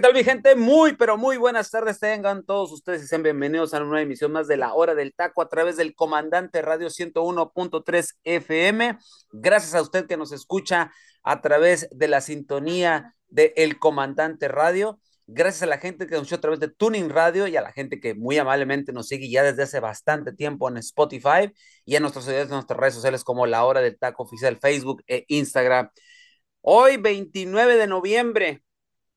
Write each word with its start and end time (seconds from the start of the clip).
¿Qué 0.00 0.06
tal 0.06 0.14
mi 0.14 0.24
gente? 0.24 0.56
Muy, 0.56 0.96
pero 0.96 1.18
muy 1.18 1.36
buenas 1.36 1.70
tardes. 1.70 2.00
Tengan 2.00 2.42
todos 2.42 2.72
ustedes 2.72 3.02
y 3.02 3.06
sean 3.06 3.22
bienvenidos 3.22 3.74
a 3.74 3.76
una 3.76 3.86
nueva 3.86 4.00
emisión 4.00 4.32
más 4.32 4.48
de 4.48 4.56
la 4.56 4.72
Hora 4.72 4.94
del 4.94 5.12
Taco 5.12 5.42
a 5.42 5.48
través 5.50 5.76
del 5.76 5.94
Comandante 5.94 6.62
Radio 6.62 6.88
101.3 6.88 8.16
FM. 8.24 8.96
Gracias 9.30 9.74
a 9.74 9.82
usted 9.82 10.06
que 10.06 10.16
nos 10.16 10.32
escucha 10.32 10.90
a 11.22 11.42
través 11.42 11.86
de 11.90 12.08
la 12.08 12.22
sintonía 12.22 13.14
de 13.28 13.52
El 13.56 13.78
Comandante 13.78 14.48
Radio. 14.48 14.98
Gracias 15.26 15.64
a 15.64 15.66
la 15.66 15.76
gente 15.76 16.06
que 16.06 16.12
nos 16.12 16.22
escucha 16.22 16.36
a 16.36 16.40
través 16.40 16.60
de 16.60 16.68
Tuning 16.68 17.10
Radio 17.10 17.46
y 17.46 17.58
a 17.58 17.60
la 17.60 17.72
gente 17.72 18.00
que 18.00 18.14
muy 18.14 18.38
amablemente 18.38 18.94
nos 18.94 19.06
sigue 19.06 19.28
ya 19.28 19.42
desde 19.42 19.64
hace 19.64 19.80
bastante 19.80 20.32
tiempo 20.32 20.70
en 20.70 20.78
Spotify 20.78 21.52
y 21.84 21.96
en 21.96 22.02
nuestros 22.02 22.26
en 22.26 22.48
nuestras 22.48 22.80
redes 22.80 22.94
sociales 22.94 23.22
como 23.22 23.44
La 23.44 23.66
Hora 23.66 23.82
del 23.82 23.98
Taco 23.98 24.22
Oficial, 24.22 24.56
Facebook 24.56 25.02
e 25.06 25.26
Instagram. 25.28 25.90
Hoy, 26.62 26.96
29 26.96 27.76
de 27.76 27.86
noviembre, 27.86 28.62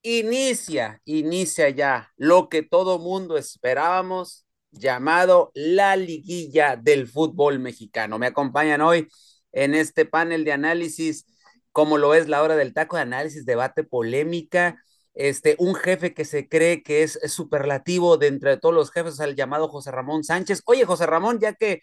inicia, 0.03 1.01
inicia 1.05 1.69
ya 1.69 2.11
lo 2.17 2.49
que 2.49 2.61
todo 2.61 2.99
mundo 2.99 3.37
esperábamos, 3.37 4.45
llamado 4.71 5.51
la 5.53 5.95
liguilla 5.95 6.75
del 6.75 7.07
fútbol 7.07 7.59
mexicano. 7.59 8.19
Me 8.19 8.27
acompañan 8.27 8.81
hoy 8.81 9.07
en 9.51 9.75
este 9.75 10.05
panel 10.05 10.43
de 10.43 10.51
análisis, 10.51 11.25
como 11.71 11.97
lo 11.97 12.13
es 12.13 12.27
la 12.27 12.43
hora 12.43 12.55
del 12.55 12.73
taco 12.73 12.97
de 12.97 13.03
análisis, 13.03 13.45
debate, 13.45 13.83
polémica. 13.83 14.77
Este, 15.13 15.55
un 15.59 15.75
jefe 15.75 16.13
que 16.13 16.25
se 16.25 16.49
cree 16.49 16.81
que 16.83 17.03
es, 17.03 17.19
superlativo 17.27 18.17
de 18.17 18.27
entre 18.27 18.57
todos 18.57 18.75
los 18.75 18.91
jefes, 18.91 19.19
el 19.19 19.35
llamado 19.35 19.67
José 19.67 19.91
Ramón 19.91 20.23
Sánchez. 20.23 20.63
Oye, 20.65 20.85
José 20.85 21.05
Ramón, 21.05 21.39
ya 21.39 21.53
que 21.53 21.81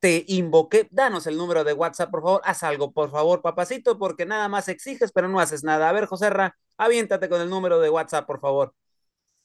te 0.00 0.24
invoqué, 0.28 0.88
danos 0.90 1.26
el 1.26 1.36
número 1.36 1.64
de 1.64 1.72
WhatsApp, 1.72 2.10
por 2.10 2.22
favor, 2.22 2.40
haz 2.44 2.62
algo, 2.62 2.92
por 2.92 3.10
favor, 3.10 3.42
papacito, 3.42 3.98
porque 3.98 4.26
nada 4.26 4.48
más 4.48 4.68
exiges, 4.68 5.12
pero 5.12 5.28
no 5.28 5.40
haces 5.40 5.64
nada. 5.64 5.88
A 5.88 5.92
ver, 5.92 6.06
José 6.06 6.30
Ra, 6.30 6.56
aviéntate 6.76 7.28
con 7.28 7.40
el 7.40 7.50
número 7.50 7.80
de 7.80 7.90
WhatsApp, 7.90 8.26
por 8.26 8.40
favor. 8.40 8.74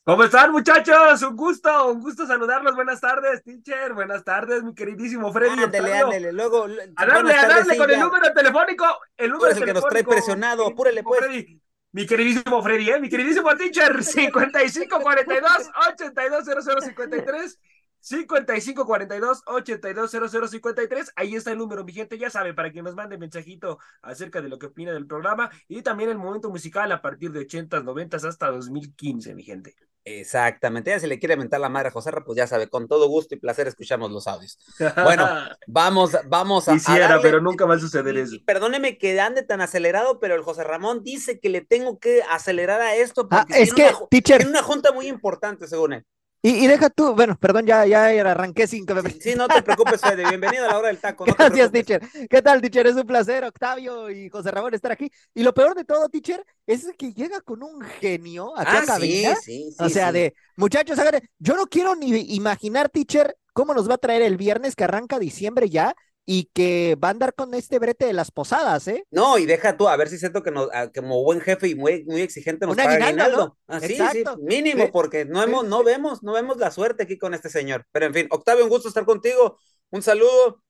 ¿Cómo 0.05 0.25
están, 0.25 0.51
muchachos? 0.51 1.21
Un 1.21 1.37
gusto, 1.37 1.91
un 1.91 2.01
gusto 2.01 2.27
saludarlos. 2.27 2.75
Buenas 2.75 2.99
tardes, 2.99 3.41
teacher. 3.41 3.93
Buenas 3.93 4.25
tardes, 4.25 4.61
mi 4.61 4.75
queridísimo 4.75 5.31
Freddy. 5.31 5.63
Ándale, 5.63 5.93
ándale. 5.93 6.33
Luego, 6.33 6.65
a 6.97 7.05
darle, 7.05 7.33
a 7.33 7.47
darle 7.47 7.77
con 7.77 7.89
el 7.89 7.99
número 8.01 8.33
telefónico. 8.33 8.85
El 9.15 9.31
número 9.31 9.51
es 9.51 9.57
el 9.57 9.65
que 9.65 9.73
nos 9.73 9.87
trae 9.87 10.03
presionado. 10.03 10.67
Apúrele, 10.67 11.03
pues. 11.03 11.21
Freddy. 11.21 11.61
Mi 11.93 12.05
queridísimo 12.05 12.61
Freddy, 12.61 12.89
¿eh? 12.89 12.99
Mi 12.99 13.07
queridísimo 13.07 13.55
teacher, 13.55 14.03
5542 14.03 15.71
820053 15.89 17.59
5542 18.03 19.43
820053. 19.45 21.13
Ahí 21.15 21.35
está 21.35 21.51
el 21.51 21.57
número, 21.57 21.85
mi 21.85 21.93
gente. 21.93 22.17
Ya 22.17 22.29
sabe, 22.29 22.53
para 22.53 22.71
que 22.71 22.81
nos 22.81 22.95
mande 22.95 23.17
mensajito 23.17 23.79
acerca 24.01 24.41
de 24.41 24.49
lo 24.49 24.59
que 24.59 24.65
opina 24.67 24.91
del 24.91 25.07
programa 25.07 25.49
y 25.69 25.81
también 25.81 26.09
el 26.09 26.17
momento 26.17 26.49
musical 26.49 26.91
a 26.91 27.01
partir 27.01 27.31
de 27.31 27.47
80s, 27.47 27.83
90 27.83 28.17
hasta 28.17 28.51
2015, 28.51 29.33
mi 29.35 29.43
gente. 29.43 29.75
Exactamente. 30.05 30.89
Ya 30.89 30.99
si 30.99 31.07
le 31.07 31.17
quiere 31.17 31.37
mentar 31.37 31.61
la 31.61 31.69
madre 31.69 31.87
a 31.87 31.91
José 31.91 32.11
pues 32.25 32.35
ya 32.35 32.45
sabe, 32.45 32.67
con 32.67 32.89
todo 32.89 33.07
gusto 33.07 33.35
y 33.35 33.39
placer 33.39 33.67
escuchamos 33.67 34.11
los 34.11 34.27
audios. 34.27 34.57
Bueno, 35.03 35.27
vamos, 35.65 36.11
vamos 36.27 36.67
a. 36.67 36.73
Quisiera, 36.73 37.21
pero 37.21 37.39
nunca 37.39 37.65
va 37.65 37.75
a 37.75 37.79
suceder 37.79 38.17
eso. 38.17 38.35
Perdóneme 38.45 38.97
que 38.97 39.19
ande 39.19 39.43
tan 39.43 39.61
acelerado, 39.61 40.19
pero 40.19 40.35
el 40.35 40.41
José 40.41 40.65
Ramón 40.65 41.03
dice 41.03 41.39
que 41.39 41.47
le 41.47 41.61
tengo 41.61 41.99
que 41.99 42.21
acelerar 42.29 42.81
a 42.81 42.95
esto 42.95 43.27
ah, 43.31 43.45
porque 43.47 43.61
es 43.61 43.73
que, 43.73 43.91
tiene 44.09 44.47
una 44.47 44.61
junta 44.61 44.91
muy 44.91 45.07
importante, 45.07 45.67
según 45.67 45.93
él. 45.93 46.05
Y, 46.45 46.67
deja 46.67 46.89
tú, 46.89 47.15
bueno, 47.15 47.37
perdón, 47.39 47.65
ya, 47.65 47.85
ya 47.85 48.07
arranqué 48.29 48.67
sin 48.67 48.85
que 48.85 48.93
me... 48.93 49.09
Sí, 49.11 49.33
no 49.33 49.47
te 49.47 49.63
preocupes, 49.63 50.01
Fede, 50.01 50.25
bienvenido 50.29 50.65
a 50.65 50.71
la 50.71 50.77
hora 50.77 50.87
del 50.89 50.97
taco. 50.97 51.23
Gracias, 51.23 51.71
teacher. 51.71 52.01
¿Qué 52.29 52.41
tal, 52.41 52.59
teacher? 52.59 52.85
Es 52.85 52.95
un 52.95 53.07
placer, 53.07 53.45
Octavio 53.45 54.09
y 54.09 54.27
José 54.27 54.51
Ramón, 54.51 54.73
estar 54.73 54.91
aquí. 54.91 55.09
Y 55.33 55.41
lo 55.41 55.53
peor 55.53 55.73
de 55.73 55.85
todo, 55.85 56.09
teacher, 56.09 56.45
es 56.67 56.85
que 56.97 57.13
llega 57.13 57.39
con 57.39 57.63
un 57.63 57.79
genio 57.81 58.51
aquí 58.57 58.71
ah, 58.75 58.81
a 58.81 58.85
cabina. 58.85 59.35
Sí, 59.37 59.71
sí, 59.71 59.75
o 59.79 59.87
sea, 59.87 60.11
de, 60.11 60.33
muchachos, 60.57 60.99
yo 61.39 61.55
no 61.55 61.67
quiero 61.67 61.95
ni 61.95 62.09
imaginar, 62.35 62.89
teacher, 62.89 63.37
cómo 63.53 63.73
nos 63.73 63.89
va 63.89 63.93
a 63.93 63.99
traer 63.99 64.21
el 64.21 64.35
viernes 64.35 64.75
que 64.75 64.83
arranca 64.83 65.19
diciembre 65.19 65.69
ya 65.69 65.95
y 66.25 66.45
que 66.53 66.95
va 66.95 67.09
a 67.09 67.11
andar 67.11 67.33
con 67.33 67.53
este 67.53 67.79
brete 67.79 68.05
de 68.05 68.13
las 68.13 68.31
posadas, 68.31 68.87
¿eh? 68.87 69.05
No, 69.11 69.37
y 69.37 69.45
deja 69.45 69.75
tú, 69.75 69.89
a 69.89 69.97
ver 69.97 70.07
si 70.07 70.17
siento 70.17 70.41
que 70.41 70.51
nos, 70.51 70.69
como 70.95 71.21
buen 71.23 71.41
jefe 71.41 71.67
y 71.67 71.75
muy, 71.75 72.05
muy 72.05 72.21
exigente 72.21 72.65
nos 72.65 72.77
paga 72.77 73.05
aguinaldo. 73.05 73.57
Ah, 73.67 73.81
sí, 73.81 73.97
sí, 74.11 74.23
mínimo, 74.39 74.89
porque 74.91 75.25
no, 75.25 75.43
hemos, 75.43 75.65
no 75.65 75.83
vemos, 75.83 76.23
no 76.23 76.33
vemos 76.33 76.57
la 76.57 76.71
suerte 76.71 77.03
aquí 77.03 77.17
con 77.17 77.33
este 77.33 77.49
señor. 77.49 77.85
Pero 77.91 78.05
en 78.05 78.13
fin, 78.13 78.27
Octavio, 78.31 78.63
un 78.63 78.69
gusto 78.69 78.87
estar 78.87 79.05
contigo, 79.05 79.59
un 79.89 80.01
saludo. 80.01 80.63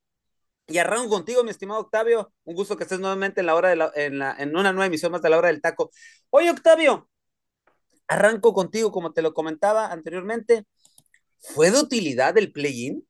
Y 0.66 0.78
arranco 0.78 1.10
contigo, 1.10 1.44
mi 1.44 1.50
estimado 1.50 1.82
Octavio. 1.82 2.34
Un 2.46 2.56
gusto 2.56 2.78
que 2.78 2.84
estés 2.84 3.00
nuevamente 3.00 3.42
en 3.42 3.48
la 3.48 3.56
hora 3.56 3.70
de 3.70 3.76
la, 3.76 3.92
en, 3.96 4.18
la, 4.18 4.34
en 4.40 4.56
una 4.56 4.72
nueva 4.72 4.86
emisión 4.86 5.12
más 5.12 5.22
de 5.22 5.30
la 5.30 5.38
hora 5.38 5.50
del 5.50 5.62
taco. 5.62 5.92
Oye, 6.30 6.50
Octavio, 6.50 7.10
arranco 8.08 8.54
contigo, 8.54 8.92
como 8.92 9.12
te 9.12 9.22
lo 9.22 9.34
comentaba 9.34 9.92
anteriormente. 9.92 10.66
¿Fue 11.40 11.70
de 11.70 11.80
utilidad 11.80 12.38
el 12.38 12.54
play-in? 12.54 13.06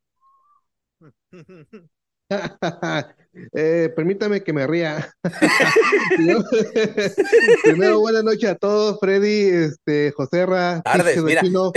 eh, 3.53 3.91
permítame 3.95 4.43
que 4.43 4.53
me 4.53 4.67
ría. 4.67 5.13
Primero, 7.63 7.99
buenas 7.99 8.23
noches 8.23 8.49
a 8.49 8.55
todos, 8.55 8.99
Freddy, 8.99 9.49
este, 9.49 10.11
Joserra. 10.11 10.81
Tardes, 10.81 11.23
mira, 11.23 11.41
te 11.41 11.47
digo, 11.47 11.71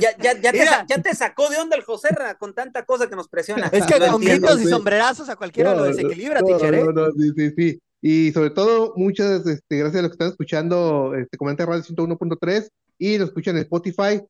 ya, 0.00 0.16
ya, 0.18 0.40
ya, 0.40 0.52
te, 0.52 0.64
ya, 0.88 1.02
te, 1.02 1.14
sacó 1.14 1.48
de 1.48 1.58
onda 1.58 1.76
el 1.76 1.82
Joserra 1.82 2.36
con 2.36 2.54
tanta 2.54 2.84
cosa 2.84 3.08
que 3.08 3.16
nos 3.16 3.28
presiona. 3.28 3.68
Es 3.72 3.86
que 3.86 3.98
con 3.98 4.20
gritos 4.20 4.60
y 4.60 4.66
sombrerazos 4.66 5.28
a 5.28 5.36
cualquiera 5.36 5.74
lo 5.74 5.84
desequilibra, 5.84 6.40
no, 6.40 6.58
¿eh? 6.58 6.84
No, 6.84 6.92
no, 6.92 7.12
sí, 7.12 7.32
sí, 7.36 7.50
sí. 7.56 7.80
Y 8.02 8.32
sobre 8.32 8.50
todo, 8.50 8.94
muchas 8.96 9.46
este, 9.46 9.78
gracias 9.78 9.98
a 9.98 10.02
los 10.02 10.10
que 10.10 10.14
están 10.14 10.28
escuchando 10.28 11.14
este, 11.14 11.36
Comenta 11.36 11.66
Radio 11.66 11.82
101.3 11.82 12.68
y 12.98 13.18
lo 13.18 13.24
escuchan 13.24 13.56
en 13.56 13.62
Spotify. 13.62 14.22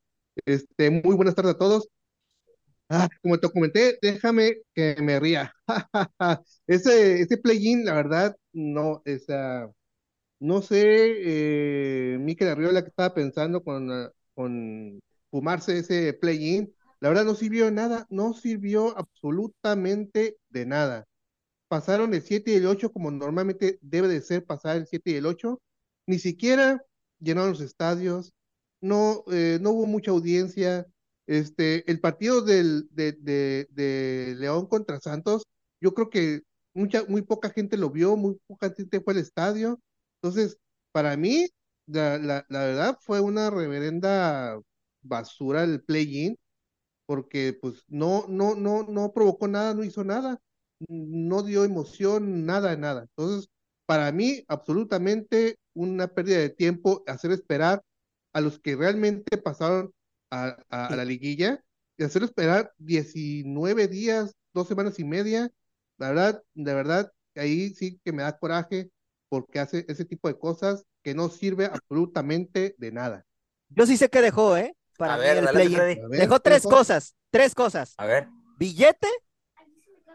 Este, 0.45 0.89
muy 0.89 1.15
buenas 1.15 1.35
tardes 1.35 1.55
a 1.55 1.57
todos. 1.57 1.87
Ah, 2.93 3.07
como 3.21 3.39
te 3.39 3.49
comenté, 3.49 3.97
déjame 4.01 4.57
que 4.75 4.97
me 5.01 5.17
ría. 5.19 5.53
ese, 6.67 7.21
ese 7.21 7.37
plugin, 7.37 7.85
la 7.85 7.93
verdad, 7.93 8.35
no, 8.51 9.01
esa, 9.05 9.71
no 10.39 10.61
sé, 10.61 10.83
eh, 12.15 12.17
Mikel 12.19 12.49
Arriola 12.49 12.83
que 12.83 12.89
estaba 12.89 13.13
pensando 13.15 13.63
con, 13.63 13.91
ah, 13.91 14.11
con 14.35 15.01
fumarse 15.31 15.79
ese 15.79 16.13
plugin, 16.13 16.73
la 17.01 17.09
verdad 17.09 17.25
no 17.25 17.35
sirvió 17.35 17.65
de 17.65 17.71
nada, 17.73 18.07
no 18.09 18.33
sirvió 18.33 18.97
absolutamente 18.97 20.37
de 20.49 20.65
nada. 20.67 21.05
Pasaron 21.67 22.13
el 22.13 22.21
7 22.21 22.51
y 22.51 22.55
el 22.55 22.65
8 22.67 22.91
como 22.91 23.11
normalmente 23.11 23.79
debe 23.81 24.07
de 24.07 24.21
ser 24.21 24.45
pasar 24.45 24.75
el 24.77 24.87
7 24.87 25.11
y 25.11 25.15
el 25.15 25.25
8, 25.25 25.61
ni 26.05 26.19
siquiera 26.19 26.83
llenaron 27.19 27.51
los 27.51 27.61
estadios, 27.61 28.33
no, 28.81 29.23
eh, 29.31 29.57
no 29.61 29.71
hubo 29.71 29.85
mucha 29.85 30.11
audiencia, 30.11 30.85
este, 31.27 31.89
el 31.89 31.99
partido 31.99 32.41
del, 32.41 32.87
de, 32.91 33.13
de, 33.13 34.35
León 34.37 34.67
contra 34.67 34.99
Santos, 34.99 35.43
yo 35.81 35.93
creo 35.93 36.09
que 36.09 36.41
mucha, 36.73 37.05
muy 37.07 37.21
poca 37.21 37.49
gente 37.49 37.77
lo 37.77 37.89
vio, 37.89 38.17
muy 38.17 38.37
poca 38.47 38.71
gente 38.71 39.01
fue 39.01 39.13
al 39.13 39.19
estadio. 39.19 39.79
Entonces, 40.21 40.57
para 40.91 41.17
mí, 41.17 41.47
la, 41.87 42.17
la, 42.19 42.45
verdad 42.49 42.97
fue 43.01 43.19
una 43.21 43.49
reverenda 43.49 44.59
basura 45.01 45.63
el 45.63 45.81
play-in, 45.83 46.37
porque 47.05 47.57
pues 47.61 47.83
no, 47.87 48.25
no, 48.29 48.55
no, 48.55 48.83
no 48.83 49.13
provocó 49.13 49.47
nada, 49.47 49.73
no 49.73 49.83
hizo 49.83 50.03
nada, 50.03 50.39
no 50.87 51.43
dio 51.43 51.63
emoción, 51.65 52.45
nada, 52.45 52.75
nada. 52.77 53.03
Entonces, 53.03 53.49
para 53.85 54.11
mí, 54.11 54.43
absolutamente 54.47 55.57
una 55.73 56.07
pérdida 56.07 56.39
de 56.39 56.49
tiempo 56.49 57.03
hacer 57.07 57.31
esperar 57.31 57.81
a 58.33 58.41
los 58.41 58.59
que 58.59 58.75
realmente 58.75 59.37
pasaron 59.37 59.91
a, 60.31 60.57
la 60.69 61.05
liguilla 61.05 61.63
y 61.97 62.03
hacer 62.03 62.23
esperar 62.23 62.73
19 62.77 63.87
días, 63.87 64.35
dos 64.53 64.67
semanas 64.67 64.97
y 64.99 65.03
media, 65.03 65.51
la 65.97 66.09
verdad, 66.09 66.43
de 66.53 66.73
verdad, 66.73 67.11
ahí 67.35 67.73
sí 67.75 67.99
que 68.03 68.11
me 68.11 68.23
da 68.23 68.37
coraje 68.37 68.89
porque 69.29 69.59
hace 69.59 69.85
ese 69.87 70.05
tipo 70.05 70.27
de 70.27 70.37
cosas 70.37 70.83
que 71.03 71.13
no 71.13 71.29
sirve 71.29 71.65
absolutamente 71.65 72.75
de 72.77 72.91
nada. 72.91 73.25
Yo 73.69 73.85
sí 73.85 73.97
sé 73.97 74.09
que 74.09 74.21
dejó, 74.21 74.57
¿eh? 74.57 74.75
Para 74.97 75.17
ver, 75.17 75.43
dejó 76.09 76.39
tres 76.39 76.63
cosas, 76.63 77.15
tres 77.29 77.55
cosas. 77.55 77.93
A 77.97 78.05
ver. 78.05 78.27
Billete. 78.57 79.07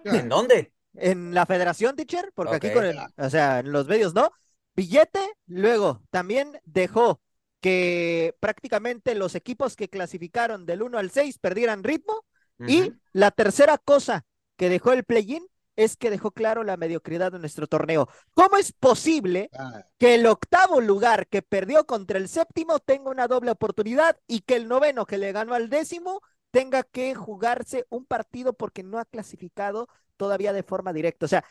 ¿En 0.04 0.28
dónde? 0.28 0.72
en 0.98 1.34
la 1.34 1.46
federación, 1.46 1.96
teacher, 1.96 2.32
porque 2.34 2.56
aquí 2.56 2.68
Ok. 2.68 2.74
con 2.74 2.84
el, 2.84 2.98
o 3.16 3.30
sea, 3.30 3.60
en 3.60 3.72
los 3.72 3.86
medios 3.86 4.14
no. 4.14 4.30
Billete, 4.74 5.20
luego 5.46 6.02
también 6.10 6.60
dejó 6.64 7.20
que 7.66 8.36
prácticamente 8.38 9.16
los 9.16 9.34
equipos 9.34 9.74
que 9.74 9.88
clasificaron 9.88 10.66
del 10.66 10.82
1 10.82 10.98
al 10.98 11.10
6 11.10 11.40
perdieran 11.40 11.82
ritmo. 11.82 12.24
Y 12.64 12.92
la 13.12 13.32
tercera 13.32 13.76
cosa 13.76 14.24
que 14.56 14.68
dejó 14.68 14.92
el 14.92 15.02
play-in 15.02 15.44
es 15.74 15.96
que 15.96 16.08
dejó 16.10 16.30
claro 16.30 16.62
la 16.62 16.76
mediocridad 16.76 17.32
de 17.32 17.40
nuestro 17.40 17.66
torneo. 17.66 18.08
¿Cómo 18.34 18.56
es 18.56 18.72
posible 18.72 19.50
Ah, 19.58 19.82
que 19.98 20.14
el 20.14 20.26
octavo 20.26 20.80
lugar 20.80 21.26
que 21.26 21.42
perdió 21.42 21.86
contra 21.86 22.18
el 22.18 22.28
séptimo 22.28 22.78
tenga 22.78 23.10
una 23.10 23.26
doble 23.26 23.50
oportunidad 23.50 24.16
y 24.28 24.42
que 24.42 24.54
el 24.54 24.68
noveno 24.68 25.04
que 25.04 25.18
le 25.18 25.32
ganó 25.32 25.52
al 25.54 25.68
décimo 25.68 26.20
tenga 26.52 26.84
que 26.84 27.16
jugarse 27.16 27.84
un 27.88 28.06
partido 28.06 28.52
porque 28.52 28.84
no 28.84 29.00
ha 29.00 29.06
clasificado 29.06 29.88
todavía 30.16 30.52
de 30.52 30.62
forma 30.62 30.92
directa? 30.92 31.26
O 31.26 31.28
sea, 31.28 31.44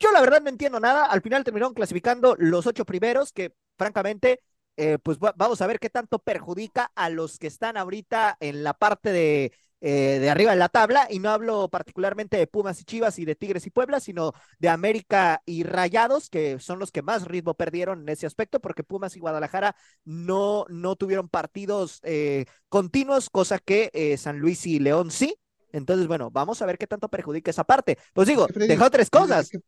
yo 0.00 0.10
la 0.12 0.22
verdad 0.22 0.40
no 0.40 0.48
entiendo 0.48 0.80
nada. 0.80 1.04
Al 1.04 1.20
final 1.20 1.44
terminaron 1.44 1.74
clasificando 1.74 2.36
los 2.38 2.66
ocho 2.66 2.86
primeros, 2.86 3.32
que 3.32 3.52
francamente, 3.76 4.40
eh, 4.76 4.98
pues 5.02 5.18
va- 5.18 5.34
vamos 5.36 5.60
a 5.62 5.66
ver 5.66 5.78
qué 5.78 5.90
tanto 5.90 6.18
perjudica 6.18 6.90
a 6.94 7.10
los 7.10 7.38
que 7.38 7.46
están 7.46 7.76
ahorita 7.76 8.36
en 8.40 8.62
la 8.64 8.74
parte 8.74 9.12
de, 9.12 9.52
eh, 9.80 10.18
de 10.20 10.30
arriba 10.30 10.52
de 10.52 10.56
la 10.58 10.68
tabla. 10.68 11.06
Y 11.10 11.18
no 11.18 11.30
hablo 11.30 11.68
particularmente 11.68 12.36
de 12.36 12.46
Pumas 12.46 12.80
y 12.80 12.84
Chivas 12.84 13.18
y 13.18 13.24
de 13.24 13.34
Tigres 13.34 13.66
y 13.66 13.70
Puebla, 13.70 14.00
sino 14.00 14.32
de 14.58 14.68
América 14.68 15.42
y 15.46 15.62
Rayados, 15.64 16.30
que 16.30 16.58
son 16.58 16.78
los 16.78 16.90
que 16.92 17.02
más 17.02 17.26
ritmo 17.26 17.54
perdieron 17.54 18.00
en 18.02 18.08
ese 18.08 18.26
aspecto, 18.26 18.60
porque 18.60 18.84
Pumas 18.84 19.16
y 19.16 19.20
Guadalajara 19.20 19.76
no, 20.04 20.64
no 20.68 20.96
tuvieron 20.96 21.28
partidos 21.28 22.00
eh, 22.04 22.46
continuos, 22.68 23.30
cosa 23.30 23.58
que 23.58 23.90
eh, 23.92 24.16
San 24.16 24.38
Luis 24.38 24.66
y 24.66 24.78
León 24.78 25.10
sí. 25.10 25.36
Entonces, 25.72 26.06
bueno, 26.06 26.30
vamos 26.30 26.60
a 26.60 26.66
ver 26.66 26.76
qué 26.78 26.86
tanto 26.86 27.08
perjudica 27.08 27.50
esa 27.50 27.64
parte. 27.64 27.96
Pues 28.12 28.28
digo, 28.28 28.46
Freddy, 28.48 28.68
dejó 28.68 28.90
tres 28.90 29.08
cosas. 29.10 29.48
que- 29.48 29.60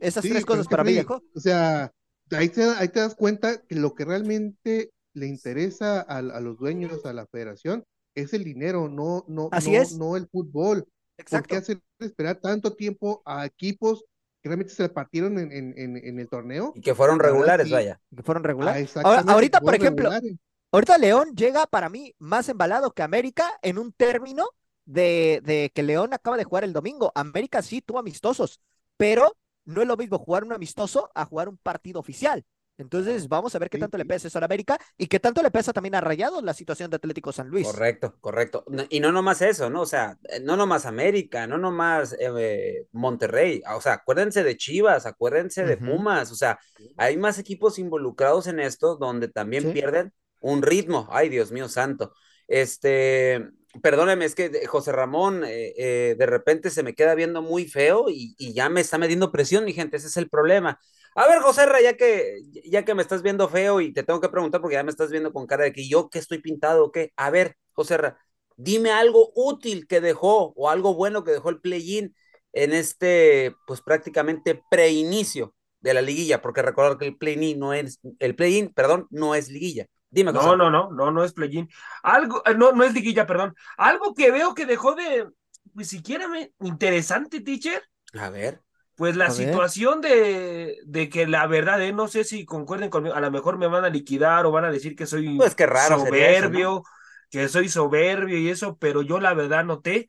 Esas 0.00 0.22
sí, 0.22 0.30
tres 0.30 0.44
cosas 0.44 0.66
para 0.68 0.84
mí 0.84 0.92
dejó. 0.92 1.22
O 1.34 1.40
sea, 1.40 1.90
ahí 2.32 2.48
te, 2.48 2.62
ahí 2.64 2.88
te 2.88 3.00
das 3.00 3.14
cuenta 3.14 3.62
que 3.66 3.74
lo 3.76 3.94
que 3.94 4.04
realmente 4.04 4.90
le 5.14 5.26
interesa 5.26 6.00
a, 6.02 6.18
a 6.18 6.40
los 6.40 6.58
dueños, 6.58 7.04
a 7.04 7.12
la 7.12 7.26
federación, 7.26 7.84
es 8.14 8.32
el 8.34 8.44
dinero, 8.44 8.88
no, 8.88 9.24
no, 9.28 9.48
Así 9.52 9.72
no, 9.72 9.78
es. 9.78 9.92
no 9.92 10.16
el 10.16 10.28
fútbol. 10.28 10.84
¿Por 10.84 10.90
Exacto. 11.22 11.48
qué 11.48 11.56
hacer 11.56 11.80
esperar 11.98 12.36
tanto 12.40 12.74
tiempo 12.74 13.22
a 13.24 13.44
equipos 13.46 14.04
que 14.42 14.48
realmente 14.48 14.72
se 14.74 14.88
partieron 14.88 15.38
en, 15.38 15.52
en, 15.52 15.74
en, 15.78 15.96
en 15.96 16.18
el 16.20 16.28
torneo? 16.28 16.72
Y 16.74 16.80
que 16.80 16.94
fueron 16.94 17.18
regulares, 17.18 17.66
sí. 17.66 17.72
vaya. 17.72 18.00
Que 18.16 18.22
fueron 18.22 18.44
Ah, 18.44 18.46
regulares. 18.46 18.96
Ahora, 19.02 19.20
exactamente, 19.20 19.32
ahorita, 19.32 19.60
por 19.60 19.74
ejemplo, 19.74 20.10
regulares. 20.10 20.38
ahorita 20.72 20.98
León 20.98 21.34
llega 21.34 21.66
para 21.66 21.88
mí 21.88 22.14
más 22.18 22.48
embalado 22.48 22.92
que 22.92 23.02
América 23.02 23.50
en 23.62 23.78
un 23.78 23.92
término 23.92 24.48
de, 24.84 25.40
de 25.44 25.70
que 25.74 25.82
León 25.82 26.14
acaba 26.14 26.36
de 26.36 26.44
jugar 26.44 26.64
el 26.64 26.72
domingo. 26.72 27.12
América 27.14 27.62
sí 27.62 27.82
tuvo 27.82 27.98
amistosos, 27.98 28.60
pero 28.96 29.36
no 29.68 29.82
es 29.82 29.88
lo 29.88 29.96
mismo 29.96 30.18
jugar 30.18 30.44
un 30.44 30.52
amistoso 30.52 31.10
a 31.14 31.24
jugar 31.24 31.48
un 31.48 31.58
partido 31.58 32.00
oficial. 32.00 32.44
Entonces, 32.80 33.26
vamos 33.26 33.52
a 33.54 33.58
ver 33.58 33.70
qué 33.70 33.76
Sí, 33.76 33.80
tanto 33.80 33.98
le 33.98 34.04
pesa 34.04 34.28
eso 34.28 34.38
a 34.38 34.40
la 34.40 34.44
América 34.46 34.78
y 34.96 35.08
qué 35.08 35.18
tanto 35.18 35.42
le 35.42 35.50
pesa 35.50 35.72
también 35.72 35.96
a 35.96 36.00
Rayados 36.00 36.44
la 36.44 36.54
situación 36.54 36.88
de 36.90 36.96
Atlético 36.96 37.32
San 37.32 37.48
Luis. 37.48 37.66
Correcto, 37.66 38.14
correcto. 38.20 38.64
No- 38.68 38.84
Y 38.88 39.00
no 39.00 39.10
nomás 39.10 39.42
eso, 39.42 39.68
¿no? 39.68 39.80
O 39.82 39.86
sea, 39.86 40.16
eh, 40.28 40.38
no 40.40 40.56
nomás 40.56 40.86
América, 40.86 41.48
no 41.48 41.58
nomás 41.58 42.14
eh, 42.20 42.86
Monterrey. 42.92 43.62
O 43.74 43.80
sea, 43.80 43.94
acuérdense 43.94 44.44
de 44.44 44.56
Chivas, 44.56 45.06
acuérdense 45.06 45.64
de. 45.64 45.76
Pumas. 45.76 46.30
O 46.30 46.36
sea, 46.36 46.56
hay 46.96 47.16
más 47.16 47.40
equipos 47.40 47.80
involucrados 47.80 48.46
en 48.46 48.60
esto 48.60 48.94
donde 48.96 49.26
también 49.26 49.64
Sí. 49.64 49.70
pierden 49.72 50.12
un 50.40 50.62
ritmo. 50.62 51.08
Ay, 51.10 51.28
Dios 51.30 51.50
mío 51.50 51.68
santo. 51.68 52.12
Este, 52.46 53.48
perdóneme, 53.82 54.24
es 54.24 54.34
que 54.34 54.66
José 54.66 54.92
Ramón 54.92 55.44
eh, 55.44 55.74
eh, 55.76 56.16
de 56.18 56.26
repente 56.26 56.70
se 56.70 56.82
me 56.82 56.94
queda 56.94 57.14
viendo 57.14 57.42
muy 57.42 57.66
feo 57.66 58.06
y, 58.10 58.34
y 58.38 58.52
ya 58.54 58.68
me 58.68 58.80
está 58.80 58.98
metiendo 58.98 59.32
presión, 59.32 59.64
mi 59.64 59.72
gente. 59.72 59.96
Ese 59.96 60.08
es 60.08 60.16
el 60.16 60.28
problema. 60.28 60.78
A 61.14 61.26
ver, 61.26 61.40
José 61.40 61.66
Ra, 61.66 61.80
ya 61.80 61.96
que, 61.96 62.38
ya 62.64 62.84
que 62.84 62.94
me 62.94 63.02
estás 63.02 63.22
viendo 63.22 63.48
feo 63.48 63.80
y 63.80 63.92
te 63.92 64.02
tengo 64.04 64.20
que 64.20 64.28
preguntar 64.28 64.60
porque 64.60 64.74
ya 64.76 64.82
me 64.84 64.90
estás 64.90 65.10
viendo 65.10 65.32
con 65.32 65.46
cara 65.46 65.64
de 65.64 65.72
que 65.72 65.88
yo 65.88 66.08
que 66.10 66.18
estoy 66.18 66.38
pintado 66.40 66.84
o 66.84 66.92
qué. 66.92 67.12
A 67.16 67.30
ver, 67.30 67.56
José 67.72 67.96
Ra, 67.96 68.18
dime 68.56 68.90
algo 68.92 69.32
útil 69.34 69.86
que 69.88 70.00
dejó 70.00 70.52
o 70.56 70.70
algo 70.70 70.94
bueno 70.94 71.24
que 71.24 71.32
dejó 71.32 71.50
el 71.50 71.60
play-in 71.60 72.14
en 72.52 72.72
este, 72.72 73.54
pues 73.66 73.80
prácticamente 73.82 74.62
preinicio 74.70 75.54
de 75.80 75.94
la 75.94 76.02
liguilla, 76.02 76.42
porque 76.42 76.62
recordar 76.62 76.98
que 76.98 77.06
el 77.06 77.16
play-in 77.18 77.58
no 77.58 77.72
es, 77.72 78.00
el 78.18 78.34
play-in, 78.36 78.72
perdón, 78.72 79.06
no 79.10 79.34
es 79.34 79.50
liguilla. 79.50 79.86
Dime. 80.10 80.32
No, 80.32 80.56
no, 80.56 80.70
no, 80.70 80.90
no, 80.90 81.10
no 81.10 81.24
es 81.24 81.32
play-in. 81.32 81.68
Algo, 82.02 82.42
eh, 82.46 82.54
no, 82.54 82.72
no 82.72 82.84
es 82.84 82.94
liguilla, 82.94 83.26
perdón. 83.26 83.54
Algo 83.76 84.14
que 84.14 84.30
veo 84.30 84.54
que 84.54 84.66
dejó 84.66 84.94
de, 84.94 85.28
pues 85.74 85.88
siquiera 85.88 86.28
me, 86.28 86.52
interesante, 86.60 87.40
teacher, 87.40 87.82
A 88.14 88.30
ver. 88.30 88.62
pues 88.94 89.16
la 89.16 89.30
situación 89.30 90.00
de, 90.00 90.78
de 90.86 91.08
que 91.08 91.26
la 91.26 91.46
verdad, 91.46 91.82
eh, 91.82 91.92
no 91.92 92.08
sé 92.08 92.24
si 92.24 92.44
concuerden 92.44 92.90
conmigo, 92.90 93.14
a 93.14 93.20
lo 93.20 93.30
mejor 93.30 93.58
me 93.58 93.66
van 93.66 93.84
a 93.84 93.90
liquidar 93.90 94.46
o 94.46 94.50
van 94.50 94.64
a 94.64 94.70
decir 94.70 94.96
que 94.96 95.06
soy 95.06 95.36
Pues 95.36 95.54
qué 95.54 95.66
raro 95.66 95.96
eso, 95.96 96.06
soberbio, 96.06 96.82
que 97.30 97.48
soy 97.48 97.68
soberbio 97.68 98.38
y 98.38 98.48
eso, 98.48 98.78
pero 98.78 99.02
yo 99.02 99.20
la 99.20 99.34
verdad 99.34 99.64
noté 99.64 100.08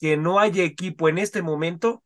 que 0.00 0.16
no 0.16 0.38
hay 0.40 0.60
equipo 0.60 1.08
en 1.08 1.18
este 1.18 1.42
momento 1.42 2.02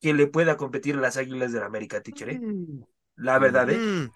que 0.00 0.14
le 0.14 0.26
pueda 0.26 0.56
competir 0.56 0.96
a 0.96 1.00
las 1.00 1.16
Águilas 1.16 1.52
del 1.52 1.62
América, 1.62 2.02
teacher, 2.02 2.30
eh. 2.30 2.38
Mm, 2.40 2.82
La 3.16 3.38
verdad, 3.38 3.70
eh. 3.70 3.78
mm. 3.78 4.10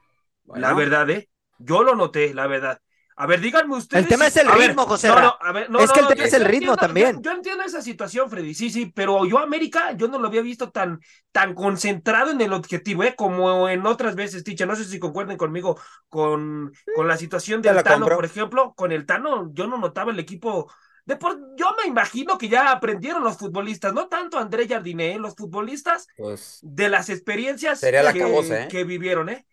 La 0.55 0.75
verdad, 0.75 1.09
¿eh? 1.11 1.29
Yo 1.59 1.83
lo 1.83 1.95
noté, 1.95 2.35
la 2.35 2.47
verdad. 2.47 2.81
A 3.19 3.27
ver, 3.27 3.41
díganme 3.41 3.75
ustedes. 3.77 4.03
El 4.05 4.09
tema 4.11 4.27
es 4.27 4.37
el 4.37 4.47
a 4.47 4.55
ver, 4.57 4.69
ritmo, 4.69 4.85
José 4.85 5.09
No, 5.09 5.19
no, 5.19 5.37
a 5.41 5.53
ver, 5.53 5.71
no, 5.71 5.79
Es 5.81 5.91
que 5.91 6.03
no, 6.03 6.09
el 6.11 6.15
tema 6.15 6.27
es 6.29 6.35
el 6.35 6.45
ritmo 6.45 6.73
entiendo- 6.75 6.77
también. 6.77 7.17
Yo, 7.17 7.23
yo 7.23 7.31
entiendo 7.33 7.65
esa 7.65 7.81
situación, 7.81 8.29
Freddy, 8.29 8.53
sí, 8.53 8.69
sí, 8.69 8.93
pero 8.95 9.25
yo 9.25 9.39
América, 9.39 9.93
yo 9.93 10.07
no 10.09 10.19
lo 10.19 10.29
había 10.29 10.43
visto 10.43 10.71
tan, 10.71 11.01
tan 11.33 11.55
concentrado 11.55 12.31
en 12.31 12.41
el 12.43 12.53
objetivo, 12.53 13.05
¿eh? 13.05 13.15
Como 13.17 13.71
en 13.71 13.87
otras 13.87 14.17
veces, 14.17 14.45
Ticha. 14.45 14.67
No 14.67 14.77
sé 14.77 14.85
si 14.85 14.99
concuerden 14.99 15.39
conmigo 15.39 15.81
con, 16.11 16.73
con 16.95 17.09
la 17.09 17.17
situación 17.17 17.63
Te 17.63 17.69
del 17.69 17.77
la 17.77 17.83
Tano, 17.85 18.01
compro. 18.01 18.17
por 18.17 18.25
ejemplo. 18.27 18.75
Con 18.77 18.93
el 18.93 19.07
Tano, 19.07 19.51
yo 19.55 19.67
no 19.67 19.79
notaba 19.79 20.13
el 20.13 20.19
equipo. 20.19 20.71
De 21.07 21.17
por, 21.17 21.39
yo 21.57 21.75
me 21.81 21.89
imagino 21.89 22.37
que 22.37 22.49
ya 22.49 22.71
aprendieron 22.71 23.23
los 23.25 23.39
futbolistas, 23.39 23.95
no 23.95 24.09
tanto 24.09 24.39
André 24.39 24.69
Jardiné, 24.69 25.13
¿eh? 25.15 25.19
los 25.19 25.37
futbolistas 25.37 26.07
Pues 26.17 26.59
de 26.63 26.89
las 26.91 27.09
experiencias 27.09 27.79
Sería 27.81 28.03
la 28.03 28.13
que, 28.13 28.19
cabosa, 28.19 28.65
¿eh? 28.65 28.69
que 28.69 28.85
vivieron, 28.85 29.29
¿eh? 29.31 29.47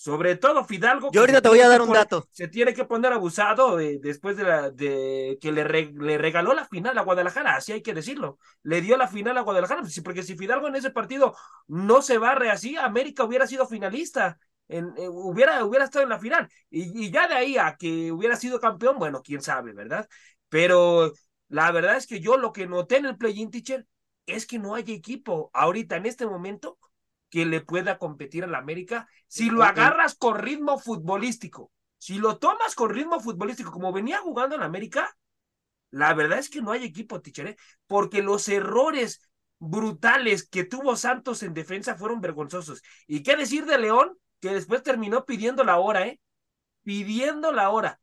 Sobre 0.00 0.36
todo 0.36 0.64
Fidalgo. 0.64 1.10
Yo 1.12 1.20
ahorita 1.22 1.42
te 1.42 1.48
voy 1.48 1.58
a 1.60 1.68
dar 1.68 1.80
un 1.82 1.88
poner- 1.88 2.02
dato. 2.02 2.24
Se 2.30 2.46
tiene 2.46 2.72
que 2.72 2.84
poner 2.84 3.12
abusado 3.12 3.80
eh, 3.80 3.98
después 4.00 4.36
de, 4.36 4.44
la, 4.44 4.70
de 4.70 5.38
que 5.40 5.50
le, 5.50 5.64
re- 5.64 5.92
le 5.92 6.18
regaló 6.18 6.54
la 6.54 6.66
final 6.66 6.96
a 6.96 7.02
Guadalajara, 7.02 7.56
así 7.56 7.72
hay 7.72 7.82
que 7.82 7.94
decirlo. 7.94 8.38
Le 8.62 8.80
dio 8.80 8.96
la 8.96 9.08
final 9.08 9.36
a 9.36 9.40
Guadalajara, 9.40 9.82
porque 10.04 10.22
si 10.22 10.36
Fidalgo 10.36 10.68
en 10.68 10.76
ese 10.76 10.90
partido 10.90 11.34
no 11.66 12.00
se 12.00 12.18
barre 12.18 12.48
así, 12.50 12.76
América 12.76 13.24
hubiera 13.24 13.48
sido 13.48 13.66
finalista. 13.66 14.38
En, 14.68 14.86
eh, 14.98 15.08
hubiera, 15.08 15.64
hubiera 15.64 15.84
estado 15.86 16.04
en 16.04 16.10
la 16.10 16.20
final. 16.20 16.48
Y, 16.70 17.06
y 17.06 17.10
ya 17.10 17.26
de 17.26 17.34
ahí 17.34 17.56
a 17.58 17.74
que 17.76 18.12
hubiera 18.12 18.36
sido 18.36 18.60
campeón, 18.60 18.98
bueno, 19.00 19.20
quién 19.22 19.42
sabe, 19.42 19.72
¿verdad? 19.72 20.08
Pero 20.48 21.12
la 21.48 21.72
verdad 21.72 21.96
es 21.96 22.06
que 22.06 22.20
yo 22.20 22.36
lo 22.36 22.52
que 22.52 22.68
noté 22.68 22.98
en 22.98 23.06
el 23.06 23.16
play-in 23.16 23.50
teacher 23.50 23.84
es 24.26 24.46
que 24.46 24.58
no 24.60 24.74
hay 24.76 24.84
equipo 24.92 25.50
ahorita 25.54 25.96
en 25.96 26.06
este 26.06 26.26
momento 26.26 26.77
que 27.30 27.46
le 27.46 27.60
pueda 27.60 27.98
competir 27.98 28.44
al 28.44 28.54
América 28.54 29.08
si 29.26 29.50
lo 29.50 29.62
agarras 29.62 30.14
con 30.14 30.38
ritmo 30.38 30.78
futbolístico. 30.78 31.70
Si 31.98 32.18
lo 32.18 32.38
tomas 32.38 32.74
con 32.74 32.90
ritmo 32.90 33.20
futbolístico, 33.20 33.72
como 33.72 33.92
venía 33.92 34.18
jugando 34.18 34.54
en 34.54 34.62
América, 34.62 35.16
la 35.90 36.14
verdad 36.14 36.38
es 36.38 36.48
que 36.48 36.62
no 36.62 36.70
hay 36.70 36.84
equipo, 36.84 37.20
teacher, 37.20 37.48
¿eh? 37.48 37.56
porque 37.86 38.22
los 38.22 38.48
errores 38.48 39.20
brutales 39.58 40.48
que 40.48 40.64
tuvo 40.64 40.96
Santos 40.96 41.42
en 41.42 41.54
defensa 41.54 41.96
fueron 41.96 42.20
vergonzosos. 42.20 42.82
¿Y 43.06 43.22
qué 43.22 43.36
decir 43.36 43.66
de 43.66 43.78
León? 43.78 44.16
Que 44.40 44.54
después 44.54 44.82
terminó 44.82 45.24
pidiendo 45.24 45.64
la 45.64 45.78
hora, 45.78 46.06
¿eh? 46.06 46.20
Pidiendo 46.82 47.52
la 47.52 47.70
hora. 47.70 48.00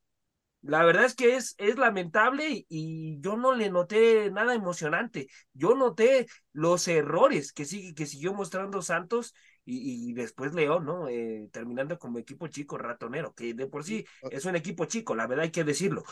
La 0.65 0.83
verdad 0.83 1.05
es 1.05 1.15
que 1.15 1.35
es, 1.35 1.55
es 1.57 1.77
lamentable 1.77 2.49
y, 2.49 2.65
y 2.69 3.19
yo 3.21 3.37
no 3.37 3.53
le 3.53 3.69
noté 3.69 4.31
nada 4.31 4.53
emocionante. 4.55 5.27
Yo 5.53 5.75
noté 5.75 6.27
los 6.53 6.87
errores 6.87 7.53
que, 7.53 7.65
sigue, 7.65 7.93
que 7.93 8.05
siguió 8.05 8.33
mostrando 8.33 8.81
Santos 8.81 9.33
y, 9.63 10.09
y 10.09 10.13
después 10.13 10.53
León, 10.53 10.85
¿no? 10.85 11.07
Eh, 11.07 11.47
terminando 11.51 11.97
como 11.99 12.19
equipo 12.19 12.47
chico, 12.47 12.77
ratonero, 12.77 13.33
que 13.33 13.53
de 13.53 13.67
por 13.67 13.83
sí 13.83 14.05
es 14.29 14.45
un 14.45 14.55
equipo 14.55 14.85
chico, 14.85 15.15
la 15.15 15.27
verdad 15.27 15.45
hay 15.45 15.51
que 15.51 15.63
decirlo. 15.63 16.03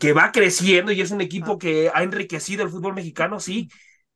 Que 0.00 0.12
va 0.12 0.32
creciendo 0.32 0.92
y 0.92 1.00
es 1.00 1.10
un 1.10 1.20
equipo 1.20 1.58
que 1.58 1.90
ha 1.92 2.02
enriquecido 2.02 2.62
el 2.64 2.70
fútbol 2.70 2.94
mexicano, 2.94 3.40
sí, 3.40 3.68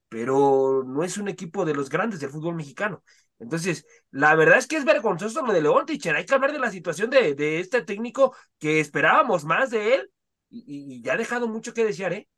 pero 0.09 0.85
no 0.87 1.05
es 1.05 1.19
un 1.19 1.29
equipo 1.29 1.65
de 1.65 1.75
los 1.75 1.91
grandes 1.91 2.21
del 2.21 2.31
fútbol 2.31 2.57
mexicano. 2.57 3.03
Entonces, 3.43 3.85
la 4.11 4.35
verdad 4.35 4.59
es 4.59 4.67
que 4.67 4.77
es 4.77 4.85
vergonzoso 4.85 5.45
lo 5.45 5.53
de 5.53 5.63
León, 5.63 5.87
teacher. 5.87 6.17
Hay 6.17 6.25
que 6.27 6.35
hablar 6.35 6.53
de 6.53 6.59
la 6.61 6.71
situación 6.71 7.11
de, 7.11 7.35
de 7.35 7.61
este 7.61 7.83
técnico 7.83 8.35
que 8.59 8.81
esperábamos 8.81 9.45
más 9.45 9.71
de 9.71 9.95
él 9.97 10.11
y, 10.51 10.97
y 10.97 11.03
ya 11.03 11.15
ha 11.15 11.17
dejado 11.17 11.49
mucho 11.49 11.75
que 11.75 11.85
desear, 11.85 12.13
¿eh? 12.13 12.29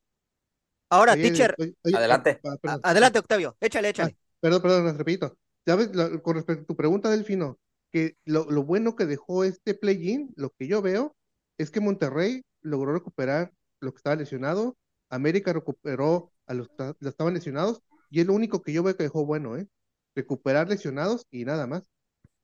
Ahora, 0.91 1.13
Oye, 1.15 1.23
teacher, 1.23 1.55
oye, 1.59 1.75
oye, 1.85 1.97
Adelante. 1.97 2.41
ah, 2.45 2.49
a- 2.53 2.57
perdón. 2.59 2.81
adelante, 2.85 3.19
Octavio, 3.19 3.57
échale, 3.61 3.89
échale. 3.89 4.17
Perdón, 4.41 4.63
perdón, 4.63 4.99
repito. 4.99 5.37
¿Sabes? 5.67 5.95
Lo- 5.95 6.23
con 6.23 6.37
respecto 6.37 6.63
a 6.63 6.67
tu 6.67 6.77
pregunta, 6.77 7.11
Delfino, 7.11 7.59
que 7.91 8.17
lo, 8.25 8.51
lo 8.51 8.63
bueno 8.65 8.95
que 8.97 9.07
dejó 9.07 9.45
este 9.45 9.75
play-in, 9.75 10.33
lo 10.37 10.51
que 10.51 10.67
yo 10.69 10.83
veo, 10.83 11.17
es 11.59 11.71
que 11.71 11.81
Monterrey 11.81 12.43
logró 12.61 12.93
recuperar 12.93 13.53
lo 13.81 13.93
que 13.93 13.99
estaba 13.99 14.17
lesionado, 14.17 14.77
América 15.09 15.53
recuperó 15.53 16.33
a 16.47 16.55
los 16.55 16.69
que 16.69 17.09
estaban 17.09 17.35
lesionados, 17.35 17.81
y 18.11 18.21
es 18.21 18.27
lo 18.27 18.35
único 18.35 18.63
que 18.63 18.73
yo 18.73 18.83
veo 18.83 18.97
que 18.97 19.05
dejó 19.05 19.25
bueno, 19.25 19.57
¿eh? 19.57 19.67
Recuperar 20.15 20.69
lesionados 20.69 21.27
y 21.31 21.45
nada 21.45 21.67
más. 21.67 21.85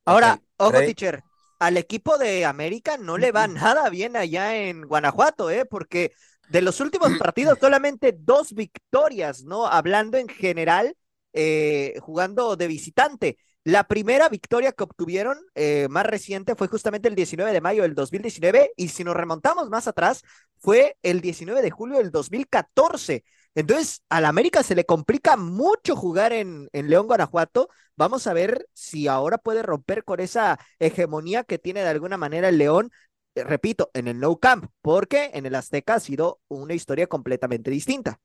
Ahora, 0.05 0.41
ojo, 0.57 0.79
teacher, 0.79 1.23
al 1.59 1.77
equipo 1.77 2.19
de 2.19 2.45
América 2.45 2.97
no 2.97 3.19
le 3.19 3.33
va 3.33 3.47
nada 3.47 3.89
bien 3.91 4.17
allá 4.17 4.57
en 4.57 4.83
Guanajuato, 4.83 5.51
¿eh? 5.51 5.67
Porque 5.67 6.13
de 6.49 6.63
los 6.63 6.81
últimos 6.81 7.17
partidos 7.19 7.59
solamente 7.61 8.17
dos 8.19 8.55
victorias, 8.55 9.45
¿no? 9.45 9.67
Hablando 9.67 10.19
en 10.19 10.29
general, 10.29 10.97
eh, 11.33 11.95
jugando 12.01 12.57
de 12.57 12.67
visitante. 12.67 13.39
La 13.63 13.85
primera 13.85 14.29
victoria 14.29 14.73
que 14.73 14.85
obtuvieron, 14.85 15.39
eh, 15.55 15.87
más 15.91 16.07
reciente, 16.07 16.57
fue 16.57 16.67
justamente 16.67 17.09
el 17.09 17.15
19 17.15 17.53
de 17.53 17.61
mayo 17.61 17.83
del 17.83 17.95
2019, 17.95 18.73
y 18.75 18.89
si 18.89 19.05
nos 19.05 19.15
remontamos 19.15 19.69
más 19.69 19.87
atrás, 19.87 20.23
fue 20.59 20.97
el 21.03 21.21
19 21.21 21.61
de 21.61 21.71
julio 21.71 21.99
del 21.99 22.11
2014. 22.11 23.23
Entonces, 23.55 24.03
al 24.09 24.25
América 24.25 24.63
se 24.63 24.75
le 24.75 24.85
complica 24.87 25.37
mucho 25.37 25.97
jugar 25.97 26.33
en, 26.33 26.69
en 26.73 26.89
León, 26.89 27.07
Guanajuato. 27.07 27.69
Vamos 27.97 28.27
a 28.27 28.33
ver 28.33 28.67
si 28.75 29.09
ahora 29.09 29.39
puede 29.39 29.63
romper 29.63 30.05
con 30.05 30.21
esa 30.21 30.59
hegemonía 30.79 31.45
que 31.45 31.59
tiene 31.59 31.83
de 31.83 31.89
alguna 31.89 32.17
manera 32.17 32.49
el 32.49 32.59
León, 32.59 32.91
eh, 33.35 33.45
repito, 33.45 33.91
en 33.95 34.09
el 34.09 34.21
No 34.21 34.39
Camp, 34.39 34.67
porque 34.83 35.31
en 35.35 35.47
el 35.47 35.55
Azteca 35.55 35.95
ha 35.95 36.01
sido 36.01 36.41
una 36.49 36.75
historia 36.75 37.07
completamente 37.09 37.71
distinta. 37.71 38.21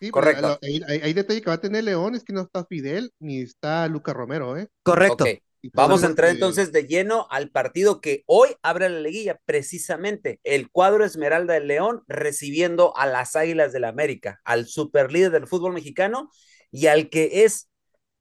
Sí, 0.00 0.12
pero 0.12 0.20
Correcto. 0.20 0.48
lo- 0.48 0.58
Hay, 0.62 0.80
hay- 0.88 1.00
hay 1.00 1.12
detalle 1.14 1.40
que 1.40 1.48
va 1.50 1.54
a 1.54 1.60
tener 1.60 1.84
León, 1.84 2.14
es 2.14 2.24
que 2.24 2.32
no 2.32 2.42
está 2.42 2.64
Fidel 2.66 3.12
ni 3.20 3.40
está 3.40 3.86
Lucas 3.88 4.14
Romero, 4.14 4.56
¿eh? 4.58 4.68
Correcto. 4.82 5.24
Vamos 5.72 6.02
a 6.02 6.06
entrar 6.06 6.30
entonces 6.30 6.72
de 6.72 6.86
lleno 6.86 7.26
al 7.30 7.50
partido 7.50 8.00
que 8.00 8.22
hoy 8.26 8.50
abre 8.62 8.88
la 8.88 9.00
liguilla, 9.00 9.40
precisamente 9.46 10.40
el 10.44 10.70
cuadro 10.70 11.04
Esmeralda 11.04 11.54
del 11.54 11.68
León 11.68 12.02
recibiendo 12.06 12.96
a 12.96 13.06
las 13.06 13.34
Águilas 13.34 13.72
del 13.72 13.84
América, 13.84 14.40
al 14.44 14.66
superlíder 14.66 15.30
del 15.30 15.46
fútbol 15.46 15.72
mexicano 15.72 16.30
y 16.70 16.88
al 16.88 17.08
que 17.08 17.44
es, 17.44 17.70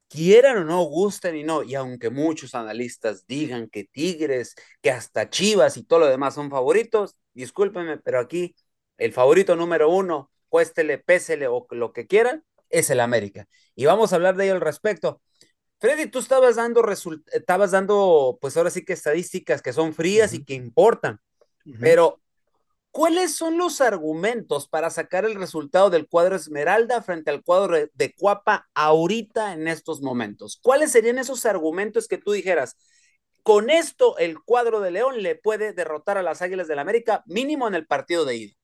quieran 0.08 0.58
o 0.58 0.64
no, 0.64 0.84
gusten 0.84 1.36
y 1.36 1.44
no, 1.44 1.64
y 1.64 1.76
aunque 1.76 2.10
muchos 2.10 2.56
analistas 2.56 3.26
digan 3.28 3.68
que 3.68 3.84
Tigres, 3.86 4.56
que 4.82 4.92
hasta 4.92 5.30
Chivas 5.30 5.76
y 5.76 5.84
todo 5.84 6.00
lo 6.00 6.08
demás 6.08 6.36
son 6.36 6.50
favoritos, 6.50 7.18
discúlpenme, 7.34 7.98
pero 7.98 8.20
aquí 8.20 8.56
el 8.98 9.12
favorito 9.12 9.56
número 9.56 9.90
uno, 9.90 10.32
cuéstele, 10.50 11.00
pésele 11.00 11.48
o 11.48 11.66
lo 11.72 11.92
que 11.94 12.08
quieran, 12.08 12.44
es 12.70 12.90
el 12.90 13.00
América. 13.00 13.48
Y 13.76 13.86
vamos 13.86 14.14
a 14.14 14.16
hablar 14.16 14.36
de 14.36 14.46
ello 14.46 14.54
al 14.56 14.62
respecto. 14.62 15.22
Freddy, 15.84 16.06
tú 16.06 16.20
estabas 16.20 16.56
dando 16.56 16.82
estabas 17.34 17.72
dando, 17.72 18.38
pues 18.40 18.56
ahora 18.56 18.70
sí 18.70 18.86
que 18.86 18.94
estadísticas 18.94 19.62
que 19.62 19.74
son 19.74 19.94
frías 19.94 20.34
y 20.34 20.46
que 20.46 20.54
importan, 20.54 21.20
pero 21.82 22.22
¿cuáles 22.90 23.36
son 23.36 23.58
los 23.58 23.82
argumentos 23.82 24.70
para 24.70 24.90
sacar 24.90 25.26
el 25.26 25.36
resultado 25.36 25.90
del 25.90 26.08
cuadro 26.08 26.38
Esmeralda 26.38 27.02
frente 27.02 27.32
al 27.32 27.44
cuadro 27.44 27.76
de- 27.94 28.14
Cuapa 28.18 28.70
ahorita 28.74 29.52
en 29.52 29.68
estos 29.68 30.02
momentos? 30.02 30.58
¿Cuáles 30.62 30.90
serían 30.90 31.18
esos 31.18 31.46
argumentos 31.46 32.08
que 32.08 32.18
tú 32.18 32.32
dijeras? 32.32 32.78
Con 33.42 33.70
esto 33.70 34.18
el 34.20 34.42
cuadro 34.42 34.80
de 34.80 34.92
León 34.92 35.22
le 35.22 35.36
puede 35.36 35.74
derrotar 35.74 36.18
a 36.18 36.24
las 36.24 36.42
Águilas 36.42 36.70
del 36.70 36.80
América 36.80 37.24
mínimo 37.26 37.68
en 37.68 37.76
el 37.76 37.86
partido 37.88 38.24
de 38.24 38.38
ida. 38.38 38.56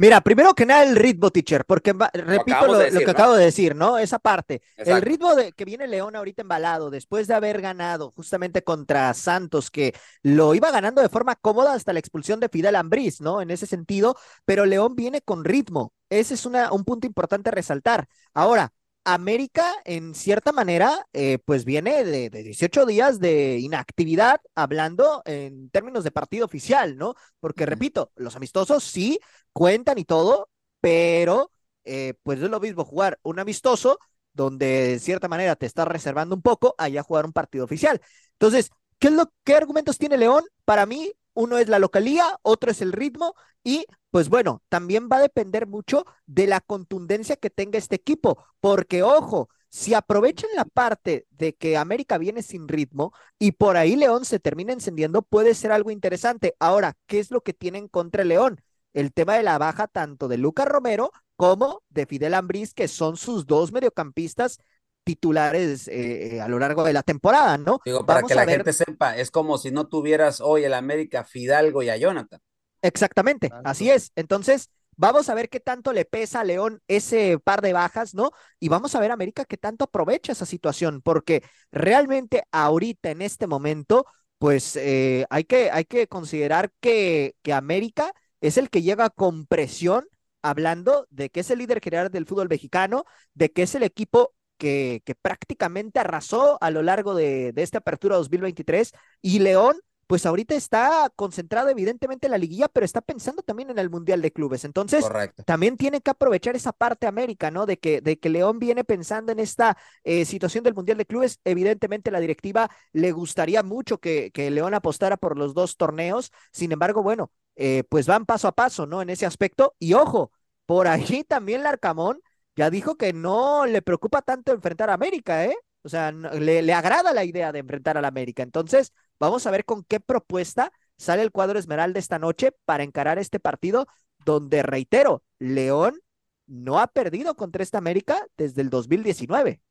Mira, 0.00 0.22
primero 0.22 0.54
que 0.54 0.64
nada 0.64 0.82
el 0.82 0.96
ritmo, 0.96 1.30
teacher, 1.30 1.66
porque 1.66 1.92
repito 2.14 2.66
lo, 2.66 2.78
de 2.78 2.84
lo 2.84 2.84
decir, 2.84 2.98
que 3.00 3.04
¿no? 3.04 3.10
acabo 3.10 3.34
de 3.34 3.44
decir, 3.44 3.76
¿no? 3.76 3.98
Esa 3.98 4.18
parte. 4.18 4.62
El 4.78 5.02
ritmo 5.02 5.34
de 5.34 5.52
que 5.52 5.66
viene 5.66 5.86
León 5.86 6.16
ahorita 6.16 6.40
embalado, 6.40 6.88
después 6.88 7.28
de 7.28 7.34
haber 7.34 7.60
ganado 7.60 8.10
justamente 8.16 8.64
contra 8.64 9.12
Santos, 9.12 9.70
que 9.70 9.94
lo 10.22 10.54
iba 10.54 10.70
ganando 10.70 11.02
de 11.02 11.10
forma 11.10 11.36
cómoda 11.36 11.74
hasta 11.74 11.92
la 11.92 11.98
expulsión 11.98 12.40
de 12.40 12.48
Fidel 12.48 12.76
Ambriz, 12.76 13.20
¿no? 13.20 13.42
En 13.42 13.50
ese 13.50 13.66
sentido, 13.66 14.16
pero 14.46 14.64
León 14.64 14.96
viene 14.96 15.20
con 15.20 15.44
ritmo. 15.44 15.92
Ese 16.08 16.32
es 16.32 16.46
una, 16.46 16.72
un 16.72 16.84
punto 16.84 17.06
importante 17.06 17.50
a 17.50 17.52
resaltar. 17.52 18.06
Ahora, 18.32 18.72
América, 19.04 19.64
en 19.84 20.14
cierta 20.14 20.52
manera, 20.52 21.06
eh, 21.12 21.38
pues 21.44 21.64
viene 21.64 22.04
de, 22.04 22.30
de 22.30 22.42
18 22.42 22.84
días 22.86 23.18
de 23.18 23.58
inactividad, 23.58 24.40
hablando 24.54 25.22
en 25.24 25.70
términos 25.70 26.04
de 26.04 26.10
partido 26.12 26.44
oficial, 26.44 26.96
¿no? 26.96 27.14
Porque, 27.40 27.66
repito, 27.66 28.12
los 28.16 28.36
amistosos 28.36 28.84
sí 28.84 29.18
cuentan 29.52 29.98
y 29.98 30.04
todo, 30.04 30.48
pero 30.80 31.50
eh, 31.84 32.14
pues 32.22 32.40
es 32.40 32.50
lo 32.50 32.60
mismo 32.60 32.84
jugar 32.84 33.18
un 33.22 33.38
amistoso 33.38 33.98
donde 34.32 34.66
de 34.66 34.98
cierta 34.98 35.28
manera 35.28 35.56
te 35.56 35.66
estás 35.66 35.88
reservando 35.88 36.34
un 36.36 36.42
poco, 36.42 36.74
allá 36.78 37.02
jugar 37.02 37.24
un 37.26 37.32
partido 37.32 37.64
oficial. 37.64 38.00
Entonces, 38.32 38.70
¿qué, 39.00 39.08
es 39.08 39.14
lo, 39.14 39.32
¿qué 39.44 39.56
argumentos 39.56 39.98
tiene 39.98 40.16
León? 40.18 40.44
Para 40.64 40.86
mí, 40.86 41.12
uno 41.34 41.58
es 41.58 41.68
la 41.68 41.80
localía, 41.80 42.38
otro 42.42 42.70
es 42.70 42.80
el 42.82 42.92
ritmo 42.92 43.34
y 43.64 43.86
pues 44.10 44.28
bueno, 44.28 44.62
también 44.68 45.08
va 45.10 45.16
a 45.18 45.22
depender 45.22 45.66
mucho 45.66 46.04
de 46.26 46.46
la 46.46 46.60
contundencia 46.60 47.36
que 47.36 47.50
tenga 47.50 47.78
este 47.78 47.96
equipo, 47.96 48.44
porque 48.60 49.02
ojo, 49.02 49.48
si 49.70 49.94
aprovechan 49.94 50.50
la 50.56 50.64
parte 50.64 51.26
de 51.30 51.54
que 51.54 51.76
América 51.76 52.18
viene 52.18 52.42
sin 52.42 52.66
ritmo 52.68 53.12
y 53.38 53.52
por 53.52 53.76
ahí 53.76 53.96
León 53.96 54.24
se 54.24 54.40
termina 54.40 54.72
encendiendo, 54.72 55.22
puede 55.22 55.54
ser 55.54 55.72
algo 55.72 55.90
interesante. 55.92 56.56
Ahora, 56.58 56.96
¿qué 57.06 57.20
es 57.20 57.30
lo 57.30 57.42
que 57.42 57.54
tienen 57.54 57.88
contra 57.88 58.24
León? 58.24 58.60
El 58.92 59.12
tema 59.12 59.34
de 59.34 59.44
la 59.44 59.58
baja 59.58 59.86
tanto 59.86 60.26
de 60.26 60.38
Lucas 60.38 60.66
Romero 60.66 61.12
como 61.36 61.82
de 61.88 62.06
Fidel 62.06 62.34
Ambriz, 62.34 62.74
que 62.74 62.88
son 62.88 63.16
sus 63.16 63.46
dos 63.46 63.70
mediocampistas 63.72 64.58
titulares 65.04 65.88
eh, 65.88 66.36
eh, 66.36 66.40
a 66.40 66.48
lo 66.48 66.58
largo 66.58 66.84
de 66.84 66.92
la 66.92 67.02
temporada, 67.02 67.58
¿no? 67.58 67.80
Digo, 67.84 68.04
para 68.06 68.20
Vamos 68.20 68.28
que 68.28 68.34
la 68.34 68.44
ver- 68.44 68.56
gente 68.58 68.72
sepa, 68.72 69.16
es 69.16 69.30
como 69.30 69.58
si 69.58 69.70
no 69.70 69.88
tuvieras 69.88 70.40
hoy 70.40 70.64
el 70.64 70.74
América 70.74 71.24
Fidalgo 71.24 71.82
y 71.82 71.88
a 71.90 71.96
Jonathan. 71.96 72.40
Exactamente, 72.82 73.48
Exacto. 73.48 73.68
así 73.70 73.90
es. 73.90 74.12
Entonces, 74.16 74.70
vamos 74.96 75.28
a 75.28 75.34
ver 75.34 75.48
qué 75.48 75.60
tanto 75.60 75.92
le 75.92 76.04
pesa 76.04 76.40
a 76.40 76.44
León 76.44 76.80
ese 76.88 77.38
par 77.38 77.60
de 77.60 77.72
bajas, 77.72 78.14
¿no? 78.14 78.30
Y 78.58 78.68
vamos 78.68 78.94
a 78.94 79.00
ver 79.00 79.10
América 79.10 79.44
qué 79.44 79.56
tanto 79.56 79.84
aprovecha 79.84 80.32
esa 80.32 80.46
situación, 80.46 81.02
porque 81.02 81.42
realmente 81.70 82.44
ahorita, 82.52 83.10
en 83.10 83.22
este 83.22 83.46
momento, 83.46 84.06
pues 84.38 84.76
eh, 84.76 85.26
hay 85.30 85.44
que, 85.44 85.70
hay 85.70 85.84
que 85.84 86.06
considerar 86.08 86.72
que, 86.80 87.34
que 87.42 87.52
América 87.52 88.12
es 88.40 88.56
el 88.56 88.70
que 88.70 88.82
llega 88.82 89.10
con 89.10 89.46
presión, 89.46 90.06
hablando 90.42 91.06
de 91.10 91.28
que 91.28 91.40
es 91.40 91.50
el 91.50 91.58
líder 91.58 91.80
general 91.82 92.10
del 92.10 92.26
fútbol 92.26 92.48
mexicano, 92.48 93.04
de 93.34 93.52
que 93.52 93.62
es 93.62 93.74
el 93.74 93.82
equipo 93.82 94.34
que, 94.60 95.02
que 95.04 95.14
prácticamente 95.16 95.98
arrasó 95.98 96.58
a 96.60 96.70
lo 96.70 96.82
largo 96.82 97.14
de, 97.14 97.52
de 97.52 97.62
esta 97.62 97.78
apertura 97.78 98.16
2023, 98.16 98.92
y 99.22 99.40
León 99.40 99.76
pues 100.10 100.26
ahorita 100.26 100.56
está 100.56 101.08
concentrado 101.14 101.68
evidentemente 101.68 102.26
en 102.26 102.32
la 102.32 102.38
liguilla, 102.38 102.66
pero 102.66 102.84
está 102.84 103.00
pensando 103.00 103.42
también 103.44 103.70
en 103.70 103.78
el 103.78 103.90
Mundial 103.90 104.20
de 104.20 104.32
Clubes. 104.32 104.64
Entonces, 104.64 105.04
Correcto. 105.04 105.44
también 105.44 105.76
tiene 105.76 106.00
que 106.00 106.10
aprovechar 106.10 106.56
esa 106.56 106.72
parte 106.72 107.06
América, 107.06 107.52
¿no? 107.52 107.64
De 107.64 107.78
que, 107.78 108.00
de 108.00 108.18
que 108.18 108.28
León 108.28 108.58
viene 108.58 108.82
pensando 108.82 109.30
en 109.30 109.38
esta 109.38 109.78
eh, 110.02 110.24
situación 110.24 110.64
del 110.64 110.74
Mundial 110.74 110.98
de 110.98 111.06
Clubes. 111.06 111.38
Evidentemente, 111.44 112.10
la 112.10 112.18
directiva 112.18 112.68
le 112.92 113.12
gustaría 113.12 113.62
mucho 113.62 113.98
que, 113.98 114.32
que 114.32 114.50
León 114.50 114.74
apostara 114.74 115.16
por 115.16 115.38
los 115.38 115.54
dos 115.54 115.76
torneos. 115.76 116.32
Sin 116.50 116.72
embargo, 116.72 117.04
bueno, 117.04 117.30
eh, 117.54 117.84
pues 117.88 118.08
van 118.08 118.26
paso 118.26 118.48
a 118.48 118.52
paso, 118.52 118.86
¿no? 118.86 119.02
En 119.02 119.10
ese 119.10 119.26
aspecto. 119.26 119.76
Y 119.78 119.94
ojo, 119.94 120.32
por 120.66 120.88
ahí 120.88 121.22
también 121.22 121.62
Larcamón 121.62 122.20
ya 122.56 122.70
dijo 122.70 122.96
que 122.96 123.12
no 123.12 123.66
le 123.66 123.82
preocupa 123.82 124.22
tanto 124.22 124.52
enfrentar 124.52 124.90
a 124.90 124.94
América, 124.94 125.44
¿eh? 125.44 125.56
O 125.82 125.88
sea, 125.88 126.12
le, 126.12 126.72
agrada 126.74 127.12
la 127.14 127.24
idea 127.24 127.52
de 127.52 127.60
enfrentar 127.60 127.96
a 127.96 128.02
la 128.02 128.08
América. 128.08 128.42
Entonces, 128.42 128.92
vamos 129.18 129.46
a 129.46 129.50
ver 129.50 129.64
con 129.64 129.84
qué 129.84 129.98
propuesta 130.00 130.72
sale 130.98 131.22
el 131.22 131.30
cuadro 131.32 131.58
Esmeralda 131.58 131.98
esta 131.98 132.18
noche 132.18 132.52
para 132.66 132.82
encarar 132.84 133.18
este 133.18 133.40
partido, 133.40 133.86
donde, 134.26 134.62
reitero, 134.62 135.22
León 135.38 135.98
no 136.46 136.78
ha 136.80 136.88
perdido 136.88 137.34
contra 137.36 137.62
esta 137.62 137.78
América 137.78 138.26
desde 138.36 138.60
el 138.62 138.68
2019. 138.70 139.62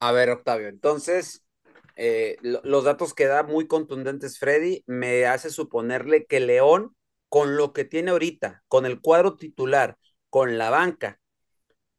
A 0.00 0.12
ver, 0.12 0.30
Octavio, 0.30 0.68
entonces, 0.68 1.44
eh, 1.96 2.36
lo- 2.42 2.60
los 2.64 2.84
datos 2.84 3.14
que 3.14 3.26
da 3.26 3.42
muy 3.42 3.66
contundentes 3.66 4.38
Freddy 4.38 4.82
me 4.86 5.26
hace 5.26 5.50
suponerle 5.50 6.26
que 6.26 6.40
León, 6.40 6.96
con 7.28 7.56
lo 7.56 7.72
que 7.72 7.84
tiene 7.84 8.10
ahorita, 8.10 8.64
con 8.68 8.86
el 8.86 9.00
cuadro 9.00 9.36
titular, 9.36 9.96
con 10.30 10.58
la 10.58 10.70
banca, 10.70 11.20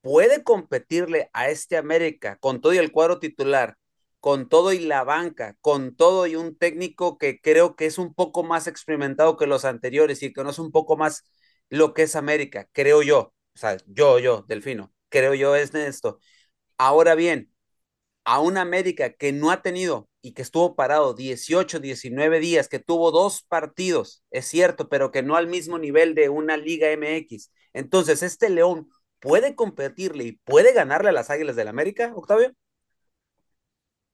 puede 0.06 0.44
competirle 0.44 1.32
a 1.34 1.50
este 1.50 1.78
América 1.78 2.38
con 2.40 2.62
todo 2.62 2.76
y 2.76 2.78
el 2.78 2.92
cuadro 2.92 3.18
titular, 3.20 3.76
con 4.20 4.48
todo 4.50 4.72
y 4.72 4.78
la 4.78 5.04
banca, 5.04 5.58
con 5.62 5.96
todo 5.96 6.28
y 6.28 6.36
un 6.36 6.56
técnico 6.56 7.18
que 7.18 7.42
creo 7.42 7.76
que 7.76 7.88
es 7.88 7.98
un 7.98 8.14
poco 8.14 8.44
más 8.44 8.68
experimentado 8.68 9.36
que 9.36 9.48
los 9.48 9.66
anteriores 9.66 10.22
y 10.22 10.28
que 10.28 10.34
conoce 10.36 10.62
un 10.62 10.72
poco 10.72 10.96
más 10.96 11.24
lo 11.70 11.96
que 11.96 12.04
es 12.04 12.16
América, 12.16 12.70
creo 12.72 13.02
yo. 13.02 13.34
O 13.56 13.58
sea, 13.58 13.78
yo, 13.88 14.20
yo, 14.20 14.46
Delfino, 14.48 14.94
creo 15.10 15.34
yo 15.34 15.56
es 15.56 15.74
esto. 15.74 16.20
Ahora 16.78 17.16
bien, 17.16 17.52
a 18.26 18.40
una 18.42 18.62
América 18.62 19.14
que 19.14 19.34
no 19.34 19.52
ha 19.52 19.62
tenido 19.64 20.10
y 20.22 20.34
que 20.34 20.44
estuvo 20.44 20.76
parado 20.76 21.16
18, 21.16 21.80
19 21.80 22.40
días, 22.40 22.70
que 22.70 22.80
tuvo 22.80 23.12
dos 23.12 23.44
partidos, 23.44 24.24
es 24.32 24.46
cierto, 24.46 24.90
pero 24.90 25.12
que 25.12 25.24
no 25.24 25.36
al 25.36 25.48
mismo 25.48 25.80
nivel 25.80 26.16
de 26.16 26.30
una 26.30 26.58
Liga 26.58 26.92
MX. 26.92 27.52
Entonces, 27.74 28.24
este 28.24 28.50
León 28.50 28.90
puede 29.26 29.56
competirle 29.56 30.24
y 30.26 30.32
puede 30.34 30.74
ganarle 30.74 31.10
a 31.10 31.14
las 31.14 31.30
Águilas 31.32 31.56
del 31.56 31.68
América, 31.70 32.14
Octavio. 32.16 32.54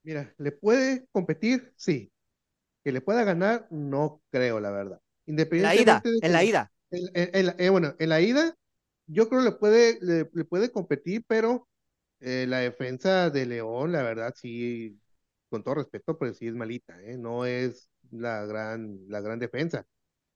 Mira, 0.04 0.34
¿le 0.38 0.52
puede 0.52 1.06
competir? 1.12 1.74
Sí. 1.76 2.12
Que 2.84 2.92
le 2.92 3.02
pueda 3.02 3.24
ganar, 3.24 3.68
no 3.72 4.22
creo, 4.32 4.60
la 4.60 4.72
verdad. 4.72 5.02
En 5.56 5.64
la 5.64 5.76
ida, 5.76 6.02
Independientemente 6.04 6.10
de 6.12 6.22
que 6.22 6.28
en 6.28 6.34
la 6.34 6.44
ida. 6.44 6.72
en- 6.92 7.10
en- 7.16 7.36
en 7.36 7.46
la- 7.48 7.56
eh, 7.60 7.70
bueno, 7.70 7.96
en 8.00 8.10
la 8.10 8.22
ida, 8.22 8.56
yo 9.08 9.30
creo 9.30 9.42
le 9.42 9.54
puede, 9.54 10.00
le, 10.02 10.30
le 10.34 10.46
puede 10.46 10.72
competir, 10.72 11.24
pero 11.28 11.68
Eh, 12.22 12.48
la 12.50 12.60
defensa 12.60 13.30
de 13.32 13.46
León, 13.46 13.92
la 13.94 14.04
verdad, 14.04 14.34
sí, 14.38 15.00
con 15.50 15.64
todo 15.64 15.76
respeto, 15.76 16.18
pues 16.18 16.38
sí 16.38 16.48
es 16.48 16.56
malita, 16.56 17.00
¿eh? 17.04 17.18
No 17.18 17.46
es 17.46 17.90
la 18.12 18.46
gran, 18.48 19.00
la 19.10 19.22
gran 19.22 19.40
defensa. 19.40 19.86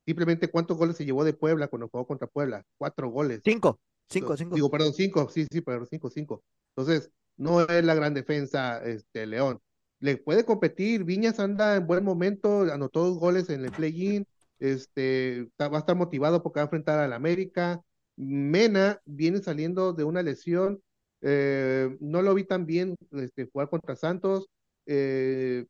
Simplemente, 0.06 0.50
¿cuántos 0.52 0.78
goles 0.78 0.98
se 0.98 1.06
llevó 1.06 1.24
de 1.26 1.34
Puebla 1.34 1.68
cuando 1.70 1.90
jugó 1.90 2.08
contra 2.08 2.28
Puebla? 2.28 2.64
Cuatro 2.78 3.10
goles. 3.10 3.42
Cinco, 3.46 3.80
cinco, 4.10 4.38
cinco. 4.38 4.56
Digo, 4.56 4.70
perdón, 4.70 4.94
cinco, 4.94 5.30
sí, 5.30 5.46
sí, 5.52 5.62
perdón, 5.62 5.88
cinco, 5.90 6.10
cinco. 6.10 6.44
Entonces, 6.76 7.12
no 7.38 7.62
es 7.62 7.84
la 7.84 7.96
gran 7.96 8.14
defensa, 8.14 8.84
este, 8.84 9.26
León. 9.26 9.60
Le 10.00 10.18
puede 10.18 10.46
competir, 10.46 11.04
Viñas 11.04 11.40
anda 11.40 11.76
en 11.76 11.88
buen 11.88 12.04
momento, 12.04 12.62
anotó 12.62 13.06
dos 13.06 13.18
goles 13.18 13.50
en 13.50 13.64
el 13.64 13.72
play-in, 13.72 14.26
este, 14.60 15.50
va 15.60 15.78
a 15.78 15.80
estar 15.80 15.96
motivado 15.96 16.44
porque 16.44 16.60
va 16.60 16.64
a 16.64 16.66
enfrentar 16.66 17.00
al 17.00 17.14
América. 17.14 17.82
Mena 18.18 19.02
viene 19.06 19.40
saliendo 19.42 19.94
de 19.94 20.04
una 20.04 20.22
lesión, 20.22 20.82
eh, 21.22 21.98
no 22.00 22.22
lo 22.22 22.34
vi 22.34 22.44
tan 22.44 22.66
bien 22.66 22.96
este, 23.12 23.50
jugar 23.52 23.70
contra 23.70 23.96
Santos. 23.96 24.48
Eh, 24.86 25.66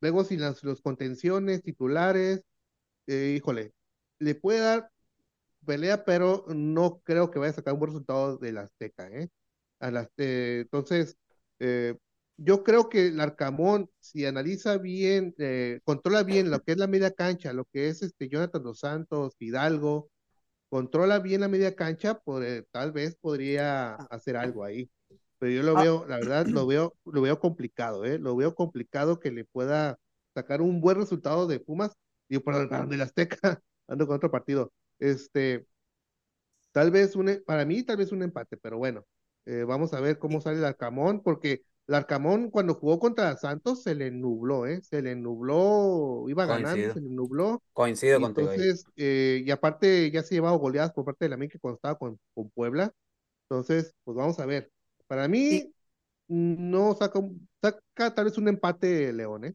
luego, 0.00 0.24
sin 0.24 0.40
las, 0.40 0.62
los 0.64 0.80
contenciones 0.80 1.62
titulares, 1.62 2.42
eh, 3.06 3.34
híjole, 3.36 3.72
le 4.18 4.34
puede 4.34 4.60
dar 4.60 4.90
pelea, 5.64 6.04
pero 6.04 6.44
no 6.48 7.00
creo 7.04 7.30
que 7.30 7.38
vaya 7.38 7.50
a 7.52 7.54
sacar 7.54 7.74
un 7.74 7.80
buen 7.80 7.90
resultado 7.92 8.38
del 8.38 8.58
Azteca, 8.58 9.08
¿eh? 9.08 9.28
A 9.80 9.90
las, 9.90 10.08
entonces, 10.16 11.16
yo 12.36 12.64
creo 12.64 12.88
que 12.88 13.08
el 13.08 13.20
Arcamón, 13.20 13.90
si 14.00 14.26
analiza 14.26 14.78
bien, 14.78 15.34
controla 15.84 16.22
bien 16.22 16.50
lo 16.50 16.60
que 16.60 16.72
es 16.72 16.78
la 16.78 16.86
media 16.86 17.10
cancha, 17.12 17.52
lo 17.52 17.64
que 17.66 17.88
es 17.88 18.02
este 18.02 18.28
Jonathan 18.28 18.62
Dos 18.62 18.80
Santos, 18.80 19.36
Hidalgo, 19.38 20.10
controla 20.70 21.18
bien 21.18 21.42
la 21.42 21.48
media 21.48 21.74
cancha, 21.74 22.18
pues, 22.20 22.64
tal 22.70 22.92
vez 22.92 23.16
podría 23.20 23.94
hacer 23.94 24.36
algo 24.36 24.64
ahí. 24.64 24.90
Pero 25.38 25.52
yo 25.52 25.62
lo 25.62 25.76
ah. 25.78 25.82
veo, 25.82 26.06
la 26.06 26.16
verdad, 26.16 26.46
lo 26.46 26.66
veo, 26.66 26.96
lo 27.04 27.22
veo 27.22 27.40
complicado, 27.40 28.04
¿eh? 28.04 28.18
Lo 28.18 28.36
veo 28.36 28.54
complicado 28.54 29.20
que 29.20 29.30
le 29.30 29.44
pueda 29.44 29.98
sacar 30.34 30.62
un 30.62 30.80
buen 30.80 30.96
resultado 30.98 31.46
de 31.46 31.60
Pumas, 31.60 31.92
digo, 32.28 32.42
perdón, 32.42 32.88
de 32.88 32.96
la 32.96 33.04
Azteca, 33.04 33.38
ando 33.88 34.06
con 34.06 34.16
otro 34.16 34.30
partido. 34.30 34.72
Este, 35.00 35.66
tal 36.72 36.90
vez 36.90 37.16
un, 37.16 37.42
para 37.44 37.64
mí, 37.64 37.82
tal 37.82 37.96
vez 37.96 38.12
un 38.12 38.22
empate, 38.22 38.56
pero 38.56 38.78
bueno, 38.78 39.04
eh, 39.46 39.64
vamos 39.64 39.92
a 39.94 40.00
ver 40.00 40.18
cómo 40.18 40.40
sale 40.40 40.58
el 40.58 40.64
Arcamón, 40.64 41.22
porque 41.22 41.62
el 41.88 41.94
Arcamón 41.94 42.50
cuando 42.50 42.74
jugó 42.74 43.00
contra 43.00 43.36
Santos 43.36 43.82
se 43.82 43.96
le 43.96 44.12
nubló, 44.12 44.66
¿eh? 44.66 44.80
Se 44.82 45.02
le 45.02 45.16
nubló, 45.16 46.26
iba 46.28 46.46
ganando, 46.46 46.94
se 46.94 47.00
le 47.00 47.08
nubló. 47.08 47.62
Coincido 47.72 48.20
contigo. 48.20 48.52
Entonces, 48.52 48.84
eh, 48.96 49.42
y 49.44 49.50
aparte 49.50 50.08
ya 50.12 50.22
se 50.22 50.36
llevado 50.36 50.58
goleadas 50.58 50.92
por 50.92 51.04
parte 51.04 51.24
de 51.24 51.30
la 51.30 51.34
América 51.34 51.58
cuando 51.60 51.76
estaba 51.76 51.98
con, 51.98 52.20
con, 52.32 52.48
Puebla. 52.50 52.92
Entonces, 53.48 53.92
pues 54.04 54.16
vamos 54.16 54.38
a 54.38 54.46
ver. 54.46 54.70
Para 55.08 55.26
mí, 55.26 55.74
no 56.28 56.94
saca, 56.94 57.20
saca 57.60 58.14
tal 58.14 58.26
vez 58.26 58.38
un 58.38 58.46
empate 58.46 59.12
León, 59.12 59.46
¿eh? 59.46 59.54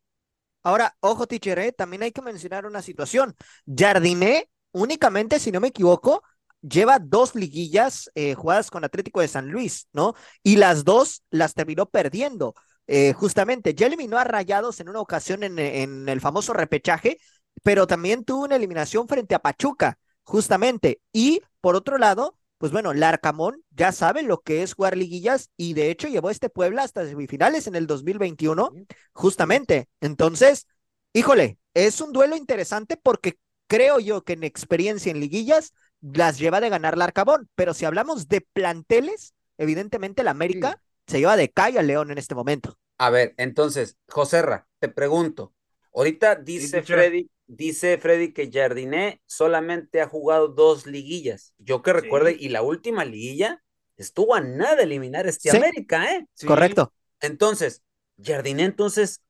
Ahora, 0.62 0.98
ojo, 1.00 1.28
teacher, 1.28 1.60
¿eh? 1.60 1.72
también 1.72 2.02
hay 2.02 2.12
que 2.12 2.24
mencionar 2.24 2.66
una 2.66 2.82
situación. 2.82 3.36
Jardiné, 3.68 4.50
únicamente, 4.76 5.40
si 5.40 5.52
no 5.52 5.62
me 5.62 5.70
equivoco, 5.70 6.22
lleva 6.62 7.00
dos 7.00 7.34
liguillas 7.36 8.12
eh, 8.16 8.34
jugadas 8.36 8.70
con 8.70 8.84
Atlético 8.84 9.22
de 9.22 9.28
San 9.28 9.50
Luis, 9.50 9.88
¿no? 9.94 10.16
Y 10.44 10.58
las 10.58 10.84
dos 10.84 11.24
las 11.30 11.54
terminó 11.54 11.86
perdiendo. 11.88 12.56
Eh, 12.88 13.14
justamente, 13.14 13.74
ya 13.74 13.88
eliminó 13.88 14.18
a 14.18 14.26
Rayados 14.26 14.80
en 14.80 14.90
una 14.90 15.00
ocasión 15.00 15.44
en, 15.44 15.58
en, 15.60 16.10
el 16.10 16.22
famoso 16.22 16.54
repechaje, 16.54 17.18
pero 17.64 17.88
también 17.88 18.26
tuvo 18.26 18.44
una 18.44 18.58
eliminación 18.58 19.08
frente 19.08 19.34
a 19.34 19.40
Pachuca, 19.40 19.98
justamente. 20.24 21.00
Y 21.14 21.42
por 21.62 21.76
otro 21.76 21.98
lado, 21.98 22.38
pues 22.58 22.72
bueno, 22.72 22.94
Larcamón 22.94 23.64
ya 23.72 23.92
sabe 23.92 24.24
lo 24.24 24.42
que 24.42 24.62
es 24.62 24.74
jugar 24.74 24.98
liguillas 24.98 25.52
y 25.58 25.74
de 25.74 25.90
hecho 25.90 26.08
llevó 26.08 26.28
a 26.28 26.32
este 26.32 26.50
Puebla 26.50 26.84
hasta 26.84 27.06
semifinales 27.06 27.68
en 27.68 27.76
el 27.76 27.88
2021, 27.88 28.72
justamente. 29.14 29.88
Entonces, 30.02 30.68
híjole, 31.14 31.60
es 31.74 32.02
un 32.02 32.12
duelo 32.12 32.36
interesante 32.36 32.98
porque 32.98 33.38
creo 33.68 34.00
yo 34.00 34.24
que 34.24 34.34
en 34.34 34.44
experiencia 34.44 35.12
en 35.12 35.20
liguillas 35.20 35.74
las 36.02 36.38
lleva 36.38 36.62
de 36.62 36.70
ganar 36.70 36.98
la 36.98 37.06
Arcabón, 37.06 37.50
pero 37.56 37.74
si 37.74 37.86
hablamos 37.86 38.28
de 38.28 38.42
planteles, 38.42 39.34
evidentemente 39.58 40.24
la 40.24 40.32
América 40.32 40.82
se 41.08 41.20
lleva 41.20 41.38
de 41.38 41.50
calle 41.50 41.80
al 41.80 41.88
León 41.88 42.12
en 42.12 42.18
este 42.18 42.36
momento. 42.36 42.78
A 42.98 43.10
ver, 43.10 43.34
entonces, 43.38 43.98
Joserra, 44.08 44.68
te 44.80 44.88
pregunto, 44.88 45.54
ahorita 45.94 46.36
dice 46.36 46.82
Freddy, 46.84 47.30
dice 47.48 47.98
Freddy 47.98 48.34
que 48.34 48.50
Jardiné 48.52 49.22
solamente 49.26 50.02
ha 50.02 50.08
jugado 50.08 50.48
dos 50.48 50.86
liguillas, 50.86 51.54
yo 51.58 51.82
que 51.82 51.94
recuerde, 51.94 52.36
y 52.40 52.50
la 52.50 52.62
última 52.62 53.04
liguilla 53.06 53.64
estuvo 53.98 54.36
a 54.36 54.42
nada 54.42 54.76
de 54.76 54.84
eliminar 54.84 55.28
este 55.28 55.56
América, 55.56 56.14
¿eh? 56.14 56.28
Correcto. 56.46 56.94
Entonces, 57.20 57.84
Jardiné 58.22 58.64
entonces, 58.64 59.22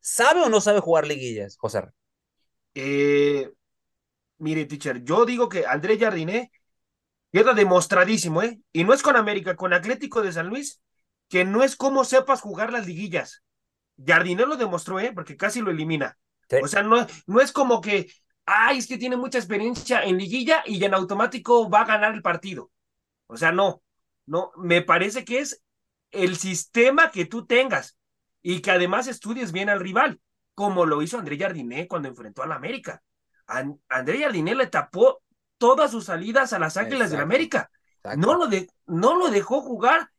¿sabe 0.00 0.40
o 0.42 0.48
no 0.48 0.60
sabe 0.60 0.80
jugar 0.80 1.06
liguillas, 1.06 1.56
Joserra? 1.58 1.94
Eh, 2.74 3.52
Mire, 4.42 4.64
teacher, 4.64 5.04
yo 5.04 5.24
digo 5.24 5.48
que 5.48 5.66
André 5.68 5.96
Jardiné 5.96 6.50
queda 7.30 7.54
demostradísimo, 7.54 8.42
¿eh? 8.42 8.60
Y 8.72 8.82
no 8.82 8.92
es 8.92 9.00
con 9.00 9.14
América, 9.14 9.54
con 9.54 9.72
Atlético 9.72 10.20
de 10.20 10.32
San 10.32 10.48
Luis, 10.48 10.82
que 11.28 11.44
no 11.44 11.62
es 11.62 11.76
como 11.76 12.04
sepas 12.04 12.40
jugar 12.40 12.72
las 12.72 12.88
liguillas. 12.88 13.44
Jardiné 14.04 14.44
lo 14.44 14.56
demostró, 14.56 14.98
¿eh? 14.98 15.12
Porque 15.14 15.36
casi 15.36 15.60
lo 15.60 15.70
elimina. 15.70 16.18
O 16.60 16.66
sea, 16.66 16.82
no, 16.82 17.06
no 17.28 17.40
es 17.40 17.52
como 17.52 17.80
que, 17.80 18.12
ay, 18.44 18.78
es 18.78 18.88
que 18.88 18.98
tiene 18.98 19.16
mucha 19.16 19.38
experiencia 19.38 20.02
en 20.02 20.18
liguilla 20.18 20.64
y 20.66 20.84
en 20.84 20.94
automático 20.94 21.70
va 21.70 21.82
a 21.82 21.86
ganar 21.86 22.12
el 22.12 22.20
partido. 22.20 22.72
O 23.28 23.36
sea, 23.36 23.52
no, 23.52 23.80
no, 24.26 24.50
me 24.56 24.82
parece 24.82 25.24
que 25.24 25.38
es 25.38 25.62
el 26.10 26.36
sistema 26.36 27.12
que 27.12 27.26
tú 27.26 27.46
tengas 27.46 27.96
y 28.42 28.60
que 28.60 28.72
además 28.72 29.06
estudies 29.06 29.52
bien 29.52 29.68
al 29.68 29.78
rival, 29.78 30.20
como 30.56 30.84
lo 30.84 31.00
hizo 31.00 31.16
André 31.16 31.38
Jardiné 31.38 31.86
cuando 31.86 32.08
enfrentó 32.08 32.42
a 32.42 32.48
la 32.48 32.58
André 33.88 34.20
Jardine 34.20 34.54
le 34.54 34.66
tapó 34.66 35.22
todas 35.58 35.90
sus 35.90 36.06
salidas 36.06 36.52
a 36.52 36.58
las 36.58 36.76
Águilas 36.76 37.10
de 37.10 37.18
la 37.18 37.22
América. 37.22 37.70
No 38.16 38.34
lo, 38.34 38.48
de, 38.48 38.68
no 38.86 39.16
lo 39.16 39.30
dejó 39.30 39.60
jugar 39.60 40.10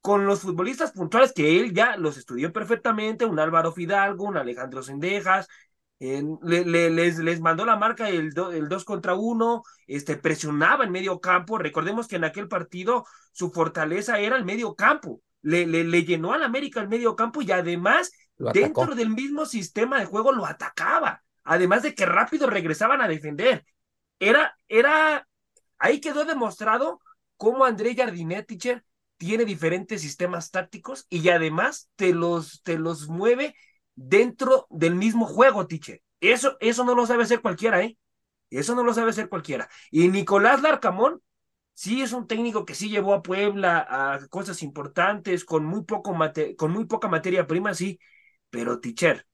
con 0.00 0.26
los 0.26 0.42
futbolistas 0.42 0.92
puntuales 0.92 1.32
que 1.32 1.58
él 1.58 1.74
ya 1.74 1.96
los 1.96 2.16
estudió 2.16 2.52
perfectamente, 2.52 3.24
un 3.24 3.40
Álvaro 3.40 3.72
Fidalgo, 3.72 4.24
un 4.24 4.36
Alejandro 4.36 4.82
Sendejas, 4.84 5.48
les, 5.98 7.18
les, 7.18 7.40
mandó 7.40 7.64
la 7.64 7.76
marca 7.76 8.08
el, 8.08 8.32
el 8.52 8.68
dos 8.68 8.84
contra 8.84 9.14
uno, 9.14 9.64
este, 9.86 10.16
presionaba 10.16 10.84
en 10.84 10.92
medio 10.92 11.20
campo. 11.20 11.58
Recordemos 11.58 12.06
que 12.06 12.16
en 12.16 12.24
aquel 12.24 12.48
partido 12.48 13.06
su 13.32 13.50
fortaleza 13.50 14.20
era 14.20 14.36
el 14.36 14.44
medio 14.44 14.76
campo. 14.76 15.20
Le, 15.42 15.66
le, 15.66 15.84
le 15.84 16.04
llenó 16.04 16.32
al 16.32 16.42
América 16.42 16.80
el 16.80 16.88
medio 16.88 17.16
campo 17.16 17.42
y 17.42 17.50
además 17.50 18.12
dentro 18.36 18.94
del 18.94 19.10
mismo 19.10 19.46
sistema 19.46 19.98
de 19.98 20.06
juego 20.06 20.32
lo 20.32 20.44
atacaba 20.44 21.24
además 21.46 21.82
de 21.82 21.94
que 21.94 22.06
rápido 22.06 22.48
regresaban 22.48 23.00
a 23.00 23.08
defender. 23.08 23.64
Era, 24.18 24.58
era, 24.68 25.28
ahí 25.78 26.00
quedó 26.00 26.24
demostrado 26.24 27.00
cómo 27.36 27.64
André 27.64 27.94
Jardinet, 27.94 28.46
teacher, 28.46 28.84
tiene 29.16 29.44
diferentes 29.44 30.02
sistemas 30.02 30.50
tácticos 30.50 31.06
y 31.08 31.28
además 31.30 31.90
te 31.96 32.12
los, 32.12 32.62
te 32.62 32.78
los 32.78 33.08
mueve 33.08 33.54
dentro 33.94 34.66
del 34.70 34.94
mismo 34.94 35.26
juego, 35.26 35.66
teacher. 35.66 36.02
Eso, 36.20 36.56
eso 36.60 36.84
no 36.84 36.94
lo 36.94 37.06
sabe 37.06 37.22
hacer 37.24 37.40
cualquiera, 37.40 37.82
¿eh? 37.82 37.96
Eso 38.50 38.74
no 38.74 38.84
lo 38.84 38.94
sabe 38.94 39.10
hacer 39.10 39.28
cualquiera. 39.28 39.68
Y 39.90 40.08
Nicolás 40.08 40.62
Larcamón, 40.62 41.22
sí 41.74 42.02
es 42.02 42.12
un 42.12 42.26
técnico 42.26 42.64
que 42.64 42.74
sí 42.74 42.88
llevó 42.90 43.14
a 43.14 43.22
Puebla 43.22 43.86
a 43.88 44.26
cosas 44.28 44.62
importantes, 44.62 45.44
con 45.44 45.64
muy, 45.64 45.84
poco 45.84 46.16
con 46.56 46.72
muy 46.72 46.86
poca 46.86 47.08
materia 47.08 47.46
prima, 47.46 47.74
sí, 47.74 47.98
pero 48.50 48.80
teacher, 48.80 49.26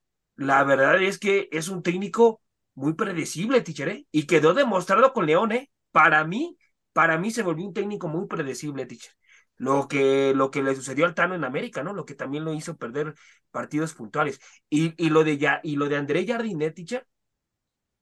la 0.47 0.65
verdad 0.65 1.03
es 1.03 1.19
que 1.19 1.49
es 1.53 1.69
un 1.69 1.83
técnico 1.83 2.41
muy 2.75 2.95
predecible, 2.95 3.61
teacher, 3.61 3.89
¿eh? 3.89 4.07
y 4.11 4.27
quedó 4.27 4.55
demostrado 4.55 5.13
con 5.13 5.27
León, 5.27 5.53
¿eh? 5.53 5.71
Para 5.91 6.25
mí, 6.25 6.57
para 6.93 7.19
mí 7.19 7.31
se 7.31 7.43
volvió 7.43 7.67
un 7.67 7.75
técnico 7.75 8.09
muy 8.09 8.27
predecible, 8.27 8.87
teacher. 8.87 9.13
Lo 9.57 9.87
que, 9.89 10.33
lo 10.35 10.51
que 10.51 10.63
le 10.63 10.75
sucedió 10.75 11.05
al 11.07 11.15
Tano 11.15 11.35
en 11.35 11.45
América, 11.45 11.83
¿no? 11.83 11.93
Lo 11.93 12.05
que 12.05 12.15
también 12.15 12.45
lo 12.45 12.55
hizo 12.55 12.77
perder 12.77 13.15
partidos 13.51 13.95
puntuales. 13.95 14.41
Y, 14.71 14.95
y 15.03 15.11
lo 15.11 15.25
de 15.25 15.39
ya, 15.39 15.61
y 15.63 15.77
lo 15.77 15.89
de 15.89 15.97
André 15.97 16.27
Jardinet, 16.27 16.75
teacher, 16.75 17.07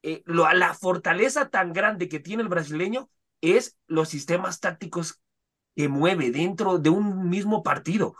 eh, 0.02 0.22
lo, 0.26 0.50
la 0.52 0.74
fortaleza 0.74 1.48
tan 1.50 1.72
grande 1.72 2.08
que 2.08 2.20
tiene 2.20 2.42
el 2.42 2.48
brasileño 2.48 3.10
es 3.40 3.76
los 3.86 4.08
sistemas 4.08 4.60
tácticos 4.60 5.20
que 5.76 5.88
mueve 5.88 6.30
dentro 6.30 6.78
de 6.78 6.90
un 6.90 7.28
mismo 7.28 7.62
partido 7.62 8.14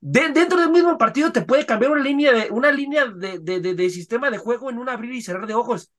dentro 0.00 0.58
del 0.60 0.70
mismo 0.70 0.96
partido 0.98 1.32
te 1.32 1.42
puede 1.42 1.66
cambiar 1.66 1.92
una 1.92 2.02
línea 2.02 2.32
de, 2.32 2.50
una 2.50 2.72
línea 2.72 3.06
de, 3.06 3.38
de, 3.38 3.90
sistema 3.90 4.30
de 4.30 4.38
juego 4.38 4.70
en 4.70 4.78
un 4.78 4.88
abrir 4.88 5.12
y 5.12 5.22
cerrar 5.22 5.46
de 5.46 5.54
ojos. 5.54 5.92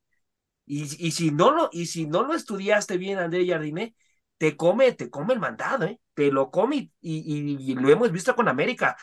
Y, 0.66 0.84
y, 1.06 1.12
si 1.12 1.32
no 1.32 1.52
lo, 1.52 1.70
y 1.72 1.88
si 1.88 2.08
no 2.08 2.24
lo 2.24 2.34
estudiaste 2.34 2.98
bien, 2.98 3.20
André 3.20 3.46
Jardiné, 3.48 3.96
te 4.42 4.58
come, 4.58 4.92
te 4.94 5.12
come 5.12 5.34
el 5.34 5.40
mandado, 5.40 5.86
¿eh? 5.86 6.00
te 6.16 6.32
lo 6.32 6.50
come 6.50 6.92
y, 7.00 7.76
lo 7.76 7.90
hemos 7.90 8.12
visto 8.12 8.36
con 8.36 8.48
América. 8.48 8.98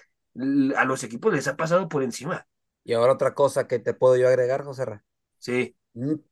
A 0.77 0.85
los 0.85 1.05
equipos 1.05 1.33
les 1.33 1.47
ha 1.47 1.57
pasado 1.57 1.89
por 1.89 2.03
encima. 2.03 2.47
Y 2.83 2.93
ahora 2.93 3.13
otra 3.13 3.35
cosa 3.35 3.69
que 3.69 3.79
te 3.79 3.95
puedo 3.95 4.17
yo 4.17 4.27
agregar, 4.27 4.65
José 4.65 4.85
Ra. 4.85 5.05
Sí. 5.37 5.77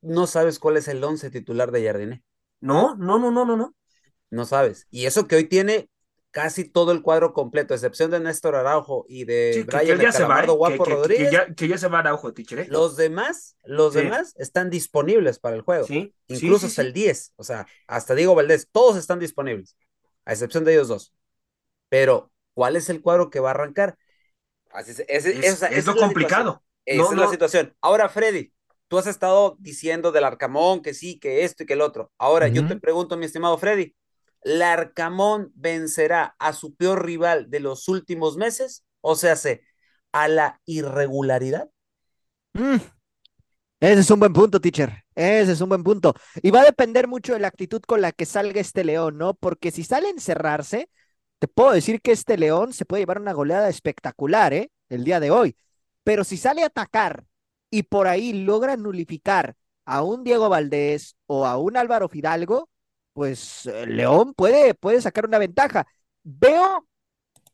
No 0.00 0.26
sabes 0.26 0.58
cuál 0.58 0.76
es 0.76 0.88
el 0.88 1.04
once 1.04 1.30
titular 1.30 1.70
de 1.70 1.84
Jardiné. 1.84 2.24
No, 2.60 2.96
no, 2.96 3.18
no, 3.20 3.30
no, 3.30 3.44
no, 3.44 3.56
no. 3.56 3.76
No 4.30 4.44
sabes. 4.44 4.88
Y 4.90 5.06
eso 5.06 5.28
que 5.28 5.36
hoy 5.36 5.44
tiene 5.44 5.88
casi 6.36 6.64
todo 6.68 6.92
el 6.92 7.00
cuadro 7.00 7.32
completo, 7.32 7.72
excepción 7.72 8.10
de 8.10 8.20
Néstor 8.20 8.56
Araujo 8.56 9.06
y 9.08 9.24
de 9.24 9.52
Sí, 9.54 9.60
que, 9.60 9.66
que 9.68 9.76
Brian 9.78 10.00
ya 10.00 10.12
se 10.12 10.24
va, 10.24 10.42
¿eh? 10.44 10.46
Guapo 10.46 10.84
que, 10.84 10.90
Rodríguez. 10.90 11.30
ya, 11.32 11.54
que 11.54 11.66
ya 11.66 11.78
se 11.78 11.88
va 11.88 12.00
Araujo, 12.00 12.34
teacher, 12.34 12.58
¿eh? 12.58 12.66
Los 12.68 12.96
demás, 12.96 13.56
los 13.64 13.94
Sí. 13.94 14.00
demás 14.00 14.34
están 14.36 14.68
disponibles 14.68 15.38
para 15.38 15.56
el 15.56 15.62
juego. 15.62 15.86
Sí, 15.86 16.12
Incluso 16.28 16.66
hasta 16.66 16.82
el 16.82 16.92
10, 16.92 17.32
o 17.36 17.42
sea, 17.42 17.66
hasta 17.86 18.14
Diego 18.14 18.34
Valdés, 18.34 18.68
todos 18.70 18.98
están 18.98 19.18
disponibles, 19.18 19.76
a 20.26 20.32
excepción 20.32 20.64
de 20.64 20.74
ellos 20.74 20.88
dos. 20.88 21.14
Pero, 21.88 22.30
¿cuál 22.52 22.76
es 22.76 22.90
el 22.90 23.00
cuadro 23.00 23.30
que 23.30 23.40
va 23.40 23.48
a 23.48 23.52
arrancar? 23.52 23.96
Así 24.70 24.90
es, 24.90 25.00
ese- 25.08 25.38
Es, 25.38 25.44
esa- 25.54 25.68
es 25.68 25.78
esa 25.78 25.92
lo 25.94 26.00
la 26.00 26.06
complicado. 26.06 26.62
Esa 26.84 27.02
No, 27.02 27.10
es 27.12 27.16
la 27.18 27.24
no. 27.24 27.30
situación. 27.30 27.74
Ahora, 27.80 28.10
Freddy, 28.10 28.52
tú 28.88 28.98
has 28.98 29.06
estado 29.06 29.56
diciendo 29.58 30.12
del 30.12 30.24
Arcamón 30.24 30.82
que 30.82 30.92
sí, 30.92 31.18
que 31.18 31.44
esto 31.44 31.62
y 31.62 31.66
que 31.66 31.72
el 31.72 31.80
otro. 31.80 32.12
Ahora, 32.18 32.48
yo 32.48 32.66
te 32.66 32.76
pregunto, 32.76 33.16
mi 33.16 33.24
estimado 33.24 33.56
Freddy, 33.56 33.94
¿la 34.46 34.72
Arcamón 34.74 35.52
vencerá 35.56 36.36
a 36.38 36.52
su 36.52 36.74
peor 36.76 37.04
rival 37.04 37.50
de 37.50 37.60
los 37.60 37.88
últimos 37.88 38.36
meses? 38.36 38.84
O 39.00 39.16
sea, 39.16 39.36
se 39.36 39.62
a 40.12 40.28
la 40.28 40.60
irregularidad. 40.66 41.68
Mm, 42.54 42.76
Ese 43.80 44.00
es 44.00 44.10
un 44.10 44.20
buen 44.20 44.32
punto, 44.32 44.60
teacher. 44.60 45.04
Ese 45.14 45.52
es 45.52 45.60
un 45.60 45.68
buen 45.68 45.84
punto. 45.84 46.14
Y 46.42 46.50
va 46.50 46.62
a 46.62 46.64
depender 46.64 47.08
mucho 47.08 47.34
de 47.34 47.40
la 47.40 47.48
actitud 47.48 47.80
con 47.82 48.00
la 48.00 48.12
que 48.12 48.24
salga 48.26 48.60
este 48.60 48.84
León, 48.84 49.18
¿no? 49.18 49.34
Porque 49.34 49.70
si 49.70 49.84
sale 49.84 50.08
a 50.08 50.10
encerrarse, 50.10 50.88
te 51.38 51.48
puedo 51.48 51.72
decir 51.72 52.00
que 52.00 52.12
este 52.12 52.38
León 52.38 52.72
se 52.72 52.86
puede 52.86 53.02
llevar 53.02 53.20
una 53.20 53.32
goleada 53.34 53.68
espectacular, 53.68 54.54
¿eh? 54.54 54.70
El 54.88 55.04
día 55.04 55.20
de 55.20 55.30
hoy. 55.30 55.56
Pero 56.04 56.24
si 56.24 56.36
sale 56.36 56.62
a 56.62 56.66
atacar 56.66 57.24
y 57.70 57.82
por 57.84 58.08
ahí 58.08 58.32
logra 58.32 58.76
nulificar 58.76 59.56
a 59.84 60.02
un 60.02 60.24
Diego 60.24 60.48
Valdés 60.48 61.16
o 61.26 61.46
a 61.46 61.58
un 61.58 61.76
Álvaro 61.76 62.08
Fidalgo, 62.08 62.70
pues 63.16 63.64
eh, 63.64 63.86
León 63.86 64.34
puede, 64.34 64.74
puede 64.74 65.00
sacar 65.00 65.24
una 65.24 65.38
ventaja. 65.38 65.86
Veo, 66.22 66.86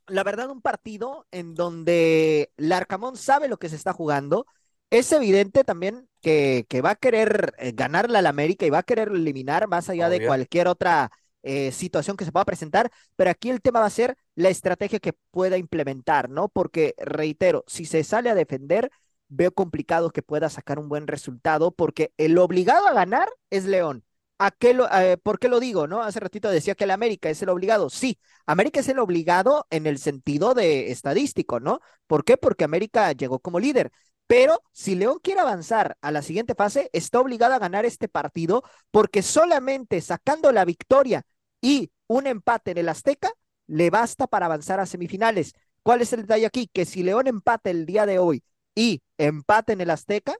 la 0.08 0.24
verdad, 0.24 0.50
un 0.50 0.60
partido 0.60 1.28
en 1.30 1.54
donde 1.54 2.52
Larcamón 2.56 3.16
sabe 3.16 3.46
lo 3.46 3.58
que 3.58 3.68
se 3.68 3.76
está 3.76 3.92
jugando. 3.92 4.44
Es 4.90 5.12
evidente 5.12 5.62
también 5.62 6.08
que, 6.20 6.66
que 6.68 6.80
va 6.80 6.90
a 6.90 6.96
querer 6.96 7.54
eh, 7.58 7.70
ganarle 7.76 8.18
al 8.18 8.26
América 8.26 8.66
y 8.66 8.70
va 8.70 8.78
a 8.78 8.82
querer 8.82 9.10
eliminar 9.10 9.68
más 9.68 9.88
allá 9.88 10.08
de 10.08 10.26
cualquier 10.26 10.66
otra 10.66 11.12
eh, 11.44 11.70
situación 11.70 12.16
que 12.16 12.24
se 12.24 12.32
pueda 12.32 12.44
presentar, 12.44 12.90
pero 13.14 13.30
aquí 13.30 13.48
el 13.50 13.62
tema 13.62 13.78
va 13.78 13.86
a 13.86 13.90
ser 13.90 14.16
la 14.34 14.48
estrategia 14.48 14.98
que 14.98 15.14
pueda 15.30 15.58
implementar, 15.58 16.28
¿no? 16.28 16.48
Porque, 16.48 16.94
reitero, 16.98 17.64
si 17.68 17.84
se 17.84 18.02
sale 18.02 18.30
a 18.30 18.34
defender, 18.34 18.90
veo 19.28 19.52
complicado 19.52 20.10
que 20.10 20.22
pueda 20.22 20.50
sacar 20.50 20.80
un 20.80 20.88
buen 20.88 21.06
resultado, 21.06 21.70
porque 21.70 22.12
el 22.16 22.36
obligado 22.38 22.88
a 22.88 22.94
ganar 22.94 23.28
es 23.50 23.64
León. 23.64 24.04
¿A 24.44 24.50
qué 24.50 24.74
lo, 24.74 24.90
eh, 24.92 25.18
¿Por 25.18 25.38
qué 25.38 25.48
lo 25.48 25.60
digo, 25.60 25.86
no? 25.86 26.02
Hace 26.02 26.18
ratito 26.18 26.50
decía 26.50 26.74
que 26.74 26.82
el 26.82 26.90
América 26.90 27.30
es 27.30 27.40
el 27.42 27.48
obligado. 27.48 27.90
Sí, 27.90 28.18
América 28.44 28.80
es 28.80 28.88
el 28.88 28.98
obligado 28.98 29.68
en 29.70 29.86
el 29.86 29.98
sentido 29.98 30.54
de 30.54 30.90
estadístico, 30.90 31.60
¿no? 31.60 31.78
¿Por 32.08 32.24
qué? 32.24 32.36
Porque 32.36 32.64
América 32.64 33.12
llegó 33.12 33.38
como 33.38 33.60
líder. 33.60 33.92
Pero 34.26 34.60
si 34.72 34.96
León 34.96 35.20
quiere 35.22 35.40
avanzar 35.40 35.96
a 36.00 36.10
la 36.10 36.22
siguiente 36.22 36.56
fase, 36.56 36.90
está 36.92 37.20
obligado 37.20 37.54
a 37.54 37.60
ganar 37.60 37.84
este 37.84 38.08
partido 38.08 38.64
porque 38.90 39.22
solamente 39.22 40.00
sacando 40.00 40.50
la 40.50 40.64
victoria 40.64 41.22
y 41.60 41.92
un 42.08 42.26
empate 42.26 42.72
en 42.72 42.78
el 42.78 42.88
Azteca 42.88 43.30
le 43.68 43.90
basta 43.90 44.26
para 44.26 44.46
avanzar 44.46 44.80
a 44.80 44.86
semifinales. 44.86 45.52
¿Cuál 45.84 46.02
es 46.02 46.12
el 46.12 46.22
detalle 46.22 46.46
aquí? 46.46 46.68
Que 46.72 46.84
si 46.84 47.04
León 47.04 47.28
empate 47.28 47.70
el 47.70 47.86
día 47.86 48.06
de 48.06 48.18
hoy 48.18 48.42
y 48.74 49.02
empate 49.18 49.74
en 49.74 49.82
el 49.82 49.90
Azteca, 49.90 50.34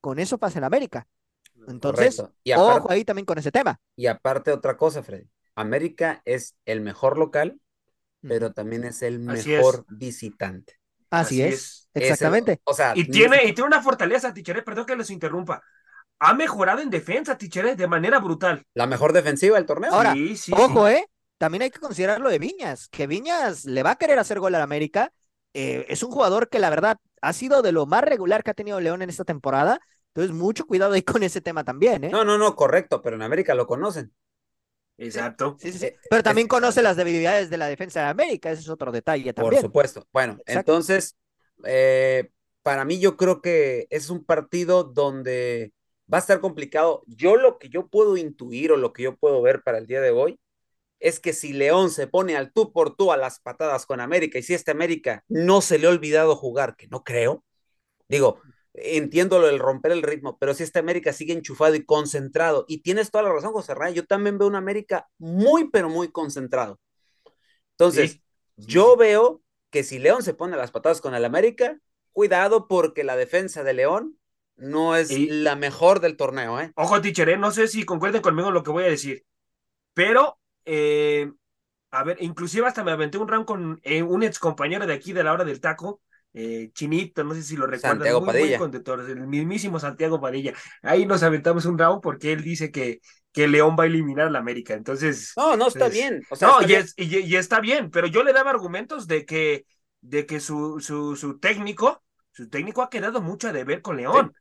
con 0.00 0.20
eso 0.20 0.38
pasa 0.38 0.58
en 0.58 0.64
América. 0.64 1.08
Entonces, 1.66 2.16
Correcto. 2.16 2.36
Y 2.44 2.52
aparte, 2.52 2.78
ojo 2.80 2.90
ahí 2.90 3.04
también 3.04 3.26
con 3.26 3.38
ese 3.38 3.50
tema. 3.52 3.78
y 3.96 4.06
aparte 4.06 4.52
otra 4.52 4.76
cosa, 4.76 5.02
Freddy. 5.02 5.28
América 5.54 6.22
es 6.24 6.56
el 6.66 6.80
mejor 6.80 7.18
local, 7.18 7.60
pero 8.20 8.52
también 8.52 8.84
es 8.84 9.02
el 9.02 9.28
Así 9.28 9.50
mejor 9.50 9.84
visitante. 9.88 10.74
Así, 11.10 11.42
así 11.42 11.42
es, 11.42 11.54
es. 11.54 11.60
Es 11.60 11.88
el- 11.94 12.02
exactamente. 12.02 12.60
o 12.64 12.74
sea, 12.74 12.92
Y 12.94 13.04
tiene, 13.10 13.44
y 13.44 13.52
tiene 13.54 13.64
una 13.68 13.82
fortaleza, 13.82 14.32
teacher, 14.32 14.62
perdón 14.64 14.86
que 14.86 14.96
los 14.96 15.10
interrumpa. 15.10 15.62
Ha 16.20 16.34
mejorado 16.34 16.80
en 16.80 16.90
defensa, 16.90 17.38
teacher, 17.38 17.76
de 17.76 17.86
manera 17.86 18.18
brutal. 18.18 18.64
la 18.74 18.86
mejor 18.86 19.12
defensiva 19.12 19.56
del 19.56 19.66
torneo. 19.66 19.92
Ahora, 19.92 20.12
sí, 20.12 20.36
sí, 20.36 20.52
Ojo, 20.54 20.88
sí. 20.88 20.94
¿eh? 20.94 21.06
También 21.38 21.62
hay 21.62 21.70
que 21.70 21.78
considerar 21.80 22.20
lo 22.20 22.28
de 22.30 22.38
Viñas, 22.40 22.88
que 22.88 23.06
Viñas 23.06 23.64
le 23.64 23.82
va 23.84 23.92
a 23.92 23.96
querer 23.96 24.18
hacer 24.18 24.40
gol 24.40 24.54
al 24.54 24.62
América. 24.62 25.12
Eh, 25.54 25.86
es 25.88 26.02
un 26.02 26.10
jugador 26.10 26.48
que 26.48 26.58
la 26.58 26.70
verdad 26.70 26.98
ha 27.22 27.32
sido 27.32 27.62
de 27.62 27.72
lo 27.72 27.86
más 27.86 28.02
regular 28.02 28.42
que 28.42 28.50
ha 28.50 28.54
tenido 28.54 28.80
León 28.80 29.02
en 29.02 29.10
esta 29.10 29.24
temporada. 29.24 29.80
Entonces, 30.14 30.34
mucho 30.36 30.66
cuidado 30.66 30.92
ahí 30.94 31.02
con 31.02 31.22
ese 31.22 31.40
tema 31.40 31.64
también, 31.64 32.04
¿eh? 32.04 32.10
No, 32.10 32.24
no, 32.24 32.38
no, 32.38 32.54
correcto, 32.56 33.02
pero 33.02 33.16
en 33.16 33.22
América 33.22 33.54
lo 33.54 33.66
conocen. 33.66 34.12
Exacto. 34.96 35.56
Sí, 35.60 35.72
sí, 35.72 35.78
sí. 35.78 35.86
eh, 35.86 35.98
Pero 36.08 36.22
también 36.22 36.46
es- 36.46 36.48
conoce 36.48 36.82
las 36.82 36.96
debilidades 36.96 37.50
de 37.50 37.56
la 37.58 37.66
defensa 37.68 38.00
de 38.00 38.06
América, 38.08 38.50
ese 38.50 38.62
es 38.62 38.68
otro 38.68 38.92
detalle 38.92 39.32
Por 39.34 39.52
también. 39.52 39.62
supuesto. 39.62 40.06
Bueno, 40.12 40.40
Exacto. 40.46 40.72
entonces, 40.72 41.16
eh, 41.64 42.30
para 42.62 42.84
mí 42.84 42.98
yo 42.98 43.16
creo 43.16 43.40
que 43.40 43.86
es 43.90 44.10
un 44.10 44.24
partido 44.24 44.84
donde 44.84 45.72
va 46.12 46.18
a 46.18 46.20
estar 46.20 46.40
complicado. 46.40 47.02
Yo 47.06 47.36
lo 47.36 47.58
que 47.58 47.68
yo 47.68 47.86
puedo 47.88 48.16
intuir 48.16 48.72
o 48.72 48.76
lo 48.76 48.92
que 48.92 49.04
yo 49.04 49.16
puedo 49.16 49.40
ver 49.42 49.62
para 49.62 49.78
el 49.78 49.86
día 49.86 50.00
de 50.00 50.10
hoy 50.10 50.40
es 51.00 51.20
que 51.20 51.32
si 51.34 51.52
León 51.52 51.90
se 51.90 52.06
pone 52.08 52.36
al 52.36 52.52
tú 52.52 52.72
por 52.72 52.96
tú 52.96 53.12
a 53.12 53.16
las 53.18 53.40
patadas 53.40 53.86
con 53.86 54.00
América 54.00 54.38
y 54.38 54.42
si 54.44 54.54
este 54.54 54.72
América 54.72 55.24
no 55.28 55.60
se 55.62 55.78
le 55.78 55.86
ha 55.88 55.90
olvidado 55.90 56.36
jugar, 56.36 56.76
que 56.76 56.88
no 56.88 57.04
creo, 57.04 57.44
digo, 58.08 58.40
entiendo 58.82 59.38
lo 59.40 59.46
del 59.46 59.58
romper 59.58 59.92
el 59.92 60.02
ritmo, 60.02 60.38
pero 60.38 60.54
si 60.54 60.62
este 60.62 60.78
América 60.78 61.12
sigue 61.12 61.32
enchufado 61.32 61.74
y 61.74 61.84
concentrado, 61.84 62.64
y 62.68 62.82
tienes 62.82 63.10
toda 63.10 63.24
la 63.24 63.32
razón, 63.32 63.52
José 63.52 63.74
Ray, 63.74 63.94
yo 63.94 64.04
también 64.06 64.38
veo 64.38 64.48
un 64.48 64.56
América 64.56 65.08
muy, 65.18 65.70
pero 65.70 65.88
muy 65.88 66.10
concentrado. 66.10 66.78
Entonces, 67.72 68.12
Sí, 68.12 68.22
yo 68.56 68.96
veo 68.96 69.42
que 69.70 69.84
si 69.84 69.98
León 69.98 70.22
se 70.22 70.34
pone 70.34 70.56
las 70.56 70.70
patadas 70.70 71.00
con 71.00 71.14
el 71.14 71.24
América, 71.24 71.78
cuidado 72.12 72.66
porque 72.68 73.04
la 73.04 73.16
defensa 73.16 73.62
de 73.62 73.74
León 73.74 74.18
no 74.56 74.96
es 74.96 75.10
Y- 75.10 75.28
la 75.28 75.54
mejor 75.56 76.00
del 76.00 76.16
torneo, 76.16 76.60
¿eh? 76.60 76.72
Ojo, 76.74 77.00
teacher, 77.00 77.28
¿eh? 77.28 77.38
no 77.38 77.50
sé 77.52 77.68
si 77.68 77.84
concuerden 77.84 78.22
conmigo 78.22 78.48
en 78.48 78.54
lo 78.54 78.62
que 78.62 78.70
voy 78.72 78.84
a 78.84 78.88
decir, 78.88 79.24
pero, 79.94 80.38
eh, 80.64 81.30
a 81.90 82.04
ver, 82.04 82.18
inclusive 82.20 82.66
hasta 82.66 82.84
me 82.84 82.90
aventé 82.92 83.18
un 83.18 83.28
round 83.28 83.46
con 83.46 83.80
eh, 83.82 84.02
un 84.02 84.22
ex 84.22 84.38
compañero 84.38 84.86
de 84.86 84.94
aquí 84.94 85.12
de 85.12 85.24
la 85.24 85.32
hora 85.32 85.44
del 85.44 85.60
taco, 85.60 86.00
eh, 86.34 86.70
Chinito, 86.74 87.24
no 87.24 87.34
sé 87.34 87.42
si 87.42 87.56
lo 87.56 87.66
recuerdan, 87.66 87.98
Santiago 87.98 88.20
muy 88.20 88.56
conductor, 88.56 89.00
el 89.08 89.26
mismísimo 89.26 89.78
Santiago 89.80 90.20
Padilla. 90.20 90.54
Ahí 90.82 91.06
nos 91.06 91.22
aventamos 91.22 91.64
un 91.64 91.78
round 91.78 92.00
porque 92.02 92.32
él 92.32 92.42
dice 92.42 92.70
que, 92.70 93.00
que 93.32 93.48
León 93.48 93.76
va 93.78 93.84
a 93.84 93.86
eliminar 93.86 94.28
a 94.28 94.30
la 94.30 94.38
América, 94.38 94.74
entonces... 94.74 95.32
No, 95.36 95.56
no 95.56 95.68
está 95.68 95.86
pues, 95.86 95.94
bien. 95.94 96.22
O 96.30 96.36
sea, 96.36 96.48
no, 96.48 96.60
está 96.60 96.64
y, 96.64 96.68
bien. 96.68 96.80
es- 96.82 96.94
y- 96.96 97.18
y 97.32 97.36
está 97.36 97.60
bien, 97.60 97.90
pero 97.90 98.06
yo 98.06 98.22
le 98.22 98.32
daba 98.32 98.50
argumentos 98.50 99.06
de 99.06 99.24
que, 99.24 99.64
de 100.00 100.26
que 100.26 100.40
su, 100.40 100.80
su, 100.80 101.16
su 101.16 101.38
técnico, 101.38 102.02
su 102.32 102.48
técnico 102.48 102.82
ha 102.82 102.90
quedado 102.90 103.20
mucho 103.20 103.48
a 103.48 103.52
deber 103.52 103.82
con 103.82 103.96
León. 103.96 104.32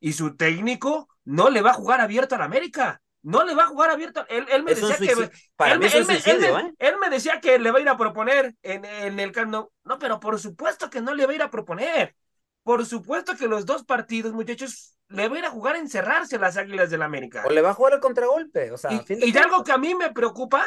Y 0.00 0.12
su 0.12 0.36
técnico 0.36 1.08
no 1.24 1.48
le 1.50 1.62
va 1.62 1.70
a 1.70 1.74
jugar 1.74 2.00
abierto 2.00 2.34
a 2.34 2.38
la 2.38 2.44
América. 2.44 3.00
No 3.24 3.42
le 3.42 3.54
va 3.54 3.64
a 3.64 3.68
jugar 3.68 3.90
abierto. 3.90 4.24
Él, 4.28 4.46
él 4.50 4.62
me 4.62 4.74
decía 4.74 4.96
que. 4.98 5.30
Para 5.56 5.72
él 5.72 5.78
mí 5.80 5.86
es 5.86 5.94
él 5.94 6.06
él 6.08 6.44
¿eh? 6.44 6.74
él 6.78 6.94
me 7.00 7.08
decía 7.08 7.40
que 7.40 7.58
le 7.58 7.70
va 7.70 7.78
a 7.78 7.82
ir 7.82 7.88
a 7.88 7.96
proponer 7.96 8.54
en, 8.62 8.84
en 8.84 9.18
el 9.18 9.32
Camp. 9.32 9.50
No, 9.50 9.98
pero 9.98 10.20
por 10.20 10.38
supuesto 10.38 10.90
que 10.90 11.00
no 11.00 11.14
le 11.14 11.24
va 11.24 11.32
a 11.32 11.34
ir 11.34 11.42
a 11.42 11.50
proponer. 11.50 12.14
Por 12.62 12.84
supuesto 12.84 13.34
que 13.36 13.48
los 13.48 13.64
dos 13.64 13.84
partidos, 13.84 14.34
muchachos, 14.34 14.96
le 15.08 15.28
va 15.28 15.36
a 15.36 15.38
ir 15.38 15.44
a 15.46 15.50
jugar 15.50 15.76
a 15.76 15.78
encerrarse 15.78 16.36
a 16.36 16.38
las 16.38 16.58
Águilas 16.58 16.90
del 16.90 17.00
la 17.00 17.06
América. 17.06 17.44
O 17.46 17.50
le 17.50 17.62
va 17.62 17.70
a 17.70 17.74
jugar 17.74 17.94
al 17.94 18.00
contragolpe. 18.00 18.70
O 18.70 18.76
sea, 18.76 18.92
Y, 18.92 18.96
a 18.96 19.02
fin 19.02 19.18
de 19.18 19.26
y 19.26 19.32
de 19.32 19.38
algo 19.38 19.64
que 19.64 19.72
a 19.72 19.78
mí 19.78 19.94
me 19.94 20.12
preocupa 20.12 20.66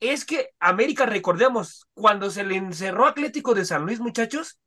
es 0.00 0.26
que 0.26 0.50
América, 0.58 1.06
recordemos, 1.06 1.86
cuando 1.94 2.30
se 2.30 2.44
le 2.44 2.56
encerró 2.56 3.06
Atlético 3.06 3.54
de 3.54 3.64
San 3.64 3.84
Luis, 3.84 4.00
muchachos, 4.00 4.58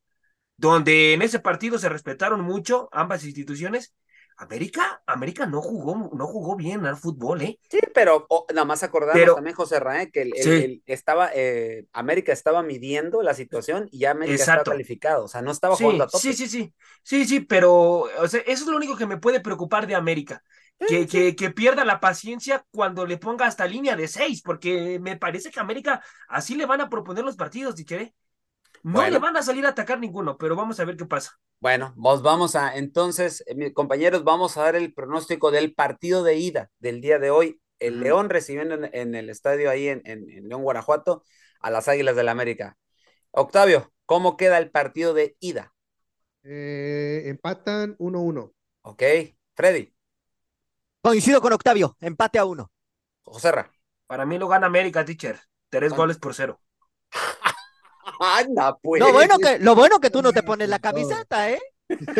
donde 0.57 1.13
en 1.13 1.21
ese 1.21 1.39
partido 1.39 1.77
se 1.77 1.89
respetaron 1.89 2.41
mucho 2.41 2.89
ambas 2.91 3.23
instituciones, 3.23 3.93
América, 4.37 5.01
América 5.05 5.45
no 5.45 5.61
jugó, 5.61 6.09
no 6.13 6.27
jugó 6.27 6.55
bien 6.55 6.85
al 6.85 6.97
fútbol, 6.97 7.41
¿eh? 7.41 7.59
Sí, 7.69 7.79
pero 7.93 8.25
oh, 8.29 8.45
nada 8.53 8.65
más 8.65 8.83
acordarnos 8.83 9.19
Pero- 9.21 9.35
también, 9.35 9.55
José 9.55 9.79
Raé, 9.79 10.11
que 10.11 10.23
el, 10.23 10.33
el- 10.35 10.43
Sí. 10.43 10.49
el- 10.49 10.83
estaba, 10.85 11.29
eh, 11.33 11.85
América 11.93 12.33
estaba 12.33 12.63
midiendo 12.63 13.21
la 13.21 13.33
situación 13.33 13.87
y 13.91 13.99
ya 13.99 14.11
América 14.11 14.35
Exacto. 14.35 14.61
estaba 14.61 14.73
calificado. 14.75 15.25
O 15.25 15.27
sea, 15.27 15.41
no 15.41 15.51
estaba 15.51 15.75
Sí, 15.75 15.83
jugando 15.83 16.05
a 16.05 16.07
tope. 16.07 16.21
sí, 16.21 16.33
sí, 16.33 16.47
sí, 16.47 16.73
sí, 17.03 17.25
sí, 17.25 17.39
pero 17.41 17.73
o 17.73 18.27
sea, 18.27 18.41
eso 18.41 18.63
es 18.63 18.67
lo 18.67 18.77
único 18.77 18.95
que 18.97 19.05
me 19.05 19.17
puede 19.17 19.39
preocupar 19.39 19.87
de 19.87 19.95
América. 19.95 20.43
Que, 20.89 21.07
que, 21.07 21.33
que 21.35 21.49
pierda 21.51 21.85
la 21.85 22.01
paciencia 22.01 22.65
cuando 22.71 23.05
le 23.05 23.17
ponga 23.17 23.45
hasta 23.45 23.65
línea 23.65 23.95
de 23.95 24.07
seis, 24.09 24.41
porque 24.41 24.99
me 24.99 25.15
parece 25.15 25.49
que 25.49 25.59
América 25.61 26.03
así 26.27 26.55
le 26.55 26.65
van 26.65 26.81
a 26.81 26.89
proponer 26.89 27.23
los 27.23 27.37
partidos, 27.37 27.75
Dichere. 27.75 28.13
No 28.83 28.91
Bueno. 28.99 29.11
le 29.11 29.19
van 29.19 29.35
a 29.37 29.41
salir 29.43 29.65
a 29.65 29.69
atacar 29.69 29.99
ninguno, 29.99 30.37
pero 30.37 30.55
vamos 30.55 30.79
a 30.79 30.85
ver 30.85 30.97
qué 30.97 31.05
pasa. 31.05 31.39
Bueno, 31.59 31.93
vos 31.95 32.21
vamos 32.21 32.55
a, 32.55 32.75
entonces, 32.75 33.43
eh, 33.47 33.55
mis 33.55 33.73
compañeros, 33.73 34.23
vamos 34.25 34.57
a 34.57 34.63
dar 34.63 34.75
el 34.75 34.93
pronóstico 34.93 35.49
del 35.51 35.73
partido 35.73 36.23
de 36.23 36.35
ida 36.37 36.69
del 36.79 36.99
día 37.01 37.19
de 37.19 37.29
hoy. 37.31 37.61
El. 37.79 38.01
León 38.01 38.29
recibiendo 38.29 38.75
en, 38.75 38.89
en 38.93 39.15
el 39.15 39.29
estadio 39.29 39.69
ahí 39.69 39.87
en, 39.87 40.01
en- 40.05 40.29
en 40.29 40.49
León, 40.49 40.63
Guanajuato, 40.63 41.23
a 41.61 41.69
las 41.71 41.87
Águilas 41.87 42.15
del 42.15 42.25
la 42.27 42.31
América. 42.33 42.77
Octavio, 43.31 43.93
¿cómo 44.05 44.37
queda 44.37 44.57
el 44.59 44.71
partido 44.71 45.13
de 45.13 45.37
ida? 45.41 45.73
Eh, 46.43 47.23
empatan 47.27 47.95
1-1. 47.99 48.53
Ok, 48.83 49.03
Freddy, 49.55 49.93
Coincido 51.05 51.39
con 51.39 51.53
Octavio, 51.53 51.95
empate 52.01 52.39
a 52.39 52.45
uno. 52.45 52.71
Joserra, 53.25 53.69
Para 54.07 54.25
mí 54.25 54.37
lo 54.37 54.47
gana 54.47 54.67
América, 54.67 55.03
teacher. 55.05 55.39
Tres 55.69 55.93
goles 55.93 56.17
por 56.17 56.33
cero. 56.33 56.61
Anda, 58.19 58.75
pues. 58.81 58.99
Lo 59.01 59.11
bueno 59.13 59.37
que, 59.39 59.59
lo 59.59 59.75
bueno 59.75 59.99
que 59.99 60.09
tú 60.09 60.21
no 60.21 60.31
te 60.33 60.43
pones 60.43 60.69
la 60.69 60.79
camiseta, 60.79 61.49
¿eh? 61.49 61.61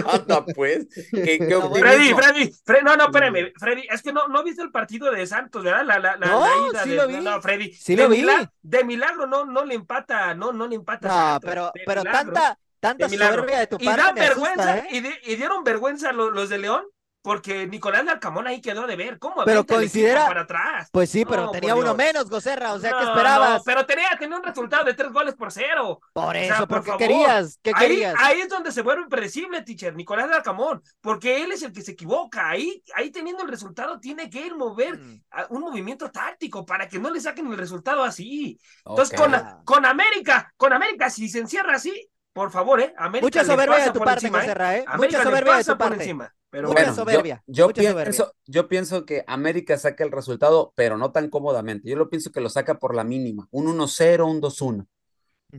Anda, 0.05 0.45
pues. 0.45 0.87
¿Qué, 1.11 1.39
qué 1.39 1.47
No. 1.49 1.73
Freddy, 1.73 2.13
Freddy, 2.13 2.51
Freddy, 2.65 2.83
no, 2.83 2.95
no, 2.95 3.05
espérame, 3.05 3.51
Freddy, 3.57 3.87
es 3.89 4.01
que 4.01 4.13
no, 4.13 4.27
no 4.27 4.43
viste 4.43 4.61
el 4.61 4.71
partido 4.71 5.11
de 5.11 5.25
Santos, 5.25 5.63
¿verdad? 5.63 5.85
La, 5.85 5.99
la, 5.99 6.17
la, 6.17 6.27
No, 6.27 6.39
la 6.41 6.69
ida 6.69 6.83
sí 6.83 6.89
de, 6.89 6.95
lo 6.95 7.07
vi. 7.07 7.17
No, 7.17 7.41
Freddy, 7.41 7.73
Sí 7.73 7.95
de 7.95 8.03
lo 8.03 8.09
vi. 8.09 8.17
mila- 8.21 8.51
de 8.61 8.83
milagro 8.83 9.25
no, 9.27 9.45
no 9.45 9.65
le 9.65 9.75
empata, 9.75 10.33
no, 10.35 10.51
no 10.51 10.67
le 10.67 10.75
empata. 10.75 11.07
No, 11.07 11.13
Santos, 11.13 11.39
pero, 11.49 11.71
de 11.73 11.81
pero 11.85 12.01
milagro, 12.01 12.33
tanta, 12.33 12.59
tanta 12.79 13.05
de 13.05 13.11
milagro. 13.11 13.35
soberbia 13.35 13.59
de 13.59 13.67
tu 13.67 13.77
Y 13.79 13.85
parte 13.85 14.01
dan 14.01 14.13
me 14.15 14.21
vergüenza, 14.21 14.73
asusta, 14.73 14.77
¿eh? 14.79 14.87
y, 14.91 14.99
di- 15.01 15.19
y 15.23 15.35
dieron 15.35 15.63
vergüenza 15.63 16.11
los, 16.11 16.31
los 16.33 16.49
de 16.49 16.57
León, 16.59 16.83
porque 17.23 17.65
Nicolás 17.67 18.03
Larcamón 18.03 18.45
ahí 18.47 18.59
quedó 18.62 18.86
de 18.86 18.97
ver, 18.97 19.17
¿cómo 19.17 19.43
Pero 19.45 19.65
considera- 19.65 20.27
para 20.27 20.41
atrás? 20.41 20.89
Pues 20.91 21.09
sí, 21.09 21.23
pero 21.25 21.45
No, 21.45 21.51
tenía 21.51 21.73
por 21.73 21.83
uno 21.86 21.95
menos, 21.95 22.29
Gocerra, 22.29 22.73
o 22.73 22.79
sea, 22.79 22.91
¿qué 22.91 23.03
No, 23.05 23.09
esperabas? 23.12 23.49
no, 23.59 23.63
pero 23.63 23.86
tenía, 23.86 24.09
tenía 24.19 24.38
un 24.38 24.43
resultado 24.43 24.83
de 24.83 24.93
tres 24.93 25.09
goles 25.12 25.33
por 25.33 25.49
cero. 25.51 26.01
Por 26.12 26.36
eso, 26.36 26.67
por 26.67 26.67
¿pero 26.67 26.81
qué 26.83 26.88
favor. 26.91 26.99
querías? 26.99 27.59
¿Qué 27.63 27.71
Ahí, 27.73 27.88
querías? 27.88 28.15
ahí 28.19 28.41
es 28.41 28.49
donde 28.49 28.73
se 28.73 28.81
vuelve 28.81 29.03
impredecible, 29.03 29.62
teacher, 29.62 29.95
Nicolás 29.95 30.29
Larcamón, 30.29 30.83
porque 30.99 31.41
él 31.43 31.53
es 31.53 31.63
el 31.63 31.71
que 31.71 31.81
se 31.81 31.93
equivoca. 31.93 32.49
Ahí, 32.49 32.83
ahí 32.93 33.09
teniendo 33.09 33.41
el 33.43 33.49
resultado, 33.49 33.99
tiene 34.01 34.29
que 34.29 34.45
él 34.45 34.55
mover 34.55 34.99
Mm. 34.99 35.21
a- 35.31 35.47
un 35.49 35.62
movimiento 35.62 36.12
táctico 36.12 36.65
para 36.65 36.89
que 36.89 36.99
no 36.99 37.09
le 37.09 37.21
saquen 37.21 37.47
el 37.49 37.57
resultado 37.57 38.03
así. 38.03 38.59
Entonces, 38.86 39.17
con, 39.17 39.33
con 39.63 39.86
América, 39.86 40.53
con 40.57 40.73
América, 40.73 41.09
si 41.09 41.29
se 41.29 41.39
encierra 41.39 41.75
así, 41.77 42.09
por 42.33 42.51
favor, 42.51 42.81
¿eh? 42.81 42.93
América 42.97 43.25
Mucha 43.25 43.45
soberbia 43.45 43.77
de 43.86 43.91
tu 43.91 43.99
parte, 43.99 44.25
encima, 44.25 44.39
¿eh? 44.39 44.41
Gocerra, 44.41 44.77
¿eh? 44.77 44.83
América 44.88 45.17
Mucha 45.19 45.23
soberbia 45.29 45.53
de 45.57 45.63
tu 45.63 45.67
por 45.69 45.77
parte. 45.77 45.95
encima. 45.95 46.33
Pero 46.53 46.67
Mucha 46.67 46.83
bueno, 46.83 46.93
soberbia, 46.93 47.43
yo, 47.47 47.67
yo 47.67 47.67
mucha 47.67 47.83
soberbia. 47.83 48.03
pienso, 48.03 48.33
yo 48.45 48.67
pienso 48.67 49.05
que 49.05 49.23
América 49.27 49.77
saca 49.77 50.03
el 50.03 50.11
resultado, 50.11 50.71
pero 50.75 50.97
no 50.97 51.11
tan 51.11 51.29
cómodamente. 51.29 51.89
Yo 51.89 51.95
lo 51.95 52.09
pienso 52.11 52.31
que 52.31 52.41
lo 52.41 52.49
saca 52.49 52.77
por 52.79 52.95
la 52.95 53.03
mínima, 53.03 53.47
un 53.51 53.67
1-0, 53.67 54.27
un 54.27 54.39
2-1. 54.39 54.87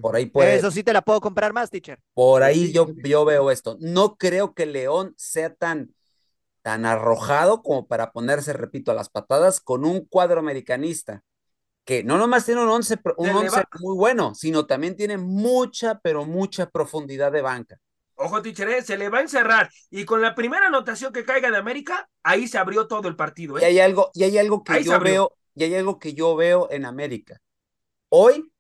Por 0.00 0.16
ahí 0.16 0.26
puede, 0.26 0.59
Eso 0.59 0.70
sí 0.70 0.83
te 0.85 0.92
la 0.92 1.02
puedo 1.02 1.20
comprar 1.20 1.52
más, 1.52 1.70
teacher. 1.70 1.98
por 2.14 2.42
ahí 2.42 2.72
yo, 2.72 2.92
yo 3.02 3.24
veo 3.24 3.50
esto. 3.50 3.76
No 3.80 4.16
creo 4.16 4.54
que 4.54 4.66
León 4.66 5.14
sea 5.16 5.54
tan, 5.54 5.94
tan 6.62 6.87
arrojado 6.87 7.62
como 7.62 7.87
para 7.88 8.12
ponerse, 8.12 8.52
repito, 8.54 8.92
a 8.92 8.94
las 8.94 9.11
patadas 9.11 9.61
con 9.61 9.85
un 9.85 10.07
cuadro 10.07 10.40
americanista 10.40 11.22
que 11.85 12.04
no 12.04 12.18
nomás 12.18 12.46
tiene 12.46 12.62
un 12.62 12.70
11, 12.70 12.96
pro- 12.98 13.14
un 13.18 13.28
Se 13.28 13.35
le 13.35 13.38
11 13.40 13.50
va. 13.50 13.64
muy 13.80 13.96
bueno, 13.96 14.35
sino 14.35 14.66
también 14.66 14.96
tiene 14.96 15.18
mucha, 15.18 16.00
pero 16.00 16.26
mucha 16.26 16.70
profundidad 16.70 17.33
de 17.33 17.42
banca. 17.42 17.78
Ojo, 18.16 18.42
teacher, 18.42 18.68
¿eh? 18.68 18.83
se 18.83 18.96
le 18.96 19.09
va 19.09 19.18
a 19.18 19.22
encerrar. 19.22 19.70
Y 19.90 20.05
con 20.05 20.22
la 20.22 20.35
primera 20.35 20.66
anotación 20.68 21.12
que 21.12 21.24
caiga 21.24 21.50
de 21.50 21.57
América, 21.57 22.09
ahí 22.22 22.46
se 22.46 22.59
abrió 22.59 22.87
todo 22.87 23.09
el 23.09 23.16
partido. 23.16 23.59
Y 23.59 23.62
¿eh? 23.62 23.66
hay 23.66 23.81
algo, 23.81 24.11
y 24.14 24.22
hay 24.24 24.38
algo 24.38 24.62
que 24.62 24.72
Ahí 24.74 24.85
yo 24.85 25.00
veo, 25.00 25.33
y 25.55 25.64
hay 25.64 25.74
algo 25.74 25.98
que 25.98 26.14
yo 26.14 26.37
veo 26.37 26.68
en 26.70 26.85
América. 26.85 27.40
Hoy, 28.09 28.53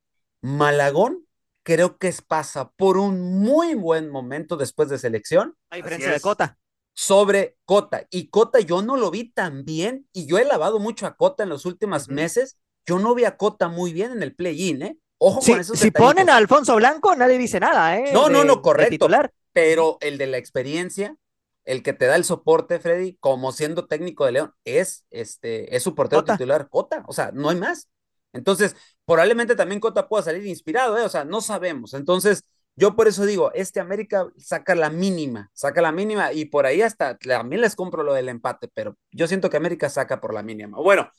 Malagón 0.42 1.26
creo 1.62 1.96
que 1.98 2.08
es- 2.08 2.20
pasa 2.22 2.70
por 2.76 2.98
un 2.98 3.38
muy 3.40 3.74
buen 3.74 4.10
momento 4.10 4.56
después 4.56 4.88
de 4.88 4.98
selección 4.98 5.56
A 5.70 5.76
diferencia 5.76 6.12
de. 6.12 6.20
Cota. 6.20 6.58
sobre 6.92 7.56
Cota. 7.64 8.06
Y 8.10 8.28
Cota 8.28 8.60
yo 8.60 8.82
no 8.82 8.96
lo 8.96 9.10
vi 9.10 9.30
tan 9.32 9.64
bien, 9.64 10.06
y 10.12 10.26
yo 10.26 10.38
he 10.38 10.44
lavado 10.44 10.78
mucho 10.78 11.06
a 11.06 11.16
Cota 11.16 11.42
en 11.44 11.48
los 11.48 11.64
últimos 11.66 12.08
meses. 12.08 12.56
Yo 12.86 12.98
no 12.98 13.14
vi 13.14 13.24
a 13.24 13.36
Cota 13.36 13.68
muy 13.68 13.92
bien 13.92 14.12
en 14.12 14.22
el 14.22 14.34
play-in, 14.34 14.82
¿eh? 14.82 14.98
Ojo 15.18 15.40
Si, 15.40 15.52
con 15.52 15.60
esos 15.60 15.78
si 15.78 15.86
detallitos. 15.86 16.14
ponen 16.14 16.28
a 16.30 16.36
Alfonso 16.36 16.76
Blanco, 16.76 17.16
nadie 17.16 17.38
dice 17.38 17.58
nada, 17.58 17.96
¿eh? 17.98 18.10
No, 18.12 18.28
no, 18.28 18.40
De- 18.40 18.44
no, 18.44 18.60
correcto. 18.60 19.08
Pero 19.54 19.98
el 20.02 20.18
de 20.18 20.26
la 20.28 20.38
experiencia, 20.38 21.16
el 21.64 21.82
que 21.82 21.94
te 21.94 22.06
da 22.06 22.16
el 22.16 22.24
soporte, 22.24 22.80
Freddy, 22.80 23.16
como 23.20 23.52
siendo 23.52 23.86
técnico 23.86 24.26
de 24.26 24.32
León, 24.32 24.54
es 24.64 25.06
este, 25.10 25.74
es 25.76 25.82
su 25.82 25.94
portero 25.94 26.22
Cota. 26.22 26.36
titular, 26.36 26.68
Cota. 26.68 27.04
O 27.08 27.14
sea, 27.14 27.32
no 27.32 27.48
hay 27.50 27.56
más. 27.56 27.88
Entonces, 28.34 28.76
probablemente 29.06 29.56
también 29.56 29.80
Cota 29.80 30.08
pueda 30.08 30.24
salir 30.24 30.46
inspirado, 30.46 30.98
¿eh? 30.98 31.02
O 31.04 31.08
sea, 31.08 31.24
no 31.24 31.40
sabemos. 31.40 31.94
Entonces, 31.94 32.44
yo 32.76 32.96
por 32.96 33.08
eso 33.08 33.24
digo, 33.26 33.52
este 33.54 33.80
América 33.80 34.28
saca 34.36 34.74
la 34.74 34.90
mínima, 34.90 35.50
saca 35.54 35.80
la 35.82 35.92
mínima, 35.92 36.32
y 36.32 36.46
por 36.46 36.66
ahí 36.66 36.82
hasta 36.82 37.16
también 37.18 37.62
les 37.62 37.76
compro 37.76 38.02
lo 38.02 38.14
del 38.14 38.28
empate, 38.28 38.68
pero 38.74 38.98
yo 39.12 39.28
siento 39.28 39.50
que 39.50 39.56
América 39.56 39.88
saca 39.88 40.20
por 40.20 40.34
la 40.34 40.42
mínima. 40.42 40.78
Bueno, 40.78 41.10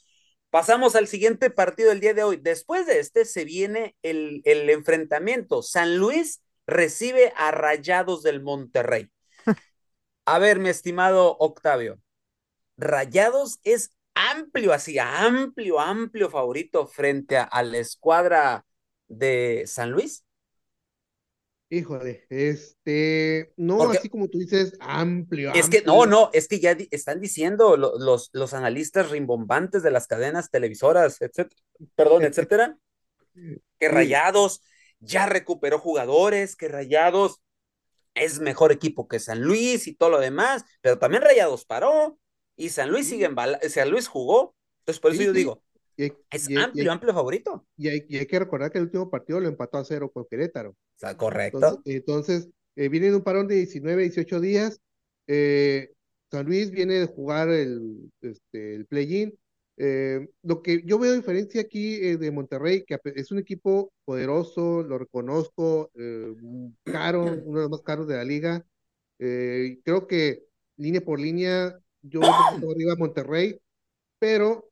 pasamos 0.49 0.95
al 0.95 1.07
siguiente 1.07 1.49
partido 1.49 1.89
del 1.89 2.01
día 2.01 2.13
de 2.13 2.23
hoy. 2.23 2.37
Después 2.37 2.87
de 2.87 2.99
este 2.99 3.25
se 3.25 3.45
viene 3.45 3.95
el, 4.03 4.41
el 4.45 4.69
enfrentamiento. 4.69 5.63
San 5.63 5.97
Luis 5.97 6.41
recibe 6.67 7.33
a 7.35 7.51
Rayados 7.51 8.23
del 8.23 8.41
Monterrey. 8.41 9.09
A 10.25 10.39
ver, 10.39 10.59
mi 10.59 10.69
estimado 10.69 11.37
Octavio, 11.39 11.99
Rayados 12.77 13.59
es 13.63 13.91
amplio, 14.15 14.73
así, 14.73 14.97
amplio, 14.99 15.79
amplio 15.79 16.29
favorito 16.29 16.87
frente 16.87 17.37
a, 17.37 17.43
a 17.43 17.63
la 17.63 17.77
escuadra 17.77 18.65
de 19.07 19.63
San 19.67 19.91
Luis. 19.91 20.25
Híjole, 21.67 22.25
este, 22.29 23.51
no 23.57 23.77
Porque- 23.79 23.97
así 23.97 24.09
como 24.09 24.27
tú 24.27 24.37
dices, 24.37 24.77
amplio. 24.79 25.51
Es 25.53 25.67
que, 25.67 25.81
no, 25.81 26.05
no, 26.05 26.29
es 26.31 26.47
que 26.47 26.59
ya 26.59 26.75
di- 26.75 26.87
están 26.91 27.19
diciendo 27.19 27.75
lo- 27.75 27.97
los, 27.97 28.29
los 28.33 28.53
analistas 28.53 29.09
rimbombantes 29.09 29.81
de 29.81 29.89
las 29.91 30.05
cadenas 30.07 30.51
televisoras, 30.51 31.19
etcétera, 31.21 31.59
perdón, 31.95 32.23
etcétera, 32.25 32.77
que. 33.79 33.89
Rayados 33.89 34.61
ya 35.05 35.25
recuperó 35.27 35.79
jugadores, 35.79 36.55
que 36.55 36.67
Rayados 36.67 37.41
es 38.13 38.39
mejor 38.39 38.71
equipo 38.71 39.07
que 39.07 39.19
San 39.19 39.41
Luis 39.41 39.87
y 39.87 39.95
todo 39.95 40.09
lo 40.09 40.19
demás, 40.19 40.63
pero 40.81 40.97
también 40.99 41.21
Rayados 41.23 41.65
paró 41.65 42.17
y 42.55 42.69
San 42.69 42.89
Luis 42.89 43.07
sigue 43.09 43.25
en 43.25 43.35
San 43.69 43.89
Luis 43.89 44.07
jugó. 44.07 44.55
Entonces, 44.79 45.01
por 45.01 45.11
eso 45.11 45.19
Sí, 45.21 45.25
yo 45.27 45.33
sí. 45.33 45.37
digo, 45.39 45.63
Y 45.97 46.05
es 46.29 46.49
y 46.49 46.55
hay- 46.55 46.61
y 46.61 46.63
amplio, 46.63 46.91
amplio 46.91 47.13
favorito. 47.13 47.67
y 47.77 47.87
hay- 47.89 48.05
y 48.07 48.17
hay 48.17 48.25
que 48.25 48.39
recordar 48.39 48.71
que 48.71 48.77
el 48.79 48.85
último 48.85 49.09
partido 49.09 49.39
lo 49.39 49.47
empató 49.47 49.77
a 49.77 49.85
cero 49.85 50.11
con 50.13 50.25
Querétaro. 50.29 50.75
Correcto. 51.17 51.57
Entonces, 51.57 51.81
entonces 51.95 52.49
eh, 52.77 52.89
viene 52.89 53.09
de 53.09 53.15
un 53.15 53.23
parón 53.23 53.47
de 53.47 53.55
19, 53.55 54.03
18 54.03 54.39
días. 54.39 54.79
eh, 55.27 55.91
San 56.31 56.45
Luis 56.45 56.69
viene 56.71 56.95
de 56.95 57.05
jugar 57.07 57.49
el, 57.49 58.11
este, 58.21 58.75
el 58.75 58.85
play-in. 58.85 59.33
Eh, 59.77 60.29
lo 60.43 60.61
que 60.61 60.83
yo 60.85 60.97
veo 60.99 61.13
diferencia 61.13 61.61
aquí 61.61 61.95
eh, 61.95 62.17
de 62.17 62.31
Monterrey, 62.31 62.85
que 62.85 62.97
es 63.15 63.31
un 63.31 63.39
equipo 63.39 63.91
poderoso, 64.05 64.83
lo 64.83 64.97
reconozco, 64.97 65.91
eh, 65.95 66.33
caro, 66.83 67.23
uno 67.43 67.59
de 67.59 67.63
los 67.63 67.71
más 67.71 67.81
caros 67.81 68.07
de 68.07 68.15
la 68.15 68.23
liga. 68.23 68.65
eh, 69.19 69.79
creo 69.83 70.07
que 70.07 70.43
línea 70.77 71.01
por 71.01 71.19
línea, 71.19 71.77
yo 72.01 72.19
veo 72.21 72.71
arriba 72.71 72.93
a 72.93 72.97
Monterrey, 72.97 73.59
pero, 74.19 74.69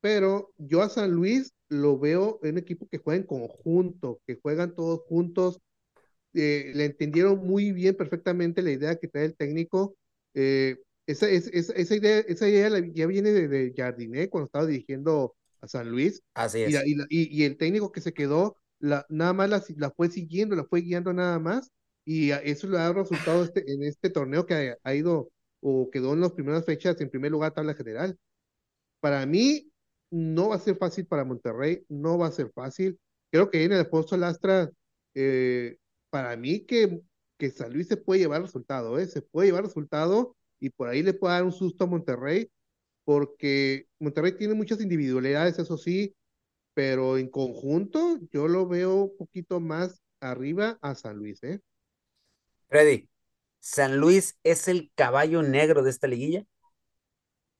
pero 0.00 0.52
yo 0.58 0.82
a 0.82 0.88
San 0.88 1.10
Luis 1.12 1.52
lo 1.68 1.98
veo 1.98 2.38
en 2.42 2.52
un 2.52 2.58
equipo 2.58 2.88
que 2.88 2.98
juega 2.98 3.20
en 3.20 3.26
conjunto, 3.26 4.20
que 4.26 4.38
juegan 4.40 4.74
todos 4.74 5.00
juntos 5.08 5.60
le 6.32 6.84
entendieron 6.84 7.38
muy 7.44 7.72
bien, 7.72 7.96
perfectamente 7.96 8.62
la 8.62 8.70
idea 8.70 8.96
que 8.96 9.08
trae 9.08 9.24
el 9.24 9.36
técnico. 9.36 9.96
Esa, 11.08 11.28
es- 11.28 11.48
esa, 11.52 11.72
esa 11.74 11.96
idea, 11.96 12.18
esa 12.20 12.48
idea 12.48 12.70
ya 12.94 13.06
viene 13.06 13.32
de, 13.32 13.48
de 13.48 13.74
Jardiné 13.76 14.28
cuando 14.30 14.46
estaba 14.46 14.66
dirigiendo 14.66 15.36
a 15.60 15.68
San 15.68 15.90
Luis 15.90 16.22
Así 16.34 16.58
y, 16.60 16.62
es. 16.62 16.74
la- 16.74 16.86
y, 16.86 16.94
la- 16.94 17.06
y- 17.10 17.36
y 17.42 17.44
el 17.44 17.56
técnico 17.56 17.92
que 17.92 18.00
se 18.00 18.12
quedó, 18.14 18.56
la, 18.80 19.06
nada 19.08 19.32
más 19.32 19.50
la, 19.50 19.64
la 19.76 19.90
fue 19.90 20.08
siguiendo, 20.10 20.56
la 20.56 20.64
fue 20.64 20.82
guiando 20.82 21.12
nada 21.12 21.38
más 21.38 21.70
y 22.04 22.30
eso 22.30 22.68
le 22.68 22.78
ha 22.78 22.92
resultado 22.92 23.44
este, 23.44 23.70
en 23.72 23.82
este 23.82 24.10
torneo 24.10 24.46
que 24.46 24.54
ha, 24.54 24.78
ha 24.84 24.94
ido 24.94 25.30
o 25.60 25.90
quedó 25.90 26.12
en 26.14 26.20
las 26.20 26.32
primeras 26.32 26.64
fechas 26.64 27.00
en 27.00 27.10
primer 27.10 27.32
lugar 27.32 27.52
tabla 27.54 27.74
general. 27.74 28.16
Para 29.00 29.26
mí 29.26 29.70
no 30.10 30.48
va 30.50 30.56
a 30.56 30.60
ser 30.60 30.76
fácil 30.76 31.06
para 31.06 31.24
Monterrey, 31.24 31.84
no 31.88 32.18
va 32.18 32.28
a 32.28 32.32
ser 32.32 32.50
fácil. 32.54 32.98
Creo 33.30 33.50
que 33.50 33.64
en 33.64 33.72
el 33.72 33.80
Alfonso 33.80 34.16
Lastra, 34.16 34.70
eh, 35.14 35.76
para 36.10 36.36
mí 36.36 36.60
que, 36.66 37.00
que 37.38 37.50
San 37.50 37.72
Luis 37.72 37.88
se 37.88 37.96
puede 37.96 38.20
llevar 38.20 38.42
resultado, 38.42 38.98
¿eh? 38.98 39.06
Se 39.06 39.22
puede 39.22 39.48
llevar 39.48 39.64
resultado 39.64 40.36
y 40.60 40.70
por 40.70 40.88
ahí 40.88 41.02
le 41.02 41.14
puede 41.14 41.34
dar 41.34 41.44
un 41.44 41.52
susto 41.52 41.84
a 41.84 41.86
Monterrey, 41.86 42.50
porque 43.04 43.86
Monterrey 43.98 44.36
tiene 44.36 44.54
muchas 44.54 44.80
individualidades, 44.80 45.58
eso 45.58 45.78
sí, 45.78 46.14
pero 46.74 47.18
en 47.18 47.28
conjunto 47.28 48.18
yo 48.30 48.48
lo 48.48 48.66
veo 48.66 48.94
un 48.94 49.16
poquito 49.16 49.60
más 49.60 50.02
arriba 50.20 50.78
a 50.82 50.94
San 50.94 51.16
Luis, 51.16 51.42
¿eh? 51.42 51.60
Freddy, 52.68 53.08
¿San 53.60 53.98
Luis 53.98 54.36
es 54.42 54.68
el 54.68 54.90
caballo 54.94 55.42
negro 55.42 55.82
de 55.82 55.90
esta 55.90 56.06
liguilla? 56.06 56.44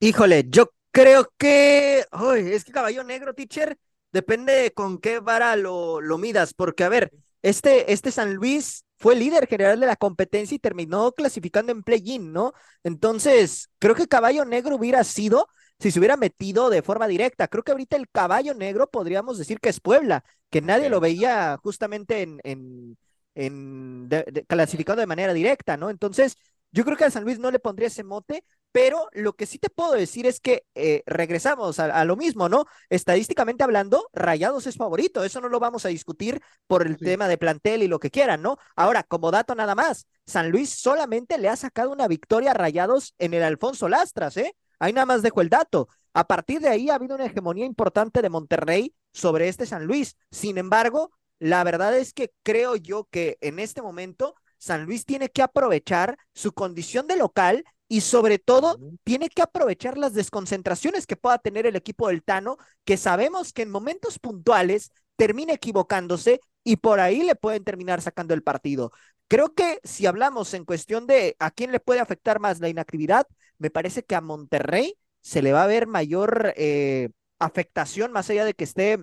Híjole, 0.01 0.45
yo 0.49 0.71
creo 0.91 1.33
que, 1.37 2.05
uy, 2.13 2.53
es 2.53 2.65
que 2.65 2.73
caballo 2.73 3.03
negro, 3.05 3.35
teacher, 3.35 3.77
depende 4.13 4.73
con 4.73 4.99
qué 4.99 5.21
vara 5.21 5.57
lo, 5.57 6.01
lo 6.01 6.19
midas, 6.19 6.55
porque 6.55 6.85
a 6.85 6.89
ver, 6.89 7.13
este, 7.43 7.93
este 7.93 8.13
San 8.13 8.35
Luis 8.35 8.85
fue 8.99 9.15
líder 9.17 9.47
general 9.47 9.79
de 9.81 9.87
la 9.87 9.97
competencia 9.97 10.55
y 10.55 10.59
terminó 10.59 11.13
clasificando 11.13 11.73
en 11.73 11.83
play-in, 11.83 12.33
¿no? 12.33 12.53
Entonces, 12.85 13.71
creo 13.79 13.95
que 13.95 14.09
caballo 14.09 14.45
negro 14.45 14.77
hubiera 14.77 15.05
sido 15.05 15.49
si 15.79 15.91
se 15.91 15.99
hubiera 16.01 16.17
metido 16.17 16.71
de 16.71 16.83
forma 16.83 17.07
directa. 17.07 17.49
Creo 17.49 17.63
que 17.63 17.73
ahorita 17.73 17.97
el 17.97 18.09
caballo 18.11 18.55
negro 18.55 18.89
podríamos 18.91 19.39
decir 19.39 19.61
que 19.61 19.69
es 19.69 19.81
Puebla, 19.81 20.25
que 20.51 20.61
nadie 20.61 20.89
lo 20.91 21.01
veía 21.01 21.57
justamente 21.63 22.23
en, 22.23 22.41
en, 22.45 22.99
en 23.35 24.09
de- 24.09 24.25
de- 24.33 24.45
clasificando 24.47 25.01
de 25.01 25.07
manera 25.07 25.33
directa, 25.33 25.77
¿no? 25.77 25.91
Entonces, 25.91 26.37
yo 26.73 26.85
creo 26.85 26.97
que 26.97 27.05
a 27.05 27.11
San 27.11 27.25
Luis 27.25 27.39
no 27.39 27.51
le 27.51 27.59
pondría 27.61 27.89
ese 27.89 28.05
mote, 28.05 28.45
pero 28.73 29.09
lo 29.13 29.35
que 29.35 29.47
sí 29.47 29.59
te 29.59 29.71
puedo 29.71 29.93
decir 29.93 30.27
es 30.27 30.41
que 30.41 30.65
eh, 30.75 31.03
regresamos 31.07 31.79
a, 31.79 32.05
lo 32.05 32.17
mismo, 32.17 32.49
¿no? 32.49 32.67
Estadísticamente 32.91 33.65
hablando, 33.65 34.09
Rayados 34.13 34.67
es 34.67 34.77
favorito, 34.77 35.25
eso 35.25 35.41
no 35.41 35.49
lo 35.49 35.59
vamos 35.59 35.85
a 35.85 35.89
discutir 35.89 36.41
por 36.67 36.87
el 36.87 36.97
tema 36.97 37.29
de 37.29 37.39
plantel 37.39 37.83
y 37.83 37.89
lo 37.89 37.99
que 37.99 38.11
quieran, 38.11 38.43
¿no? 38.43 38.59
Ahora, 38.77 39.03
como 39.03 39.31
dato 39.31 39.55
nada 39.55 39.75
más, 39.75 40.07
San 40.27 40.51
Luis 40.51 40.71
solamente 40.71 41.39
le 41.39 41.49
ha 41.49 41.57
sacado 41.57 41.91
una 41.91 42.09
victoria 42.09 42.51
a 42.51 42.55
Rayados 42.55 43.15
en 43.19 43.35
el 43.35 43.43
Alfonso 43.43 43.89
Lastras, 43.89 44.37
¿eh? 44.37 44.55
Ahí 44.79 44.93
nada 44.93 45.07
más 45.07 45.23
dejo 45.23 45.41
el 45.41 45.49
dato. 45.49 45.89
A 46.13 46.27
partir 46.27 46.61
de 46.61 46.69
ahí 46.69 46.91
ha 46.91 46.95
habido 46.95 47.15
una 47.15 47.27
hegemonía 47.27 47.65
importante 47.67 48.23
de 48.23 48.31
Monterrey 48.31 48.95
sobre 49.13 49.49
este 49.49 49.67
San 49.67 49.87
Luis. 49.87 50.17
Sin 50.31 50.59
embargo, 50.59 51.11
la 51.39 51.65
verdad 51.65 51.97
es 51.97 52.13
que 52.13 52.33
creo 52.43 52.77
yo 52.77 53.09
que 53.11 53.39
en 53.41 53.59
este 53.59 53.83
momento 53.83 54.35
San 54.59 54.85
Luis 54.85 55.05
tiene 55.05 55.29
que 55.29 55.43
aprovechar 55.43 56.19
su 56.35 56.53
condición 56.53 57.07
de 57.07 57.17
local 57.17 57.65
y 57.89 58.03
sobre 58.03 58.39
todo 58.39 58.79
tiene 59.03 59.31
que 59.31 59.43
aprovechar 59.43 59.97
las 59.97 60.13
desconcentraciones 60.13 61.07
que 61.07 61.17
pueda 61.17 61.39
tener 61.39 61.67
el 61.67 61.75
equipo 61.75 62.09
del 62.09 62.23
Tano, 62.23 62.59
que 62.85 62.97
sabemos 62.97 63.53
que 63.53 63.63
en 63.63 63.71
momentos 63.71 64.19
puntuales 64.19 64.93
termina 65.17 65.55
equivocándose 65.55 66.41
y 66.63 66.77
por 66.77 67.01
ahí 67.01 67.23
le 67.23 67.35
pueden 67.35 67.65
terminar 67.65 68.03
sacando 68.03 68.35
el 68.35 68.43
partido. 68.43 68.93
Creo 69.27 69.55
que 69.55 69.81
si 69.85 70.07
hablamos 70.07 70.55
en 70.55 70.65
cuestión 70.65 71.07
de 71.07 71.35
a 71.39 71.51
quién 71.51 71.73
le 71.73 71.81
puede 71.81 72.01
afectar 72.01 72.41
más 72.41 72.61
la 72.61 72.69
inactividad, 72.69 73.27
me 73.59 73.71
parece 73.71 74.03
que 74.03 74.15
a 74.15 74.21
Monterrey 74.21 74.95
se 75.21 75.43
le 75.43 75.53
va 75.53 75.65
a 75.65 75.67
ver 75.67 75.87
mayor 75.87 76.53
eh, 76.57 77.11
afectación, 77.39 78.13
más 78.13 78.29
allá 78.31 78.45
de 78.45 78.55
que 78.55 78.65
esté 78.65 79.03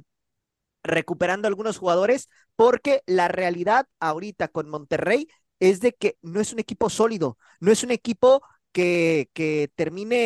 recuperando 0.83 1.47
algunos 1.47 1.77
jugadores, 1.77 2.29
porque 2.55 3.01
la 3.07 3.27
realidad 3.27 3.87
ahorita 3.99 4.47
con 4.47 4.69
Monterrey 4.69 5.27
es 5.59 5.79
de 5.79 5.93
que 5.93 6.17
no 6.21 6.39
es 6.39 6.53
un 6.53 6.59
equipo 6.59 6.89
sólido, 6.89 7.37
no 7.59 7.71
es 7.71 7.83
un 7.83 7.91
equipo 7.91 8.41
que, 8.75 9.29
que 9.31 9.71
termine 9.73 10.17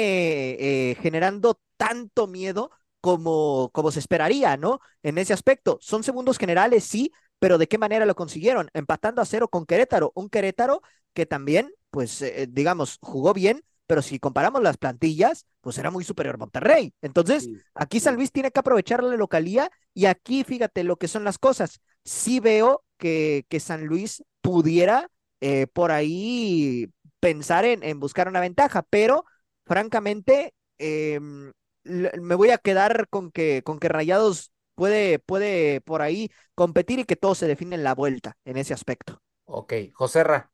eh, 0.59 0.97
generando 0.99 1.61
tanto 1.77 2.25
miedo 2.25 2.71
como, 2.99 3.69
como 3.73 3.91
se 3.91 3.99
esperaría, 3.99 4.57
¿no? 4.57 4.79
En 5.03 5.19
ese 5.19 5.33
aspecto, 5.33 5.77
son 5.81 6.03
segundos 6.03 6.39
generales, 6.39 6.83
sí, 6.83 7.11
pero 7.37 7.59
¿de 7.59 7.67
qué 7.67 7.77
manera 7.77 8.07
lo 8.07 8.15
consiguieron? 8.15 8.71
Empatando 8.73 9.21
a 9.21 9.25
cero 9.25 9.49
con 9.49 9.67
Querétaro, 9.67 10.11
un 10.15 10.29
Querétaro 10.29 10.81
que 11.13 11.27
también, 11.27 11.71
pues, 11.91 12.23
eh, 12.23 12.47
digamos, 12.49 12.97
jugó 13.01 13.35
bien, 13.35 13.63
pero 13.85 14.01
si 14.01 14.17
comparamos 14.17 14.63
las 14.63 14.77
plantillas, 14.77 15.45
pues 15.61 15.77
era 15.77 15.91
muy 15.91 16.03
superior 16.03 16.39
Monterrey. 16.39 16.91
Entonces, 17.03 17.49
aquí 17.75 17.99
San 17.99 18.15
Luis 18.15 18.31
tiene 18.31 18.49
que 18.49 18.61
aprovechar 18.61 19.03
la 19.03 19.15
localía 19.15 19.69
y 19.93 20.05
aquí, 20.05 20.43
fíjate 20.43 20.83
lo 20.83 20.97
que 20.97 21.07
son 21.07 21.23
las 21.23 21.37
cosas. 21.37 21.81
Sí 22.03 22.39
veo 22.39 22.83
que, 22.97 23.45
que 23.47 23.59
San 23.59 23.85
Luis 23.85 24.23
pudiera 24.41 25.07
eh, 25.41 25.67
por 25.67 25.91
ahí 25.91 26.89
pensar 27.19 27.65
en, 27.65 27.83
en, 27.83 27.99
buscar 27.99 28.27
una 28.27 28.39
ventaja, 28.39 28.83
pero 28.89 29.25
francamente 29.65 30.53
em, 30.77 31.51
me 31.83 32.35
voy 32.35 32.49
a 32.49 32.57
quedar 32.57 33.07
con 33.09 33.31
que, 33.31 33.61
con 33.63 33.79
que 33.79 33.89
Rayados 33.89 34.51
puede, 34.75 35.19
puede 35.19 35.81
por 35.81 36.01
ahí 36.01 36.31
competir 36.55 36.99
y 36.99 37.05
que 37.05 37.15
todo 37.15 37.35
se 37.35 37.47
define 37.47 37.75
en 37.75 37.83
la 37.83 37.95
vuelta 37.95 38.37
en 38.45 38.57
ese 38.57 38.73
aspecto. 38.73 39.21
Ok, 39.45 39.73
Joserra, 39.93 40.51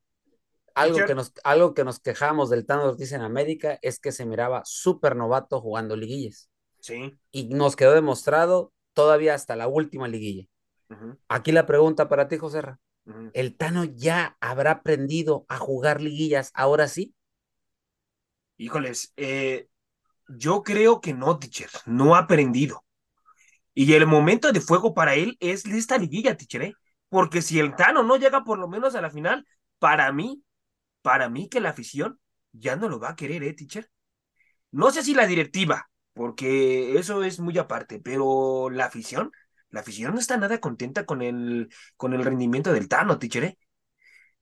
algo 0.73 1.05
que, 1.05 1.15
nos, 1.15 1.33
algo 1.43 1.73
que 1.73 1.83
nos 1.83 1.99
quejamos 1.99 2.49
del 2.49 2.65
Tano 2.65 2.85
Ortiz 2.85 3.11
en 3.11 3.21
América 3.21 3.79
es 3.81 3.99
que 3.99 4.11
se 4.11 4.25
miraba 4.25 4.61
súper 4.65 5.15
novato 5.15 5.61
jugando 5.61 5.95
liguillas. 5.95 6.49
Sí. 6.79 7.15
Y 7.31 7.45
nos 7.49 7.75
quedó 7.75 7.93
demostrado 7.93 8.73
todavía 8.93 9.33
hasta 9.33 9.55
la 9.55 9.67
última 9.67 10.07
liguilla. 10.07 10.47
Aquí 11.27 11.51
la 11.51 11.65
pregunta 11.65 12.07
para 12.09 12.27
ti, 12.27 12.37
¿El 13.33 13.55
Tano 13.55 13.83
ya 13.83 14.35
habrá 14.39 14.71
aprendido 14.71 15.45
a 15.47 15.57
jugar 15.57 16.01
liguillas 16.01 16.51
ahora 16.53 16.87
sí? 16.87 17.13
Híjoles, 18.57 19.13
eh, 19.17 19.67
yo 20.27 20.63
creo 20.63 21.01
que 21.01 21.13
no, 21.13 21.37
teacher, 21.39 21.69
no 21.85 22.15
ha 22.15 22.19
aprendido. 22.19 22.83
Y 23.73 23.93
el 23.93 24.07
momento 24.07 24.51
de 24.51 24.61
fuego 24.61 24.93
para 24.93 25.15
él 25.15 25.37
es 25.39 25.65
esta 25.65 25.97
liguilla, 25.97 26.37
teacher, 26.37 26.61
¿eh? 26.63 26.73
Porque 27.09 27.41
si 27.41 27.59
el 27.59 27.75
Tano 27.75 28.03
no 28.03 28.17
llega 28.17 28.43
por 28.43 28.57
lo 28.57 28.67
menos 28.67 28.95
a 28.95 29.01
la 29.01 29.09
final, 29.09 29.45
para 29.79 30.11
mí, 30.11 30.43
para 31.01 31.29
mí 31.29 31.49
que 31.49 31.61
la 31.61 31.69
afición 31.69 32.19
ya 32.53 32.75
no 32.75 32.89
lo 32.89 32.99
va 32.99 33.09
a 33.09 33.15
querer, 33.15 33.43
¿eh, 33.43 33.53
teacher? 33.53 33.89
No 34.71 34.91
sé 34.91 35.03
si 35.03 35.13
la 35.13 35.27
directiva, 35.27 35.89
porque 36.13 36.97
eso 36.97 37.23
es 37.23 37.39
muy 37.39 37.57
aparte, 37.57 37.99
pero 37.99 38.69
la 38.69 38.85
afición 38.85 39.31
la 39.75 39.81
afición 39.81 40.13
no 40.13 40.21
está 40.21 40.37
nada 40.37 40.57
contenta 40.61 41.05
con 41.05 41.21
el, 41.21 41.69
con 41.97 42.13
el 42.13 42.23
rendimiento 42.23 42.71
del 42.71 42.87
Tano, 42.87 43.19
tichere. 43.19 43.57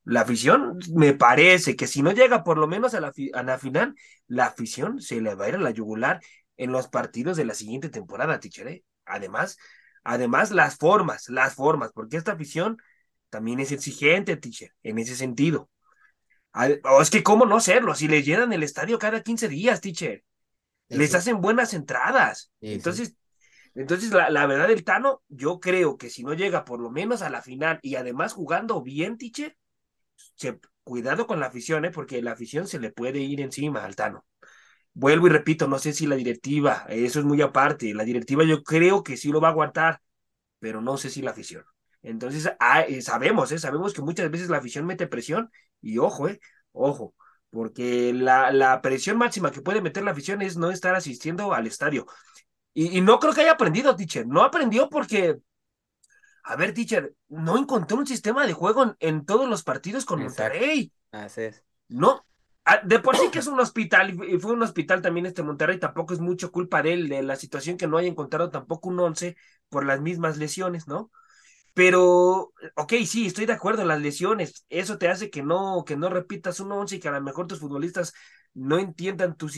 La 0.03 0.21
afición, 0.21 0.77
me 0.93 1.13
parece 1.13 1.75
que 1.75 1.87
si 1.87 2.03
no 2.03 2.11
llega 2.11 2.43
por 2.43 2.59
lo 2.59 2.67
menos 2.67 2.93
a 2.93 3.01
la, 3.01 3.11
a 3.33 3.41
la 3.41 3.57
final, 3.57 3.95
la 4.27 4.45
afición 4.45 5.01
se 5.01 5.21
le 5.21 5.33
va 5.33 5.45
a 5.45 5.49
ir 5.49 5.55
a 5.55 5.57
la 5.57 5.71
yugular 5.71 6.21
en 6.55 6.71
los 6.71 6.87
partidos 6.87 7.35
de 7.35 7.45
la 7.45 7.55
siguiente 7.55 7.89
temporada, 7.89 8.39
tichere. 8.39 8.83
Además, 9.05 9.57
además 10.03 10.51
las 10.51 10.77
formas, 10.77 11.27
las 11.29 11.55
formas, 11.55 11.91
porque 11.95 12.17
esta 12.17 12.33
afición 12.33 12.77
también 13.31 13.59
es 13.59 13.71
exigente, 13.71 14.37
teacher, 14.37 14.69
en 14.83 14.99
ese 14.99 15.15
sentido. 15.15 15.71
O 16.83 17.01
es 17.01 17.09
que, 17.09 17.23
¿cómo 17.23 17.47
no 17.47 17.59
serlo? 17.59 17.95
Si 17.95 18.07
le 18.07 18.21
llenan 18.21 18.53
el 18.53 18.61
estadio 18.61 18.99
cada 18.99 19.23
15 19.23 19.47
días, 19.47 19.81
teacher. 19.81 20.23
Les 20.89 21.15
hacen 21.15 21.41
buenas 21.41 21.73
entradas. 21.73 22.51
Entonces, 22.61 23.15
entonces, 23.75 24.11
la, 24.11 24.29
la, 24.29 24.45
verdad 24.45 24.67
del 24.67 24.83
Tano, 24.83 25.23
yo 25.29 25.59
creo 25.59 25.97
que 25.97 26.09
si 26.09 26.23
no 26.23 26.33
llega 26.33 26.65
por 26.65 26.79
lo 26.79 26.91
menos 26.91 27.21
a 27.21 27.29
la 27.29 27.41
final 27.41 27.79
y 27.81 27.95
además 27.95 28.33
jugando 28.33 28.81
bien, 28.81 29.17
Tiche, 29.17 29.57
cuidado 30.83 31.27
con 31.27 31.39
la 31.39 31.47
afición, 31.47 31.85
¿eh? 31.85 31.91
porque 31.91 32.21
la 32.21 32.33
afición 32.33 32.67
se 32.67 32.79
le 32.79 32.91
puede 32.91 33.19
ir 33.19 33.41
encima 33.41 33.83
al 33.85 33.95
Tano. 33.95 34.25
Vuelvo 34.93 35.27
y 35.27 35.31
repito, 35.31 35.67
no 35.67 35.79
sé 35.79 35.93
si 35.93 36.05
la 36.05 36.15
directiva, 36.15 36.85
eso 36.89 37.19
es 37.19 37.25
muy 37.25 37.41
aparte, 37.41 37.93
la 37.93 38.03
directiva 38.03 38.43
yo 38.43 38.63
creo 38.63 39.03
que 39.03 39.17
sí 39.17 39.31
lo 39.31 39.41
va 39.41 39.49
a 39.49 39.51
aguantar, 39.51 40.01
pero 40.59 40.81
no 40.81 40.97
sé 40.97 41.09
si 41.09 41.21
la 41.21 41.31
afición. 41.31 41.63
Entonces, 42.03 42.51
ah, 42.59 42.81
eh, 42.81 43.01
sabemos, 43.01 43.51
¿eh? 43.51 43.59
sabemos 43.59 43.93
que 43.93 44.01
muchas 44.01 44.29
veces 44.29 44.49
la 44.49 44.57
afición 44.57 44.85
mete 44.85 45.07
presión 45.07 45.49
y 45.81 45.97
ojo, 45.97 46.27
¿eh? 46.27 46.39
ojo, 46.73 47.15
porque 47.49 48.13
la, 48.13 48.51
la 48.51 48.81
presión 48.81 49.17
máxima 49.17 49.51
que 49.51 49.61
puede 49.61 49.81
meter 49.81 50.03
la 50.03 50.11
afición 50.11 50.41
es 50.41 50.57
no 50.57 50.69
estar 50.69 50.95
asistiendo 50.95 51.53
al 51.53 51.65
estadio. 51.65 52.05
Y, 52.73 53.01
no 53.01 53.19
creo 53.19 53.33
que 53.33 53.41
haya 53.41 53.51
aprendido, 53.51 53.95
teacher. 53.95 54.25
No 54.25 54.41
aprendió 54.41 54.89
porque, 54.89 55.39
a 56.43 56.55
ver, 56.55 56.73
teacher, 56.73 57.13
no 57.29 57.57
encontró 57.57 57.97
un 57.97 58.07
sistema 58.07 58.47
de 58.47 58.53
juego 58.53 58.95
en, 58.99 59.25
todos 59.25 59.47
los 59.47 59.63
partidos 59.63 60.05
con 60.05 60.23
Monterrey. 60.23 60.91
Así 61.11 61.41
es. 61.41 61.63
No, 61.87 62.25
de 62.83 62.99
por 62.99 63.17
sí 63.17 63.29
que 63.31 63.39
es 63.39 63.47
un 63.47 63.59
hospital, 63.59 64.17
y 64.27 64.39
fue 64.39 64.53
un 64.53 64.63
hospital 64.63 65.01
también 65.01 65.25
este 65.25 65.43
Monterrey, 65.43 65.79
tampoco 65.79 66.13
es 66.13 66.19
mucho 66.19 66.51
culpa 66.51 66.81
de 66.81 66.93
él, 66.93 67.09
de 67.09 67.21
la 67.21 67.35
situación 67.35 67.77
que 67.77 67.87
no 67.87 67.97
haya 67.97 68.07
encontrado 68.07 68.49
tampoco 68.49 68.89
un 68.89 68.99
once 68.99 69.35
por 69.69 69.85
las 69.85 70.01
mismas 70.01 70.37
lesiones, 70.37 70.87
¿no? 70.87 71.11
Pero, 71.73 72.53
ok, 72.75 72.93
sí, 73.05 73.25
estoy 73.25 73.45
de 73.45 73.53
acuerdo 73.53 73.81
en 73.81 73.87
las 73.87 74.01
lesiones. 74.01 74.65
Eso 74.69 74.97
te 74.97 75.09
hace 75.09 75.29
que 75.29 75.41
no, 75.41 75.83
que 75.85 75.97
no 75.97 76.09
repitas 76.09 76.59
un 76.59 76.71
once 76.71 76.95
y 76.95 76.99
que 76.99 77.07
a 77.07 77.11
lo 77.11 77.21
mejor 77.21 77.47
tus 77.47 77.59
futbolistas 77.59 78.13
no 78.53 78.77
entiendan 78.77 79.35
tu, 79.35 79.49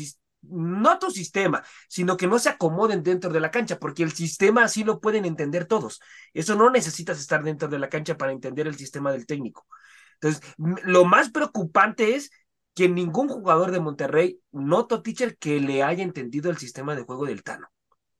no 0.49 0.99
tu 0.99 1.11
sistema, 1.11 1.63
sino 1.87 2.17
que 2.17 2.27
no 2.27 2.39
se 2.39 2.49
acomoden 2.49 3.03
dentro 3.03 3.31
de 3.31 3.39
la 3.39 3.51
cancha, 3.51 3.79
porque 3.79 4.03
el 4.03 4.11
sistema 4.11 4.63
así 4.63 4.83
lo 4.83 4.99
pueden 4.99 5.25
entender 5.25 5.65
todos. 5.65 5.99
Eso 6.33 6.55
no 6.55 6.69
necesitas 6.69 7.19
estar 7.19 7.43
dentro 7.43 7.67
de 7.67 7.79
la 7.79 7.89
cancha 7.89 8.17
para 8.17 8.31
entender 8.31 8.67
el 8.67 8.75
sistema 8.75 9.11
del 9.11 9.25
técnico. 9.25 9.67
Entonces, 10.15 10.41
lo 10.57 11.05
más 11.05 11.29
preocupante 11.29 12.15
es 12.15 12.31
que 12.73 12.89
ningún 12.89 13.29
jugador 13.29 13.71
de 13.71 13.79
Monterrey 13.79 14.39
noto, 14.51 15.01
teacher, 15.01 15.37
que 15.37 15.59
le 15.59 15.83
haya 15.83 16.03
entendido 16.03 16.51
el 16.51 16.57
sistema 16.57 16.95
de 16.95 17.03
juego 17.03 17.25
del 17.25 17.43
Tano. 17.43 17.67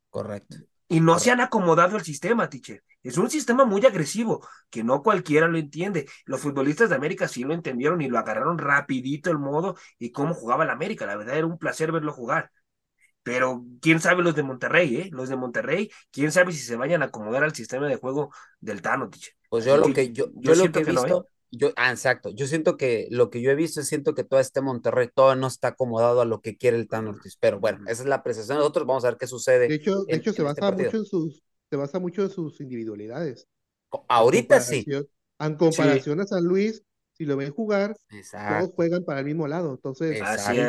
Correcto. 0.09 0.57
Y 0.95 1.01
no 1.01 1.19
se 1.19 1.29
han 1.29 1.41
acomodado 1.41 1.97
al 1.97 2.05
sistema, 2.05 2.49
teacher. 2.49 2.81
Es 3.03 3.17
un 3.17 3.29
sistema 3.29 3.65
muy 3.65 3.86
agresivo, 3.86 4.47
que 4.69 4.81
no 4.81 5.03
cualquiera 5.03 5.45
lo 5.49 5.58
entiende. 5.58 6.08
Los 6.23 6.39
futbolistas 6.39 6.89
de 6.89 6.95
América 6.95 7.27
sí 7.27 7.43
lo 7.43 7.53
entendieron 7.53 8.01
y 8.01 8.08
lo 8.08 8.17
agarraron 8.17 8.58
rapidito 8.58 9.29
el 9.29 9.38
modo 9.38 9.75
y 9.99 10.13
cómo 10.13 10.34
jugaba 10.34 10.63
la 10.63 10.71
América. 10.71 11.05
La 11.05 11.17
verdad 11.17 11.36
era 11.36 11.47
un 11.47 11.58
placer 11.58 11.91
verlo 11.91 12.13
jugar. 12.13 12.49
Pero 13.23 13.65
quién 13.81 13.99
sabe 13.99 14.23
los 14.23 14.36
de 14.36 14.43
Monterrey, 14.43 14.95
¿eh? 14.95 15.10
Los 15.12 15.27
de 15.27 15.36
Monterrey, 15.36 15.91
quién 16.12 16.31
sabe 16.31 16.54
si 16.54 16.60
se 16.60 16.77
vayan 16.77 17.02
a 17.02 17.08
acomodar 17.08 17.43
al 17.43 17.54
sistema 17.54 17.87
de 17.87 17.98
juego 17.98 18.31
del 18.62 18.81
Tano, 18.81 19.10
teacher. 19.10 19.33
Pues 19.50 19.65
yo 19.65 19.75
lo 19.75 19.91
que 19.91 20.13
yo, 20.13 20.27
yo, 20.33 20.56
lo 20.56 20.71
que 20.71 20.79
he 20.79 20.83
visto, 20.85 21.27
yo, 21.58 21.71
ah, 21.75 21.91
exacto, 21.91 22.29
yo 22.29 22.47
siento 22.47 22.77
que 22.77 23.08
lo 23.12 23.29
que 23.29 23.41
yo 23.41 23.51
he 23.51 23.56
visto, 23.56 23.81
siento 23.83 24.13
que 24.13 24.23
todo 24.23 24.39
este 24.39 24.62
Monterrey 24.62 25.10
todo 25.13 25.35
no 25.35 25.47
está 25.47 25.69
acomodado 25.69 26.21
a 26.21 26.25
lo 26.25 26.41
que 26.41 26.58
quiere 26.58 26.77
el 26.77 26.87
Tano 26.87 27.12
Ortiz, 27.12 27.37
pero 27.39 27.60
bueno, 27.60 27.79
esa 27.87 28.03
es 28.03 28.08
la 28.08 28.15
apreciación. 28.15 28.58
Nosotros 28.58 28.87
vamos 28.87 29.06
a 29.06 29.10
ver 29.10 29.17
qué 29.17 29.27
sucede. 29.27 29.67
De 29.67 29.75
hecho, 29.75 30.03
de 30.06 30.15
hecho 30.15 30.33
se 30.33 30.43
basa 30.43 30.69
este 30.69 30.83
mucho 30.85 30.97
en 30.97 31.06
sus, 31.06 31.43
se 31.69 31.75
basa 31.75 31.99
mucho 31.99 32.23
en 32.23 32.29
sus 32.29 32.60
individualidades. 32.62 33.47
Ahorita 34.08 34.60
sí. 34.60 34.85
En 35.39 35.56
comparación 35.56 36.21
a 36.21 36.25
San 36.25 36.43
Luis, 36.43 36.83
si 37.13 37.25
lo 37.25 37.37
ven 37.37 37.51
jugar, 37.51 37.95
todos 38.31 38.71
juegan 38.75 39.03
para 39.03 39.19
el 39.19 39.25
mismo 39.25 39.47
lado. 39.47 39.71
Entonces, 39.71 40.21
ahí, 40.21 40.60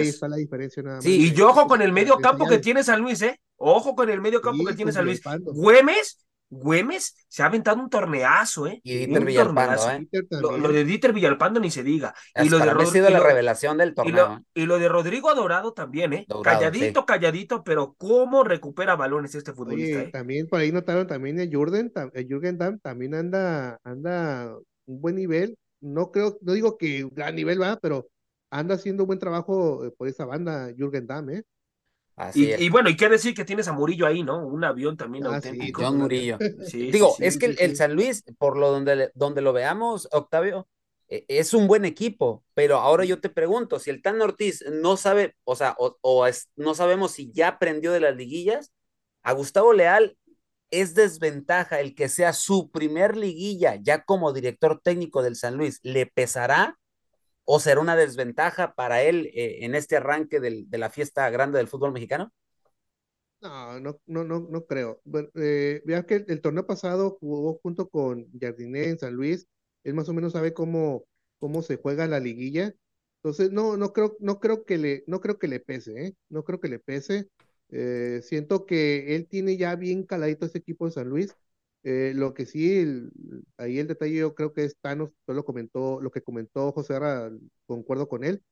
está 0.00 0.28
la, 0.28 0.36
diferencia 0.36 0.82
nada 0.82 0.96
más. 0.96 1.04
Sí, 1.04 1.28
y 1.28 1.32
yo 1.32 1.50
ojo 1.50 1.66
con 1.66 1.82
el 1.82 1.92
medio 1.92 2.18
campo 2.18 2.46
que 2.46 2.58
tiene 2.58 2.82
San 2.82 3.00
Luis, 3.00 3.22
¿eh? 3.22 3.40
Ojo 3.56 3.94
con 3.94 4.10
el 4.10 4.20
medio 4.20 4.40
campo 4.40 4.64
que 4.64 4.74
tiene 4.74 4.92
San 4.92 5.04
Luis. 5.04 5.20
Güemes 5.42 6.25
Güemes 6.48 7.16
se 7.28 7.42
ha 7.42 7.46
aventado 7.46 7.80
un 7.80 7.90
torneazo, 7.90 8.66
¿eh? 8.66 8.80
Y 8.84 8.98
Dieter 8.98 9.24
Villalpando, 9.24 9.90
¿eh? 9.90 10.08
Lo, 10.30 10.68
de 10.68 10.84
Dieter 10.84 11.12
Villalpando 11.12 11.58
ni 11.58 11.70
se 11.70 11.82
diga. 11.82 12.14
y 12.40 12.48
lo 12.48 12.58
de 12.58 12.70
ha 12.70 12.86
sido 12.86 13.10
la 13.10 13.20
revelación 13.20 13.78
del 13.78 13.94
torneo. 13.94 14.44
Y 14.54 14.66
lo, 14.66 14.78
de 14.78 14.88
Rodrigo 14.88 15.28
Adorado 15.28 15.72
también, 15.72 16.12
¿eh? 16.12 16.26
calladito, 16.42 17.04
calladito, 17.04 17.64
pero 17.64 17.94
cómo 17.98 18.44
recupera 18.44 18.94
balones 18.94 19.34
este 19.34 19.52
futbolista. 19.52 20.00
Oye, 20.00 20.10
También 20.10 20.46
por 20.48 20.60
ahí 20.60 20.70
notaron 20.70 21.06
también 21.06 21.40
el 21.40 21.50
Jürgen, 21.50 21.92
el 22.12 22.26
Jürgen 22.26 22.58
Damm 22.58 22.78
también 22.78 23.14
anda, 23.14 23.78
anda 23.82 24.54
un 24.86 25.00
buen 25.00 25.16
nivel. 25.16 25.56
No 25.80 26.10
creo, 26.10 26.38
no 26.40 26.52
digo 26.52 26.78
que 26.78 27.08
gran 27.12 27.34
nivel 27.34 27.60
va, 27.60 27.76
pero 27.76 28.08
anda 28.50 28.76
haciendo 28.76 29.02
un 29.02 29.08
buen 29.08 29.18
trabajo 29.18 29.84
eh, 29.84 29.90
por 29.96 30.08
esa 30.08 30.24
banda 30.24 30.72
Jürgen 30.76 31.06
Damm, 31.06 31.30
¿eh? 31.30 31.42
Y, 32.34 32.68
bueno, 32.70 32.88
y 32.88 32.96
qué 32.96 33.08
decir 33.08 33.34
que 33.34 33.44
tienes 33.44 33.68
a 33.68 33.72
Murillo 33.72 34.06
ahí, 34.06 34.22
¿no? 34.22 34.46
Un 34.46 34.64
avión 34.64 34.96
también 34.96 35.26
ah, 35.26 35.36
auténtico. 35.36 35.82
John 35.82 35.98
Murillo. 35.98 36.38
Digo, 36.72 37.14
es 37.18 37.38
que 37.38 37.46
el, 37.58 37.76
San 37.76 37.94
Luis, 37.94 38.24
por 38.38 38.56
lo 38.56 38.70
donde, 38.70 39.10
donde 39.14 39.42
lo 39.42 39.52
veamos, 39.52 40.08
Octavio, 40.12 40.66
e, 41.08 41.26
es 41.28 41.52
un 41.52 41.66
buen 41.66 41.84
equipo, 41.84 42.42
pero 42.54 42.78
ahora 42.78 43.04
yo 43.04 43.20
te 43.20 43.28
pregunto, 43.28 43.78
si 43.78 43.90
el 43.90 44.00
Tan 44.00 44.20
Ortiz 44.22 44.64
no 44.70 44.96
sabe, 44.96 45.36
o 45.44 45.56
sea, 45.56 45.76
o, 45.78 46.26
no 46.56 46.74
sabemos 46.74 47.12
si 47.12 47.30
ya 47.32 47.48
aprendió 47.48 47.92
de 47.92 48.00
las 48.00 48.16
liguillas, 48.16 48.72
a 49.22 49.32
Gustavo 49.32 49.72
Leal 49.72 50.16
es 50.70 50.94
desventaja 50.94 51.80
el 51.80 51.94
que 51.94 52.08
sea 52.08 52.32
su 52.32 52.70
primer 52.70 53.16
liguilla 53.16 53.76
ya 53.76 54.04
como 54.04 54.32
director 54.32 54.80
técnico 54.82 55.22
del 55.22 55.36
San 55.36 55.56
Luis, 55.56 55.80
¿le 55.82 56.06
pesará 56.06 56.78
o 57.46 57.60
será 57.60 57.80
una 57.80 57.96
desventaja 57.96 58.74
para 58.74 59.02
él 59.02 59.30
eh, 59.34 59.64
en 59.64 59.74
este 59.74 59.96
arranque 59.96 60.40
del, 60.40 60.68
de 60.68 60.78
la 60.78 60.90
fiesta 60.90 61.30
grande 61.30 61.58
del 61.58 61.68
fútbol 61.68 61.92
mexicano? 61.92 62.32
No, 63.40 63.78
no, 63.80 64.00
no, 64.06 64.24
no, 64.24 64.40
no 64.50 64.66
creo. 64.66 65.00
Eh, 65.34 65.82
vean 65.84 66.04
que 66.04 66.24
el, 66.26 66.40
torneo 66.40 66.66
pasado 66.66 67.18
jugó 67.20 67.58
junto 67.62 67.88
con 67.88 68.26
Jardiné 68.40 68.88
en 68.88 68.98
San 68.98 69.14
Luis. 69.14 69.46
Él 69.84 69.94
más 69.94 70.08
o 70.08 70.14
menos 70.14 70.32
sabe 70.32 70.52
cómo, 70.54 71.04
cómo 71.38 71.62
se 71.62 71.76
juega 71.76 72.06
la 72.06 72.18
liguilla. 72.18 72.74
Entonces, 73.22 73.52
no, 73.52 73.76
no 73.76 73.92
creo, 73.92 74.16
no 74.20 74.40
creo 74.40 74.64
que 74.64 74.78
le, 74.78 75.04
no 75.06 75.20
creo 75.20 75.38
que 75.38 75.48
le 75.48 75.60
pese, 75.60 76.06
¿eh? 76.06 76.14
No 76.28 76.44
creo 76.44 76.60
que 76.60 76.68
le 76.68 76.78
pese. 76.80 77.28
Eh, 77.70 78.20
siento 78.22 78.66
que 78.66 79.14
él 79.14 79.26
tiene 79.28 79.56
ya 79.56 79.76
bien 79.76 80.04
caladito 80.04 80.46
ese 80.46 80.58
equipo 80.58 80.86
de 80.86 80.92
San 80.92 81.08
Luis. 81.08 81.34
Eh, 81.88 82.12
lo 82.16 82.34
que 82.34 82.46
sí, 82.46 82.84
ahí 83.58 83.78
el 83.78 83.86
detalle 83.86 84.16
yo 84.16 84.34
creo 84.34 84.52
que 84.52 84.64
es 84.64 84.76
Thanos, 84.80 85.10
lo 85.28 85.44
comentó, 85.44 86.00
lo 86.00 86.10
que 86.10 86.20
comentó 86.22 86.72
José 86.72 86.94
Ara, 86.96 87.30
concuerdo 87.66 88.08
con 88.08 88.24
él, 88.24 88.42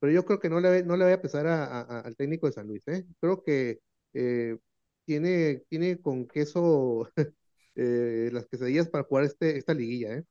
pero 0.00 0.12
yo 0.12 0.24
creo 0.24 0.40
que 0.40 0.50
no 0.50 0.60
le, 0.60 0.82
no 0.84 0.96
le 0.96 1.04
va 1.04 1.12
a 1.14 1.22
pesar 1.22 1.46
al 1.46 2.16
técnico 2.16 2.46
de 2.46 2.52
San 2.52 2.66
Luis, 2.66 2.86
¿eh? 2.88 3.06
Creo 3.20 3.42
que 3.44 3.80
eh, 4.14 4.58
tiene, 5.04 5.62
tiene 5.68 6.00
con 6.00 6.26
queso 6.26 7.08
las 7.76 8.46
quesadillas 8.48 8.88
para 8.88 9.04
jugar 9.04 9.24
este, 9.24 9.56
esta 9.58 9.74
liguilla, 9.74 10.14
¿eh? 10.14 10.24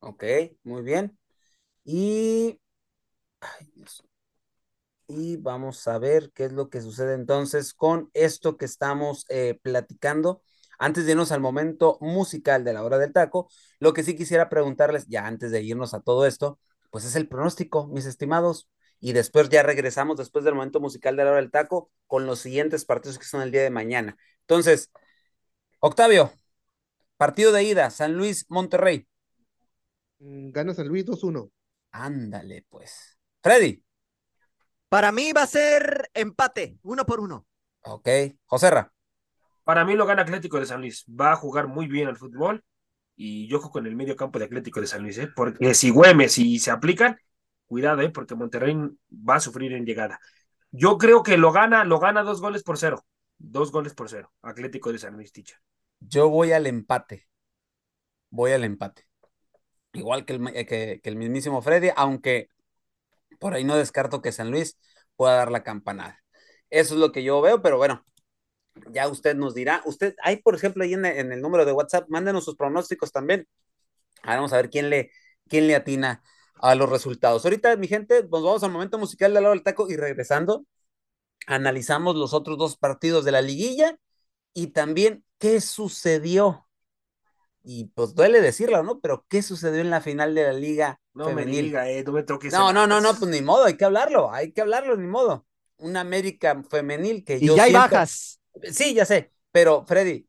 Ok, 0.00 0.24
muy 0.64 0.82
bien. 0.82 1.18
Y, 1.84 2.60
y 5.08 5.36
vamos 5.38 5.88
a 5.88 5.98
ver 5.98 6.30
qué 6.32 6.44
es 6.44 6.52
lo 6.52 6.70
que 6.70 6.80
sucede 6.80 7.14
entonces 7.14 7.74
con 7.74 8.10
esto 8.14 8.56
que 8.56 8.66
estamos 8.66 9.26
platicando 9.62 10.42
antes 10.78 11.04
de 11.06 11.12
irnos 11.12 11.32
al 11.32 11.40
momento 11.40 11.98
musical 12.00 12.64
de 12.64 12.72
la 12.72 12.84
hora 12.84 12.98
del 12.98 13.12
taco, 13.12 13.50
lo 13.80 13.92
que 13.92 14.02
sí 14.02 14.16
quisiera 14.16 14.48
preguntarles, 14.48 15.06
ya 15.08 15.26
antes 15.26 15.50
de 15.50 15.62
irnos 15.62 15.94
a 15.94 16.00
todo 16.00 16.26
esto, 16.26 16.58
pues 16.90 17.04
es 17.04 17.16
el 17.16 17.28
pronóstico, 17.28 17.86
mis 17.88 18.06
estimados. 18.06 18.68
Y 19.00 19.12
después 19.12 19.48
ya 19.48 19.62
regresamos, 19.62 20.16
después 20.16 20.44
del 20.44 20.54
momento 20.54 20.80
musical 20.80 21.16
de 21.16 21.24
la 21.24 21.30
hora 21.30 21.40
del 21.40 21.50
taco, 21.50 21.90
con 22.06 22.26
los 22.26 22.40
siguientes 22.40 22.84
partidos 22.84 23.18
que 23.18 23.26
son 23.26 23.42
el 23.42 23.52
día 23.52 23.62
de 23.62 23.70
mañana. 23.70 24.16
Entonces, 24.40 24.90
Octavio, 25.80 26.32
partido 27.16 27.52
de 27.52 27.62
ida, 27.62 27.90
San 27.90 28.14
Luis, 28.14 28.46
Monterrey. 28.48 29.06
Mm, 30.18 30.50
gana 30.50 30.74
San 30.74 30.88
Luis 30.88 31.04
2-1. 31.04 31.50
Ándale, 31.92 32.64
pues. 32.68 33.18
Freddy. 33.42 33.82
Para 34.88 35.12
mí 35.12 35.32
va 35.32 35.42
a 35.42 35.46
ser 35.46 36.10
empate, 36.14 36.78
uno 36.82 37.04
por 37.04 37.20
uno. 37.20 37.46
Ok. 37.82 38.08
Joserra. 38.46 38.92
Para 39.68 39.84
mí 39.84 39.92
lo 39.96 40.06
gana 40.06 40.22
Atlético 40.22 40.58
de 40.58 40.64
San 40.64 40.80
Luis. 40.80 41.04
Va 41.08 41.32
a 41.32 41.36
jugar 41.36 41.68
muy 41.68 41.88
bien 41.88 42.08
al 42.08 42.16
fútbol 42.16 42.64
y 43.16 43.46
yo 43.48 43.58
juego 43.58 43.72
con 43.72 43.86
el 43.86 43.96
medio 43.96 44.16
campo 44.16 44.38
de 44.38 44.46
Atlético 44.46 44.80
de 44.80 44.86
San 44.86 45.02
Luis, 45.02 45.18
¿eh? 45.18 45.28
porque 45.36 45.74
si 45.74 45.90
Güemes 45.90 46.38
y 46.38 46.58
se 46.58 46.70
aplican, 46.70 47.18
cuidado, 47.66 48.00
¿eh? 48.00 48.08
porque 48.08 48.34
Monterrey 48.34 48.74
va 49.12 49.34
a 49.34 49.40
sufrir 49.40 49.74
en 49.74 49.84
llegada. 49.84 50.20
Yo 50.70 50.96
creo 50.96 51.22
que 51.22 51.36
lo 51.36 51.52
gana, 51.52 51.84
lo 51.84 52.00
gana 52.00 52.22
dos 52.22 52.40
goles 52.40 52.62
por 52.62 52.78
cero. 52.78 53.04
Dos 53.36 53.70
goles 53.70 53.92
por 53.92 54.08
cero. 54.08 54.32
Atlético 54.40 54.90
de 54.90 55.00
San 55.00 55.12
Luis, 55.16 55.32
Ticha. 55.32 55.60
Yo 56.00 56.30
voy 56.30 56.52
al 56.52 56.66
empate. 56.66 57.28
Voy 58.30 58.52
al 58.52 58.64
empate. 58.64 59.06
Igual 59.92 60.24
que 60.24 60.32
el, 60.32 60.66
que 60.66 61.00
el 61.04 61.16
mismísimo 61.16 61.60
Freddy, 61.60 61.90
aunque 61.94 62.48
por 63.38 63.52
ahí 63.52 63.64
no 63.64 63.76
descarto 63.76 64.22
que 64.22 64.32
San 64.32 64.50
Luis 64.50 64.78
pueda 65.14 65.34
dar 65.34 65.50
la 65.50 65.62
campanada. 65.62 66.24
Eso 66.70 66.94
es 66.94 67.00
lo 67.00 67.12
que 67.12 67.22
yo 67.22 67.42
veo, 67.42 67.60
pero 67.60 67.76
bueno, 67.76 68.06
ya 68.90 69.08
usted 69.08 69.36
nos 69.36 69.54
dirá. 69.54 69.82
Usted, 69.84 70.14
hay 70.22 70.36
por 70.36 70.54
ejemplo 70.54 70.84
ahí 70.84 70.94
en, 70.94 71.04
el 71.04 71.40
número 71.40 71.64
de 71.64 71.72
WhatsApp, 71.72 72.08
mándenos 72.08 72.44
sus 72.44 72.56
pronósticos 72.56 73.12
también. 73.12 73.46
vamos 74.24 74.52
a 74.52 74.56
ver 74.56 74.70
quién 74.70 74.90
le, 74.90 75.10
quién 75.48 75.66
le 75.66 75.74
atina 75.74 76.22
a 76.60 76.74
los 76.74 76.88
resultados. 76.88 77.44
Ahorita, 77.44 77.76
mi 77.76 77.88
gente, 77.88 78.22
nos 78.22 78.42
vamos 78.42 78.62
al 78.62 78.70
momento 78.70 78.98
musical 78.98 79.34
de 79.34 79.40
la 79.40 79.50
del 79.50 79.62
taco 79.62 79.88
y 79.90 79.96
regresando, 79.96 80.66
analizamos 81.46 82.16
los 82.16 82.34
otros 82.34 82.58
dos 82.58 82.76
partidos 82.76 83.24
de 83.24 83.32
la 83.32 83.42
liguilla 83.42 83.98
y 84.54 84.68
también 84.68 85.24
qué 85.38 85.60
sucedió. 85.60 86.66
Y 87.62 87.86
pues 87.86 88.14
duele 88.14 88.40
decirlo, 88.40 88.82
¿no? 88.82 89.00
Pero 89.00 89.26
qué 89.28 89.42
sucedió 89.42 89.80
en 89.80 89.90
la 89.90 90.00
final 90.00 90.34
de 90.34 90.44
la 90.44 90.52
liga 90.52 91.00
no 91.12 91.26
femenil. 91.26 91.56
Me 91.56 91.62
diga, 91.62 91.90
eh, 91.90 92.02
no 92.04 92.12
me 92.12 92.22
toques. 92.22 92.52
No, 92.52 92.72
no, 92.72 92.86
no, 92.86 93.00
no, 93.00 93.14
pues 93.14 93.30
ni 93.30 93.42
modo, 93.42 93.64
hay 93.64 93.76
que 93.76 93.84
hablarlo, 93.84 94.32
hay 94.32 94.52
que 94.52 94.60
hablarlo, 94.60 94.96
ni 94.96 95.06
modo. 95.06 95.46
Una 95.76 96.00
América 96.00 96.62
femenil 96.68 97.24
que 97.24 97.36
y 97.36 97.54
ya 97.54 97.64
hay 97.64 97.72
bajas 97.72 98.37
Sí, 98.70 98.94
ya 98.94 99.04
sé, 99.04 99.32
pero 99.52 99.84
Freddy, 99.86 100.26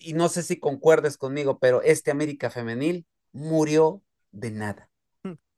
y 0.00 0.12
no 0.14 0.28
sé 0.28 0.42
si 0.42 0.58
concuerdes 0.58 1.16
conmigo, 1.16 1.58
pero 1.58 1.82
este 1.82 2.10
América 2.10 2.50
femenil 2.50 3.06
murió 3.32 4.02
de 4.30 4.50
nada. 4.50 4.90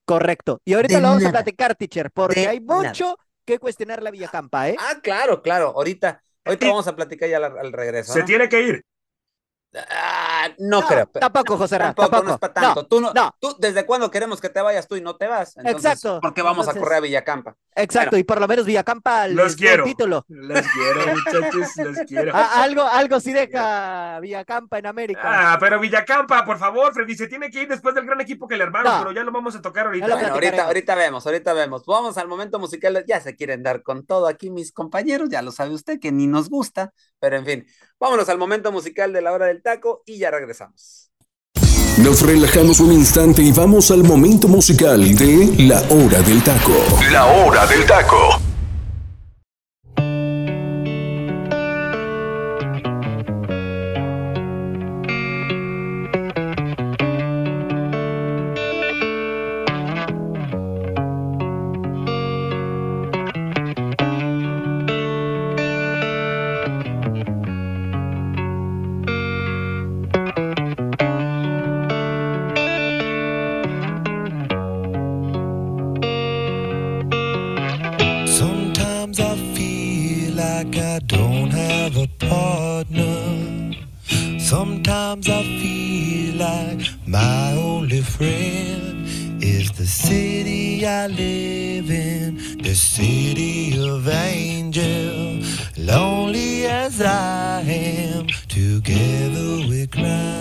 Correcto. 0.04 0.62
Y 0.64 0.72
ahorita 0.72 1.00
lo 1.00 1.08
vamos 1.08 1.24
a 1.26 1.30
platicar, 1.30 1.74
teacher, 1.74 2.10
porque 2.10 2.48
hay 2.48 2.60
mucho 2.60 3.18
que 3.44 3.58
cuestionar 3.58 4.02
la 4.02 4.10
Villacampa, 4.10 4.70
¿eh? 4.70 4.76
Ah, 4.78 5.00
claro, 5.02 5.42
claro. 5.42 5.68
Ahorita, 5.76 6.22
ahorita 6.44 6.66
vamos 6.66 6.88
a 6.88 6.96
platicar 6.96 7.28
ya 7.28 7.36
al, 7.36 7.72
regreso. 7.72 8.14
Se 8.14 8.22
tiene 8.22 8.48
que 8.48 8.62
ir. 8.62 8.84
Ah, 9.90 10.48
no, 10.58 10.80
creo. 10.82 11.06
Tampoco, 11.06 11.58
José 11.58 11.78
Tampoco, 11.78 12.08
tampoco, 12.08 12.28
no 12.28 12.34
es 12.34 12.40
para 12.40 12.54
tanto. 12.54 12.86
tú 12.86 13.00
no, 13.00 13.12
Tú, 13.38 13.54
¿desde 13.58 13.84
cuándo 13.84 14.10
queremos 14.10 14.40
que 14.40 14.48
te 14.48 14.62
vayas 14.62 14.88
tú 14.88 14.96
y 14.96 15.02
no 15.02 15.16
te 15.16 15.26
vas? 15.26 15.56
Exacto. 15.58 16.20
¿Por 16.20 16.32
qué 16.32 16.40
vamos 16.42 16.66
a 16.68 16.74
correr 16.74 16.98
a 16.98 17.00
Villacampa? 17.00 17.54
Exacto, 17.74 18.16
y 18.16 18.24
por 18.24 18.40
lo 18.40 18.48
menos 18.48 18.64
Villacampa 18.64 19.28
los 19.28 19.54
quiero. 19.56 19.84
título. 19.84 20.24
Los 20.28 20.64
quiero, 20.68 21.14
muchachos, 21.14 21.76
los 21.76 21.98
quiero. 22.06 22.34
algo, 22.34 22.82
algo 22.82 23.20
sí 23.20 23.32
deja 23.32 24.18
Villacampa 24.20 24.78
en 24.78 24.86
América. 24.86 25.20
Ah, 25.24 25.58
pero 25.60 25.78
Villacampa, 25.78 26.44
por 26.44 26.58
favor, 26.58 26.92
Freddy, 26.94 27.14
se 27.14 27.26
tiene 27.28 27.50
que 27.50 27.62
ir 27.62 27.68
después 27.68 27.94
del 27.94 28.06
gran 28.06 28.20
equipo 28.20 28.48
que 28.48 28.56
le 28.56 28.64
armaron, 28.64 28.92
pero 29.00 29.12
ya 29.12 29.22
lo 29.22 29.32
vamos 29.32 29.54
a 29.54 29.60
tocar 29.62 29.86
ahorita. 29.86 30.06
ahorita, 30.32 30.64
ahorita 30.64 30.94
vemos, 30.94 31.26
ahorita 31.26 31.52
vemos. 31.52 31.84
Vamos 31.84 32.16
al 32.16 32.26
momento 32.26 32.58
musical. 32.58 33.04
Ya 33.06 33.20
se 33.20 33.36
quieren 33.36 33.62
dar 33.62 33.82
con 33.82 34.06
todo 34.06 34.26
aquí 34.28 34.50
mis 34.50 34.72
compañeros, 34.72 35.28
ya 35.28 35.42
lo 35.42 35.52
sabe 35.52 35.74
usted 35.74 36.00
que 36.00 36.10
ni 36.10 36.26
nos 36.26 36.48
gusta, 36.48 36.92
pero 37.20 37.36
en 37.36 37.44
fin, 37.44 37.66
vámonos 38.00 38.28
al 38.28 38.38
momento 38.38 38.72
musical 38.72 39.12
de 39.12 39.20
la 39.20 39.32
hora 39.32 39.46
del 39.46 39.57
taco 39.62 40.02
y 40.06 40.18
ya 40.18 40.30
regresamos. 40.30 41.10
Nos 41.98 42.22
relajamos 42.22 42.78
un 42.78 42.92
instante 42.92 43.42
y 43.42 43.50
vamos 43.50 43.90
al 43.90 44.04
momento 44.04 44.46
musical 44.46 45.16
de 45.16 45.52
La 45.64 45.80
Hora 45.90 46.22
del 46.22 46.42
Taco. 46.44 46.72
La 47.10 47.26
Hora 47.26 47.66
del 47.66 47.84
Taco. 47.86 48.47
like 80.58 80.76
I 80.76 80.98
don't 81.06 81.50
have 81.50 81.96
a 81.96 82.08
partner. 82.18 83.76
Sometimes 84.40 85.28
I 85.28 85.42
feel 85.60 86.34
like 86.48 86.80
my 87.06 87.52
only 87.52 88.02
friend 88.02 89.06
is 89.40 89.70
the 89.72 89.86
city 89.86 90.84
I 90.84 91.06
live 91.06 91.88
in, 91.90 92.58
the 92.60 92.74
city 92.74 93.78
of 93.88 94.08
angel. 94.08 95.42
Lonely 95.76 96.66
as 96.66 97.00
I 97.00 97.60
am, 97.60 98.26
together 98.48 99.50
we 99.70 99.86
cry. 99.86 100.38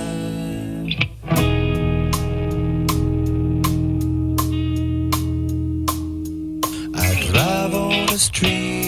I 7.06 7.10
drive 7.30 7.74
on 7.76 8.06
the 8.08 8.18
street 8.18 8.87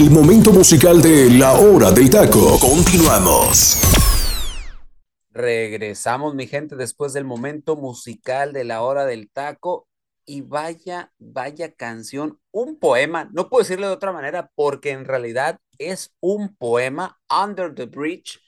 el 0.00 0.10
momento 0.10 0.50
musical 0.50 1.02
de 1.02 1.28
La 1.28 1.52
Hora 1.52 1.90
del 1.90 2.08
Taco. 2.08 2.58
Continuamos. 2.58 3.76
Regresamos, 5.30 6.34
mi 6.34 6.46
gente, 6.46 6.74
después 6.74 7.12
del 7.12 7.26
momento 7.26 7.76
musical 7.76 8.54
de 8.54 8.64
la 8.64 8.80
hora 8.80 9.04
del 9.04 9.28
taco. 9.30 9.88
Y 10.24 10.40
vaya, 10.40 11.12
vaya 11.18 11.72
canción, 11.72 12.38
un 12.50 12.78
poema, 12.78 13.28
no 13.34 13.50
puedo 13.50 13.62
decirlo 13.62 13.88
de 13.88 13.92
otra 13.92 14.12
manera, 14.12 14.50
porque 14.54 14.92
en 14.92 15.04
realidad 15.04 15.58
es 15.76 16.14
un 16.20 16.56
poema, 16.56 17.20
Under 17.28 17.74
the 17.74 17.84
Bridge, 17.84 18.40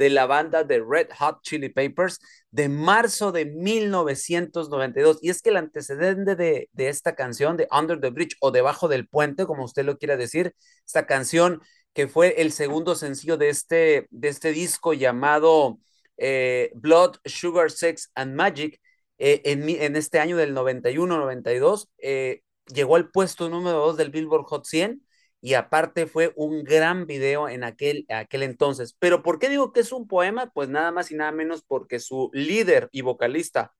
de 0.00 0.08
la 0.08 0.24
banda 0.24 0.64
de 0.64 0.82
Red 0.82 1.08
Hot 1.18 1.42
Chili 1.42 1.68
Peppers, 1.68 2.20
de 2.50 2.70
marzo 2.70 3.32
de 3.32 3.44
1992. 3.44 5.18
Y 5.20 5.28
es 5.28 5.42
que 5.42 5.50
el 5.50 5.58
antecedente 5.58 6.36
de, 6.36 6.70
de 6.72 6.88
esta 6.88 7.14
canción, 7.14 7.58
de 7.58 7.68
Under 7.70 8.00
the 8.00 8.08
Bridge 8.08 8.34
o 8.40 8.50
Debajo 8.50 8.88
del 8.88 9.06
Puente, 9.06 9.44
como 9.44 9.62
usted 9.62 9.84
lo 9.84 9.98
quiera 9.98 10.16
decir, 10.16 10.54
esta 10.86 11.06
canción 11.06 11.60
que 11.92 12.08
fue 12.08 12.40
el 12.40 12.50
segundo 12.50 12.94
sencillo 12.94 13.36
de 13.36 13.50
este, 13.50 14.06
de 14.10 14.28
este 14.28 14.52
disco 14.52 14.94
llamado 14.94 15.78
eh, 16.16 16.70
Blood, 16.76 17.16
Sugar, 17.26 17.70
Sex 17.70 18.10
and 18.14 18.34
Magic, 18.34 18.80
eh, 19.18 19.42
en, 19.44 19.68
en 19.68 19.96
este 19.96 20.18
año 20.18 20.38
del 20.38 20.54
91-92, 20.54 21.88
eh, 21.98 22.40
llegó 22.72 22.96
al 22.96 23.10
puesto 23.10 23.50
número 23.50 23.76
2 23.80 23.98
del 23.98 24.08
Billboard 24.08 24.44
Hot 24.46 24.64
100 24.64 25.02
y 25.40 25.54
aparte 25.54 26.06
fue 26.06 26.32
un 26.36 26.64
gran 26.64 27.06
video 27.06 27.48
en 27.48 27.64
aquel, 27.64 28.04
aquel 28.08 28.42
entonces. 28.42 28.94
Pero 28.98 29.22
¿por 29.22 29.38
qué 29.38 29.48
digo 29.48 29.72
que 29.72 29.80
es 29.80 29.92
un 29.92 30.06
poema? 30.06 30.50
Pues 30.52 30.68
nada 30.68 30.92
más 30.92 31.10
y 31.10 31.14
nada 31.14 31.32
menos 31.32 31.62
porque 31.62 31.98
su 31.98 32.30
líder 32.32 32.88
y 32.92 33.00
vocalista, 33.02 33.74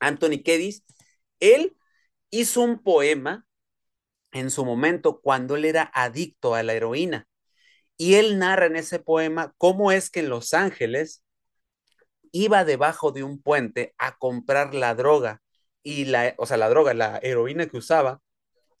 Anthony 0.00 0.42
Kedis, 0.44 0.84
él 1.40 1.76
hizo 2.30 2.62
un 2.62 2.82
poema 2.82 3.46
en 4.32 4.50
su 4.50 4.64
momento 4.64 5.20
cuando 5.20 5.56
él 5.56 5.64
era 5.66 5.90
adicto 5.94 6.54
a 6.54 6.62
la 6.62 6.74
heroína. 6.74 7.28
Y 7.98 8.14
él 8.14 8.38
narra 8.38 8.66
en 8.66 8.76
ese 8.76 8.98
poema 8.98 9.54
cómo 9.58 9.92
es 9.92 10.10
que 10.10 10.20
en 10.20 10.28
Los 10.30 10.54
Ángeles 10.54 11.24
iba 12.32 12.64
debajo 12.64 13.12
de 13.12 13.22
un 13.22 13.40
puente 13.42 13.94
a 13.98 14.16
comprar 14.18 14.74
la 14.74 14.94
droga 14.94 15.42
y 15.82 16.06
la, 16.06 16.34
o 16.38 16.46
sea, 16.46 16.56
la 16.56 16.68
droga, 16.68 16.94
la 16.94 17.18
heroína 17.22 17.66
que 17.66 17.78
usaba, 17.78 18.20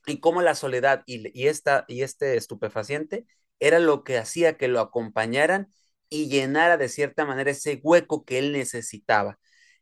y 0.06 0.20
cómo 0.20 0.42
la 0.42 0.54
soledad 0.54 1.02
y, 1.06 1.28
y, 1.38 1.48
esta, 1.48 1.84
y 1.88 2.02
este 2.02 2.36
estupefaciente 2.36 3.26
era 3.60 3.78
lo 3.78 4.04
que 4.04 4.18
hacía 4.18 4.56
que 4.56 4.68
lo 4.68 4.80
acompañaran 4.80 5.68
y 6.08 6.28
llenara 6.28 6.76
de 6.76 6.88
cierta 6.88 7.24
manera 7.24 7.50
ese 7.50 7.80
hueco 7.82 8.24
que 8.24 8.38
él 8.38 8.52
necesitaba. 8.52 9.38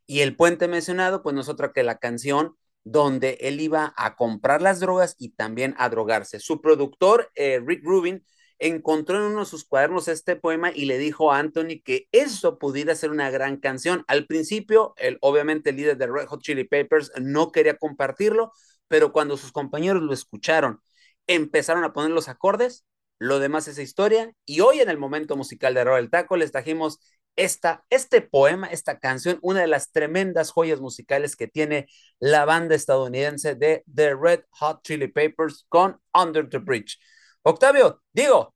Y 0.07 0.21
el 0.21 0.37
puente 0.37 0.69
mencionado, 0.69 1.23
pues 1.23 1.35
no 1.35 1.41
es 1.41 1.49
otra 1.49 1.73
que 1.73 1.83
la 1.83 1.99
canción 1.99 2.57
donde 2.85 3.39
él 3.41 3.61
iba 3.61 3.95
a 3.97 4.17
comprar 4.17 4.61
las 4.63 4.81
drogas 4.81 5.17
y 5.19 5.31
también 5.31 5.75
a 5.79 5.89
drogarse. 5.89 6.39
Su 6.41 6.61
productor, 6.61 7.31
eh, 7.35 7.61
Rick 7.65 7.83
Rubin, 7.85 8.25
encontró 8.59 9.17
en 9.17 9.25
uno 9.33 9.41
de 9.41 9.47
sus 9.47 9.65
cuadernos 9.65 10.09
este 10.09 10.37
poema 10.37 10.71
y 10.73 10.85
le 10.85 10.99
dijo 10.99 11.33
a 11.33 11.39
Anthony 11.39 11.81
que 11.85 12.09
eso 12.13 12.59
pudiera 12.59 12.95
ser 12.95 13.11
una 13.11 13.31
gran 13.31 13.57
canción. 13.57 14.05
Al 14.07 14.27
principio, 14.27 14.95
el, 14.99 15.19
obviamente 15.21 15.71
el 15.71 15.77
líder 15.77 15.97
de 15.97 16.07
Red 16.07 16.27
Hot 16.27 16.43
Chili 16.43 16.65
Peppers 16.65 17.11
no 17.21 17.51
quería 17.53 17.77
compartirlo, 17.77 18.53
pero 18.89 19.13
cuando 19.13 19.37
sus 19.37 19.53
compañeros 19.53 20.03
lo 20.03 20.13
escucharon, 20.13 20.81
empezaron 21.27 21.85
a 21.85 21.93
poner 21.93 22.11
los 22.11 22.29
acordes, 22.29 22.85
lo 23.19 23.39
demás 23.39 23.69
es 23.69 23.79
historia, 23.79 24.33
y 24.45 24.61
hoy 24.61 24.81
en 24.81 24.91
el 24.91 24.99
momento 24.99 25.37
musical 25.37 25.75
de 25.75 25.85
Roll 25.85 26.01
el 26.01 26.11
Taco 26.11 26.37
les 26.37 26.53
trajimos 26.53 27.01
esta, 27.37 27.85
este 27.91 28.21
poema, 28.21 28.69
esta 28.69 28.99
canción, 28.99 29.39
una 29.43 29.61
de 29.61 29.67
las 29.67 29.91
tremendas 29.93 30.51
joyas 30.51 30.81
musicales 30.81 31.37
que 31.37 31.49
tiene 31.49 31.87
la 32.21 32.45
banda 32.45 32.75
estadounidense 32.75 33.55
de 33.55 33.85
The 33.93 34.15
Red 34.15 34.45
Hot 34.51 34.83
Chili 34.83 35.09
Peppers 35.09 35.67
con 35.69 36.01
Under 36.13 36.49
the 36.49 36.59
Bridge. 36.59 36.99
Octavio, 37.43 38.03
digo, 38.13 38.55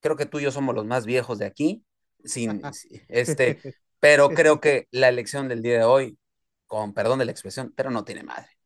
creo 0.00 0.16
que 0.16 0.26
tú 0.26 0.38
y 0.38 0.44
yo 0.44 0.50
somos 0.50 0.74
los 0.74 0.86
más 0.86 1.06
viejos 1.06 1.38
de 1.38 1.46
aquí, 1.46 1.84
sin, 2.24 2.62
este, 3.08 3.60
pero 4.00 4.28
creo 4.34 4.60
que 4.60 4.88
la 4.90 5.08
elección 5.08 5.48
del 5.48 5.62
día 5.62 5.78
de 5.78 5.84
hoy, 5.84 6.18
con 6.66 6.94
perdón 6.94 7.18
de 7.18 7.26
la 7.26 7.32
expresión, 7.32 7.72
pero 7.76 7.90
no 7.90 8.04
tiene 8.04 8.22
madre. 8.22 8.57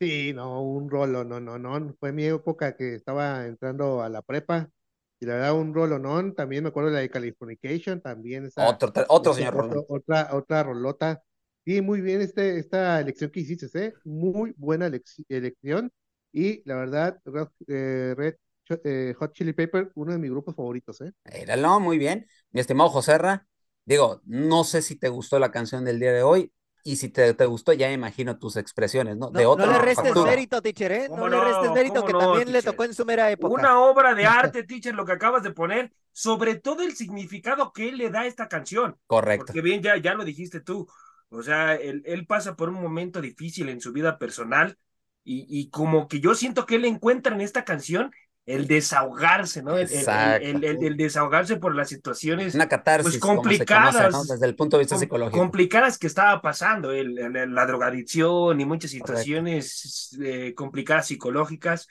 Sí, 0.00 0.32
no, 0.34 0.60
un 0.62 0.90
rolo, 0.90 1.24
no, 1.24 1.40
no, 1.40 1.58
no. 1.58 1.94
Fue 2.00 2.12
mi 2.12 2.24
época 2.24 2.76
que 2.76 2.94
estaba 2.94 3.46
entrando 3.46 4.02
a 4.02 4.08
la 4.08 4.22
prepa 4.22 4.68
y 5.20 5.26
la 5.26 5.34
verdad 5.34 5.54
un 5.54 5.72
rolo, 5.72 5.98
no. 5.98 6.32
También 6.34 6.64
me 6.64 6.68
acuerdo 6.68 6.90
de 6.90 6.94
la 6.96 7.00
de 7.00 7.10
Californication, 7.10 8.00
también 8.00 8.44
esa, 8.46 8.68
Otro, 8.68 8.92
otro 9.08 9.32
esa- 9.32 9.38
señor 9.38 9.54
Rolón. 9.54 9.70
otro- 9.70 9.86
otra, 9.88 10.30
otra 10.34 10.62
rolota. 10.64 11.22
Sí, 11.64 11.80
muy 11.80 12.00
bien 12.00 12.20
este, 12.20 12.58
esta 12.58 13.00
elección 13.00 13.30
que 13.30 13.40
hiciste, 13.40 13.66
¿eh? 13.86 13.94
Muy 14.04 14.52
buena 14.58 14.88
elec- 14.88 15.24
elección. 15.28 15.90
Y 16.32 16.62
la 16.68 16.74
verdad, 16.76 17.18
Red, 17.24 17.46
eh, 17.68 18.14
Red 18.16 18.34
eh, 18.84 19.14
Hot 19.18 19.32
Chili 19.32 19.52
Pepper, 19.52 19.90
uno 19.94 20.12
de 20.12 20.18
mis 20.18 20.30
grupos 20.30 20.54
favoritos, 20.56 21.00
¿eh? 21.00 21.12
Éralo, 21.24 21.80
muy 21.80 21.98
bien. 21.98 22.26
Mi 22.50 22.60
estimado 22.60 22.90
Joserra, 22.90 23.46
digo, 23.84 24.20
no 24.24 24.64
sé 24.64 24.82
si 24.82 24.96
te 24.96 25.08
gustó 25.08 25.38
la 25.38 25.50
canción 25.50 25.84
del 25.84 25.98
día 26.00 26.12
de 26.12 26.22
hoy 26.22 26.52
y 26.84 26.96
si 26.96 27.08
te, 27.10 27.34
te 27.34 27.46
gustó, 27.46 27.72
ya 27.72 27.88
me 27.88 27.94
imagino 27.94 28.38
tus 28.38 28.56
expresiones, 28.56 29.16
¿no? 29.16 29.30
No, 29.30 29.40
De 29.40 29.46
no 29.54 29.66
otra 29.66 29.66
le 29.66 29.78
restes 29.78 30.16
factura. 30.18 30.22
mérito, 30.22 30.62
teacher, 30.62 30.92
¿eh? 30.92 31.10
No 31.10 31.16
¿Cómo 31.16 31.28
le 31.28 31.40
restes 31.40 31.70
no? 31.70 31.72
mérito 31.72 32.04
¿Cómo 32.04 32.04
que 32.04 32.12
no, 32.12 32.14
también 32.14 32.52
le 32.52 32.62
teacher? 32.62 32.62
tocó 32.62 32.84
en 32.84 32.94
su 32.94 33.04
mera 33.04 33.30
época. 33.30 33.68
Una 33.68 33.80
obra 33.80 34.14
de 34.14 34.26
arte, 34.26 34.64
teacher, 34.64 34.94
lo 34.94 35.04
que 35.06 35.12
acabas 35.12 35.42
de 35.42 35.52
poner, 35.52 35.92
sobre 36.12 36.56
todo 36.56 36.82
el 36.82 36.96
significado 36.96 37.72
que 37.72 37.88
él 37.90 37.98
le 37.98 38.10
da 38.10 38.22
a 38.22 38.26
esta 38.26 38.48
canción. 38.48 38.98
Correcto. 39.06 39.52
Porque 39.52 39.60
bien, 39.62 39.82
ya, 39.82 39.96
ya 39.98 40.14
lo 40.14 40.24
dijiste 40.24 40.60
tú. 40.60 40.88
O 41.30 41.42
sea, 41.42 41.74
él, 41.76 42.02
él 42.06 42.26
pasa 42.26 42.56
por 42.56 42.68
un 42.70 42.82
momento 42.82 43.20
difícil 43.20 43.68
en 43.70 43.80
su 43.80 43.92
vida 43.92 44.18
personal 44.18 44.78
y, 45.24 45.46
y 45.48 45.70
como 45.70 46.08
que 46.08 46.20
yo 46.20 46.34
siento 46.34 46.66
que 46.66 46.76
él 46.76 46.84
encuentra 46.84 47.34
en 47.34 47.40
esta 47.42 47.64
canción 47.64 48.12
el 48.46 48.66
desahogarse, 48.66 49.62
¿no? 49.62 49.78
El, 49.78 49.88
el- 50.64 50.96
desahogarse 50.96 51.56
por 51.56 51.74
las 51.74 51.88
situaciones 51.88 52.54
Una 52.54 52.68
catarsis, 52.68 53.04
pues, 53.12 53.18
conoce, 53.18 53.36
complicadas. 53.36 54.12
¿no? 54.12 54.24
Desde 54.24 54.46
el 54.46 54.54
punto 54.54 54.76
de 54.76 54.82
vista 54.82 54.96
com- 54.96 55.00
psicológico. 55.00 55.38
complicadas 55.38 55.98
que 55.98 56.06
estaba 56.06 56.42
pasando, 56.42 56.92
la 56.92 57.66
drogadicción 57.66 58.60
y 58.60 58.64
muchas 58.64 58.90
situaciones 58.90 60.16
eh, 60.22 60.52
complicadas 60.54 61.06
psicológicas. 61.06 61.88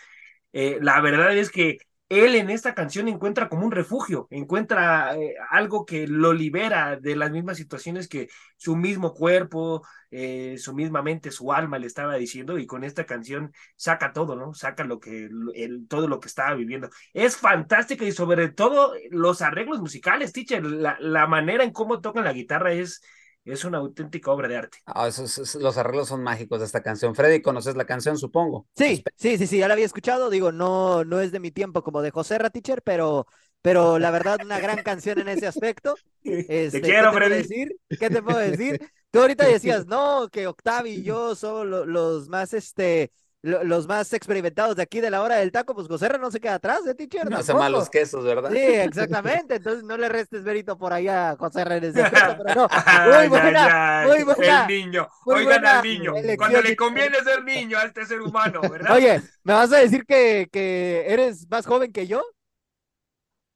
Eh, 0.51 0.78
la 0.82 1.01
verdad 1.01 1.36
es 1.36 1.49
que 1.49 1.80
él 2.14 2.36
en 2.36 2.49
esta 2.49 2.74
canción 2.74 3.07
encuentra 3.07 3.49
como 3.49 3.66
un 3.66 3.72
refugio, 3.72 4.28
encuentra 4.30 5.16
eh, 5.18 5.36
algo 5.49 5.86
que 5.86 6.07
lo 6.07 6.34
libera 6.34 6.97
de 6.97 7.16
las 7.16 7.32
mismas 7.32 7.57
situaciones 7.57 8.07
que 8.07 8.30
su 8.57 8.76
mismo 8.76 9.14
cuerpo, 9.14 9.86
eh, 10.11 10.55
su 10.57 10.74
misma 10.74 11.01
mente, 11.01 11.32
su 11.32 11.51
alma 11.51 11.80
le 11.80 11.88
estaba 11.88 12.16
diciendo 12.16 12.57
y 12.57 12.66
con 12.68 12.84
esta 12.84 13.05
canción 13.05 13.51
saca 13.76 14.14
todo, 14.14 14.36
¿no? 14.36 14.53
Saca 14.53 14.84
lo 14.84 14.99
que, 14.99 15.30
el, 15.55 15.88
todo 15.88 16.07
lo 16.07 16.20
que 16.20 16.28
estaba 16.28 16.53
viviendo. 16.55 16.89
Es 17.14 17.38
fantástica 17.38 18.05
y 18.05 18.11
sobre 18.11 18.49
todo 18.49 18.93
los 19.11 19.41
arreglos 19.41 19.80
musicales, 19.82 20.34
teacher, 20.34 20.64
la, 20.66 20.97
la 20.99 21.28
manera 21.28 21.64
en 21.64 21.72
cómo 21.72 22.01
tocan 22.01 22.24
la 22.26 22.34
guitarra 22.34 22.74
es, 22.74 23.01
es 23.46 23.66
una 23.66 23.80
auténtica 23.80 24.32
obra 24.32 24.48
de 24.48 24.58
arte. 24.58 24.78
Ah, 24.86 25.08
esos- 25.08 25.38
esos- 25.38 25.62
los 25.62 25.78
arreglos 25.78 26.08
son 26.10 26.24
mágicos 26.24 26.60
de 26.60 26.66
esta 26.66 26.84
canción. 26.84 27.16
Freddy, 27.16 27.41
¿conoces 27.41 27.76
la 27.76 27.86
canción, 27.86 28.18
supongo? 28.18 28.68
Sí, 28.76 29.04
sí, 29.16 29.38
sí, 29.38 29.46
sí, 29.48 29.58
ya 29.60 29.68
la 29.68 29.76
había 29.76 29.86
escuchado. 29.86 30.30
Digo, 30.30 30.52
no, 30.52 31.04
no 31.06 31.20
es 31.22 31.32
de 31.32 31.39
mi 31.39 31.52
tiempo 31.52 31.84
como 31.84 32.02
de 32.02 32.10
José 32.12 32.39
Teacher, 32.52 32.82
pero, 32.82 33.28
pero 33.62 34.00
la 34.00 34.10
verdad, 34.12 34.41
una 34.41 34.60
gran 34.60 34.82
canción 34.82 35.20
en 35.20 35.28
ese 35.30 35.48
aspecto. 35.48 36.00
Este, 36.48 36.80
Te 36.82 36.82
quiero, 36.82 37.10
¿qué 37.10 37.10
te 37.10 37.20
puedo 37.20 37.36
Freddy. 37.36 37.36
decir? 37.36 37.78
¿Qué 38.00 38.10
te 38.10 38.22
puedo 38.24 38.38
decir? 38.39 38.80
Tú 39.12 39.20
ahorita 39.22 39.46
decías, 39.46 39.86
no, 39.86 40.28
que 40.32 40.48
Octavio 40.48 40.91
y 40.91 41.04
yo 41.04 41.36
somos 41.36 41.66
lo- 41.68 41.86
los 41.86 42.28
más, 42.30 42.54
este, 42.54 43.12
los 43.44 43.88
más 43.88 44.12
experimentados 44.14 44.76
de 44.78 44.84
aquí 44.84 45.02
de 45.02 45.10
la 45.12 45.22
hora 45.22 45.36
del 45.36 45.52
taco, 45.52 45.76
pues 45.76 45.88
José 45.88 46.10
no 46.20 46.32
se 46.32 46.39
queda 46.39 46.56
atrás, 46.56 46.80
¿eh, 46.88 46.96
teacher? 46.96 47.30
No 47.30 47.38
hace 47.38 47.54
malos 47.54 47.89
quesos, 47.89 48.24
¿verdad? 48.24 48.52
Sí, 48.52 48.58
exactamente. 48.58 49.56
Entonces 49.56 49.84
no 49.84 49.98
le 49.98 50.10
restes 50.10 50.44
mérito 50.44 50.78
por 50.78 50.94
ahí 50.94 51.08
a 51.08 51.36
José 51.38 51.62
en 51.64 51.84
ese 51.84 52.02
aspecto, 52.04 52.36
pero 52.38 52.54
no. 52.54 52.68
Ay, 52.86 53.10
Muy 53.10 53.28
ay, 53.30 53.30
buena, 53.30 54.02
ay, 54.02 54.08
muy 54.08 54.24
buena. 54.24 54.62
El 54.62 54.68
niño. 54.68 55.10
muy 55.26 55.39
Oigan 55.39 55.44
buena 55.44 55.70
al 55.70 55.82
niño. 55.82 56.14
elección, 56.16 56.36
Cuando 56.36 56.62
le 56.62 56.76
teacher. 56.76 56.76
conviene 56.76 57.18
ser 57.24 57.44
niño 57.44 57.78
a 57.78 57.84
este 57.86 58.06
ser 58.06 58.22
humano, 58.22 58.68
¿verdad? 58.70 58.96
Oye, 58.96 59.22
¿me 59.44 59.54
vas 59.54 59.72
a 59.74 59.78
decir 59.78 60.06
que, 60.06 60.48
que 60.52 61.06
eres 61.12 61.48
más 61.50 61.66
joven 61.66 61.91
que 61.91 62.08
yo? 62.08 62.24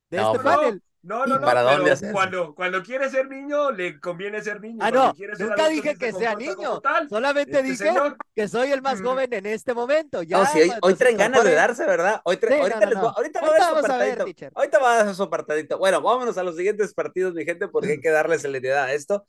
De 0.09 0.17
No, 0.17 0.23
este 0.23 0.39
pues, 0.39 0.55
panel. 0.55 0.81
No, 1.07 1.25
¿Y 1.25 1.29
no, 1.29 1.39
no, 1.39 1.45
para 1.45 1.61
pero 1.63 1.77
dónde 1.77 1.91
hacerse? 1.91 2.11
cuando, 2.13 2.53
cuando 2.53 2.83
quiere 2.83 3.09
ser 3.09 3.29
niño, 3.29 3.71
le 3.71 3.97
conviene 3.97 4.41
ser 4.41 4.59
niño. 4.59 4.77
Ah, 4.81 4.91
Cuando 4.91 4.99
no, 4.99 5.13
nunca 5.39 5.63
adulto, 5.63 5.69
dije 5.69 5.95
que 5.97 6.11
se 6.11 6.17
sea 6.19 6.35
niño. 6.35 6.81
tal. 6.81 7.07
Solamente 7.07 7.51
Este 7.51 7.63
dije 7.63 7.77
señor, 7.77 8.17
que 8.35 8.47
soy 8.49 8.71
el 8.73 8.81
más 8.81 8.99
Mm. 8.99 9.05
joven 9.05 9.33
en 9.33 9.45
este 9.45 9.73
momento. 9.73 10.21
Ya, 10.23 10.39
No, 10.39 10.45
sí, 10.47 10.59
hoy, 10.61 10.71
hoy 10.81 10.95
traen 10.95 11.15
ganas 11.17 11.43
de 11.45 11.53
darse, 11.53 11.85
¿verdad? 11.85 12.19
Hoy 12.25 12.37
Sí, 12.41 12.53
ahorita, 12.53 12.79
no, 12.81 12.85
les 12.87 12.95
no. 12.95 13.01
voy- 13.03 13.13
ahorita 13.15 13.39
va 13.41 13.47
a 13.47 13.49
haber 13.51 13.61
su 13.61 13.67
vamos 13.73 13.89
a 13.89 13.97
ver, 13.97 14.11
apartadito. 14.21 14.49
Ahorita 14.55 14.79
va 14.79 14.93
a 14.99 15.03
dar 15.05 15.15
su 15.15 15.23
apartadito. 15.23 15.77
Bueno, 15.77 16.01
vámonos 16.01 16.37
a 16.37 16.43
los 16.43 16.57
siguientes 16.57 16.93
partidos, 16.93 17.33
mi 17.33 17.45
gente, 17.45 17.69
porque 17.69 17.91
hay 17.93 18.01
que 18.01 18.09
darle 18.09 18.37
celeridad 18.37 18.83
a 18.83 18.93
esto. 18.93 19.25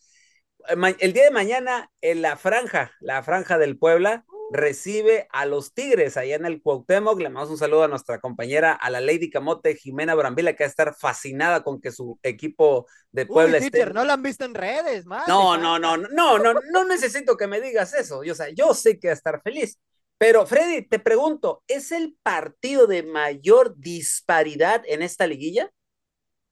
Eh, 0.69 0.95
El 0.99 1.13
día 1.13 1.25
de 1.25 1.31
mañana, 1.31 1.91
en 2.01 2.23
la 2.23 2.37
franja, 2.37 2.91
la 3.01 3.23
franja 3.23 3.57
del 3.57 3.79
Puebla, 3.79 4.25
recibe 4.53 5.29
a 5.31 5.47
los 5.47 5.75
Tigres 5.75 6.17
allá 6.17 6.37
en 6.37 6.47
el 6.47 6.63
Cuauhtémoc. 6.63 7.19
Le 7.19 7.29
mandamos 7.29 7.51
un 7.51 7.59
saludo 7.59 7.85
a 7.85 7.89
nuestra 7.89 8.21
compañera, 8.21 8.73
a 8.73 8.91
la 8.91 9.01
Lady 9.01 9.31
Camote, 9.31 9.75
Jimena 9.75 10.15
Brambila, 10.15 10.55
que 10.55 10.65
va 10.65 10.67
a 10.67 10.71
estar 10.71 10.95
fascinada 10.95 11.63
con 11.63 11.81
que 11.81 11.93
su 11.93 12.19
equipo 12.23 12.87
de 13.13 13.23
Uy, 13.23 13.29
Puebla 13.29 13.59
esté. 13.59 13.87
no 13.87 14.05
la 14.05 14.15
han 14.15 14.23
visto 14.23 14.45
en 14.45 14.55
redes, 14.55 15.07
más. 15.07 15.27
No, 15.29 15.57
no, 15.57 15.79
no, 15.79 15.97
no, 15.97 16.09
no, 16.09 16.39
no, 16.39 16.61
no 16.73 16.85
necesito 16.85 17.37
que 17.37 17.47
me 17.47 17.61
digas 17.61 17.95
eso. 17.95 18.25
Yo, 18.25 18.33
o 18.33 18.37
sea, 18.37 18.49
yo 18.51 18.75
sé 18.75 18.99
que 18.99 19.09
va 19.09 19.13
a 19.13 19.17
estar 19.17 19.43
feliz. 19.43 19.79
Pero, 20.19 20.47
Freddy, 20.47 20.83
te 20.83 20.99
pregunto, 20.99 21.63
¿es 21.69 21.93
el 21.93 22.17
partido 22.23 22.89
de 22.89 23.05
mayor 23.05 23.77
disparidad 23.77 24.83
en 24.87 25.03
esta 25.03 25.27
liguilla? 25.29 25.71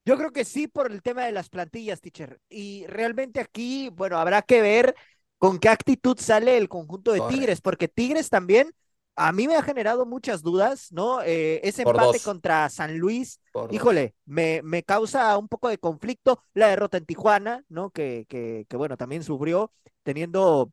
Yo 0.05 0.17
creo 0.17 0.33
que 0.33 0.45
sí 0.45 0.69
por 0.69 0.93
el 0.93 1.03
tema 1.03 1.25
de 1.25 1.33
las 1.33 1.49
plantillas, 1.49 2.01
teacher. 2.01 2.39
Y 2.49 2.87
realmente 2.87 3.41
aquí, 3.41 3.91
bueno, 3.93 4.19
habrá 4.19 4.43
que 4.43 4.63
ver 4.63 4.95
con 5.39 5.59
qué 5.59 5.69
actitud 5.69 6.19
sale 6.19 6.57
el 6.57 6.69
conjunto 6.69 7.13
de 7.13 7.19
Correcto. 7.19 7.37
Tigres, 7.41 7.61
porque 7.61 7.89
Tigres 7.89 8.31
también 8.31 8.73
a 9.17 9.33
mí 9.33 9.49
me 9.49 9.57
ha 9.57 9.63
generado 9.63 10.05
muchas 10.07 10.43
dudas, 10.43 10.93
¿no? 10.93 11.23
Eh, 11.23 11.61
ese 11.67 11.83
Por 11.83 11.95
empate 11.95 12.19
dos. 12.19 12.23
contra 12.23 12.69
San 12.69 12.99
Luis, 12.99 13.41
Por 13.53 13.71
híjole, 13.71 14.15
me, 14.27 14.61
me 14.63 14.83
causa 14.83 15.37
un 15.39 15.49
poco 15.49 15.69
de 15.69 15.79
conflicto 15.79 16.43
la 16.55 16.69
derrota 16.69 16.99
en 16.99 17.07
Tijuana, 17.07 17.65
¿no? 17.69 17.91
Que, 17.91 18.27
que, 18.29 18.67
que 18.69 18.77
bueno, 18.77 18.97
también 18.97 19.23
sufrió 19.25 19.73
teniendo 20.03 20.71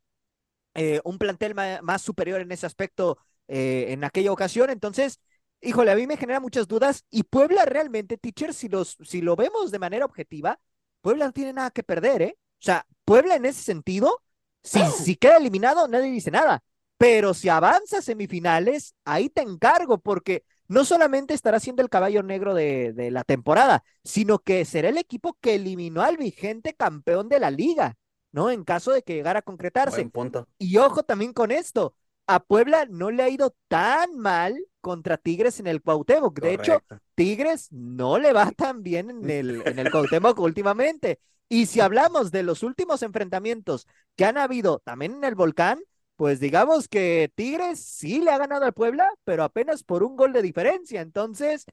eh, 0.74 1.00
un 1.04 1.18
plantel 1.18 1.54
más 1.82 2.02
superior 2.02 2.40
en 2.40 2.52
ese 2.52 2.66
aspecto 2.66 3.18
eh, 3.48 3.86
en 3.90 4.04
aquella 4.04 4.32
ocasión. 4.32 4.70
Entonces, 4.70 5.20
híjole, 5.60 5.90
a 5.92 5.96
mí 5.96 6.06
me 6.06 6.16
genera 6.16 6.40
muchas 6.40 6.68
dudas. 6.68 7.04
Y 7.10 7.24
Puebla 7.24 7.64
realmente, 7.64 8.18
teacher, 8.18 8.54
si, 8.54 8.68
los, 8.68 8.96
si 9.02 9.20
lo 9.22 9.36
vemos 9.36 9.70
de 9.70 9.78
manera 9.78 10.04
objetiva, 10.04 10.58
Puebla 11.00 11.26
no 11.26 11.32
tiene 11.32 11.52
nada 11.52 11.70
que 11.70 11.82
perder, 11.82 12.22
¿eh? 12.22 12.36
O 12.60 12.64
sea, 12.64 12.86
Puebla 13.04 13.36
en 13.36 13.44
ese 13.46 13.62
sentido, 13.62 14.22
si, 14.64 14.80
si 14.86 15.16
queda 15.16 15.36
eliminado, 15.36 15.86
nadie 15.88 16.10
dice 16.10 16.30
nada. 16.30 16.62
Pero 16.96 17.34
si 17.34 17.48
avanza 17.48 17.98
a 17.98 18.02
semifinales, 18.02 18.94
ahí 19.04 19.28
te 19.28 19.42
encargo, 19.42 19.98
porque 19.98 20.44
no 20.68 20.84
solamente 20.84 21.34
estará 21.34 21.60
siendo 21.60 21.82
el 21.82 21.90
caballo 21.90 22.22
negro 22.22 22.54
de, 22.54 22.92
de 22.92 23.10
la 23.10 23.24
temporada, 23.24 23.84
sino 24.02 24.38
que 24.38 24.64
será 24.64 24.88
el 24.88 24.98
equipo 24.98 25.36
que 25.40 25.56
eliminó 25.56 26.02
al 26.02 26.16
vigente 26.16 26.74
campeón 26.74 27.28
de 27.28 27.40
la 27.40 27.50
liga, 27.50 27.96
¿no? 28.32 28.50
En 28.50 28.64
caso 28.64 28.92
de 28.92 29.02
que 29.02 29.14
llegara 29.14 29.40
a 29.40 29.42
concretarse. 29.42 29.96
Buen 29.96 30.10
punto. 30.10 30.48
Y 30.58 30.78
ojo 30.78 31.02
también 31.02 31.32
con 31.32 31.50
esto, 31.50 31.94
a 32.26 32.40
Puebla 32.40 32.86
no 32.88 33.10
le 33.10 33.22
ha 33.22 33.28
ido 33.28 33.54
tan 33.68 34.16
mal 34.16 34.56
contra 34.80 35.16
Tigres 35.18 35.60
en 35.60 35.66
el 35.66 35.82
Cuauhtémoc. 35.82 36.40
De 36.40 36.54
hecho. 36.54 36.80
Tigres 37.14 37.70
no 37.70 38.18
le 38.18 38.32
va 38.32 38.50
tan 38.50 38.82
bien 38.82 39.10
en 39.10 39.30
el, 39.30 39.62
en 39.66 39.78
el 39.78 39.90
Cuauhtémoc 39.92 40.38
últimamente. 40.40 41.20
Y 41.48 41.66
si 41.66 41.80
hablamos 41.80 42.30
de 42.32 42.42
los 42.42 42.62
últimos 42.62 43.02
enfrentamientos 43.02 43.86
que 44.16 44.24
han 44.24 44.38
habido 44.38 44.80
también 44.80 45.14
en 45.14 45.24
el 45.24 45.34
Volcán, 45.34 45.80
pues 46.16 46.40
digamos 46.40 46.88
que 46.88 47.30
Tigres 47.34 47.80
sí 47.80 48.20
le 48.20 48.30
ha 48.30 48.38
ganado 48.38 48.64
al 48.64 48.72
Puebla, 48.72 49.08
pero 49.24 49.44
apenas 49.44 49.82
por 49.84 50.02
un 50.02 50.16
gol 50.16 50.32
de 50.32 50.42
diferencia. 50.42 51.00
Entonces, 51.00 51.66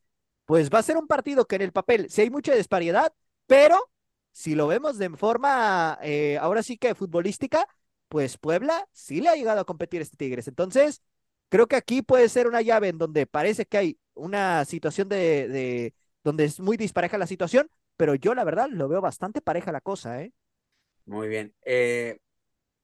pues 0.45 0.69
va 0.69 0.79
a 0.79 0.83
ser 0.83 0.97
un 0.97 1.07
partido 1.07 1.45
que 1.45 1.55
en 1.55 1.61
el 1.63 1.71
papel 1.71 2.09
sí 2.09 2.21
hay 2.21 2.29
mucha 2.29 2.53
disparidad, 2.55 3.13
pero 3.47 3.77
si 4.31 4.55
lo 4.55 4.67
vemos 4.67 4.97
de 4.97 5.09
forma, 5.11 5.97
eh, 6.01 6.37
ahora 6.39 6.63
sí 6.63 6.77
que 6.77 6.95
futbolística, 6.95 7.65
pues 8.07 8.37
Puebla 8.37 8.87
sí 8.91 9.21
le 9.21 9.29
ha 9.29 9.35
llegado 9.35 9.61
a 9.61 9.65
competir 9.65 10.01
este 10.01 10.17
Tigres. 10.17 10.47
Entonces, 10.47 11.01
creo 11.49 11.67
que 11.67 11.75
aquí 11.75 12.01
puede 12.01 12.29
ser 12.29 12.47
una 12.47 12.61
llave 12.61 12.89
en 12.89 12.97
donde 12.97 13.27
parece 13.27 13.65
que 13.65 13.77
hay 13.77 13.99
una 14.13 14.65
situación 14.65 15.09
de, 15.09 15.47
de 15.47 15.93
donde 16.23 16.45
es 16.45 16.59
muy 16.59 16.77
dispareja 16.77 17.17
la 17.17 17.27
situación, 17.27 17.69
pero 18.01 18.15
yo 18.15 18.33
la 18.33 18.43
verdad 18.43 18.67
lo 18.67 18.87
veo 18.87 18.99
bastante 18.99 19.41
pareja 19.41 19.71
la 19.71 19.79
cosa, 19.79 20.23
¿eh? 20.23 20.33
Muy 21.05 21.27
bien. 21.27 21.53
Eh, 21.61 22.17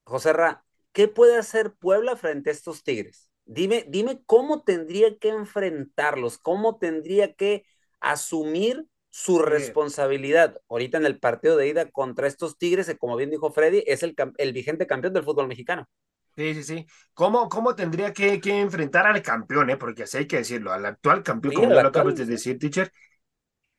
José 0.04 0.32
Ra, 0.32 0.64
¿qué 0.92 1.08
puede 1.08 1.40
hacer 1.40 1.74
Puebla 1.74 2.16
frente 2.16 2.52
a 2.52 2.54
estos 2.54 2.84
Tigres? 2.84 3.32
Dime, 3.44 3.84
dime 3.90 4.22
cómo 4.28 4.62
tendría 4.62 5.18
que 5.18 5.30
enfrentarlos, 5.30 6.38
cómo 6.38 6.78
tendría 6.78 7.34
que 7.34 7.66
asumir 8.00 8.86
su 9.10 9.40
responsabilidad 9.40 10.62
ahorita 10.70 11.00
en 11.00 11.08
el 11.08 11.18
partido 11.18 11.58
de 11.58 11.68
ida 11.68 11.90
contra 11.90 12.28
estos 12.28 12.60
Tigres, 12.60 12.86
que 12.86 13.00
como 13.00 13.16
bien 13.16 13.32
dijo 13.32 13.52
Freddy, 13.52 13.84
es 13.88 14.04
el, 14.04 14.16
el 14.38 14.54
vigente 14.54 14.86
campeón 14.86 15.16
del 15.16 15.24
fútbol 15.24 15.48
mexicano. 15.48 15.90
Sí, 16.36 16.54
sí, 16.54 16.64
sí. 16.64 16.86
¿Cómo, 17.16 17.50
cómo 17.50 17.74
tendría 17.74 18.14
que, 18.14 18.40
que, 18.40 18.60
enfrentar 18.62 19.08
al 19.08 19.24
campeón, 19.24 19.72
eh? 19.72 19.78
Porque 19.78 20.04
así 20.04 20.20
hay 20.20 20.28
que 20.28 20.38
decirlo, 20.38 20.72
al 20.72 20.86
actual 20.86 21.24
campeón, 21.24 21.56
sí, 21.56 21.56
como 21.56 21.74
ya 21.74 21.82
lo 21.82 21.90
acabas 21.90 22.14
de 22.18 22.26
decir, 22.26 22.60
teacher. 22.60 22.92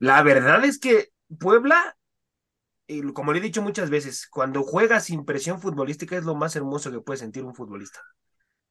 La 0.01 0.21
verdad 0.25 0.65
es 0.65 0.81
que 0.81 1.13
Puebla, 1.39 1.97
como 3.15 3.33
le 3.33 3.39
he 3.39 3.43
dicho 3.43 3.63
muchas 3.63 3.91
veces, 3.91 4.29
cuando 4.31 4.63
juega 4.63 5.01
sin 5.01 5.25
presión 5.25 5.61
futbolística 5.61 6.17
es 6.17 6.25
lo 6.25 6.35
más 6.35 6.57
hermoso 6.57 6.91
que 6.91 7.01
puede 7.01 7.19
sentir 7.19 7.45
un 7.45 7.55
futbolista. 7.55 8.01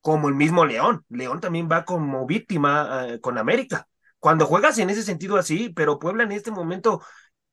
Como 0.01 0.29
el 0.29 0.35
mismo 0.35 0.65
León. 0.65 1.05
León 1.09 1.39
también 1.39 1.67
va 1.71 1.85
como 1.85 2.25
víctima 2.25 3.05
uh, 3.05 3.19
con 3.19 3.37
América. 3.37 3.87
Cuando 4.19 4.45
juegas 4.45 4.77
en 4.79 4.89
ese 4.89 5.03
sentido 5.03 5.37
así, 5.37 5.69
pero 5.69 5.99
Puebla 5.99 6.23
en 6.23 6.31
este 6.31 6.49
momento 6.49 7.01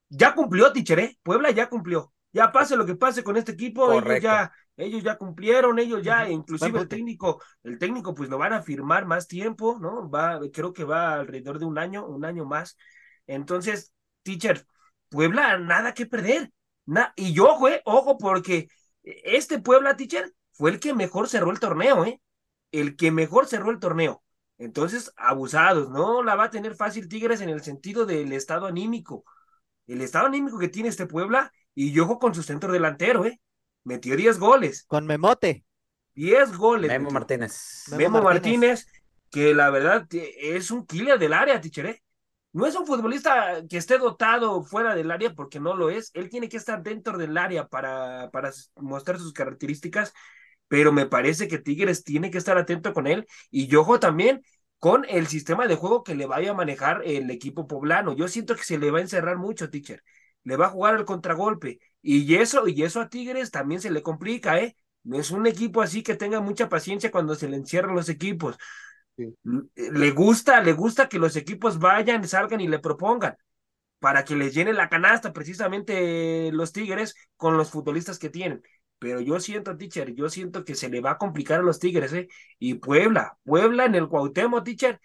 ya 0.09 0.35
cumplió, 0.35 0.73
teacher, 0.73 0.99
¿eh? 1.01 1.19
Puebla 1.23 1.51
ya 1.51 1.69
cumplió. 1.69 2.13
Ya 2.33 2.51
pase 2.51 2.77
lo 2.77 2.85
que 2.85 2.97
pase 2.97 3.23
con 3.23 3.37
este 3.37 3.53
equipo, 3.53 3.93
ellos 3.93 4.21
ya, 4.21 4.53
ellos 4.77 5.05
ya 5.05 5.17
cumplieron, 5.17 5.79
ellos 5.79 6.03
ya, 6.03 6.29
inclusive 6.29 6.81
el 6.81 6.89
técnico, 6.89 7.41
el 7.63 7.79
técnico 7.79 8.13
pues 8.13 8.29
lo 8.29 8.39
van 8.39 8.53
a 8.53 8.63
firmar 8.63 9.07
más 9.07 9.29
tiempo, 9.29 9.79
¿no? 9.81 10.11
Va, 10.11 10.41
creo 10.53 10.73
que 10.73 10.83
va 10.83 11.15
alrededor 11.15 11.61
de 11.61 11.65
un 11.65 11.79
año, 11.79 12.05
un 12.07 12.25
año 12.25 12.45
más. 12.45 12.77
Entonces, 13.29 13.93
teacher, 14.25 14.67
Puebla, 15.15 15.59
nada 15.59 15.95
que 15.95 16.07
perder. 16.07 16.51
Na 16.87 17.13
y 17.15 17.33
yo, 17.33 17.47
ojo, 17.47 17.69
eh, 17.69 17.81
ojo, 17.85 18.19
porque 18.19 18.69
este 19.03 19.61
Puebla, 19.61 19.97
teacher, 19.97 20.35
fue 20.53 20.73
el 20.73 20.81
que 20.81 20.93
mejor 20.93 21.29
cerró 21.29 21.53
el 21.53 21.61
torneo, 21.61 22.05
¿eh? 22.05 22.21
El 22.73 22.97
que 22.97 23.13
mejor 23.13 23.47
cerró 23.47 23.71
el 23.71 23.79
torneo. 23.79 24.25
Entonces, 24.59 25.13
abusados, 25.17 25.89
no 25.91 26.25
la 26.25 26.35
va 26.35 26.45
a 26.45 26.51
tener 26.51 26.75
fácil 26.75 27.09
Tigres 27.09 27.41
en 27.41 27.49
el 27.49 27.63
sentido 27.63 28.07
del 28.07 28.33
estado 28.33 28.67
anímico. 28.67 29.25
El 29.87 30.01
estado 30.01 30.27
anímico 30.27 30.59
que 30.59 30.69
tiene 30.69 30.89
este 30.89 31.07
Puebla, 31.07 31.53
y 31.77 31.93
yo 31.93 32.05
ojo 32.05 32.19
con 32.19 32.35
su 32.35 32.43
centro 32.43 32.73
delantero, 32.73 33.25
¿eh? 33.25 33.41
Metió 33.85 34.17
10 34.17 34.39
goles. 34.41 34.85
Con 34.89 35.07
Memote. 35.07 35.65
10 36.15 36.57
goles. 36.57 36.89
Memo 36.89 37.11
Martínez. 37.11 37.85
Memo, 37.91 37.99
Memo 37.99 38.23
Martínez. 38.23 38.87
Martínez, 38.87 39.03
que 39.31 39.55
la 39.55 39.71
verdad 39.71 40.07
es 40.11 40.71
un 40.71 40.87
killer 40.87 41.19
del 41.19 41.35
área, 41.35 41.61
teacher, 41.61 41.87
¿eh? 41.87 42.04
No 42.55 42.67
es 42.67 42.77
un 42.77 42.87
futbolista 42.87 43.65
que 43.69 43.77
esté 43.79 43.99
dotado 43.99 44.63
fuera 44.65 44.95
del 44.95 45.11
área 45.11 45.35
porque 45.35 45.61
no 45.61 45.75
lo 45.75 45.91
es. 45.91 46.13
Él 46.15 46.31
tiene 46.31 46.49
que 46.49 46.57
estar 46.57 46.83
dentro 46.83 47.19
del 47.19 47.37
área 47.37 47.67
para, 47.69 48.31
para 48.33 48.53
mostrar 48.77 49.19
sus 49.19 49.33
características, 49.33 50.15
pero 50.69 50.93
me 50.93 51.07
parece 51.07 51.49
que 51.49 51.59
Tigres 51.59 52.05
tiene 52.05 52.31
que 52.31 52.39
estar 52.39 52.59
atento 52.59 52.93
con 52.93 53.07
él 53.09 53.27
y 53.51 53.67
yo 53.69 53.83
ojo 53.83 54.01
también 54.01 54.43
con 54.79 55.05
el 55.09 55.27
sistema 55.29 55.67
de 55.67 55.77
juego 55.77 56.05
que 56.05 56.15
le 56.15 56.27
vaya 56.27 56.53
a 56.53 56.55
manejar 56.55 57.03
el 57.05 57.31
equipo 57.31 57.67
poblano. 57.67 58.15
Yo 58.15 58.29
siento 58.29 58.57
que 58.57 58.65
se 58.65 58.79
le 58.79 58.91
va 58.93 58.99
a 58.99 59.03
encerrar 59.03 59.37
mucho, 59.39 59.71
teacher. 59.71 60.03
Le 60.45 60.57
va 60.57 60.67
a 60.67 60.71
jugar 60.71 60.95
al 60.97 61.05
contragolpe 61.07 61.81
y 62.03 62.35
eso, 62.37 62.69
y 62.69 62.83
eso 62.85 63.01
a 63.01 63.09
Tigres 63.09 63.51
también 63.51 63.81
se 63.81 63.91
le 63.91 64.03
complica, 64.03 64.61
¿eh? 64.61 64.77
No 65.05 65.19
es 65.19 65.31
un 65.33 65.47
equipo 65.47 65.83
así 65.83 66.03
que 66.03 66.15
tenga 66.17 66.41
mucha 66.41 66.69
paciencia 66.69 67.11
cuando 67.11 67.35
se 67.35 67.49
le 67.49 67.57
encierran 67.57 67.95
los 67.95 68.09
equipos. 68.09 68.57
Sí. 69.17 69.35
Le 69.77 70.11
gusta, 70.11 70.61
le 70.61 70.73
gusta 70.73 71.09
que 71.09 71.19
los 71.19 71.37
equipos 71.37 71.79
vayan, 71.79 72.27
salgan 72.27 72.61
y 72.61 72.69
le 72.69 72.79
propongan 72.79 73.37
para 73.99 74.25
que 74.25 74.37
les 74.37 74.53
llene 74.53 74.73
la 74.73 74.89
canasta 74.89 75.33
precisamente 75.33 76.51
los 76.53 76.73
Tigres 76.73 77.15
con 77.37 77.57
los 77.57 77.71
futbolistas 77.71 78.19
que 78.19 78.29
tienen. 78.29 78.63
Pero 78.99 79.21
yo 79.21 79.41
siento, 79.41 79.77
teacher, 79.77 80.15
yo 80.15 80.29
siento 80.29 80.65
que 80.65 80.75
se 80.75 80.89
le 80.89 81.01
va 81.01 81.13
a 81.13 81.19
complicar 81.19 81.61
a 81.61 81.63
los 81.63 81.79
Tigres, 81.79 82.13
¿eh? 82.13 82.29
Y 82.59 82.75
Puebla, 82.75 83.39
Puebla 83.45 83.87
en 83.87 83.95
el 83.95 84.09
Cuauhtémoc, 84.09 84.65
teacher, 84.65 85.01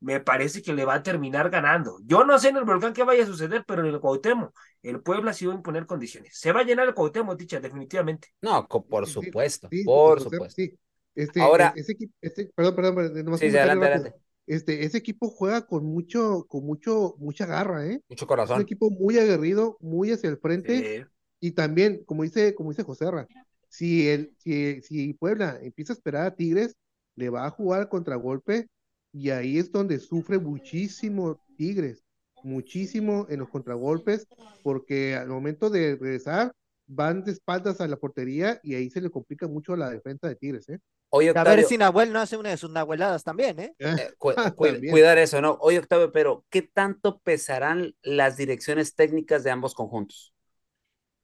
me 0.00 0.20
parece 0.20 0.62
que 0.62 0.72
le 0.72 0.84
va 0.84 0.94
a 0.94 1.02
terminar 1.02 1.50
ganando. 1.50 1.98
Yo 2.04 2.24
no 2.24 2.38
sé 2.38 2.50
en 2.50 2.58
el 2.58 2.64
volcán 2.64 2.92
qué 2.92 3.04
vaya 3.04 3.24
a 3.24 3.26
suceder, 3.26 3.64
pero 3.66 3.86
en 3.86 3.94
el 3.94 4.00
Cuauhtémoc, 4.00 4.54
el 4.82 5.00
Puebla 5.00 5.32
sí 5.32 5.46
va 5.46 5.52
a 5.52 5.56
imponer 5.56 5.86
condiciones. 5.86 6.38
Se 6.38 6.52
va 6.52 6.60
a 6.60 6.64
llenar 6.64 6.86
el 6.86 6.94
Cuauhtémoc, 6.94 7.38
teacher, 7.38 7.62
definitivamente. 7.62 8.28
No, 8.42 8.66
por 8.68 9.06
supuesto, 9.06 9.68
sí, 9.70 9.78
sí, 9.78 9.84
por 9.84 10.20
supuesto. 10.20 10.62
Sí. 10.62 10.78
Este, 11.14 11.40
Ahora, 11.40 11.72
ese 11.76 11.92
equipo, 11.92 12.12
este, 12.20 12.50
perdón, 12.54 12.74
perdón, 12.74 13.24
no 13.24 13.38
sí, 13.38 13.50
sí, 13.50 13.56
adelante, 13.56 13.86
adelante. 13.86 14.14
Este, 14.46 14.84
ese 14.84 14.98
equipo 14.98 15.30
juega 15.30 15.66
con 15.66 15.86
mucho, 15.86 16.44
con 16.48 16.66
mucho, 16.66 17.14
mucha 17.18 17.46
garra, 17.46 17.86
¿eh? 17.86 18.02
Mucho 18.08 18.26
corazón. 18.26 18.56
Es 18.56 18.58
un 18.58 18.62
equipo 18.62 18.90
muy 18.90 19.18
aguerrido, 19.18 19.78
muy 19.80 20.10
hacia 20.10 20.28
el 20.28 20.38
frente, 20.38 21.02
sí. 21.02 21.06
y 21.40 21.52
también, 21.52 22.04
como 22.04 22.24
dice, 22.24 22.54
como 22.54 22.70
dice 22.70 22.82
José 22.82 23.06
Arra, 23.06 23.26
si 23.68 24.08
el, 24.08 24.34
si, 24.38 24.82
si 24.82 25.14
Puebla 25.14 25.58
empieza 25.62 25.92
a 25.92 25.96
esperar 25.96 26.26
a 26.26 26.34
Tigres, 26.34 26.76
le 27.16 27.30
va 27.30 27.46
a 27.46 27.50
jugar 27.50 27.80
al 27.80 27.88
contragolpe, 27.88 28.68
y 29.12 29.30
ahí 29.30 29.58
es 29.58 29.70
donde 29.70 29.98
sufre 30.00 30.38
muchísimo 30.38 31.40
Tigres, 31.56 32.04
muchísimo 32.42 33.26
en 33.30 33.40
los 33.40 33.48
contragolpes, 33.48 34.26
porque 34.62 35.14
al 35.14 35.28
momento 35.28 35.70
de 35.70 35.96
regresar, 35.96 36.52
van 36.86 37.24
de 37.24 37.32
espaldas 37.32 37.80
a 37.80 37.88
la 37.88 37.96
portería 37.96 38.60
y 38.62 38.74
ahí 38.74 38.90
se 38.90 39.00
le 39.00 39.10
complica 39.10 39.48
mucho 39.48 39.74
la 39.74 39.88
defensa 39.90 40.28
de 40.28 40.36
Tigres, 40.36 40.68
¿eh? 40.68 40.80
Oye, 41.16 41.30
Octavio, 41.30 41.52
a 41.52 41.56
ver 41.56 41.64
si 41.64 41.78
Nahuel 41.78 42.12
no 42.12 42.18
hace 42.18 42.36
una 42.36 42.50
de 42.50 42.56
sus 42.56 42.70
nahueladas 42.70 43.22
también, 43.22 43.60
¿eh? 43.60 43.74
eh 43.78 44.10
cu 44.18 44.32
cu 44.56 44.64
también. 44.66 44.90
Cuidar 44.90 45.16
eso, 45.18 45.40
¿no? 45.40 45.56
Oye, 45.60 45.78
Octavio, 45.78 46.10
pero 46.10 46.44
¿qué 46.50 46.62
tanto 46.62 47.20
pesarán 47.20 47.94
las 48.02 48.36
direcciones 48.36 48.96
técnicas 48.96 49.44
de 49.44 49.52
ambos 49.52 49.74
conjuntos? 49.74 50.34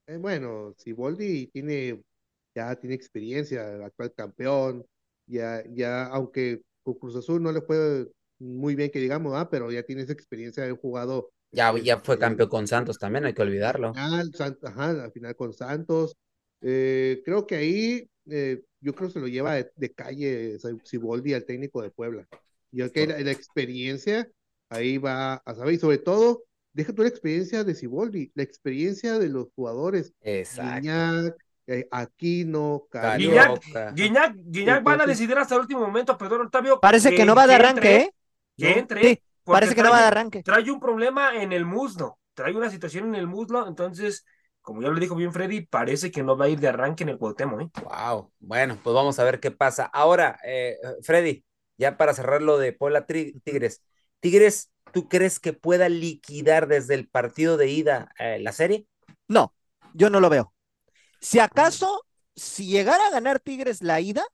Eh, 0.06 0.16
bueno, 0.16 0.74
si 0.76 0.92
Boldi 0.92 1.48
tiene, 1.48 2.00
ya 2.54 2.76
tiene 2.76 2.94
experiencia, 2.94 3.84
actual 3.84 4.12
campeón, 4.14 4.86
ya, 5.26 5.64
ya, 5.70 6.06
aunque 6.06 6.62
con 6.84 6.94
Cruz 6.94 7.16
Azul 7.16 7.42
no 7.42 7.50
le 7.50 7.60
fue 7.60 8.06
muy 8.38 8.76
bien 8.76 8.92
que 8.92 9.00
digamos, 9.00 9.34
¿ah? 9.34 9.50
pero 9.50 9.72
ya 9.72 9.82
tiene 9.82 10.02
esa 10.02 10.12
experiencia 10.12 10.62
de 10.62 10.70
jugado 10.70 11.32
ya, 11.52 11.76
ya 11.76 11.98
fue 11.98 12.16
campeón 12.16 12.48
con 12.48 12.68
Santos 12.68 12.96
también, 12.96 13.24
hay 13.24 13.34
que 13.34 13.42
olvidarlo. 13.42 13.92
Al 13.96 14.30
final, 14.30 14.58
ajá, 14.62 14.90
al 14.90 15.12
final 15.12 15.34
con 15.34 15.52
Santos. 15.52 16.16
Eh, 16.60 17.22
creo 17.24 17.46
que 17.46 17.56
ahí, 17.56 18.10
eh, 18.30 18.62
yo 18.80 18.94
creo 18.94 19.08
que 19.08 19.14
se 19.14 19.20
lo 19.20 19.28
lleva 19.28 19.54
de, 19.54 19.70
de 19.76 19.92
calle 19.92 20.58
Siboldi 20.84 21.34
al 21.34 21.44
técnico 21.44 21.82
de 21.82 21.90
Puebla. 21.90 22.26
Y 22.72 22.88
que 22.90 23.06
la, 23.06 23.18
la, 23.18 23.30
experiencia 23.32 24.28
ahí 24.68 24.98
va 24.98 25.34
a 25.34 25.54
saber, 25.54 25.74
y 25.74 25.78
sobre 25.78 25.98
todo, 25.98 26.44
deja 26.72 26.92
tú 26.92 27.02
la 27.02 27.08
experiencia 27.08 27.64
de 27.64 27.74
Siboldi, 27.74 28.30
la 28.34 28.42
experiencia 28.42 29.18
de 29.18 29.28
los 29.28 29.48
jugadores. 29.54 30.14
Exacto. 30.20 30.80
Guiñac, 30.80 31.36
eh, 31.66 31.88
Aquino, 31.90 32.88
Guiñac, 32.92 33.94
Guiñac, 33.94 34.34
Guiñac 34.36 34.82
van 34.82 35.00
a 35.02 35.06
decidir 35.06 35.36
hasta 35.38 35.54
el 35.54 35.62
último 35.62 35.80
momento, 35.80 36.16
perdón, 36.16 36.42
Octavio. 36.42 36.80
Parece 36.80 37.10
que, 37.10 37.16
que 37.16 37.24
no 37.24 37.34
va 37.34 37.46
de 37.46 37.54
arranque, 37.54 37.94
entre, 37.94 38.02
¿eh? 38.02 38.14
Que 38.56 38.78
entre. 38.78 39.02
Sí. 39.02 39.22
Parece 39.44 39.74
que 39.74 39.80
trae, 39.80 39.90
no 39.90 39.96
va 39.96 40.02
de 40.02 40.06
arranque. 40.06 40.42
Trae 40.42 40.70
un 40.70 40.80
problema 40.80 41.34
en 41.40 41.52
el 41.52 41.64
muslo, 41.64 42.18
trae 42.34 42.54
una 42.54 42.70
situación 42.70 43.08
en 43.08 43.14
el 43.16 43.26
muslo, 43.26 43.66
entonces, 43.66 44.24
como 44.62 44.82
ya 44.82 44.88
lo 44.88 45.00
dijo 45.00 45.14
bien 45.14 45.32
Freddy, 45.32 45.62
parece 45.62 46.10
que 46.10 46.22
no 46.22 46.36
va 46.36 46.46
a 46.46 46.48
ir 46.48 46.60
de 46.60 46.68
arranque 46.68 47.02
en 47.02 47.10
el 47.10 47.18
Cuauhtémoc. 47.18 47.60
¿eh? 47.60 47.70
Wow, 47.84 48.32
bueno, 48.38 48.78
pues 48.82 48.94
vamos 48.94 49.18
a 49.18 49.24
ver 49.24 49.40
qué 49.40 49.50
pasa. 49.50 49.86
Ahora, 49.86 50.38
eh, 50.44 50.76
Freddy, 51.02 51.44
ya 51.78 51.96
para 51.96 52.14
cerrar 52.14 52.42
lo 52.42 52.58
de 52.58 52.72
Puebla 52.72 53.06
Tigres, 53.06 53.82
Tigres, 54.20 54.70
¿tú 54.92 55.08
crees 55.08 55.40
que 55.40 55.52
pueda 55.52 55.88
liquidar 55.88 56.68
desde 56.68 56.94
el 56.94 57.08
partido 57.08 57.56
de 57.56 57.68
ida 57.68 58.12
eh, 58.18 58.38
la 58.38 58.52
serie? 58.52 58.86
No, 59.28 59.54
yo 59.94 60.10
no 60.10 60.20
lo 60.20 60.28
veo. 60.28 60.52
Si 61.20 61.38
acaso, 61.38 62.06
si 62.34 62.66
llegara 62.66 63.06
a 63.06 63.10
ganar 63.10 63.40
Tigres 63.40 63.82
la 63.82 64.00
ida, 64.00 64.24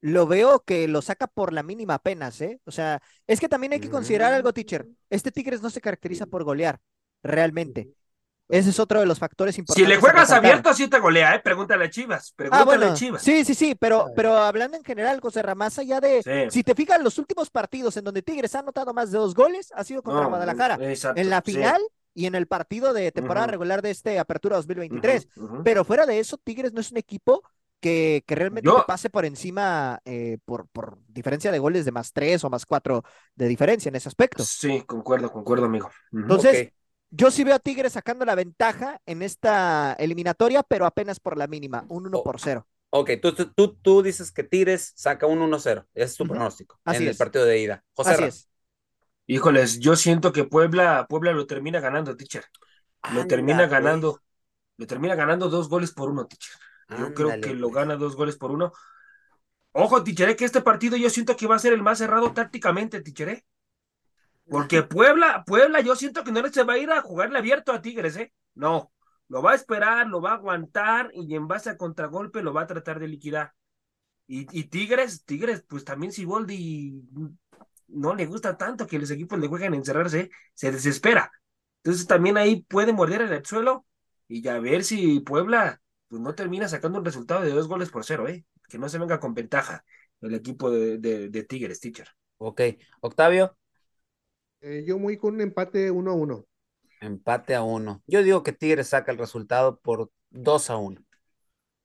lo 0.00 0.26
veo 0.26 0.62
que 0.64 0.88
lo 0.88 1.02
saca 1.02 1.26
por 1.26 1.52
la 1.52 1.62
mínima 1.62 1.94
apenas, 1.94 2.40
¿eh? 2.40 2.60
O 2.64 2.70
sea, 2.70 3.02
es 3.26 3.40
que 3.40 3.48
también 3.48 3.72
hay 3.72 3.80
que 3.80 3.90
considerar 3.90 4.32
algo, 4.32 4.52
teacher. 4.52 4.86
Este 5.10 5.30
Tigres 5.30 5.62
no 5.62 5.70
se 5.70 5.80
caracteriza 5.80 6.26
por 6.26 6.44
golear, 6.44 6.80
realmente. 7.22 7.90
Ese 8.50 8.70
es 8.70 8.80
otro 8.80 9.00
de 9.00 9.06
los 9.06 9.18
factores 9.18 9.56
importantes. 9.58 9.86
Si 9.86 9.94
le 9.94 10.00
juegas 10.00 10.30
abierto, 10.30 10.74
sí 10.74 10.88
te 10.88 10.98
golea, 10.98 11.36
¿eh? 11.36 11.40
Pregúntale 11.40 11.84
a 11.84 11.90
Chivas. 11.90 12.32
Pregúntale 12.34 12.62
ah, 12.62 12.64
bueno, 12.64 12.86
a 12.92 12.94
Chivas. 12.94 13.22
Sí, 13.22 13.44
sí, 13.44 13.54
sí, 13.54 13.74
pero, 13.74 14.06
pero 14.16 14.36
hablando 14.36 14.76
en 14.76 14.84
general, 14.84 15.20
José 15.20 15.42
Ramás, 15.42 15.78
allá 15.78 16.00
de. 16.00 16.22
Sí. 16.22 16.50
Si 16.50 16.64
te 16.64 16.74
fijas, 16.74 17.02
los 17.02 17.18
últimos 17.18 17.50
partidos 17.50 17.96
en 17.96 18.04
donde 18.04 18.22
Tigres 18.22 18.54
ha 18.54 18.60
anotado 18.60 18.92
más 18.92 19.10
de 19.10 19.18
dos 19.18 19.34
goles 19.34 19.72
ha 19.74 19.84
sido 19.84 20.02
contra 20.02 20.24
No, 20.24 20.28
Guadalajara. 20.30 20.78
exacto, 20.80 21.20
en 21.20 21.30
la 21.30 21.42
sí. 21.44 21.52
final 21.52 21.80
y 22.12 22.26
en 22.26 22.34
el 22.34 22.46
partido 22.46 22.92
de 22.92 23.12
temporada 23.12 23.46
regular 23.46 23.82
de 23.82 23.90
este 23.90 24.18
Apertura 24.18 24.56
2023. 24.56 25.28
Ujú, 25.36 25.46
ujú. 25.46 25.62
Pero 25.62 25.84
fuera 25.84 26.06
de 26.06 26.18
eso, 26.18 26.36
Tigres 26.36 26.72
no 26.72 26.80
es 26.80 26.90
un 26.90 26.98
equipo 26.98 27.42
que, 27.80 28.24
que 28.26 28.34
realmente 28.34 28.68
Yo- 28.68 28.84
pase 28.86 29.10
por 29.10 29.24
encima 29.24 30.00
eh, 30.04 30.38
por, 30.44 30.66
por 30.68 30.98
diferencia 31.08 31.50
de 31.50 31.58
goles 31.58 31.84
de 31.84 31.92
más 31.92 32.12
tres 32.12 32.44
o 32.44 32.50
más 32.50 32.66
cuatro 32.66 33.04
de 33.34 33.48
diferencia 33.48 33.88
en 33.88 33.96
ese 33.96 34.08
aspecto. 34.08 34.44
Sí, 34.44 34.82
concuerdo, 34.86 35.30
concuerdo, 35.30 35.66
amigo. 35.66 35.90
Entonces. 36.12 36.72
Yo 37.10 37.30
sí 37.30 37.44
veo 37.44 37.54
a 37.56 37.58
Tigres 37.58 37.92
sacando 37.94 38.24
la 38.24 38.34
ventaja 38.34 39.00
en 39.06 39.22
esta 39.22 39.94
eliminatoria, 39.94 40.62
pero 40.62 40.86
apenas 40.86 41.20
por 41.20 41.36
la 41.36 41.46
mínima, 41.46 41.84
un 41.88 42.06
1 42.06 42.18
Oh. 42.18 42.22
por 42.22 42.40
0. 42.40 42.66
Ok, 42.90 43.10
tú, 43.22 43.32
tú, 43.34 43.52
tú, 43.52 43.76
tú 43.76 44.02
dices 44.02 44.32
que 44.32 44.42
Tigres 44.42 44.92
saca 44.96 45.26
un 45.26 45.40
1-0. 45.40 45.86
Ese 45.94 46.06
es 46.06 46.16
tu 46.16 46.26
pronóstico 46.26 46.80
Así 46.84 47.04
en 47.04 47.08
el 47.10 47.16
partido 47.16 47.44
de 47.44 47.58
ida. 47.60 47.84
José 47.94 48.10
Así 48.14 48.24
es. 48.24 48.48
Híjoles, 49.26 49.78
yo 49.78 49.96
siento 49.96 50.32
que 50.32 50.44
Puebla, 50.44 51.06
Puebla 51.08 51.32
lo 51.32 51.46
termina 51.46 51.80
ganando, 51.80 52.16
teacher. 52.16 52.44
Lo 53.08 53.26
termina 53.26 53.64
Ándale. 53.64 53.68
ganando, 53.68 54.20
lo 54.76 54.86
termina 54.86 55.14
ganando 55.14 55.48
dos 55.50 55.68
goles 55.68 55.92
por 55.92 56.10
uno, 56.10 56.26
teacher. 56.26 56.52
Yo 56.98 57.14
creo 57.14 57.40
que 57.40 57.54
lo 57.54 57.68
pues. 57.68 57.76
gana 57.76 57.96
dos 57.96 58.16
goles 58.16 58.36
por 58.36 58.50
uno. 58.50 58.72
Ojo, 59.72 60.02
tichere, 60.04 60.36
que 60.36 60.44
este 60.44 60.60
partido 60.62 60.96
yo 60.96 61.10
siento 61.10 61.36
que 61.36 61.46
va 61.46 61.56
a 61.56 61.58
ser 61.58 61.72
el 61.72 61.82
más 61.82 61.98
cerrado 61.98 62.32
tácticamente, 62.32 63.00
tichere. 63.02 63.44
Porque 64.50 64.82
Puebla, 64.82 65.44
Puebla, 65.46 65.80
yo 65.80 65.94
siento 65.94 66.24
que 66.24 66.32
no 66.32 66.46
se 66.48 66.64
va 66.64 66.72
a 66.74 66.78
ir 66.78 66.90
a 66.90 67.02
jugarle 67.02 67.38
abierto 67.38 67.72
a 67.72 67.80
Tigres, 67.80 68.16
¿eh? 68.16 68.32
No, 68.54 68.92
lo 69.28 69.42
va 69.42 69.52
a 69.52 69.54
esperar, 69.54 70.08
lo 70.08 70.20
va 70.20 70.32
a 70.32 70.34
aguantar 70.34 71.10
y 71.14 71.34
en 71.36 71.46
base 71.46 71.70
a 71.70 71.76
contragolpe 71.76 72.42
lo 72.42 72.52
va 72.52 72.62
a 72.62 72.66
tratar 72.66 72.98
de 72.98 73.06
liquidar. 73.06 73.52
Y, 74.26 74.46
y 74.58 74.64
Tigres, 74.64 75.24
Tigres, 75.24 75.64
pues 75.68 75.84
también 75.84 76.12
si 76.12 76.24
Boldi 76.24 77.02
no 77.88 78.14
le 78.14 78.26
gusta 78.26 78.56
tanto 78.56 78.86
que 78.86 78.98
los 78.98 79.10
equipos 79.10 79.38
le 79.38 79.48
jueguen 79.48 79.72
a 79.72 79.76
encerrarse, 79.76 80.30
se 80.54 80.72
desespera. 80.72 81.30
Entonces 81.82 82.06
también 82.06 82.36
ahí 82.36 82.62
puede 82.62 82.92
morder 82.92 83.22
el 83.22 83.44
suelo 83.44 83.86
y 84.28 84.42
ya 84.42 84.58
ver 84.58 84.84
si 84.84 85.20
Puebla 85.20 85.80
pues 86.08 86.20
no 86.20 86.34
termina 86.34 86.68
sacando 86.68 86.98
un 86.98 87.04
resultado 87.04 87.42
de 87.42 87.50
dos 87.50 87.68
goles 87.68 87.90
por 87.90 88.04
cero, 88.04 88.28
¿eh? 88.28 88.44
Que 88.68 88.78
no 88.78 88.88
se 88.88 88.98
venga 88.98 89.20
con 89.20 89.34
ventaja 89.34 89.84
el 90.20 90.34
equipo 90.34 90.70
de, 90.70 90.98
de, 90.98 91.28
de 91.28 91.44
Tigres, 91.44 91.80
teacher. 91.80 92.08
Ok, 92.38 92.62
Octavio, 93.00 93.56
Eh, 94.60 94.84
yo 94.86 94.98
muy 94.98 95.16
con 95.16 95.34
un 95.34 95.40
empate 95.40 95.90
1 95.90 96.10
a 96.10 96.14
1. 96.14 96.44
empate 97.00 97.54
a 97.54 97.62
uno. 97.62 98.02
Yo 98.06 98.22
digo 98.22 98.42
que 98.42 98.52
Tigres 98.52 98.88
saca 98.88 99.12
el 99.12 99.18
resultado 99.18 99.78
por 99.80 100.10
2 100.30 100.70
a 100.70 100.76
1, 100.76 101.00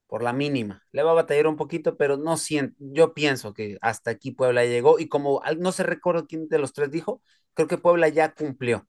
por 0.08 0.24
la 0.24 0.34
mínima. 0.34 0.84
Le 0.92 1.04
va 1.04 1.12
a 1.12 1.16
batallar 1.16 1.48
un 1.48 1.56
poquito, 1.58 1.98
pero 1.98 2.18
no 2.18 2.38
siento, 2.38 2.76
yo 2.80 3.14
pienso 3.14 3.54
que 3.54 3.78
hasta 3.82 4.12
aquí 4.12 4.32
Puebla 4.32 4.66
llegó 4.66 5.00
y 5.00 5.08
como 5.10 5.42
no 5.60 5.72
se 5.72 5.84
recuerda 5.84 6.26
quién 6.28 6.48
de 6.50 6.60
los 6.60 6.74
tres 6.74 6.92
dijo, 6.92 7.22
creo 7.54 7.68
que 7.68 7.78
Puebla 7.78 8.10
ya 8.10 8.34
cumplió. 8.34 8.88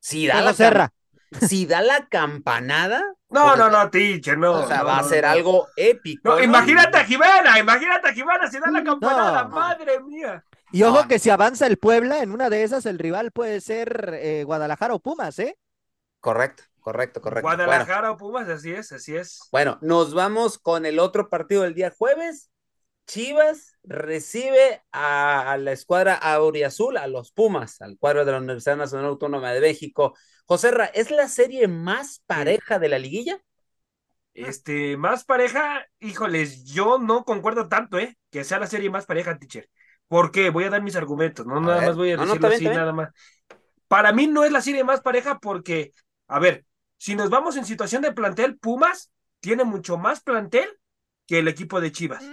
Si 0.00 0.26
da, 0.26 0.40
la, 0.42 0.54
cam- 0.54 0.54
Serra. 0.54 0.92
si 1.48 1.66
da 1.66 1.82
la 1.82 2.08
campanada, 2.08 3.02
No, 3.30 3.44
pues, 3.46 3.58
no, 3.58 3.70
no, 3.70 3.90
teacher, 3.90 4.38
no. 4.38 4.52
o 4.64 4.66
sea, 4.66 4.78
no, 4.78 4.86
va 4.86 4.98
a 4.98 5.04
ser 5.04 5.24
no. 5.24 5.30
algo 5.30 5.68
épico. 5.76 6.22
No, 6.30 6.36
¿no? 6.36 6.42
imagínate 6.44 6.98
a 6.98 7.04
Jimena, 7.04 7.58
imagínate 7.58 8.08
a 8.08 8.12
Jimena 8.14 8.50
si 8.50 8.58
da 8.58 8.70
la 8.70 8.84
campanada, 8.84 9.44
No. 9.44 9.50
madre 9.50 10.00
mía. 10.00 10.44
Y 10.70 10.82
ojo 10.82 11.04
No, 11.04 11.08
que 11.08 11.18
si 11.18 11.30
avanza 11.30 11.66
el 11.66 11.78
Puebla, 11.78 12.22
en 12.22 12.32
una 12.32 12.50
de 12.50 12.62
esas 12.62 12.86
el 12.86 12.98
rival 12.98 13.32
puede 13.32 13.60
ser 13.60 14.12
eh, 14.20 14.44
Guadalajara 14.44 14.94
o 14.94 15.00
Pumas, 15.00 15.38
¿eh? 15.38 15.56
Correcto, 16.20 16.62
correcto, 16.80 17.20
correcto. 17.20 17.56
Bueno, 17.56 17.64
Guadalajara 17.64 18.10
o 18.12 18.16
Pumas, 18.16 18.48
así 18.48 18.70
es, 18.72 18.92
así 18.92 19.16
es. 19.16 19.40
Bueno, 19.50 19.78
nos 19.80 20.12
vamos 20.14 20.58
con 20.58 20.84
el 20.86 20.98
otro 20.98 21.28
partido 21.30 21.62
del 21.62 21.74
día 21.74 21.92
jueves. 21.96 22.50
Chivas 23.06 23.76
recibe 23.84 24.82
a, 24.92 25.52
a 25.52 25.58
la 25.58 25.72
escuadra 25.72 26.14
Auriazul, 26.14 26.96
a 26.98 27.06
los 27.08 27.32
Pumas, 27.32 27.80
al 27.82 27.98
cuadro 27.98 28.24
de 28.24 28.32
la 28.32 28.38
Universidad 28.38 28.76
Nacional 28.76 29.06
Autónoma 29.08 29.52
de 29.52 29.60
México. 29.60 30.14
José 30.46 30.70
Ra, 30.72 30.86
¿es 30.86 31.10
la 31.10 31.28
serie 31.28 31.68
más 31.68 32.22
pareja 32.26 32.78
de 32.78 32.88
la 32.88 32.98
liguilla? 32.98 33.40
Este, 34.34 34.96
más 34.96 35.24
pareja, 35.24 35.84
híjoles, 35.98 36.64
yo 36.64 36.98
no 36.98 37.24
concuerdo 37.24 37.68
tanto, 37.68 37.98
¿eh? 37.98 38.16
Que 38.30 38.44
sea 38.44 38.60
la 38.60 38.68
serie 38.68 38.88
más 38.90 39.04
pareja, 39.06 39.36
teacher. 39.38 39.68
Porque 40.08 40.50
voy 40.50 40.64
a 40.64 40.70
dar 40.70 40.82
mis 40.82 40.96
argumentos, 40.96 41.46
no 41.46 41.56
A 41.56 41.60
nada 41.60 41.80
ver. 41.80 41.88
más 41.88 41.96
voy 41.96 42.10
a 42.10 42.16
No, 42.16 42.26
no, 42.26 42.26
decirlo 42.26 42.48
así, 42.48 42.64
nada 42.70 42.92
más. 42.92 43.10
Para 43.88 44.12
mí 44.12 44.26
no 44.26 44.44
es 44.44 44.52
la 44.52 44.60
serie 44.62 44.84
más 44.84 45.00
pareja 45.00 45.38
porque, 45.38 45.92
a 46.28 46.38
ver, 46.38 46.64
si 46.98 47.14
nos 47.14 47.30
vamos 47.30 47.56
en 47.56 47.64
situación 47.64 48.02
de 48.02 48.12
plantel, 48.12 48.58
Pumas 48.58 49.10
tiene 49.40 49.64
mucho 49.64 49.98
más 49.98 50.20
plantel 50.20 50.68
que 51.26 51.38
el 51.40 51.48
equipo 51.48 51.80
de 51.80 51.92
Chivas. 51.92 52.24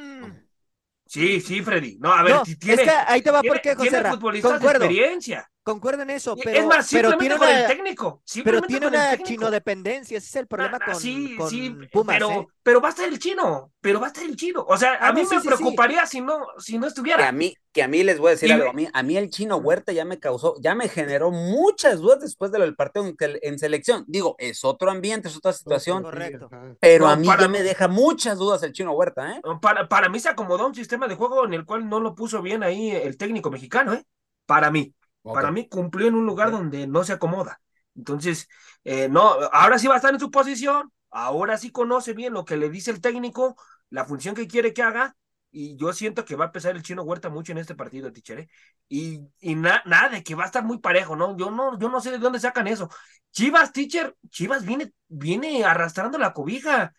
Sí, 1.06 1.40
sí, 1.42 1.62
Freddy. 1.62 1.98
No, 2.00 2.14
a 2.14 2.24
ver, 2.24 2.42
No, 2.42 2.42
ti- 2.42 2.56
tiene, 2.58 2.82
es 2.82 2.82
que 2.82 2.90
ahí 2.90 3.22
te 3.22 3.32
va 3.32 3.44
tiene, 3.44 3.46
por 3.46 3.62
qué, 3.62 3.76
José 3.76 3.92
tiene 3.92 4.06
futbolistas 4.06 4.60
Concuerdo, 4.60 4.62
de 4.62 4.68
experiencia. 4.68 5.50
Concuerdo 5.66 6.04
en 6.04 6.12
eso, 6.12 6.38
pero, 6.42 6.60
es 6.60 6.66
más, 6.66 6.90
pero 6.92 7.18
tiene 7.18 7.38
con 7.38 7.50
el 7.50 7.58
una, 7.58 7.68
técnico. 7.68 8.22
pero 8.44 8.62
tiene 8.62 8.88
una 8.88 9.10
técnico. 9.10 9.28
chinodependencia, 9.28 10.18
ese 10.20 10.28
es 10.28 10.36
el 10.38 10.48
problema 10.48 10.78
Ah, 10.80 10.86
con, 10.86 10.96
sí, 10.96 11.36
con 11.36 11.50
sí, 11.50 11.76
Pumas, 11.92 12.16
pero, 12.16 12.30
¿eh? 12.32 12.48
pero 12.62 12.80
va 12.80 12.90
a 12.90 12.92
estar 12.92 13.08
el 13.10 13.18
chino, 13.20 13.74
pero 13.82 14.00
va 14.00 14.06
a 14.08 14.10
estar 14.10 14.24
el 14.24 14.36
chino. 14.36 14.64
O 14.70 14.78
sea, 14.78 14.94
Ah, 15.02 15.10
a 15.10 15.14
mí 15.14 15.22
me 15.22 15.26
sí, 15.26 15.36
sí, 15.36 15.42
sí. 15.42 15.48
preocuparía 15.48 16.06
si 16.06 16.22
no, 16.22 16.46
si 16.60 16.78
no 16.78 16.82
Que 16.82 16.86
a 16.86 16.90
estuviera. 16.90 17.32
mí, 17.32 17.56
que 17.74 17.82
a 17.84 17.88
mí 17.88 18.04
les 18.04 18.20
voy 18.20 18.28
a 18.30 18.32
decir 18.32 18.50
Y- 18.50 18.52
algo. 18.52 18.70
A 18.70 18.74
mí, 18.74 18.88
a 18.94 19.04
mí 19.04 19.18
el 19.18 19.30
chino 19.32 19.58
Huerta 19.58 19.92
ya 19.92 20.06
me 20.06 20.20
causó, 20.20 20.56
ya 20.62 20.76
me 20.76 20.88
generó 20.88 21.32
muchas 21.32 22.00
dudas 22.00 22.20
después 22.22 22.52
de 22.52 22.60
lo 22.60 22.66
del 22.66 22.76
partido 22.76 23.12
en, 23.20 23.60
selección. 23.60 24.06
Digo, 24.08 24.36
es 24.38 24.64
otro 24.64 24.92
ambiente, 24.92 25.28
es 25.30 25.36
otra 25.36 25.52
situación, 25.54 26.04
Correcto. 26.04 26.50
pero 26.80 27.06
No, 27.06 27.12
a 27.12 27.16
mí 27.16 27.26
para 27.28 27.42
ya 27.44 27.48
me 27.50 27.64
deja 27.64 27.88
muchas 27.88 28.38
dudas 28.38 28.62
el 28.64 28.72
chino 28.72 28.92
Huerta, 28.94 29.32
¿eh? 29.32 29.42
Para, 29.62 29.88
para 29.90 30.10
mí 30.10 30.20
se 30.20 30.30
acomodó 30.30 30.68
un 30.68 30.76
sistema 30.76 31.08
de 31.08 31.16
juego 31.16 31.44
en 31.46 31.54
el 31.56 31.66
cual 31.66 31.90
no 31.90 32.00
lo 32.00 32.14
puso 32.14 32.42
bien 32.42 32.62
ahí 32.64 32.92
el 32.92 33.18
técnico 33.18 33.50
mexicano, 33.50 33.94
¿eh? 33.96 34.06
Para 34.46 34.70
mí. 34.70 34.94
Para 35.32 35.52
mí 35.52 35.68
cumplió 35.68 36.08
en 36.08 36.16
un 36.16 36.26
lugar 36.26 36.52
donde 36.52 36.88
no 36.88 37.04
se 37.04 37.14
acomoda. 37.14 37.62
Entonces, 37.96 38.48
eh, 38.84 39.08
no, 39.10 39.22
ahora 39.52 39.80
sí 39.80 39.88
va 39.88 39.96
a 39.96 39.98
estar 39.98 40.14
en 40.14 40.20
su 40.20 40.32
posición, 40.32 40.92
ahora 41.12 41.58
sí 41.58 41.72
conoce 41.72 42.14
bien 42.14 42.34
lo 42.34 42.46
que 42.46 42.58
le 42.58 42.70
dice 42.70 42.92
el 42.92 43.02
técnico, 43.02 43.56
la 43.90 44.06
función 44.06 44.36
que 44.36 44.48
quiere 44.48 44.74
que 44.74 44.84
haga, 44.84 45.16
y 45.52 45.78
yo 45.78 45.94
siento 45.94 46.26
que 46.26 46.36
va 46.36 46.46
a 46.46 46.52
pesar 46.52 46.76
el 46.76 46.84
chino 46.84 47.04
Huerta 47.04 47.30
mucho 47.30 47.54
en 47.54 47.58
este 47.60 47.76
partido, 47.76 48.12
teacher, 48.12 48.40
¿eh? 48.40 48.50
Y, 48.90 49.22
y 49.40 49.56
na- 49.56 49.82
nada 49.86 50.10
de 50.10 50.24
que 50.24 50.36
va 50.36 50.44
a 50.44 50.46
estar 50.48 50.64
muy 50.66 50.80
parejo, 50.80 51.16
¿no? 51.16 51.38
Yo 51.38 51.50
no, 51.52 51.80
yo 51.80 51.88
no 51.90 52.02
sé 52.02 52.12
de 52.12 52.18
dónde 52.18 52.40
sacan 52.42 52.68
eso. 52.68 52.90
Chivas, 53.32 53.72
teacher, 53.72 54.16
Chivas 54.30 54.66
viene, 54.66 54.92
viene 55.08 55.64
arrastrando 55.64 56.18
la 56.18 56.34
cobija. 56.34 56.94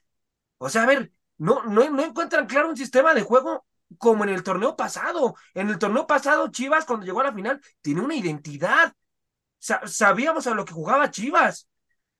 O 0.58 0.68
sea, 0.70 0.84
a 0.84 0.86
ver, 0.86 1.12
no, 1.38 1.64
no, 1.64 1.90
no 1.90 2.04
encuentran 2.04 2.46
claro 2.46 2.68
un 2.70 2.76
sistema 2.76 3.14
de 3.14 3.22
juego 3.22 3.65
como 3.98 4.24
en 4.24 4.30
el 4.30 4.42
torneo 4.42 4.76
pasado. 4.76 5.34
En 5.54 5.68
el 5.70 5.78
torneo 5.78 6.06
pasado, 6.06 6.48
Chivas, 6.50 6.84
cuando 6.84 7.06
llegó 7.06 7.20
a 7.20 7.24
la 7.24 7.32
final, 7.32 7.60
tiene 7.82 8.00
una 8.02 8.14
identidad. 8.14 8.92
Sa- 9.58 9.86
sabíamos 9.86 10.46
a 10.46 10.54
lo 10.54 10.64
que 10.64 10.72
jugaba 10.72 11.10
Chivas. 11.10 11.68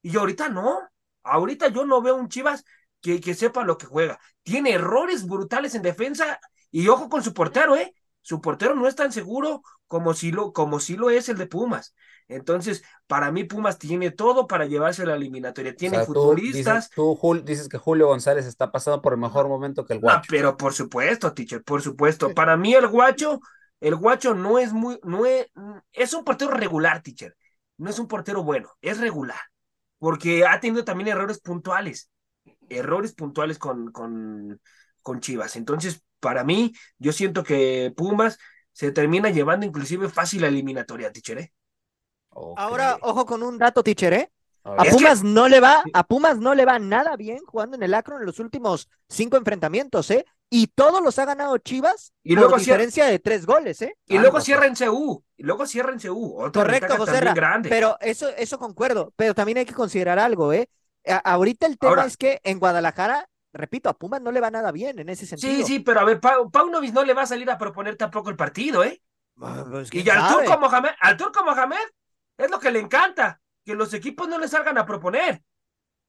Y 0.03 0.17
ahorita 0.17 0.49
no. 0.49 0.81
Ahorita 1.23 1.69
yo 1.69 1.85
no 1.87 2.03
veo 2.03 2.17
un 2.17 2.29
Chivas 2.29 2.65
que, 3.01 3.21
que 3.21 3.35
sepa 3.35 3.65
lo 3.65 3.79
que 3.79 3.87
juega. 3.87 4.19
Tiene 4.43 4.73
errores 4.73 5.27
brutales 5.27 5.75
en 5.75 5.83
defensa. 5.83 6.41
Y 6.71 6.89
ojo 6.89 7.09
con 7.09 7.23
su 7.23 7.35
portero, 7.35 7.77
¿eh? 7.77 7.95
Su 8.23 8.41
portero 8.41 8.75
no 8.75 8.89
es 8.89 8.97
tan 8.97 9.13
seguro 9.13 9.63
como 9.87 10.15
si 10.15 10.33
lo, 10.33 10.53
como 10.53 10.81
si 10.81 10.97
lo 10.97 11.11
es 11.11 11.29
el 11.29 11.39
de 11.39 11.47
Pumas. 11.47 11.95
Entonces, 12.29 12.83
para 13.07 13.31
mí, 13.31 13.45
Pumas 13.45 13.79
tiene 13.79 14.11
todo 14.11 14.47
para 14.47 14.67
llevarse 14.67 15.03
a 15.03 15.07
la 15.07 15.15
eliminatoria. 15.15 15.73
O 15.73 15.77
Tiene 15.77 15.99
tú 15.99 16.05
futbolistas. 16.07 16.87
dices, 16.87 16.91
tú, 16.95 17.17
Jul- 17.17 17.45
dices 17.45 17.69
que 17.69 17.79
Julio 17.79 18.09
González 18.09 18.47
está 18.47 18.73
pasando 18.73 19.01
por 19.03 19.13
el 19.13 19.21
mejor 19.21 19.49
momento 19.49 19.85
que 19.87 19.95
el 19.95 20.01
No, 20.01 20.03
Guacho. 20.03 20.29
pero 20.29 20.57
por 20.57 20.73
supuesto, 20.75 21.33
teacher, 21.35 21.63
por 21.63 21.83
supuesto. 21.83 22.35
Para 22.35 22.57
mí 22.57 22.75
el 22.75 22.87
guacho, 22.89 23.41
el 23.81 23.97
guacho 23.97 24.35
no 24.35 24.59
es 24.59 24.73
muy, 24.73 24.99
no 25.05 25.27
es, 25.27 25.47
es 25.93 26.13
un 26.15 26.25
portero 26.25 26.51
regular, 26.53 27.03
teacher. 27.03 27.37
No 27.79 27.91
es 27.91 27.99
un 27.99 28.09
portero 28.09 28.43
bueno, 28.43 28.71
es 28.81 28.99
regular. 28.99 29.41
Porque 29.99 30.47
ha 30.47 30.61
tenido 30.61 30.85
también 30.85 31.09
errores 31.09 31.41
puntuales. 31.41 32.11
Errores 32.69 33.15
puntuales 33.15 33.59
con, 33.59 33.93
con, 33.93 34.61
con 35.03 35.21
Chivas. 35.21 35.57
Entonces, 35.57 36.03
para 36.21 36.45
mí, 36.45 36.75
yo 36.99 37.13
siento 37.13 37.45
que 37.45 37.93
Pumas 37.97 38.39
se 38.73 38.93
termina 38.93 39.31
llevando 39.31 39.67
inclusive 39.67 40.09
fácil 40.09 40.43
la 40.43 40.49
eliminatoria, 40.49 41.13
teacher, 41.13 41.39
¿eh? 41.39 41.53
Ahora, 42.57 42.99
ojo 43.03 43.25
con 43.27 43.43
un 43.43 43.59
dato, 43.59 43.83
teacher, 43.83 44.13
¿eh? 44.13 44.31
A 44.65 44.83
que- 44.83 44.91
Pumas 44.91 45.23
no 45.23 45.49
le 45.49 45.61
va, 45.61 45.85
a 45.93 46.03
Pumas 46.05 46.39
no 46.39 46.55
le 46.55 46.65
va 46.65 46.79
nada 46.81 47.17
bien 47.17 47.39
jugando 47.47 47.77
en 47.77 47.83
el 47.85 47.95
Akron 47.95 48.21
en 48.21 48.27
los 48.27 48.41
últimos 48.41 48.89
cinco 49.09 49.37
enfrentamientos, 49.37 50.11
¿eh? 50.11 50.27
Y 50.51 50.67
todos 50.69 51.03
los 51.03 51.19
ha 51.21 51.25
ganado 51.25 51.57
Chivas 51.59 52.13
Y 52.25 52.31
por 52.35 52.43
luego 52.43 52.59
cierra- 52.59 52.79
diferencia 52.79 53.07
de 53.07 53.19
tres 53.21 53.47
goles, 53.47 53.81
¿eh? 53.83 53.97
Y 54.07 54.19
luego 54.19 54.37
Anda, 54.39 54.45
cierra 54.45 54.67
en 54.67 54.75
CU. 54.75 55.23
Y 55.37 55.43
luego 55.45 55.67
cierra 55.67 55.93
en 55.93 56.01
CU. 56.01 56.35
Otra 56.41 56.63
Correcto, 56.63 56.97
José 56.97 57.13
también 57.13 57.27
Ra, 57.29 57.35
grande. 57.35 57.69
Pero 57.69 57.97
eso, 58.01 58.29
eso 58.37 58.59
concuerdo. 58.59 59.13
Pero 59.17 59.35
también 59.35 59.59
hay 59.59 59.67
que 59.67 59.75
considerar 59.75 60.19
algo, 60.19 60.53
¿eh? 60.53 60.69
A- 61.07 61.19
ahorita 61.19 61.67
el 61.67 61.79
tema 61.79 61.91
Ahora- 61.91 62.05
es 62.07 62.17
que 62.17 62.41
en 62.43 62.59
Guadalajara, 62.59 63.29
repito, 63.53 63.89
a 63.89 63.95
Pumas 63.97 64.21
no 64.21 64.33
le 64.33 64.41
va 64.41 64.51
nada 64.51 64.73
bien 64.73 64.99
en 64.99 65.09
ese 65.09 65.27
sentido. 65.27 65.53
Sí, 65.53 65.63
sí, 65.65 65.79
pero 65.81 66.01
a 66.01 66.05
ver, 66.05 66.21
Pau, 66.21 66.51
Paunovic 66.51 66.93
no 66.93 67.05
le 67.05 67.15
va 67.15 67.23
a 67.23 67.27
salir 67.27 67.49
a 67.51 67.57
proponer 67.59 67.97
tampoco 67.97 68.31
el 68.31 68.37
partido, 68.37 68.83
¿eh? 68.83 69.01
Ah, 69.41 69.65
pues, 69.71 69.89
Y 69.93 70.03
¿quién 70.03 70.17
al 70.17 70.33
turco 70.33 70.59
Mohamed, 70.59 70.91
al 71.01 71.17
turco 71.17 71.45
Mohamed 71.45 71.77
es 72.39 72.51
lo 72.51 72.59
que 72.61 72.71
le 72.71 72.81
encanta, 72.81 73.41
que 73.65 73.75
los 73.75 73.93
equipos 73.95 74.29
no 74.29 74.39
le 74.39 74.49
salgan 74.49 74.79
a 74.79 74.87
proponer. 74.87 75.43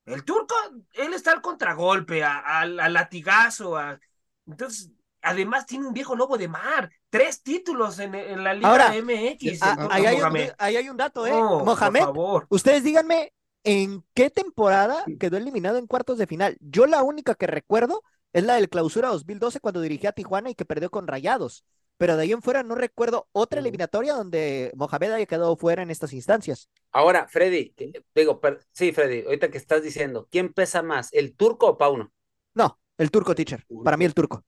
El 0.05 0.23
turco, 0.23 0.55
él 0.93 1.13
está 1.13 1.31
al 1.33 1.41
contragolpe, 1.41 2.23
a- 2.23 2.39
al, 2.39 2.79
al 2.79 2.93
latigazo, 2.93 3.75
a- 3.77 3.99
entonces, 4.45 4.91
además 5.21 5.65
tiene 5.65 5.85
un 5.87 5.93
viejo 5.93 6.15
lobo 6.15 6.37
de 6.37 6.47
mar, 6.47 6.89
tres 7.09 7.41
títulos 7.43 7.99
en, 7.99 8.15
en 8.15 8.43
la 8.43 8.53
Liga 8.53 8.69
Ahora, 8.69 8.95
MX, 8.95 9.61
Ah, 9.61 9.71
el 9.71 9.77
turco 9.77 9.93
ahí, 9.93 10.05
hay 10.05 10.15
un, 10.15 10.21
Mohamed. 10.21 10.51
ahí 10.57 10.75
hay 10.77 10.89
un 10.89 10.97
dato, 10.97 11.27
¿eh? 11.27 11.31
No, 11.31 11.65
Mohamed, 11.65 11.99
por 11.99 12.07
favor. 12.07 12.45
ustedes 12.49 12.83
díganme 12.83 13.33
en 13.65 14.05
qué 14.13 14.29
temporada 14.29 15.03
quedó 15.19 15.35
eliminado 15.35 15.77
en 15.77 15.87
cuartos 15.87 16.17
de 16.17 16.27
final. 16.27 16.55
Yo 16.61 16.85
la 16.85 17.03
única 17.03 17.35
que 17.35 17.47
recuerdo 17.47 18.01
es 18.31 18.43
la 18.45 18.55
del 18.55 18.69
clausura 18.69 19.09
2012 19.09 19.59
cuando 19.59 19.81
dirigía 19.81 20.11
a 20.11 20.13
Tijuana 20.13 20.49
y 20.49 20.55
que 20.55 20.63
perdió 20.63 20.89
con 20.89 21.07
Rayados. 21.07 21.65
Pero 21.97 22.15
de 22.15 22.23
ahí 22.23 22.31
en 22.31 22.41
fuera 22.41 22.63
no 22.63 22.75
recuerdo 22.75 23.27
otra 23.31 23.59
eliminatoria 23.59 24.13
donde 24.13 24.71
Mohamed 24.75 25.11
haya 25.11 25.25
quedado 25.25 25.55
fuera 25.57 25.81
en 25.81 25.89
estas 25.89 26.13
instancias. 26.13 26.69
Ahora, 26.91 27.27
Freddy, 27.27 27.71
que- 27.71 28.03
digo, 28.13 28.39
per- 28.39 28.59
sí, 28.71 28.91
Freddy, 28.91 29.23
ahorita 29.25 29.49
que 29.49 29.57
estás 29.57 29.81
diciendo, 29.83 30.27
¿quién 30.31 30.53
pesa 30.53 30.83
más, 30.83 31.11
el 31.13 31.35
turco 31.35 31.67
o 31.67 31.77
Pauno? 31.77 32.11
No, 32.53 32.79
El 32.97 33.11
turco, 33.11 33.35
teacher. 33.35 33.63
Para 33.83 33.97
mí 33.97 34.05
el 34.05 34.13
turco. 34.13 34.43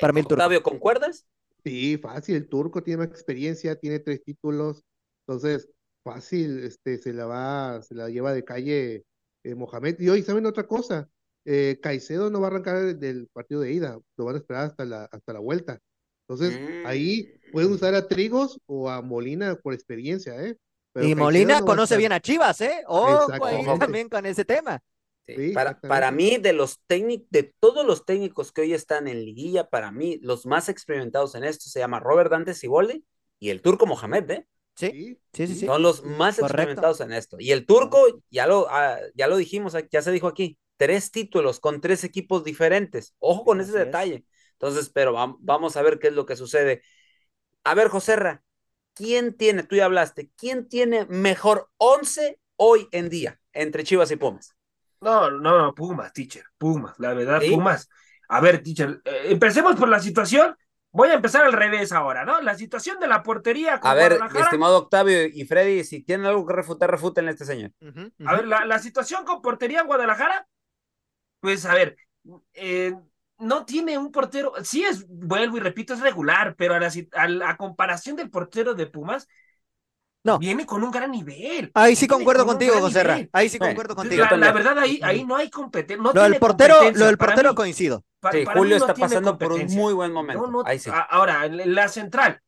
Para 0.00 0.12
mí 0.12 0.20
el 0.20 0.26
turco. 0.26 0.42
Octavio, 0.42 0.62
¿concuerdas? 0.62 1.26
Sí, 1.64 1.96
fácil, 1.98 2.34
el 2.36 2.48
turco 2.48 2.82
tiene 2.82 2.98
más 2.98 3.08
experiencia, 3.08 3.76
tiene 3.76 4.00
tres 4.00 4.24
títulos, 4.24 4.82
entonces 5.26 5.68
fácil, 6.02 6.64
este, 6.64 6.98
se 6.98 7.12
la 7.12 7.26
va, 7.26 7.80
se 7.82 7.94
la 7.94 8.08
lleva 8.08 8.32
de 8.32 8.44
calle 8.44 9.04
eh, 9.44 9.54
Mohamed. 9.54 10.00
Y 10.00 10.08
hoy, 10.08 10.22
¿saben 10.22 10.46
otra 10.46 10.66
cosa? 10.66 11.08
Eh, 11.44 11.78
Caicedo 11.80 12.30
no 12.30 12.40
va 12.40 12.48
a 12.48 12.50
arrancar 12.50 12.96
del 12.96 13.28
partido 13.32 13.60
de 13.60 13.72
ida, 13.72 13.98
lo 14.16 14.24
van 14.24 14.34
a 14.34 14.38
esperar 14.38 14.64
hasta 14.66 14.84
la, 14.84 15.04
hasta 15.04 15.32
la 15.32 15.38
vuelta. 15.40 15.78
Entonces, 16.32 16.62
ahí 16.82 17.32
pueden 17.50 17.70
Mm. 17.70 17.74
usar 17.74 17.94
a 17.94 18.08
Trigos 18.08 18.60
o 18.66 18.88
a 18.90 19.02
Molina 19.02 19.56
por 19.56 19.74
experiencia, 19.74 20.34
¿eh? 20.44 20.56
Pero 20.92 21.08
Y 21.08 21.14
Molina 21.14 21.54
no 21.56 21.66
va 21.66 21.74
a 21.74 21.76
conoce 21.76 21.96
bien 21.96 22.12
a 22.12 22.20
Chivas, 22.20 22.60
¿eh? 22.60 22.82
Ojo 22.86 23.44
ahí 23.44 23.62
Exactamente. 23.62 23.78
también 23.78 24.08
con 24.08 24.26
ese 24.26 24.44
tema. 24.44 24.82
Sí, 25.26 25.34
Sí, 25.36 25.52
para, 25.52 25.80
para 25.80 26.10
mí, 26.10 26.36
de 26.38 26.52
los 26.52 26.80
técnicos, 26.86 27.26
de 27.30 27.54
todos 27.60 27.86
los 27.86 28.04
técnicos 28.04 28.52
que 28.52 28.62
hoy 28.62 28.74
están 28.74 29.06
en 29.08 29.24
liguilla, 29.24 29.68
para 29.70 29.92
mí, 29.92 30.18
los 30.20 30.46
más 30.46 30.68
experimentados 30.68 31.34
en 31.36 31.44
esto 31.44 31.70
se 31.70 31.78
llama 31.78 32.00
Robert 32.00 32.30
Dante 32.30 32.54
Siboldi 32.54 33.04
y 33.38 33.50
el 33.50 33.62
turco 33.62 33.86
Mohamed, 33.86 34.30
¿eh? 34.30 34.46
Sí, 34.76 35.18
Sí, 35.32 35.46
sí. 35.46 35.66
Son 35.66 35.82
los 35.82 36.04
más 36.04 36.38
Correcto. 36.38 36.48
experimentados 36.48 37.00
en 37.00 37.12
esto. 37.12 37.36
Y 37.40 37.52
el 37.52 37.66
turco, 37.66 38.22
ya 38.30 38.46
lo, 38.46 38.66
ah, 38.70 38.98
ya 39.14 39.28
lo 39.28 39.36
dijimos, 39.36 39.74
ya 39.90 40.02
se 40.02 40.12
dijo 40.12 40.28
aquí, 40.28 40.58
tres 40.76 41.10
títulos 41.10 41.60
con 41.60 41.80
tres 41.80 42.04
equipos 42.04 42.44
diferentes. 42.44 43.14
Ojo 43.18 43.44
con 43.44 43.60
ese 43.60 43.72
detalle. 43.78 44.24
Entonces, 44.62 44.90
pero 44.90 45.14
vam- 45.14 45.38
vamos 45.40 45.76
a 45.76 45.82
ver 45.82 45.98
qué 45.98 46.08
es 46.08 46.14
lo 46.14 46.26
que 46.26 46.36
sucede. 46.36 46.82
A 47.64 47.74
ver, 47.74 47.88
Joserra, 47.88 48.44
¿quién 48.94 49.36
tiene, 49.36 49.64
tú 49.64 49.76
ya 49.76 49.86
hablaste, 49.86 50.30
quién 50.36 50.68
tiene 50.68 51.06
mejor 51.06 51.70
once 51.78 52.40
hoy 52.56 52.88
en 52.92 53.10
día 53.10 53.40
entre 53.52 53.84
Chivas 53.84 54.10
y 54.12 54.16
Pumas? 54.16 54.54
No, 55.00 55.30
no, 55.30 55.58
no, 55.58 55.74
Pumas, 55.74 56.12
teacher, 56.12 56.44
Pumas, 56.58 56.94
la 56.98 57.12
verdad, 57.14 57.40
¿Sí? 57.40 57.50
Pumas. 57.50 57.88
A 58.28 58.40
ver, 58.40 58.62
teacher, 58.62 59.00
eh, 59.04 59.26
empecemos 59.30 59.76
por 59.76 59.88
la 59.88 60.00
situación. 60.00 60.56
Voy 60.92 61.08
a 61.08 61.14
empezar 61.14 61.44
al 61.44 61.52
revés 61.52 61.90
ahora, 61.92 62.24
¿no? 62.24 62.40
La 62.42 62.54
situación 62.54 63.00
de 63.00 63.08
la 63.08 63.22
portería 63.22 63.80
con 63.80 63.90
A 63.90 63.94
ver, 63.94 64.12
estimado 64.38 64.78
Octavio 64.78 65.26
y 65.26 65.44
Freddy, 65.44 65.84
si 65.84 66.02
tienen 66.02 66.26
algo 66.26 66.46
que 66.46 66.52
refutar, 66.52 66.90
refútenle 66.90 67.30
a 67.30 67.32
este 67.32 67.46
señor. 67.46 67.72
A 68.24 68.36
ver, 68.36 68.46
la 68.46 68.78
situación 68.78 69.24
con 69.24 69.42
portería 69.42 69.80
en 69.80 69.86
Guadalajara, 69.86 70.46
pues 71.40 71.64
a 71.66 71.74
ver, 71.74 71.96
eh, 72.54 72.94
no 73.38 73.64
tiene 73.64 73.98
un 73.98 74.12
portero, 74.12 74.52
sí 74.62 74.84
es, 74.84 75.06
vuelvo 75.08 75.56
y 75.56 75.60
repito, 75.60 75.94
es 75.94 76.00
regular, 76.00 76.54
pero 76.56 76.74
a 76.74 76.80
la, 76.80 76.90
a 77.12 77.28
la 77.28 77.56
comparación 77.56 78.16
del 78.16 78.30
portero 78.30 78.74
de 78.74 78.86
Pumas, 78.86 79.26
No. 80.24 80.38
viene 80.38 80.64
con 80.64 80.84
un 80.84 80.90
gran 80.92 81.10
nivel. 81.10 81.70
Ahí 81.74 81.96
sí 81.96 82.06
concuerdo 82.06 82.44
con 82.46 82.54
contigo, 82.56 82.88
nivel. 82.88 83.28
Ahí 83.32 83.48
sí 83.48 83.58
concuerdo 83.58 83.96
contigo. 83.96 84.24
la, 84.36 84.52
verdad, 84.52 84.78
ahí, 84.78 85.00
ahí 85.02 85.24
no 85.24 85.34
hay 85.36 85.50
competencia. 85.50 85.96
No 86.02 86.12
Lo 86.12 86.38
portero, 86.38 86.74
competencia. 86.76 87.00
lo 87.00 87.06
del 87.06 87.18
portero 87.18 87.50
mí- 87.50 87.56
coincido. 87.56 88.04
pa- 88.20 88.30
Sí, 88.32 88.44
para 88.44 88.58
Julio 88.58 88.78
no 88.78 88.86
está 88.86 88.94
pasando 88.94 89.36
por 89.36 89.52
un 89.52 89.66
muy 89.66 89.92
buen 89.92 90.12
momento. 90.12 90.46
No, 90.46 90.50
no, 90.50 90.62
Ahí 90.64 90.78
sí. 90.78 90.90
a- 90.90 91.00
ahora, 91.00 91.48
la 91.48 91.88
central. 91.88 92.40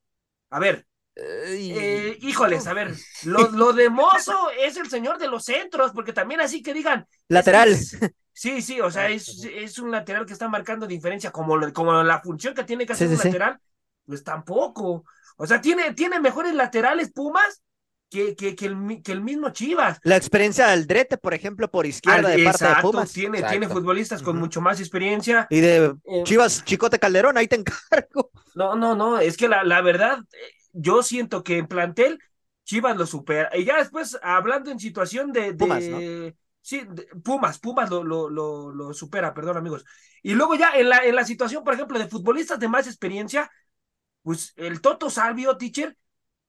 A 0.50 0.60
ver, 0.60 0.86
eh, 1.16 2.16
híjoles, 2.20 2.66
a 2.68 2.72
ver, 2.74 2.94
lo, 3.24 3.50
lo 3.50 3.72
de 3.72 3.90
Mozo 3.90 4.50
es 4.60 4.76
el 4.76 4.88
señor 4.88 5.18
de 5.18 5.26
los 5.28 5.44
centros, 5.44 5.90
porque 5.92 6.12
también 6.12 6.40
así 6.40 6.62
que 6.62 6.72
digan. 6.74 7.06
Lateral. 7.28 7.70
es- 7.70 7.94
es- 7.94 8.10
sí, 8.34 8.62
sí, 8.62 8.80
o 8.80 8.90
sea, 8.90 9.08
es, 9.08 9.44
es 9.44 9.78
un 9.78 9.90
lateral 9.90 10.26
que 10.26 10.32
está 10.34 10.48
marcando 10.48 10.86
diferencia, 10.86 11.30
como, 11.32 11.56
lo- 11.56 11.72
como 11.72 12.02
la 12.02 12.20
función 12.20 12.54
que 12.54 12.64
tiene 12.64 12.86
que 12.86 12.92
hacer 12.94 13.08
Sí, 13.08 13.14
un 13.14 13.18
sí, 13.18 13.28
lateral, 13.28 13.60
pues 14.06 14.24
tampoco. 14.24 15.04
O 15.36 15.46
sea, 15.46 15.60
tiene, 15.60 15.94
tiene 15.94 16.20
mejores 16.20 16.54
laterales 16.54 17.12
Pumas 17.12 17.62
que, 18.10 18.36
que, 18.36 18.54
que 18.54 18.66
el, 18.66 19.02
que 19.02 19.12
el 19.12 19.22
mismo 19.22 19.50
Chivas. 19.50 20.00
La 20.04 20.16
experiencia 20.16 20.68
del 20.68 20.86
Drete, 20.86 21.16
por 21.18 21.34
ejemplo, 21.34 21.70
por 21.70 21.86
izquierda 21.86 22.28
Al- 22.28 22.36
de 22.36 22.44
parte 22.44 22.64
de 22.64 22.70
exacto, 22.70 22.90
Pumas. 22.92 23.12
Tiene, 23.12 23.38
Exacto. 23.38 23.50
tiene 23.52 23.68
futbolistas 23.68 24.22
con 24.22 24.38
mucho 24.38 24.60
más 24.60 24.80
experiencia. 24.80 25.48
Y 25.50 25.60
de 25.60 25.94
Eh, 26.04 26.22
Chivas 26.24 26.64
Chicote 26.64 26.98
Calderón, 26.98 27.36
ahí 27.38 27.48
te 27.48 27.56
encargo. 27.56 28.30
No, 28.54 28.76
no, 28.76 28.94
no, 28.94 29.18
es 29.18 29.36
que 29.36 29.48
la, 29.48 29.64
la 29.64 29.80
verdad, 29.82 30.18
eh, 30.32 30.36
yo 30.72 31.02
siento 31.02 31.42
que 31.42 31.58
en 31.58 31.66
plantel 31.66 32.18
Chivas 32.64 32.96
lo 32.96 33.06
supera. 33.06 33.50
Y 33.56 33.64
ya 33.64 33.78
después, 33.78 34.18
hablando 34.22 34.70
en 34.70 34.78
situación 34.78 35.32
de, 35.32 35.52
de- 35.52 35.56
Pumas, 35.56 35.88
¿no? 35.88 36.04
Sí, 36.66 36.80
Pumas, 37.22 37.58
Pumas 37.58 37.90
lo, 37.90 38.02
lo, 38.02 38.30
lo, 38.30 38.72
lo 38.72 38.94
supera, 38.94 39.34
perdón, 39.34 39.58
amigos. 39.58 39.84
Y 40.22 40.32
luego 40.32 40.54
ya 40.54 40.70
en 40.74 40.88
la, 40.88 41.04
en 41.04 41.14
la 41.14 41.24
situación, 41.26 41.62
por 41.62 41.74
ejemplo, 41.74 41.98
de 41.98 42.08
futbolistas 42.08 42.58
de 42.58 42.68
más 42.68 42.86
experiencia, 42.86 43.50
pues 44.22 44.52
el 44.56 44.80
Toto 44.80 45.10
Salvio, 45.10 45.56
teacher, 45.58 45.96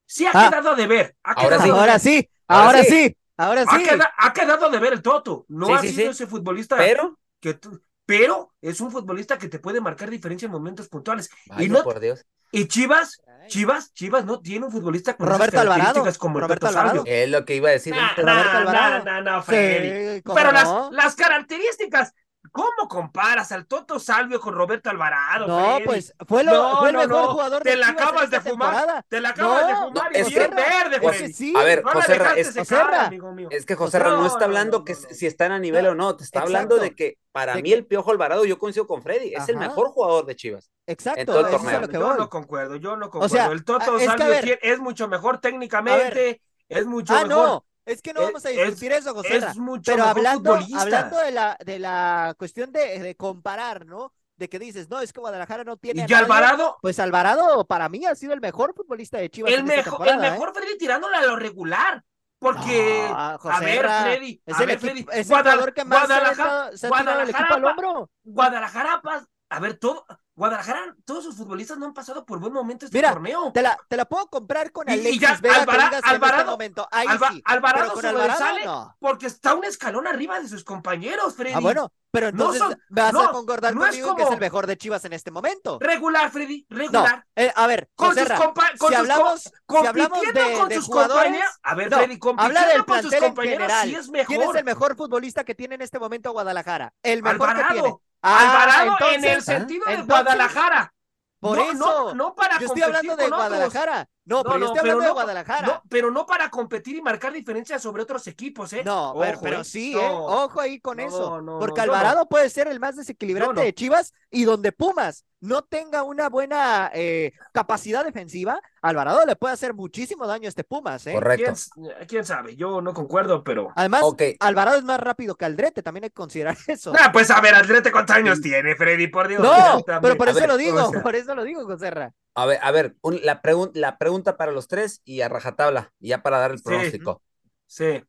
sí 0.06 0.26
ha 0.26 0.32
Ah. 0.34 0.50
quedado 0.50 0.76
de 0.76 0.88
ver. 0.88 1.18
Ha 1.24 1.36
Ahora 1.36 1.58
quedado 1.58 1.64
sí. 1.66 1.70
Ahora 1.72 2.00
sí, 2.00 2.30
Ahora 2.48 2.68
ahora 2.68 2.84
sí. 2.84 2.90
sí, 2.90 3.18
ahora 3.38 3.66
Ha, 3.66 3.78
sí. 3.80 3.84
queda- 3.84 4.14
ha 4.18 4.34
quedado 4.34 4.70
de 4.70 4.80
ver 4.80 4.94
el 4.94 5.02
Toto. 5.02 5.46
No 5.50 5.68
Sí, 5.68 5.74
ha 5.76 5.80
sido 5.84 6.12
ese 6.12 6.28
futbolista 6.28 6.78
Pero, 6.78 7.20
que 7.42 7.60
pero 8.06 8.54
es 8.62 8.80
un 8.82 8.92
futbolista 8.92 9.38
que 9.38 9.50
te 9.50 9.60
puede 9.60 9.82
marcar 9.82 10.10
diferencia 10.10 10.46
en 10.46 10.52
momentos 10.52 10.88
puntuales. 10.90 11.30
vaya 11.46 11.66
y 11.66 11.70
no, 11.70 11.84
por 11.84 12.00
Dios, 12.00 12.26
y 12.56 12.68
Chivas, 12.68 13.22
Chivas, 13.48 13.94
Chivas 13.94 14.26
no 14.26 14.40
tiene 14.40 14.66
un 14.66 14.72
futbolista 14.72 15.16
con 15.16 15.28
Roberto 15.28 15.56
esas 15.58 15.62
Alvarado, 15.62 15.84
características 15.84 16.18
como 16.18 16.40
el 16.40 16.44
Roberto 16.44 16.68
Alvarado. 16.68 16.96
Salvio. 16.98 17.14
es 17.14 17.30
lo 17.30 17.46
que 17.46 17.56
iba 17.56 17.70
a 17.70 17.74
decir. 17.74 17.94
Nah, 17.94 18.12
nah, 18.18 18.34
Roberto 18.34 18.58
Alvarado. 18.58 19.22
nah. 19.22 19.42
Sí, 19.44 20.22
¿cómo 20.24 20.36
Pero 20.36 20.52
las, 20.52 20.64
no? 20.66 20.92
las 20.92 21.16
características, 21.16 22.14
¿cómo 22.56 22.88
comparas 22.88 23.52
al 23.52 23.66
Toto 23.68 24.00
Salvio 24.00 24.40
con 24.40 24.54
Roberto 24.56 24.90
Alvarado? 24.90 25.46
No, 25.46 25.74
Freddy? 25.76 25.84
pues 25.86 26.14
fue, 26.26 26.42
lo, 26.46 26.54
No, 26.54 26.80
fue 26.80 26.88
el 26.90 26.94
no, 26.96 27.00
mejor 27.02 27.22
no. 27.26 27.32
jugador 27.34 27.62
Te 27.64 27.72
de 27.72 27.76
la 27.76 27.88
Chivas 27.88 28.02
en 28.02 28.08
acabas 28.08 28.30
de 28.32 28.40
fumar, 28.42 28.72
temporada. 28.76 29.06
te 29.10 29.20
la 29.22 29.30
acabas 29.30 29.68
de 29.68 29.76
fumar 29.76 30.12
no, 30.12 30.18
y 30.18 30.22
es 30.22 30.30
bien 30.30 30.50
que- 30.50 30.56
verde, 30.56 31.10
Freddy. 31.10 31.34
sí. 31.34 31.54
A 31.58 31.64
ver, 31.64 31.84
No 31.84 31.90
la 31.90 31.96
José 32.02 32.16
Ra, 32.18 32.34
es- 32.36 32.48
secar, 32.48 32.64
Joserra. 32.66 33.06
amigo 33.08 33.32
mío. 33.34 33.50
Es 33.52 33.66
que 33.66 33.76
José 33.76 34.00
Ra 34.00 34.10
no, 34.12 34.22
No, 34.22 34.28
está 34.28 34.46
hablando 34.46 34.80
no, 34.80 34.86
que 34.86 34.94
no, 34.94 35.00
no. 35.02 35.08
si 35.12 35.28
está 35.28 35.46
a 35.48 35.60
nivel 35.60 35.86
o 35.88 35.96
no, 35.96 36.16
te 36.16 36.24
está 36.24 36.40
Exacto. 36.40 36.58
hablando 36.58 36.78
de 36.78 36.96
que 36.96 37.18
para 37.34 37.56
De 37.56 37.62
mí 37.62 37.70
que- 37.70 37.76
el 37.76 37.86
Piojo 37.86 38.12
Alvarado, 38.12 38.46
yo 38.46 38.58
coincido 38.58 38.88
con 38.88 39.02
Freddy, 39.02 39.34
es 39.36 39.50
el 39.50 39.58
mejor 39.58 39.90
jugador 39.90 40.26
de 40.26 40.36
Chivas. 40.38 40.72
En 40.88 40.94
Exacto, 40.94 41.26
todo 41.26 41.40
el 41.42 41.46
eso 41.48 41.56
es 41.70 41.82
lo 41.82 41.88
que 41.90 41.94
yo 41.94 42.14
no 42.14 42.30
concuerdo, 42.30 42.76
yo 42.78 42.96
no 42.96 43.10
concuerdo. 43.10 43.36
sea, 43.36 43.48
el 43.48 43.66
Toto 43.66 44.00
Salvio 44.00 44.58
es 44.62 44.80
mucho 44.80 45.10
mejor 45.10 45.40
técnicamente, 45.40 46.42
es 46.70 46.86
mucho 46.86 47.14
Ah, 47.14 47.26
mejor. 47.26 47.64
Es 47.86 48.02
que 48.02 48.14
no 48.14 48.22
Es- 48.22 48.26
vamos 48.28 48.46
a 48.46 48.50
discutir 48.50 48.92
eso, 48.92 49.14
José. 49.14 49.38
es 49.38 49.58
mucho 49.58 49.84
Pero 49.92 50.04
mejor 50.06 50.18
hablando, 50.18 50.58
hablando 50.78 51.18
de 51.20 51.32
la, 51.32 51.58
de 51.64 51.80
la 51.80 52.36
cuestión 52.38 52.72
de, 52.72 53.00
de 53.00 53.16
comparar, 53.16 53.86
¿no? 53.86 54.12
De 54.38 54.50
que 54.50 54.60
dices, 54.60 54.90
no, 54.90 55.00
es 55.00 55.14
que 55.14 55.22
Guadalajara 55.22 55.64
no 55.64 55.78
tiene. 55.78 56.04
Y 56.04 56.08
ya. 56.08 56.20
Alvarado, 56.20 56.78
Pues 56.82 57.00
Alvarado, 57.00 57.66
para 57.66 57.88
mí, 57.88 58.06
ha 58.06 58.16
sido 58.16 58.34
el 58.34 58.42
mejor 58.42 58.74
futbolista 58.76 59.18
de 59.18 59.30
Chivas 59.30 59.54
el, 59.54 59.60
en 59.60 59.72
esta 59.72 59.96
el 60.06 60.10
¿eh? 60.26 60.32
mejor 60.32 60.54
Freddy 60.54 60.78
tirándole 60.78 61.16
a 61.16 61.22
lo 61.26 61.36
regular. 61.38 62.04
Porque, 62.38 63.08
No, 63.10 63.16
a 63.50 63.60
ver, 63.62 63.82
Ra, 63.84 64.02
Freddy, 64.04 64.42
Es 64.46 64.56
a 64.56 64.60
el, 64.64 64.68
ver, 64.68 64.76
equipo, 64.76 64.92
Freddy, 64.92 65.06
es 65.20 65.30
el 65.30 65.36
Guadal- 65.36 65.52
jugador 65.54 65.74
que 65.74 65.86
más 65.86 66.06
se 66.08 66.14
ha, 66.14 66.18
Guadalajara, 66.20 66.78
se 66.78 66.88
ha 66.88 66.90
tirado 66.92 67.22
el 67.22 67.30
equipo 67.30 67.40
al 67.40 67.48
Guadalajara, 67.62 67.88
hombro. 67.90 68.10
Guadalajara, 68.24 69.02
a 69.50 69.60
ver, 69.62 69.78
todo, 69.78 70.06
Guadalajara, 70.36 70.96
todos 71.06 71.24
sus 71.24 71.36
futbolistas 71.36 71.78
no 71.78 71.86
han 71.86 71.94
pasado 71.94 72.26
por 72.26 72.40
buen 72.40 72.52
momento 72.52 72.86
este 72.86 72.98
Mira, 72.98 73.14
torneo. 73.14 73.52
Te 73.54 73.62
la, 73.62 73.78
te 73.88 73.96
la 73.96 74.04
puedo 74.04 74.28
comprar 74.28 74.72
con 74.74 74.88
Y- 74.90 74.92
y 74.92 75.00
Alexis 75.00 75.22
ya, 75.22 75.38
Vega, 75.42 75.56
Alvara- 75.64 75.90
que 75.90 75.96
en 75.96 76.04
este 76.04 76.10
Alvarado- 76.10 76.52
momento. 76.52 76.88
Ahí 76.92 77.08
sí. 77.32 77.42
Alvarado 77.46 77.94
con 77.94 78.02
se 78.02 78.08
Alvarado, 78.10 78.46
no. 78.66 78.96
porque 79.00 79.28
está 79.28 79.54
un 79.56 79.64
escalón 79.64 80.08
arriba 80.08 80.40
de 80.42 80.50
sus 80.50 80.66
compañeros, 80.66 81.36
Freddy. 81.36 81.54
Ah, 81.56 81.60
bueno, 81.62 81.90
pero 82.12 82.28
No 82.34 82.52
entonces 82.54 82.62
son- 82.64 82.82
vas 82.90 83.14
no, 83.14 83.22
a 83.22 83.32
concordar 83.32 83.74
no 83.74 83.82
es 83.86 83.92
conmigo 83.92 84.10
en 84.10 84.16
que 84.18 84.22
es 84.24 84.26
como- 84.28 84.36
el 84.36 84.42
mejor 84.42 84.68
de 84.68 84.78
Chivas 84.78 85.06
en 85.06 85.14
este 85.14 85.32
momento. 85.32 85.78
Regular, 85.80 86.30
Freddy, 86.30 86.66
No, 86.70 86.78
regular. 86.80 87.26
eh, 87.36 87.54
a 87.56 87.68
ver, 87.68 87.90
Con 87.96 88.14
sus, 88.14 88.28
compa- 88.28 88.78
con 88.78 88.90
si 88.90 88.96
sus 88.96 89.10
hablamos, 89.10 89.52
co- 89.66 89.82
si 89.82 89.88
hablamos 89.88 90.22
de, 90.34 90.54
con 90.60 90.68
de 90.68 90.76
sus 90.76 90.86
jugadores, 90.86 91.24
compañeros. 91.24 91.52
A 91.64 91.76
ver, 91.76 91.90
no, 91.92 91.98
Freddy, 91.98 92.20
habla 92.38 92.66
del 92.68 92.86
con 92.86 93.02
sus 93.02 93.14
en 93.14 93.20
compañeros 93.24 93.58
general. 93.72 93.88
sí 93.90 93.96
es 93.96 94.08
¿Quién 94.10 94.16
es 94.22 94.30
mejor. 94.48 94.58
el 94.58 94.64
mejor 94.66 94.96
futbolista 94.98 95.46
que 95.46 95.56
tiene 95.56 95.76
en 95.76 95.82
este 95.82 95.98
momento 95.98 96.32
Guadalajara? 96.34 96.94
El 97.04 97.24
mejor 97.24 97.56
que 97.56 97.64
tiene. 97.74 97.96
Alvarado. 98.26 98.72
Ah, 98.72 98.82
Alvarado 98.82 99.12
en 99.12 99.16
el 99.16 99.26
entonces, 99.26 99.46
sentido 99.46 99.86
de 99.86 99.94
entonces, 99.94 100.24
Guadalajara. 100.26 100.94
Por 101.40 101.58
no, 101.58 101.64
eso. 101.64 101.76
no, 101.76 102.14
no 102.16 102.36
para 102.36 102.60
yo 102.60 102.66
estoy 102.66 102.82
hablando 102.82 103.16
de. 103.16 103.28
Guadalajara. 103.28 104.08
No, 104.26 104.38
No, 104.38 104.44
pero 104.44 104.54
yo 104.56 104.60
no, 104.60 104.66
estoy 104.68 104.82
pero 104.82 104.94
hablando 104.94 105.06
de 105.06 105.14
Guadalajara. 105.14 105.68
No, 105.68 105.84
pero 105.88 106.12
no 106.12 106.26
para 106.26 106.50
competir 106.50 106.96
y 106.96 107.02
marcar 107.02 107.32
diferencias 107.32 107.82
sobre 107.82 108.02
otros 108.04 108.26
equipos, 108.28 108.74
¿eh? 108.74 108.84
No, 108.84 109.14
pero, 109.20 109.34
Ojo, 109.34 109.42
pero 109.44 109.62
¿eh? 109.62 109.64
sí, 109.64 109.94
No. 109.94 110.00
¿eh? 110.02 110.10
Ojo 110.12 110.62
ahí 110.62 110.80
con 110.80 110.98
No, 110.98 111.04
eso. 111.08 111.42
no, 111.42 111.60
porque 111.60 111.82
Alvarado 111.82 112.28
puede 112.28 112.50
ser 112.50 112.68
el 112.68 112.80
más 112.80 112.96
desequilibrante 112.96 113.62
de 113.62 113.74
Chivas 113.74 114.14
y 114.32 114.44
donde 114.46 114.72
Pumas 114.72 115.26
no 115.42 115.64
tenga 115.64 116.02
una 116.02 116.28
buena 116.28 116.90
eh, 116.94 117.34
capacidad 117.54 118.04
defensiva, 118.04 118.60
Alvarado 118.82 119.26
le 119.26 119.36
puede 119.36 119.54
hacer 119.54 119.74
muchísimo 119.76 120.26
daño 120.26 120.48
a 120.48 120.50
este 120.50 120.64
Pumas, 120.64 121.06
¿eh? 121.06 121.14
Correcto. 121.14 121.54
¿Quién, 121.76 122.08
quién 122.08 122.26
sabe? 122.26 122.56
Yo 122.56 122.82
no 122.82 122.94
concuerdo, 122.94 123.44
pero. 123.44 123.72
Además. 123.76 124.04
Alvarado 124.40 124.78
es 124.78 124.84
más 124.84 125.00
rápido 125.00 125.36
que 125.36 125.46
Aldrete, 125.46 125.84
también 125.84 126.06
hay 126.06 126.10
que 126.10 126.16
considerar 126.16 126.58
eso. 126.68 126.94
Ah, 127.00 127.12
pues 127.12 127.30
a 127.30 127.40
ver, 127.42 127.54
Aldrete, 127.54 127.92
¿cuántos 127.92 128.16
años 128.16 128.42
tiene, 128.42 128.76
Freddy? 128.76 129.08
Por 129.08 129.28
Dios. 129.28 129.42
No, 129.42 129.84
pero 130.02 130.18
por 130.18 130.30
eso 130.30 130.40
ver, 130.40 130.50
lo 130.50 130.58
digo, 130.58 130.84
o 130.84 130.92
sea. 130.92 131.04
por 131.04 131.16
eso 131.16 131.36
lo 131.36 131.44
digo, 131.44 131.64
Joserra. 131.66 132.12
A 132.36 132.46
ver, 132.46 132.60
a 132.62 132.72
ver, 132.72 132.96
un- 133.02 133.20
la, 133.24 133.42
pregun- 133.42 133.72
la 133.74 133.98
pregunta 133.98 134.38
para 134.38 134.52
los 134.52 134.68
tres 134.68 135.02
y 135.06 135.22
a 135.22 135.30
rajatabla, 135.30 135.94
ya 136.00 136.22
para 136.22 136.40
dar 136.40 136.52
el 136.52 136.58
Sí. 136.58 136.64
pronóstico. 136.64 137.22
Sí. 137.68 138.04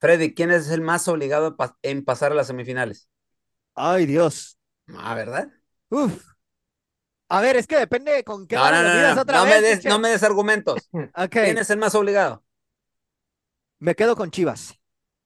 Freddy, 0.00 0.34
¿quién 0.34 0.50
es 0.50 0.70
el 0.70 0.80
más 0.80 1.08
obligado 1.08 1.48
en, 1.48 1.56
pa- 1.56 1.78
en 1.82 2.04
pasar 2.04 2.32
a 2.32 2.34
las 2.34 2.48
semifinales? 2.48 3.08
Ay, 3.74 4.06
Dios. 4.06 4.58
Ah, 4.96 5.14
¿verdad? 5.14 5.48
Uf. 5.90 6.34
A 7.30 7.40
ver, 7.42 7.56
es 7.56 7.66
que 7.66 7.76
depende 7.78 8.24
con 8.24 8.46
qué 8.46 8.56
No, 8.56 8.70
no, 8.70 8.82
lo 8.82 8.88
no, 8.88 8.94
midas 8.94 9.16
no, 9.16 9.22
otra 9.22 9.38
no 9.38 9.44
vez. 9.44 9.54
me 9.62 9.68
des, 9.68 9.84
no 9.84 9.98
me 9.98 10.08
des 10.08 10.22
argumentos. 10.22 10.88
¿Quién 11.30 11.58
es 11.58 11.70
el 11.70 11.78
más 11.78 11.94
obligado? 11.94 12.42
me 13.80 13.94
quedo 13.96 14.14
con 14.16 14.30
Chivas. 14.30 14.78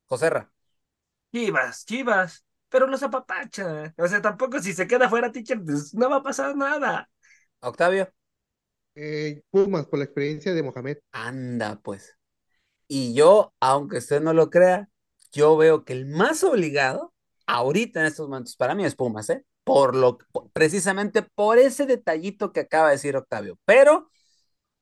Joserra. 0.09 0.51
Chivas, 1.33 1.85
Chivas. 1.87 2.45
pero 2.69 2.87
los 2.87 3.03
apapacha. 3.03 3.95
O 3.99 4.07
sea, 4.09 4.23
tampoco 4.23 4.61
si 4.61 4.73
se 4.73 4.87
queda 4.87 5.09
fuera, 5.09 5.31
teacher, 5.33 5.63
pues 5.65 5.95
no 5.95 6.09
va 6.11 6.17
a 6.17 6.23
pasar 6.23 6.57
nada. 6.57 7.09
Octavio. 7.61 8.13
Eh, 8.95 9.43
Pumas, 9.51 9.87
por 9.87 9.99
la 9.99 10.05
experiencia 10.05 10.53
de 10.55 10.63
Mohamed. 10.63 10.99
Anda, 11.13 11.81
pues. 11.83 12.17
Y 12.89 13.15
yo, 13.15 13.55
aunque 13.61 13.99
usted 13.99 14.21
no 14.21 14.33
lo 14.35 14.51
crea, 14.51 14.89
yo 15.33 15.57
veo 15.57 15.85
que 15.85 15.93
el 15.95 16.07
más 16.07 16.45
obligado 16.45 17.15
ahorita 17.47 18.01
en 18.01 18.07
estos 18.07 18.29
momentos 18.29 18.57
para 18.57 18.75
mí 18.75 18.85
es 18.85 18.95
Pumas, 18.97 19.31
¿eh? 19.31 19.45
Por 19.65 19.95
lo, 19.97 20.19
precisamente 20.53 21.23
por 21.23 21.59
ese 21.59 21.87
detallito 21.87 22.53
que 22.53 22.61
acaba 22.61 22.89
de 22.89 22.95
decir 22.97 23.17
Octavio. 23.17 23.59
Pero 23.65 24.11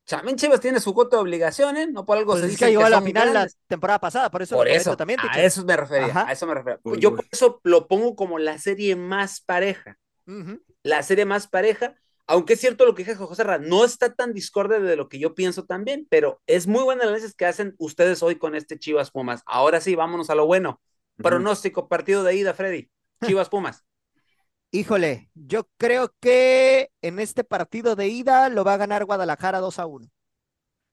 también 0.06 0.36
Chivas 0.36 0.60
tiene 0.60 0.80
su 0.80 0.92
coto 0.94 1.16
de 1.16 1.22
obligaciones, 1.22 1.90
no 1.92 2.04
por 2.04 2.18
algo 2.18 2.32
Pues 2.32 2.42
se 2.42 2.46
es 2.46 2.52
dice 2.52 2.64
que 2.66 2.70
llegó 2.72 2.84
a 2.84 2.90
la 2.90 3.02
final 3.02 3.32
grandes. 3.32 3.54
la 3.54 3.66
temporada 3.68 4.00
pasada, 4.00 4.30
por 4.30 4.42
eso 4.42 4.56
Por 4.56 4.68
eso, 4.68 4.96
también, 4.96 5.20
a 5.20 5.40
eso 5.42 5.64
me 5.64 5.76
refería, 5.76 6.06
Ajá. 6.06 6.28
a 6.28 6.32
eso 6.32 6.46
me 6.46 6.54
refería. 6.54 6.80
Uy, 6.82 6.98
Yo 7.00 7.10
uy. 7.10 7.16
por 7.16 7.26
eso 7.30 7.60
lo 7.64 7.86
pongo 7.86 8.16
como 8.16 8.38
la 8.38 8.58
serie 8.58 8.96
más 8.96 9.40
pareja, 9.40 9.98
Ujú. 10.26 10.60
la 10.82 11.02
serie 11.02 11.24
más 11.26 11.46
pareja, 11.46 11.94
aunque 12.30 12.52
es 12.52 12.60
cierto 12.60 12.86
lo 12.86 12.94
que 12.94 13.02
dijo 13.02 13.26
José 13.26 13.42
Ra, 13.42 13.58
no 13.58 13.84
está 13.84 14.14
tan 14.14 14.32
discorde 14.32 14.78
de 14.78 14.94
lo 14.94 15.08
que 15.08 15.18
yo 15.18 15.34
pienso 15.34 15.64
también, 15.64 16.06
pero 16.08 16.40
es 16.46 16.68
muy 16.68 16.84
buen 16.84 17.02
análisis 17.02 17.34
que 17.34 17.44
hacen 17.44 17.74
ustedes 17.76 18.22
hoy 18.22 18.36
con 18.36 18.54
este 18.54 18.78
Chivas 18.78 19.10
Pumas. 19.10 19.42
Ahora 19.46 19.80
sí, 19.80 19.96
vámonos 19.96 20.30
a 20.30 20.36
lo 20.36 20.46
bueno. 20.46 20.80
Pronóstico, 21.16 21.88
partido 21.88 22.22
de 22.22 22.36
ida, 22.36 22.54
Freddy. 22.54 22.88
Chivas 23.26 23.48
Pumas. 23.48 23.84
Híjole, 24.70 25.28
yo 25.34 25.68
creo 25.76 26.14
que 26.20 26.92
en 27.02 27.18
este 27.18 27.42
partido 27.42 27.96
de 27.96 28.06
ida 28.06 28.48
lo 28.48 28.62
va 28.62 28.74
a 28.74 28.78
ganar 28.78 29.06
Guadalajara 29.06 29.58
2 29.58 29.80
a 29.80 29.86
1. 29.86 30.06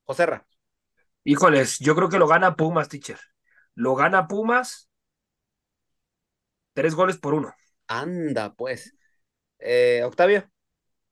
José 0.06 0.26
Ra. 0.26 0.48
Híjoles, 1.24 1.78
yo 1.78 1.96
creo 1.96 2.10
que 2.10 2.18
lo 2.18 2.28
gana 2.28 2.56
Pumas, 2.56 2.90
teacher. 2.90 3.20
Lo 3.76 3.94
gana 3.94 4.28
Pumas. 4.28 4.90
Tres 6.74 6.96
goles 6.96 7.20
por 7.20 7.36
uno. 7.36 7.54
Anda, 7.86 8.56
pues. 8.56 8.96
Eh, 9.60 10.02
Octavio, 10.04 10.50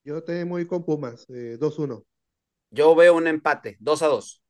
Yo 0.05 0.23
te 0.23 0.43
voy 0.43 0.67
con 0.67 0.85
Pumas, 0.85 1.25
eh, 1.29 1.57
2-1. 1.59 2.05
yo 2.69 2.95
veo 2.95 3.15
un 3.15 3.27
empate, 3.27 3.75
2 3.79 4.03
a 4.03 4.07
2. 4.07 4.43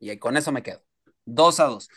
Y 0.00 0.16
con 0.16 0.36
eso 0.36 0.50
me 0.50 0.62
quedo. 0.62 0.82
2 1.26 1.60
a 1.60 1.64
2. 1.64 1.88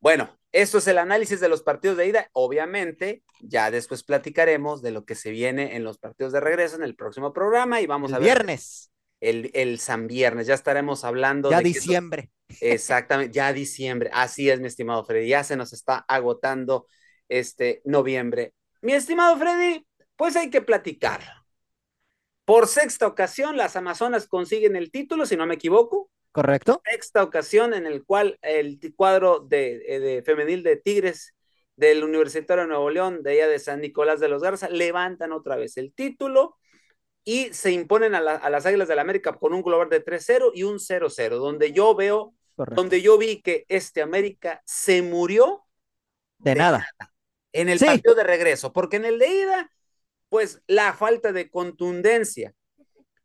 Bueno, 0.00 0.38
esto 0.52 0.78
es 0.78 0.86
el 0.86 0.98
análisis 0.98 1.40
de 1.40 1.48
los 1.48 1.62
partidos 1.62 1.96
de 1.96 2.08
ida. 2.08 2.28
Obviamente, 2.32 3.22
ya 3.40 3.70
después 3.70 4.04
platicaremos 4.04 4.82
de 4.82 4.90
lo 4.90 5.06
que 5.06 5.14
se 5.14 5.30
viene 5.30 5.76
en 5.76 5.84
los 5.84 5.96
partidos 5.96 6.32
de 6.32 6.40
regreso 6.40 6.76
en 6.76 6.82
el 6.82 6.94
próximo 6.94 7.32
programa 7.32 7.80
y 7.80 7.86
vamos 7.86 8.10
El 8.10 8.16
a 8.16 8.18
ver 8.18 8.26
viernes, 8.26 8.92
el, 9.20 9.50
el 9.54 9.78
San 9.78 10.06
Viernes. 10.06 10.46
Ya 10.46 10.54
estaremos 10.54 11.04
hablando 11.04 11.50
ya 11.50 11.58
de 11.58 11.64
diciembre. 11.64 12.30
Exactamente, 12.60 13.32
ya 13.32 13.52
diciembre. 13.54 14.10
Así 14.12 14.50
es, 14.50 14.60
mi 14.60 14.66
estimado 14.66 15.04
Freddy. 15.06 15.28
Ya 15.28 15.42
se 15.42 15.56
nos 15.56 15.72
está 15.72 16.04
agotando 16.06 16.86
este 17.28 17.80
noviembre. 17.86 18.52
Mi 18.82 18.92
estimado 18.92 19.38
Freddy, 19.38 19.86
pues 20.16 20.36
hay 20.36 20.50
que 20.50 20.60
platicar. 20.60 21.41
Por 22.44 22.66
sexta 22.66 23.06
ocasión, 23.06 23.56
las 23.56 23.76
Amazonas 23.76 24.26
consiguen 24.26 24.76
el 24.76 24.90
título, 24.90 25.26
si 25.26 25.36
no 25.36 25.46
me 25.46 25.54
equivoco. 25.54 26.10
¿Correcto? 26.32 26.82
Sexta 26.84 27.22
ocasión 27.22 27.74
en 27.74 27.86
el 27.86 28.04
cual 28.04 28.38
el 28.42 28.78
cuadro 28.96 29.40
de, 29.40 29.82
eh, 29.86 30.00
de 30.00 30.22
femenil 30.22 30.62
de 30.62 30.76
Tigres 30.76 31.34
del 31.76 32.02
Universitario 32.04 32.62
de 32.62 32.68
Nuevo 32.68 32.90
León, 32.90 33.22
de 33.22 33.32
allá 33.32 33.48
de 33.48 33.58
San 33.58 33.80
Nicolás 33.80 34.18
de 34.20 34.28
los 34.28 34.42
Garza, 34.42 34.68
levantan 34.68 35.32
otra 35.32 35.56
vez 35.56 35.76
el 35.76 35.92
título 35.94 36.56
y 37.24 37.52
se 37.52 37.70
imponen 37.72 38.14
a, 38.14 38.20
la- 38.20 38.36
a 38.36 38.50
las 38.50 38.66
Águilas 38.66 38.88
del 38.88 38.96
la 38.96 39.02
América 39.02 39.34
con 39.34 39.54
un 39.54 39.62
global 39.62 39.88
de 39.88 40.00
3-0 40.00 40.50
y 40.54 40.64
un 40.64 40.80
0-0, 40.80 41.38
donde 41.38 41.72
yo 41.72 41.94
veo 41.94 42.34
Correcto. 42.56 42.82
donde 42.82 43.00
yo 43.02 43.18
vi 43.18 43.40
que 43.42 43.64
este 43.68 44.02
América 44.02 44.62
se 44.66 45.02
murió 45.02 45.64
De 46.38 46.50
de 46.52 46.56
nada. 46.56 46.88
en 47.52 47.68
el 47.68 47.78
Sí. 47.78 47.86
partido 47.86 48.14
de 48.14 48.24
regreso, 48.24 48.72
porque 48.72 48.96
en 48.96 49.04
el 49.04 49.18
de 49.18 49.28
ida, 49.28 49.70
pues 50.32 50.62
la 50.66 50.94
falta 50.94 51.30
de 51.30 51.50
contundencia 51.50 52.54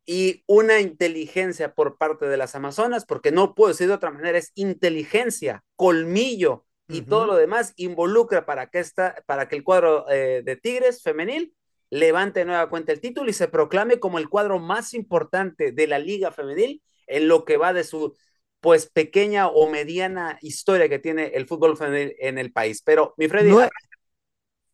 y 0.04 0.44
una 0.46 0.80
inteligencia 0.80 1.74
por 1.74 1.96
parte 1.96 2.26
de 2.26 2.36
las 2.36 2.54
Amazonas, 2.54 3.06
porque 3.06 3.32
no 3.32 3.54
puedo 3.54 3.70
decir 3.70 3.88
de 3.88 3.94
otra 3.94 4.10
manera, 4.10 4.36
es 4.36 4.52
inteligencia, 4.56 5.64
colmillo 5.74 6.66
y 6.86 7.00
todo 7.00 7.26
lo 7.26 7.36
demás 7.36 7.72
involucra 7.76 8.44
para 8.44 8.66
que, 8.66 8.80
esta, 8.80 9.24
para 9.24 9.48
que 9.48 9.56
el 9.56 9.64
cuadro 9.64 10.04
eh, 10.10 10.42
de 10.44 10.56
Tigres 10.56 11.02
femenil 11.02 11.54
levante 11.88 12.40
de 12.40 12.44
nueva 12.44 12.68
cuenta 12.68 12.92
el 12.92 13.00
título 13.00 13.30
y 13.30 13.32
se 13.32 13.48
proclame 13.48 13.98
como 13.98 14.18
el 14.18 14.28
cuadro 14.28 14.58
más 14.58 14.92
importante 14.92 15.72
de 15.72 15.86
la 15.86 15.98
liga 15.98 16.30
femenil 16.30 16.82
en 17.06 17.26
lo 17.26 17.46
que 17.46 17.56
va 17.56 17.72
de 17.72 17.84
su 17.84 18.14
pues 18.60 18.90
pequeña 18.90 19.48
o 19.48 19.70
mediana 19.70 20.38
historia 20.42 20.90
que 20.90 20.98
tiene 20.98 21.28
el 21.28 21.46
fútbol 21.46 21.78
femenil 21.78 22.14
en 22.18 22.36
el 22.36 22.52
país. 22.52 22.82
Pero 22.84 23.14
mi 23.16 23.28
Freddy, 23.28 23.52
Nue- 23.52 23.70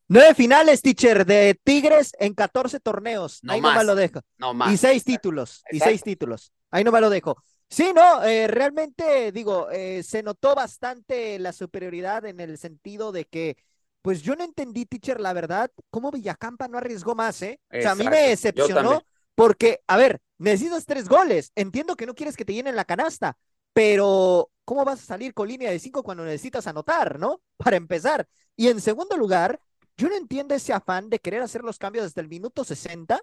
Nueve 0.08 0.34
finales, 0.34 0.82
teacher, 0.82 1.24
de 1.24 1.58
Tigres 1.64 2.12
en 2.18 2.34
14 2.34 2.80
torneos. 2.80 3.40
No 3.42 3.52
Ahí 3.52 3.60
más. 3.60 3.72
nomás 3.72 3.86
lo 3.86 3.94
dejo. 3.94 4.20
no 4.38 4.54
más. 4.54 4.72
Y 4.72 4.76
seis 4.76 5.04
títulos. 5.04 5.62
Y 5.70 5.76
Exacto. 5.76 5.90
seis 5.90 6.02
títulos. 6.02 6.52
Ahí 6.70 6.84
nomás 6.84 7.00
lo 7.00 7.10
dejo. 7.10 7.36
Sí, 7.70 7.90
no, 7.94 8.22
eh, 8.22 8.46
realmente 8.46 9.32
digo, 9.32 9.70
eh, 9.70 10.02
se 10.02 10.22
notó 10.22 10.54
bastante 10.54 11.38
la 11.38 11.52
superioridad 11.52 12.24
en 12.26 12.38
el 12.40 12.58
sentido 12.58 13.10
de 13.10 13.24
que, 13.24 13.56
pues 14.02 14.22
yo 14.22 14.36
no 14.36 14.44
entendí, 14.44 14.84
teacher, 14.84 15.20
la 15.20 15.32
verdad, 15.32 15.70
cómo 15.90 16.10
Villacampa 16.10 16.68
no 16.68 16.78
arriesgó 16.78 17.14
más, 17.14 17.40
¿eh? 17.42 17.58
O 17.72 17.80
sea, 17.80 17.92
a 17.92 17.94
mí 17.94 18.08
me 18.08 18.28
decepcionó 18.28 19.02
porque, 19.34 19.80
a 19.86 19.96
ver, 19.96 20.20
necesitas 20.38 20.84
tres 20.84 21.08
goles. 21.08 21.50
Entiendo 21.54 21.96
que 21.96 22.06
no 22.06 22.14
quieres 22.14 22.36
que 22.36 22.44
te 22.44 22.52
llenen 22.52 22.76
la 22.76 22.84
canasta, 22.84 23.36
pero 23.72 24.50
¿cómo 24.64 24.84
vas 24.84 25.00
a 25.02 25.06
salir 25.06 25.34
con 25.34 25.48
línea 25.48 25.70
de 25.70 25.78
cinco 25.78 26.02
cuando 26.02 26.24
necesitas 26.24 26.66
anotar, 26.66 27.18
¿no? 27.18 27.40
Para 27.56 27.76
empezar. 27.76 28.28
Y 28.56 28.68
en 28.68 28.80
segundo 28.80 29.16
lugar, 29.16 29.58
yo 29.96 30.08
no 30.08 30.16
entiendo 30.16 30.54
ese 30.54 30.72
afán 30.72 31.10
de 31.10 31.18
querer 31.20 31.42
hacer 31.42 31.62
los 31.62 31.78
cambios 31.78 32.06
desde 32.06 32.20
el 32.20 32.28
minuto 32.28 32.64
60 32.64 33.20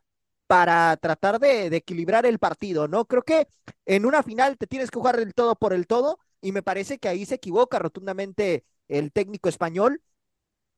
para 0.47 0.97
tratar 0.97 1.39
de, 1.39 1.67
equilibrar 1.67 2.26
el 2.26 2.39
partido, 2.39 2.88
¿no? 2.88 3.05
Creo 3.05 3.24
que 3.24 3.47
en 3.86 4.05
una 4.05 4.24
final 4.24 4.57
te 4.57 4.67
tienes 4.67 4.91
que 4.91 4.99
jugar 4.99 5.19
el 5.19 5.34
todo 5.34 5.55
por 5.55 5.74
el 5.74 5.88
todo 5.88 6.19
y 6.41 6.51
me 6.51 6.63
parece 6.63 6.99
que 6.99 7.07
ahí 7.07 7.26
se 7.26 7.36
equivoca 7.36 7.80
rotundamente 7.80 8.65
el 8.89 9.11
técnico 9.13 9.49
español. 9.49 10.01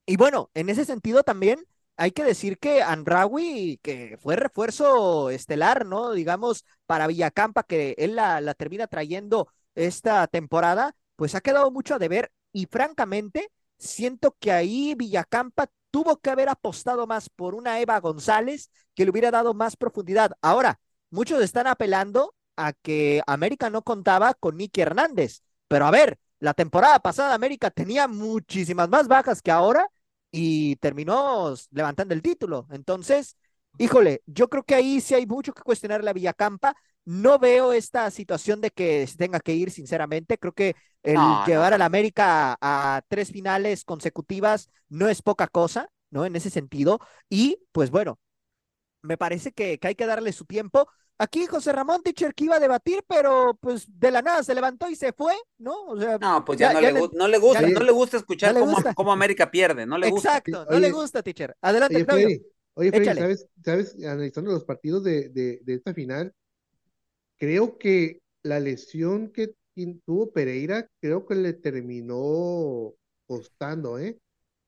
Y 0.06 0.18
bueno, 0.18 0.52
en 0.54 0.70
ese 0.70 0.86
sentido 0.86 1.24
también 1.24 1.66
hay 1.96 2.12
que 2.12 2.24
decir 2.24 2.60
que 2.60 2.82
Anrawi, 2.84 3.80
que 3.82 4.18
fue 4.22 4.36
refuerzo 4.36 5.30
estelar, 5.30 5.86
¿no? 5.86 6.12
Digamos, 6.14 6.66
para 6.86 7.08
Villacampa, 7.08 7.64
que 7.64 7.96
él 7.98 8.16
la, 8.16 8.42
la 8.42 8.54
termina 8.56 8.88
trayendo 8.88 9.50
esta 9.76 10.28
temporada, 10.28 10.96
pues 11.16 11.36
ha 11.36 11.42
quedado 11.42 11.72
mucho 11.72 11.96
a 11.96 12.00
deber 12.00 12.32
y 12.52 12.68
francamente 12.68 13.52
siento 13.78 14.36
que 14.40 14.52
ahí 14.52 14.96
Villacampa 14.96 15.70
tuvo 15.94 16.18
que 16.18 16.32
haber 16.32 16.50
apostado 16.50 17.06
más 17.06 17.30
por 17.30 17.54
una 17.54 17.80
Eva 17.80 18.00
González 18.00 18.72
que 18.96 19.06
le 19.06 19.12
hubiera 19.12 19.30
dado 19.30 19.54
más 19.54 19.78
profundidad. 19.78 20.32
Ahora, 20.42 20.80
muchos 21.12 21.40
están 21.44 21.68
apelando 21.68 22.34
a 22.56 22.74
que 22.74 23.22
América 23.28 23.70
no 23.70 23.84
contaba 23.84 24.34
con 24.34 24.58
Nicky 24.58 24.82
Hernández, 24.82 25.44
pero 25.68 25.86
a 25.86 25.92
ver, 25.92 26.18
la 26.40 26.56
temporada 26.56 27.00
pasada 27.00 27.36
América 27.36 27.70
tenía 27.70 28.08
muchísimas 28.08 28.90
más 28.90 29.08
bajas 29.08 29.44
que 29.44 29.52
ahora 29.52 29.88
y 30.32 30.78
terminó 30.78 31.54
levantando 31.70 32.16
el 32.16 32.24
título. 32.24 32.66
Entonces, 32.72 33.38
híjole, 33.78 34.24
yo 34.26 34.50
creo 34.50 34.64
que 34.64 34.74
ahí 34.74 35.00
sí 35.00 35.14
hay 35.14 35.28
mucho 35.28 35.54
que 35.54 35.62
cuestionarle 35.62 36.10
a 36.10 36.14
Villacampa. 36.14 36.76
No 37.06 37.40
veo 37.40 37.74
esta 37.74 38.10
situación 38.12 38.62
de 38.62 38.72
que 38.72 39.06
se 39.08 39.18
tenga 39.18 39.40
que 39.40 39.54
ir, 39.54 39.72
sinceramente. 39.72 40.38
Creo 40.38 40.54
que 40.54 40.76
el 41.04 41.16
No, 41.16 41.46
llevar 41.46 41.74
no. 41.74 41.76
a 41.76 41.78
la 41.78 41.86
América 41.86 42.54
a, 42.62 42.98
a 42.98 43.02
tres 43.08 43.32
finales 43.32 43.84
consecutivas 43.84 44.70
no 44.90 45.10
es 45.10 45.22
poca 45.22 45.48
cosa, 45.48 45.90
¿no? 46.12 46.26
En 46.26 46.36
ese 46.36 46.50
sentido. 46.50 47.00
Y 47.30 47.60
pues 47.74 47.92
bueno, 47.92 48.20
me 49.02 49.18
parece 49.18 49.52
que, 49.52 49.80
que 49.80 49.88
hay 49.90 49.96
que 49.96 50.06
darle 50.06 50.32
su 50.34 50.46
tiempo. 50.46 50.88
Aquí 51.18 51.46
José 51.46 51.72
Ramón 51.74 52.02
Teacher 52.04 52.34
que 52.34 52.46
iba 52.46 52.56
a 52.56 52.60
debatir, 52.60 53.04
pero 53.08 53.58
pues 53.62 53.86
de 53.88 54.12
la 54.12 54.22
nada 54.22 54.44
se 54.44 54.56
levantó 54.56 54.90
y 54.90 54.96
se 54.96 55.14
fue, 55.14 55.34
¿no? 55.58 55.84
O 55.86 56.00
sea, 56.00 56.18
No, 56.20 56.44
pues 56.46 56.60
ya, 56.60 56.70
Ya- 56.70 56.74
no, 56.74 56.82
ya 56.82 56.92
le, 56.92 57.10
no 57.14 57.28
le 57.28 57.38
gusta, 57.38 57.62
le- 57.62 57.74
no 57.74 57.82
le 57.82 57.92
gusta 57.92 58.18
escuchar 58.18 58.54
le 58.54 58.60
cómo, 58.60 58.74
gusta. 58.74 58.94
cómo 58.94 59.12
América 59.14 59.52
pierde, 59.52 59.86
no 59.86 59.98
le 59.98 60.08
gusta. 60.08 60.30
exacto, 60.30 60.66
no 60.70 60.78
Oye, 60.78 60.82
le 60.82 60.92
gusta, 60.92 61.22
Teacher. 61.24 61.56
Adelante, 61.62 61.96
Oye. 61.98 62.06
Freddy, 62.06 62.46
oye, 62.76 62.92
Freddy. 62.92 63.18
¿sabes, 63.18 63.48
sabes, 63.64 63.96
analizando 64.04 64.52
los 64.52 64.64
partidos 64.66 65.04
de, 65.04 65.30
de, 65.30 65.60
de 65.64 65.74
esta 65.76 65.94
final, 65.94 66.34
creo 67.38 67.78
que 67.78 68.22
la 68.44 68.60
lesión 68.60 69.32
que 69.32 69.54
tuvo 70.06 70.32
Pereira, 70.32 70.88
creo 71.02 71.26
que 71.26 71.36
le 71.36 71.54
terminó 71.54 72.94
costando, 73.26 73.98
¿eh? 74.00 74.18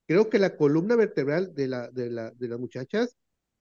Creo 0.08 0.30
que 0.30 0.40
la 0.40 0.56
columna 0.56 0.96
vertebral 0.96 1.54
de 1.56 1.68
la, 1.68 1.90
de 1.90 2.10
la, 2.10 2.32
de 2.32 2.48
las 2.48 2.60
muchachas, 2.60 3.16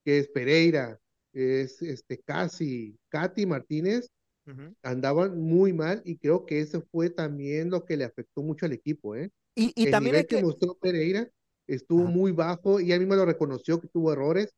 que 0.04 0.18
es 0.18 0.28
Pereira, 0.28 0.98
es 1.32 1.82
este 1.82 2.18
Casi, 2.18 2.96
Katy 3.08 3.46
Martínez, 3.46 4.08
Ujú. 4.46 4.74
andaban 4.82 5.40
muy 5.40 5.72
mal 5.72 6.02
y 6.04 6.18
creo 6.18 6.44
que 6.44 6.60
eso 6.60 6.82
fue 6.92 7.10
también 7.10 7.70
lo 7.70 7.84
que 7.84 7.96
le 7.96 8.04
afectó 8.04 8.42
mucho 8.42 8.66
al 8.66 8.72
equipo, 8.72 9.16
¿eh? 9.16 9.30
Y, 9.54 9.72
y 9.74 9.86
el 9.86 9.92
también 9.92 10.14
nivel 10.14 10.26
que... 10.26 10.36
que, 10.36 10.42
mostró 10.42 10.74
Pereira 10.74 11.28
estuvo 11.66 12.04
muy 12.04 12.32
bajo 12.32 12.78
y 12.78 12.92
él 12.92 13.00
mismo 13.00 13.14
lo 13.14 13.24
reconoció 13.24 13.80
que 13.80 13.88
tuvo 13.88 14.12
errores. 14.12 14.54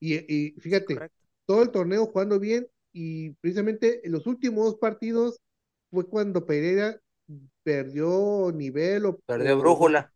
Y, 0.00 0.16
y 0.34 0.52
fíjate, 0.60 0.94
correcto. 0.94 1.16
todo 1.46 1.62
el 1.62 1.70
torneo 1.70 2.06
jugando 2.06 2.40
bien 2.40 2.66
y 2.92 3.30
precisamente 3.34 4.06
en 4.06 4.12
los 4.12 4.26
últimos 4.26 4.64
dos 4.66 4.76
partidos 4.76 5.40
fue 5.90 6.06
cuando 6.08 6.46
Pereira 6.46 7.00
perdió 7.62 8.52
nivel 8.54 9.06
o 9.06 9.18
Perdió 9.26 9.58
brújula. 9.58 10.12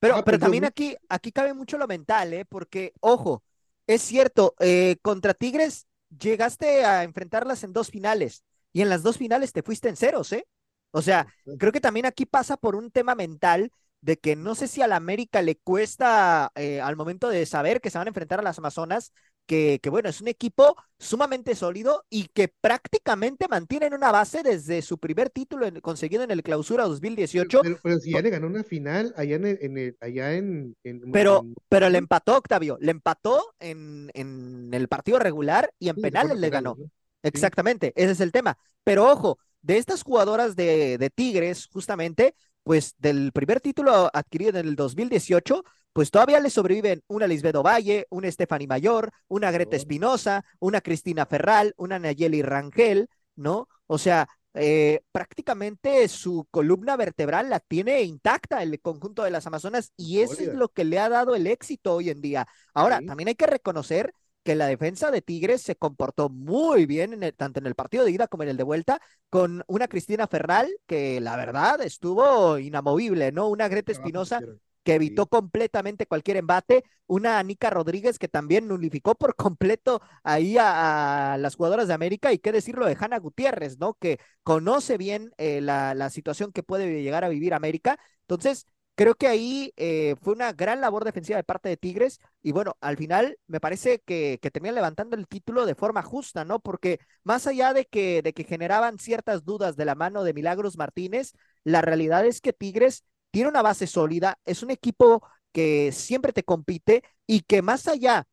Pero, 0.00 0.16
Ah, 0.16 0.22
pero 0.24 0.38
también 0.38 0.64
yo- 0.64 0.68
aquí, 0.68 0.96
aquí 1.08 1.32
cabe 1.32 1.54
mucho 1.54 1.78
lo 1.78 1.86
mental, 1.86 2.32
¿eh? 2.34 2.44
Porque, 2.44 2.92
ojo, 3.00 3.42
es 3.86 4.02
cierto, 4.02 4.54
eh, 4.60 4.96
contra 5.02 5.34
Tigres 5.34 5.86
llegaste 6.18 6.84
a 6.84 7.04
enfrentarlas 7.04 7.64
en 7.64 7.72
dos 7.72 7.90
finales 7.90 8.44
y 8.72 8.82
en 8.82 8.88
las 8.90 9.02
dos 9.02 9.16
finales 9.18 9.52
te 9.52 9.62
fuiste 9.62 9.88
en 9.88 9.96
ceros, 9.96 10.32
¿eh? 10.32 10.46
O 10.90 11.00
sea, 11.02 11.26
creo 11.56 11.72
que 11.72 11.80
también 11.80 12.06
aquí 12.06 12.26
pasa 12.26 12.56
por 12.56 12.76
un 12.76 12.90
tema 12.90 13.14
mental 13.14 13.72
de 14.00 14.18
que 14.18 14.36
no 14.36 14.54
sé 14.54 14.68
si 14.68 14.82
a 14.82 14.86
la 14.88 14.96
América 14.96 15.40
le 15.42 15.56
cuesta 15.56 16.50
eh, 16.54 16.80
al 16.80 16.96
momento 16.96 17.28
de 17.28 17.46
saber 17.46 17.80
que 17.80 17.90
se 17.90 17.96
van 17.98 18.06
a 18.06 18.10
enfrentar 18.10 18.40
a 18.40 18.42
las 18.42 18.58
Amazonas, 18.58 19.12
que, 19.46 19.80
que 19.82 19.90
bueno, 19.90 20.08
es 20.08 20.20
un 20.20 20.28
equipo 20.28 20.76
sumamente 20.98 21.54
sólido 21.54 22.04
y 22.10 22.28
que 22.28 22.48
prácticamente 22.48 23.46
mantienen 23.48 23.94
una 23.94 24.10
base 24.12 24.42
desde 24.42 24.82
su 24.82 24.98
primer 24.98 25.30
título 25.30 25.66
en- 25.66 25.80
conseguido 25.80 26.22
en 26.22 26.30
el 26.30 26.42
Clausura 26.42 26.84
2018. 26.84 27.60
Pero, 27.62 27.78
pero 27.82 27.98
si 28.00 28.12
ya 28.12 28.22
le 28.22 28.30
ganó 28.30 28.46
una 28.46 28.64
final 28.64 29.12
allá 29.16 29.36
en 29.36 29.46
el, 29.46 29.58
en 29.60 29.78
el- 29.78 29.96
allá 30.00 30.34
en, 30.34 30.76
en- 30.84 31.00
Pero, 31.12 31.46
pero 31.68 31.88
le 31.88 31.98
empató, 31.98 32.36
Octavio, 32.36 32.76
le 32.80 32.90
empató 32.90 33.54
en, 33.60 34.10
en 34.14 34.70
el 34.72 34.88
partido 34.88 35.18
regular 35.18 35.72
y 35.78 35.88
en 35.88 35.94
sí, 35.96 36.02
penales 36.02 36.38
le 36.38 36.50
ganó. 36.50 36.78
¿no? 36.80 36.90
Exactamente, 37.22 37.92
ese 37.96 38.12
es 38.12 38.20
el 38.20 38.32
tema. 38.32 38.58
Pero 38.84 39.10
ojo, 39.10 39.38
de 39.62 39.78
estas 39.78 40.02
jugadoras 40.02 40.56
de, 40.56 40.98
de 40.98 41.10
Tigres, 41.10 41.68
justamente, 41.72 42.34
pues 42.64 42.94
del 42.98 43.32
primer 43.32 43.60
título 43.60 44.10
adquirido 44.12 44.58
en 44.58 44.66
el 44.68 44.76
2018, 44.76 45.62
pues 45.92 46.10
todavía 46.10 46.40
le 46.40 46.50
sobreviven 46.50 47.02
una 47.06 47.26
Lisbeth 47.28 47.56
Valle, 47.56 48.06
una 48.10 48.30
Stephanie 48.30 48.66
Mayor, 48.66 49.10
una 49.28 49.50
Greta 49.52 49.76
Mayor. 49.76 49.76
Espinosa, 49.76 50.44
una 50.58 50.80
Cristina 50.80 51.26
Ferral, 51.26 51.72
una 51.76 51.98
Nayeli 52.00 52.42
Rangel, 52.42 53.08
¿no? 53.36 53.68
O 53.86 53.98
sea, 53.98 54.28
eh, 54.54 55.02
prácticamente 55.12 56.06
su 56.08 56.46
columna 56.50 56.96
vertebral 56.96 57.50
la 57.50 57.60
tiene 57.60 58.02
intacta 58.02 58.62
el 58.62 58.80
conjunto 58.80 59.22
de 59.24 59.30
las 59.30 59.46
Amazonas 59.46 59.92
y 59.96 60.20
eso 60.20 60.42
es 60.42 60.54
lo 60.54 60.68
que 60.68 60.84
le 60.84 60.98
ha 60.98 61.08
dado 61.08 61.34
el 61.34 61.46
éxito 61.46 61.94
hoy 61.94 62.10
en 62.10 62.20
día. 62.20 62.46
Ahora, 62.72 62.98
Sí. 63.00 63.06
también 63.06 63.28
hay 63.28 63.34
que 63.34 63.46
reconocer 63.46 64.12
que 64.44 64.54
la 64.54 64.66
defensa 64.66 65.10
de 65.10 65.22
Tigres 65.22 65.62
se 65.62 65.76
comportó 65.76 66.28
muy 66.28 66.86
bien 66.86 67.12
en 67.14 67.22
el- 67.24 67.34
tanto 67.34 67.60
en 67.60 67.66
el 67.66 67.74
partido 67.74 68.04
de 68.04 68.10
ida 68.12 68.28
como 68.28 68.42
en 68.44 68.50
el 68.50 68.56
de 68.56 68.62
vuelta, 68.64 69.00
con 69.30 69.64
una 69.66 69.88
Cristina 69.88 70.26
Ferral 70.28 70.68
que 70.86 71.20
la 71.20 71.36
verdad 71.36 71.80
estuvo 71.82 72.58
inamovible, 72.58 73.32
¿no? 73.32 73.48
Una 73.48 73.68
Greta 73.68 73.92
Espinosa 73.92 74.44
que 74.84 74.94
evitó 74.94 75.26
completamente 75.28 76.06
cualquier 76.06 76.36
embate, 76.36 76.84
una 77.06 77.38
Anica 77.38 77.70
Rodríguez 77.70 78.18
que 78.18 78.28
también 78.28 78.68
nulificó 78.68 79.14
por 79.14 79.34
completo 79.36 80.02
ahí 80.22 80.58
a, 80.58 81.34
a 81.34 81.38
las 81.38 81.56
jugadoras 81.56 81.88
de 81.88 81.94
América 81.94 82.32
y 82.32 82.38
qué 82.38 82.52
decirlo 82.52 82.84
de 82.86 82.96
Hanna 82.98 83.18
Gutiérrez, 83.18 83.78
¿no? 83.78 83.94
Que 83.94 84.18
conoce 84.42 84.98
bien 84.98 85.32
eh, 85.38 85.60
la, 85.62 85.94
la 85.94 86.10
situación 86.10 86.52
que 86.52 86.62
puede 86.62 87.02
llegar 87.02 87.24
a 87.24 87.28
vivir 87.30 87.54
América. 87.54 87.98
Entonces, 88.22 88.66
creo 88.94 89.14
que 89.14 89.26
ahí 89.28 89.72
eh, 89.76 90.14
fue 90.22 90.34
una 90.34 90.52
gran 90.52 90.80
labor 90.80 91.04
defensiva 91.04 91.36
de 91.36 91.44
parte 91.44 91.68
de 91.68 91.76
Tigres 91.76 92.20
y 92.42 92.52
bueno, 92.52 92.76
al 92.80 92.96
final 92.96 93.38
me 93.46 93.60
parece 93.60 94.00
que, 94.00 94.38
que 94.40 94.50
terminan 94.50 94.76
levantando 94.76 95.16
el 95.16 95.26
título 95.28 95.66
de 95.66 95.74
forma 95.74 96.02
justa, 96.02 96.44
¿no? 96.44 96.60
Porque 96.60 97.00
más 97.24 97.46
allá 97.46 97.72
de 97.72 97.86
que, 97.86 98.22
de 98.22 98.32
que 98.32 98.44
generaban 98.44 98.98
ciertas 98.98 99.44
dudas 99.44 99.76
de 99.76 99.84
la 99.84 99.94
mano 99.94 100.24
de 100.24 100.34
Milagros 100.34 100.76
Martínez, 100.76 101.32
la 101.64 101.80
realidad 101.82 102.24
es 102.26 102.40
que 102.40 102.52
Tigres 102.52 103.04
tiene 103.30 103.48
una 103.48 103.62
base 103.62 103.86
sólida, 103.86 104.38
es 104.44 104.62
un 104.62 104.70
equipo 104.70 105.26
que 105.52 105.92
siempre 105.92 106.32
te 106.32 106.44
compite 106.44 107.02
y 107.26 107.40
que 107.42 107.62
más 107.62 107.88
allá 107.88 108.26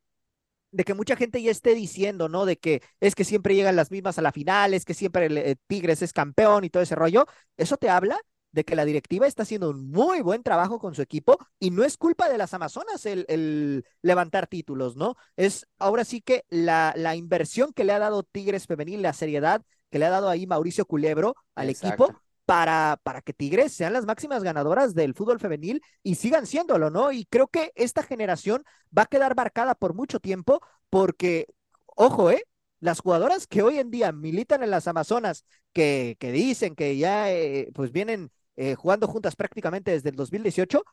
de 0.71 0.83
que 0.85 0.93
mucha 0.93 1.15
gente 1.15 1.41
ya 1.41 1.51
esté 1.51 1.75
diciendo, 1.75 2.29
¿no? 2.29 2.45
De 2.45 2.57
que 2.57 2.81
es 3.01 3.15
que 3.15 3.25
siempre 3.25 3.55
llegan 3.55 3.75
las 3.75 3.91
mismas 3.91 4.17
a 4.17 4.21
la 4.21 4.31
final, 4.31 4.73
es 4.73 4.85
que 4.85 4.93
siempre 4.93 5.27
eh, 5.51 5.55
Tigres 5.67 6.01
es 6.01 6.13
campeón 6.13 6.63
y 6.63 6.69
todo 6.69 6.83
ese 6.83 6.95
rollo, 6.95 7.25
eso 7.57 7.77
te 7.77 7.89
habla 7.89 8.17
de 8.51 8.63
que 8.63 8.75
la 8.75 8.85
directiva 8.85 9.27
está 9.27 9.43
haciendo 9.43 9.69
un 9.69 9.89
muy 9.89 10.21
buen 10.21 10.43
trabajo 10.43 10.79
con 10.79 10.95
su 10.95 11.01
equipo 11.01 11.37
y 11.59 11.71
no 11.71 11.83
es 11.83 11.97
culpa 11.97 12.29
de 12.29 12.37
las 12.37 12.53
Amazonas 12.53 13.05
el, 13.05 13.25
el 13.29 13.85
levantar 14.01 14.47
títulos, 14.47 14.95
¿no? 14.95 15.15
Es 15.35 15.67
ahora 15.79 16.03
sí 16.05 16.21
que 16.21 16.45
la, 16.49 16.93
la 16.95 17.15
inversión 17.15 17.73
que 17.73 17.83
le 17.83 17.93
ha 17.93 17.99
dado 17.99 18.23
Tigres 18.23 18.67
Femenil, 18.67 19.01
la 19.01 19.13
seriedad 19.13 19.61
que 19.89 19.99
le 19.99 20.05
ha 20.05 20.09
dado 20.09 20.29
ahí 20.29 20.47
Mauricio 20.47 20.85
Culebro 20.85 21.35
al 21.55 21.69
Exacto. 21.69 22.05
equipo 22.05 22.21
para, 22.45 22.99
para 23.03 23.21
que 23.21 23.33
Tigres 23.33 23.73
sean 23.73 23.93
las 23.93 24.05
máximas 24.05 24.43
ganadoras 24.43 24.93
del 24.93 25.13
fútbol 25.13 25.39
femenil 25.39 25.81
y 26.03 26.15
sigan 26.15 26.45
siéndolo, 26.45 26.89
¿no? 26.89 27.11
Y 27.11 27.25
creo 27.25 27.47
que 27.47 27.71
esta 27.75 28.03
generación 28.03 28.63
va 28.97 29.03
a 29.03 29.05
quedar 29.05 29.35
marcada 29.35 29.75
por 29.75 29.93
mucho 29.93 30.19
tiempo 30.19 30.61
porque, 30.89 31.47
ojo, 31.85 32.31
¿eh? 32.31 32.43
Las 32.79 32.99
jugadoras 32.99 33.45
que 33.45 33.61
hoy 33.61 33.77
en 33.77 33.91
día 33.91 34.11
militan 34.11 34.63
en 34.63 34.71
las 34.71 34.87
Amazonas, 34.87 35.45
que, 35.71 36.17
que 36.19 36.31
dicen 36.31 36.75
que 36.75 36.97
ya 36.97 37.31
eh, 37.31 37.69
pues 37.73 37.91
vienen 37.91 38.31
eh, 38.61 38.75
jugando 38.75 39.07
juntas 39.07 39.35
prácticamente 39.35 39.89
desde 39.89 40.09
el 40.09 40.15
2018, 40.15 40.83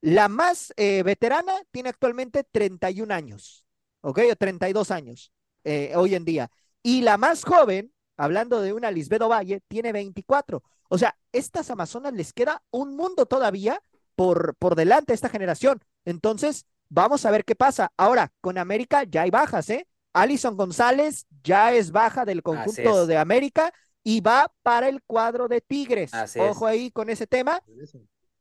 la 0.00 0.28
más 0.28 0.72
eh, 0.76 1.02
veterana 1.02 1.54
tiene 1.72 1.88
actualmente 1.88 2.44
31 2.44 3.12
años, 3.12 3.64
¿ok? 4.00 4.20
O 4.30 4.36
32 4.36 4.92
años 4.92 5.32
eh, 5.64 5.92
hoy 5.96 6.14
en 6.14 6.24
día. 6.24 6.52
Y 6.84 7.00
la 7.00 7.18
más 7.18 7.42
joven, 7.42 7.92
hablando 8.16 8.60
de 8.60 8.72
una 8.72 8.92
Lisbeth 8.92 9.22
Valle, 9.22 9.60
tiene 9.66 9.90
24. 9.90 10.62
O 10.88 10.98
sea, 10.98 11.18
estas 11.32 11.68
Amazonas 11.68 12.12
les 12.12 12.32
queda 12.32 12.62
un 12.70 12.94
mundo 12.94 13.26
todavía 13.26 13.82
por, 14.14 14.54
por 14.54 14.76
delante 14.76 15.12
esta 15.12 15.28
generación. 15.28 15.80
Entonces, 16.04 16.64
vamos 16.88 17.26
a 17.26 17.32
ver 17.32 17.44
qué 17.44 17.56
pasa. 17.56 17.90
Ahora, 17.96 18.30
con 18.40 18.56
América 18.56 19.02
ya 19.02 19.22
hay 19.22 19.30
bajas, 19.30 19.68
¿eh? 19.70 19.88
Alison 20.12 20.56
González 20.56 21.26
ya 21.42 21.74
es 21.74 21.90
baja 21.90 22.24
del 22.24 22.44
conjunto 22.44 23.08
de 23.08 23.16
América 23.16 23.72
y 24.08 24.20
va 24.20 24.52
para 24.62 24.88
el 24.88 25.02
cuadro 25.02 25.48
de 25.48 25.60
Tigres. 25.60 26.14
Así 26.14 26.38
es. 26.38 26.50
Ojo 26.52 26.64
ahí 26.66 26.92
con 26.92 27.10
ese 27.10 27.26
tema. 27.26 27.60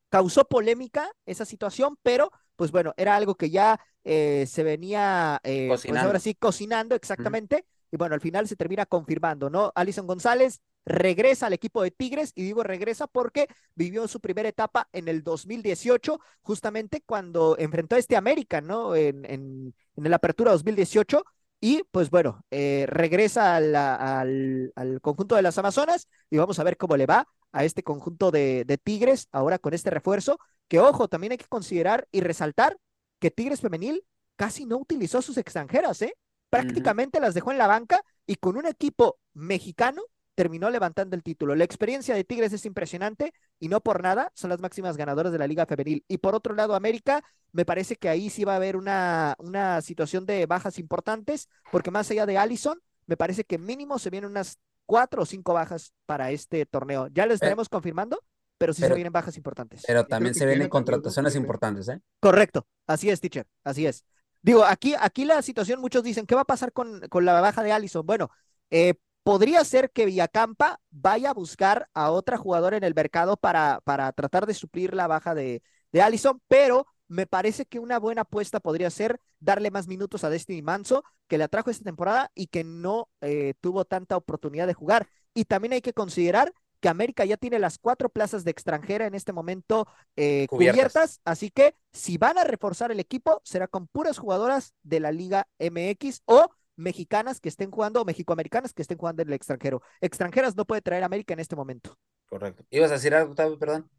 Causó 0.10 0.46
polémica 0.46 1.10
esa 1.26 1.44
situación, 1.44 1.98
pero 2.04 2.32
pues 2.56 2.70
bueno, 2.72 2.94
era 2.98 3.16
algo 3.16 3.34
que 3.34 3.50
ya 3.50 3.80
eh, 4.04 4.46
se 4.48 4.62
venía, 4.64 5.42
eh, 5.44 5.66
pues 5.70 5.82
Cocinando. 5.82 6.08
ahora 6.08 6.20
sí, 6.20 6.36
cocinando 6.36 6.94
exactamente. 6.94 7.66
Y 7.92 7.98
bueno, 7.98 8.14
al 8.14 8.22
final 8.22 8.48
se 8.48 8.56
termina 8.56 8.86
confirmando, 8.86 9.50
¿no? 9.50 9.72
Alison 9.74 10.06
González 10.06 10.62
regresa 10.86 11.48
al 11.48 11.54
equipo 11.54 11.82
de 11.82 11.90
Tigres 11.90 12.32
y 12.36 12.44
digo 12.44 12.62
regresa 12.62 13.08
porque 13.08 13.48
vivió 13.74 14.08
su 14.08 14.20
primera 14.20 14.48
etapa 14.48 14.88
en 14.94 15.08
el 15.08 15.24
2018, 15.24 16.20
justamente 16.44 17.02
cuando 17.04 17.56
enfrentó 17.58 17.96
a 17.96 18.00
este 18.00 18.16
América, 18.16 18.62
¿no? 18.62 18.96
En, 18.96 19.26
en, 19.26 19.74
en 19.96 20.10
la 20.12 20.18
apertura 20.18 20.52
2018. 20.52 21.24
Y 21.66 21.84
pues 21.92 22.10
bueno, 22.12 22.46
eh, 22.52 22.86
regresa 22.88 23.60
la- 23.60 23.96
al, 24.20 24.72
al 24.76 25.02
conjunto 25.02 25.36
de 25.36 25.42
las 25.42 25.58
Amazonas 25.58 26.08
y 26.30 26.38
vamos 26.38 26.60
a 26.60 26.64
ver 26.64 26.78
cómo 26.78 26.96
le 26.96 27.08
va 27.08 27.28
a 27.52 27.64
este 27.64 27.82
conjunto 27.84 28.30
de, 28.32 28.66
de 28.66 28.78
Tigres 28.78 29.28
ahora 29.32 29.58
con 29.58 29.74
este 29.74 29.90
refuerzo. 29.90 30.38
Que 30.68 30.80
ojo, 30.80 31.08
también 31.08 31.32
hay 31.32 31.38
que 31.40 31.48
considerar 31.48 32.08
y 32.12 32.22
resaltar 32.22 32.78
que 33.20 33.32
Tigres 33.32 33.62
Femenil 33.62 34.04
casi 34.36 34.66
no 34.66 34.78
utilizó 34.78 35.22
sus 35.24 35.38
extranjeras, 35.38 36.02
¿eh? 36.04 36.16
Prácticamente 36.50 37.20
las 37.20 37.34
dejó 37.34 37.52
en 37.52 37.58
la 37.58 37.68
banca 37.68 38.00
y 38.28 38.36
con 38.36 38.58
un 38.58 38.68
equipo 38.68 39.18
mexicano 39.34 40.04
terminó 40.36 40.70
levantando 40.70 41.16
el 41.16 41.24
título. 41.24 41.56
La 41.56 41.64
experiencia 41.64 42.14
de 42.14 42.24
Tigres 42.24 42.54
es 42.54 42.66
impresionante 42.66 43.34
y 43.60 43.70
no 43.70 43.82
por 43.82 44.04
nada 44.04 44.32
son 44.36 44.50
las 44.50 44.60
máximas 44.60 44.98
ganadoras 44.98 45.32
de 45.32 45.40
la 45.40 45.48
Liga 45.48 45.66
Femenil. 45.66 46.04
Y 46.08 46.18
por 46.18 46.36
otro 46.36 46.54
lado, 46.54 46.76
América, 46.76 47.24
me 47.54 47.66
parece 47.66 47.96
que 47.96 48.10
ahí 48.10 48.30
sí 48.30 48.44
va 48.44 48.54
a 48.54 48.58
haber 48.58 48.76
una, 48.76 49.36
una 49.40 49.82
situación 49.82 50.26
de 50.26 50.46
bajas 50.46 50.78
importantes, 50.78 51.50
porque 51.72 51.90
más 51.90 52.12
allá 52.12 52.26
de 52.26 52.38
Allison, 52.38 52.80
me 53.08 53.18
parece 53.18 53.46
que 53.46 53.58
mínimo 53.58 53.98
se 53.98 54.10
vienen 54.10 54.30
unas 54.30 54.60
cuatro 54.86 55.24
o 55.24 55.26
cinco 55.26 55.54
bajas 55.54 55.94
para 56.06 56.32
este 56.32 56.66
torneo. 56.66 57.08
Ya 57.08 57.26
les 57.26 57.36
estaremos 57.36 57.70
confirmando, 57.70 58.22
pero 58.58 58.74
sí 58.74 58.82
se 58.82 58.94
vienen 58.94 59.14
bajas 59.14 59.38
importantes. 59.38 59.84
Pero 59.88 60.06
también 60.06 60.36
se 60.36 60.46
vienen 60.46 60.70
contrataciones 60.70 61.36
importantes, 61.36 61.88
¿eh? 61.88 62.02
Correcto, 62.20 62.68
así 62.88 63.10
es, 63.10 63.20
teacher, 63.22 63.48
así 63.64 63.86
es. 63.86 64.06
Digo, 64.42 64.64
aquí, 64.64 64.94
aquí 65.00 65.26
la 65.26 65.42
situación, 65.42 65.82
muchos 65.82 66.04
dicen, 66.04 66.26
¿qué 66.28 66.36
va 66.36 66.42
a 66.42 66.46
pasar 66.46 66.72
con, 66.72 67.02
con 67.10 67.26
la 67.26 67.42
baja 67.42 67.64
de 67.64 67.72
Allison? 67.72 68.06
Bueno, 68.06 68.30
eh, 68.70 68.94
podría 69.26 69.64
ser 69.66 69.90
que 69.90 70.06
Villacampa 70.06 70.80
vaya 70.92 71.32
a 71.32 71.34
buscar 71.34 71.90
a 71.96 72.12
otra 72.12 72.38
jugadora 72.38 72.78
en 72.78 72.84
el 72.84 72.94
mercado 72.94 73.38
para, 73.38 73.82
para 73.84 74.12
tratar 74.12 74.46
de 74.46 74.54
suplir 74.54 74.94
la 74.94 75.08
baja 75.08 75.34
de, 75.34 75.64
de 75.92 76.02
Allison, 76.04 76.40
pero 76.48 76.86
me 77.08 77.26
parece 77.26 77.66
que 77.66 77.80
una 77.80 77.98
buena 77.98 78.22
apuesta 78.22 78.60
podría 78.60 78.92
ser 78.92 79.20
darle 79.40 79.72
más 79.72 79.88
minutos 79.88 80.24
a 80.24 80.30
Destiny 80.30 80.62
Manso, 80.62 81.04
que 81.28 81.40
la 81.40 81.48
trajo 81.48 81.72
esta 81.72 81.84
temporada 81.84 82.32
y 82.36 82.48
que 82.48 82.64
no 82.64 83.10
eh, 83.22 83.56
tuvo 83.62 83.84
tanta 83.84 84.16
oportunidad 84.16 84.68
de 84.68 84.76
jugar. 84.76 85.08
Y 85.34 85.46
también 85.46 85.74
hay 85.74 85.82
que 85.82 85.94
considerar 85.94 86.54
que 86.80 86.88
América 86.88 87.26
ya 87.26 87.38
tiene 87.38 87.58
las 87.58 87.80
cuatro 87.80 88.10
plazas 88.10 88.44
de 88.44 88.52
extranjera 88.52 89.08
en 89.08 89.16
este 89.16 89.34
momento 89.34 89.88
eh, 90.16 90.46
Cubiertas. 90.48 90.92
cubiertas, 90.94 91.22
así 91.26 91.50
que 91.50 91.74
si 91.92 92.20
van 92.20 92.38
a 92.38 92.44
reforzar 92.44 92.92
el 92.92 93.00
equipo, 93.00 93.42
será 93.44 93.68
con 93.68 93.88
puras 93.88 94.20
jugadoras 94.20 94.76
de 94.84 95.00
la 95.00 95.12
Liga 95.12 95.48
MX 95.58 96.22
o 96.26 96.48
mexicanas 96.76 97.40
que 97.40 97.50
estén 97.50 97.72
jugando 97.72 98.02
o 98.02 98.06
mexicoamericanas 98.06 98.74
que 98.74 98.82
estén 98.82 98.98
jugando 98.98 99.22
en 99.22 99.30
el 99.30 99.34
extranjero. 99.34 99.82
Extranjeras 100.02 100.56
no 100.56 100.66
puede 100.66 100.82
traer 100.82 101.04
América 101.04 101.34
en 101.34 101.40
este 101.40 101.56
momento. 101.56 101.98
Correcto. 102.28 102.64
¿Ibas 102.70 102.92
a 102.92 102.96
decir 102.96 103.14
algo, 103.14 103.32
Octavio? 103.32 103.58
Perdón. 103.58 103.90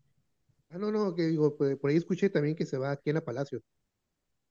Ah, 0.71 0.79
no, 0.79 0.91
no, 0.91 1.15
que 1.15 1.27
digo, 1.27 1.57
pues, 1.57 1.77
por 1.79 1.91
ahí 1.91 1.97
escuché 1.97 2.29
también 2.29 2.57
que 2.57 2.67
se 2.67 2.77
va 2.77 2.91
aquí 2.91 3.11
en 3.11 3.15
la 3.15 3.25
Palacio. 3.25 3.63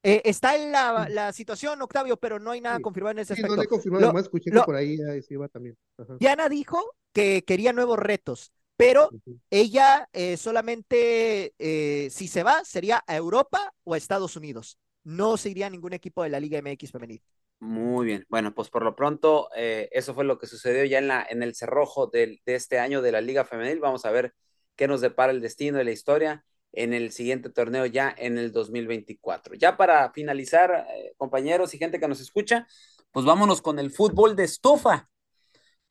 Eh, 0.02 0.22
está 0.24 0.56
en 0.56 0.72
la, 0.72 1.34
situación, 1.34 1.82
Octavio, 1.82 2.18
pero 2.18 2.40
no 2.40 2.52
hay 2.52 2.62
nada 2.62 2.78
Sí. 2.78 2.82
confirmado 2.84 3.12
en 3.14 3.20
ese 3.20 3.36
Sí, 3.36 3.42
no 3.42 3.48
aspecto. 3.48 3.62
le 3.64 3.68
confirmó, 3.68 4.00
Lo- 4.00 4.06
además 4.08 4.24
escuché 4.26 4.52
lo- 4.52 4.62
que 4.62 4.66
por 4.66 4.76
ahí 4.76 4.98
ah, 5.02 5.20
se 5.22 5.34
iba 5.34 5.48
también. 5.48 5.76
Ajá. 5.98 6.16
Diana 6.20 6.48
dijo 6.48 6.80
que 7.12 7.44
quería 7.44 7.74
nuevos 7.74 7.98
retos, 7.98 8.52
pero 8.78 9.10
ella 9.50 10.08
eh, 10.14 10.38
solamente, 10.38 11.56
eh, 11.58 12.10
si 12.12 12.28
se 12.28 12.44
va, 12.44 12.64
sería 12.64 13.04
a 13.08 13.16
Europa 13.16 13.74
o 13.84 13.96
a 13.96 13.98
Estados 13.98 14.36
Unidos. 14.36 14.78
No 15.04 15.38
se 15.38 15.50
iría 15.50 15.68
a 15.68 15.70
ningún 15.72 15.94
equipo 15.94 16.22
de 16.24 16.30
la 16.30 16.40
Liga 16.40 16.60
MX 16.62 16.92
femenil. 16.92 17.24
Muy 17.60 18.06
bien. 18.06 18.26
Bueno, 18.30 18.54
pues 18.54 18.70
por 18.70 18.84
lo 18.84 18.96
pronto, 18.96 19.50
eh, 19.56 19.90
eso 19.92 20.14
fue 20.14 20.24
lo 20.26 20.38
que 20.38 20.46
sucedió 20.48 20.84
ya 20.86 21.00
en, 21.00 21.08
la, 21.08 21.26
en 21.28 21.42
el 21.42 21.56
cerrojo 21.56 22.08
del- 22.08 22.42
de 22.46 22.56
este 22.56 22.80
año 22.80 23.02
de 23.02 23.12
la 23.12 23.22
Liga 23.22 23.46
Femenil. 23.46 23.80
Vamos 23.80 24.06
a 24.06 24.12
ver 24.12 24.34
qué 24.76 24.88
nos 24.88 25.02
depara 25.02 25.32
el 25.32 25.42
destino 25.42 25.82
y 25.82 25.86
la 25.86 25.92
historia 25.92 26.46
en 26.74 26.94
el 26.94 27.12
siguiente 27.12 27.50
torneo 27.50 27.86
ya 27.86 28.14
en 28.18 28.38
el 28.38 28.52
2024. 28.52 29.56
Ya 29.56 29.78
para 29.78 30.12
finalizar, 30.12 30.86
eh, 30.96 31.14
compañeros 31.18 31.74
y 31.74 31.78
gente 31.80 32.00
que 32.00 32.08
nos 32.08 32.20
escucha, 32.22 32.68
pues 33.12 33.26
vámonos 33.26 33.62
con 33.62 33.80
el 33.80 33.90
fútbol 33.92 34.36
de 34.36 34.44
estufa, 34.44 35.10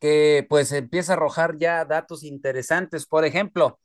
que 0.01 0.47
pues 0.49 0.73
empieza 0.73 1.13
a 1.13 1.17
arrojar 1.17 1.57
ya 1.59 1.85
datos 1.85 2.23
interesantes. 2.25 3.07
Por 3.07 3.25
ejemplo, 3.25 3.79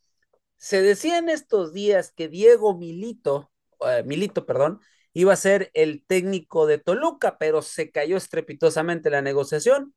se 0.57 0.81
decía 0.81 1.17
en 1.19 1.29
estos 1.29 1.73
días 1.73 2.13
que 2.13 2.29
Diego 2.29 2.77
Milito, 2.77 3.51
eh, 3.87 4.03
Milito, 4.05 4.45
perdón, 4.45 4.81
iba 5.13 5.33
a 5.33 5.35
ser 5.37 5.71
el 5.73 6.03
técnico 6.05 6.65
de 6.67 6.77
Toluca, 6.79 7.37
pero 7.37 7.61
se 7.61 7.91
cayó 7.91 8.17
estrepitosamente 8.17 9.09
la 9.09 9.21
negociación. 9.21 9.93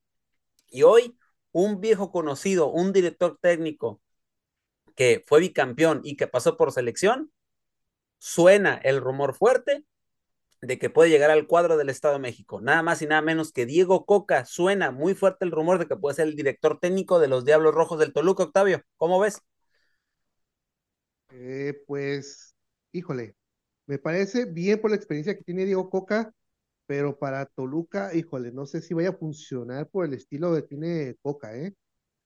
Y 0.68 0.82
hoy, 0.84 1.18
un 1.52 1.80
viejo 1.80 2.10
conocido, 2.12 2.70
un 2.70 2.93
director 2.93 3.39
técnico 3.40 4.01
que 4.97 5.24
fue 5.26 5.40
bicampeón 5.40 6.01
y 6.05 6.16
que 6.16 6.26
pasó 6.26 6.56
por 6.56 6.72
selección, 6.72 7.32
suena 8.18 8.76
el 8.84 9.01
rumor 9.01 9.34
fuerte 9.34 9.84
de 10.62 10.78
que 10.78 10.90
puede 10.90 11.10
llegar 11.10 11.30
al 11.30 11.47
cuadro 11.47 11.76
del 11.76 11.89
Estado 11.89 12.14
de 12.14 12.20
México. 12.20 12.60
Nada 12.60 12.82
más 12.82 13.02
y 13.02 13.06
nada 13.06 13.20
menos 13.22 13.52
que 13.52 13.66
Diego 13.66 14.06
Coca. 14.06 14.44
Suena 14.47 14.90
muy 14.93 15.14
fuerte 15.14 15.44
el 15.44 15.51
rumor 15.51 15.78
de 15.78 15.86
que 15.86 15.97
puede 15.97 16.16
ser 16.16 16.28
el 16.28 16.36
director 16.36 16.78
técnico 16.80 17.18
de 17.18 17.28
los 17.28 17.44
Diablos 17.44 17.74
Rojos 17.74 17.98
del 17.98 18.12
Toluca, 18.12 18.44
Octavio. 18.44 18.82
¿Cómo 18.97 19.18
ves? 19.20 19.43
Eh, 21.30 21.82
pues, 21.86 22.55
híjole, 22.93 23.34
me 23.86 23.98
parece 23.98 24.46
bien 24.46 24.80
por 24.80 24.90
la 24.90 24.96
experiencia 24.96 25.36
que 25.36 25.44
tiene 25.44 25.64
Diego 25.64 25.90
Coca, 25.90 26.32
pero 26.86 27.18
para 27.18 27.46
Toluca, 27.46 28.14
híjole, 28.14 28.52
no 28.52 28.66
sé 28.66 28.82
si 28.82 28.94
vaya 28.94 29.10
a 29.10 29.14
funcionar 29.14 29.88
por 29.90 30.04
el 30.06 30.14
estilo 30.14 30.54
que 30.54 30.62
tiene 30.62 31.16
Coca, 31.22 31.56
¿eh? 31.56 31.74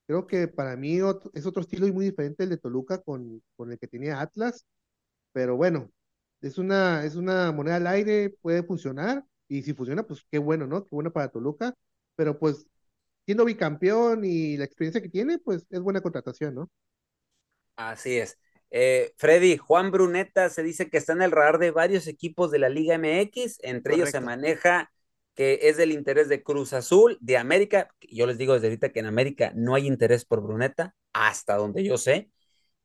Creo 0.06 0.26
que 0.26 0.48
para 0.48 0.76
mí 0.76 0.98
es 1.34 1.46
otro 1.46 1.62
estilo 1.62 1.86
y 1.86 1.92
muy 1.92 2.06
diferente 2.06 2.44
el 2.44 2.50
de 2.50 2.58
Toluca 2.58 3.00
con, 3.02 3.42
con 3.56 3.72
el 3.72 3.78
que 3.78 3.88
tenía 3.88 4.20
Atlas, 4.20 4.66
pero 5.32 5.56
bueno, 5.56 5.90
es 6.40 6.58
una, 6.58 7.04
es 7.04 7.16
una 7.16 7.52
moneda 7.52 7.76
al 7.76 7.86
aire, 7.88 8.30
puede 8.42 8.62
funcionar, 8.62 9.24
y 9.48 9.62
si 9.62 9.74
funciona, 9.74 10.04
pues 10.06 10.24
qué 10.30 10.38
bueno, 10.38 10.66
¿no? 10.66 10.84
Qué 10.84 10.90
bueno 10.94 11.12
para 11.12 11.28
Toluca, 11.30 11.74
pero 12.16 12.38
pues 12.38 12.66
siendo 13.26 13.44
bicampeón 13.44 14.24
y 14.24 14.56
la 14.56 14.64
experiencia 14.64 15.02
que 15.02 15.08
tiene, 15.10 15.38
pues 15.38 15.66
es 15.70 15.80
buena 15.80 16.00
contratación, 16.02 16.54
¿no? 16.56 16.70
Así 17.76 18.18
es. 18.18 18.38
Eh, 18.70 19.12
Freddy, 19.16 19.56
Juan 19.56 19.90
Bruneta 19.90 20.48
se 20.50 20.62
dice 20.62 20.90
que 20.90 20.98
está 20.98 21.12
en 21.12 21.22
el 21.22 21.30
radar 21.30 21.58
de 21.58 21.70
varios 21.70 22.06
equipos 22.06 22.50
de 22.50 22.58
la 22.58 22.68
Liga 22.68 22.94
MX, 22.98 23.58
entre 23.62 23.94
ellos 23.94 24.10
se 24.10 24.20
maneja 24.20 24.92
que 25.34 25.60
es 25.62 25.76
del 25.76 25.92
interés 25.92 26.28
de 26.28 26.42
Cruz 26.42 26.72
Azul, 26.72 27.18
de 27.20 27.36
América. 27.36 27.90
Yo 28.00 28.26
les 28.26 28.38
digo 28.38 28.54
desde 28.54 28.68
ahorita 28.68 28.90
que 28.90 29.00
en 29.00 29.06
América 29.06 29.52
no 29.54 29.74
hay 29.74 29.86
interés 29.86 30.24
por 30.24 30.42
Bruneta, 30.42 30.94
hasta 31.12 31.56
donde 31.56 31.84
yo 31.84 31.98
sé, 31.98 32.30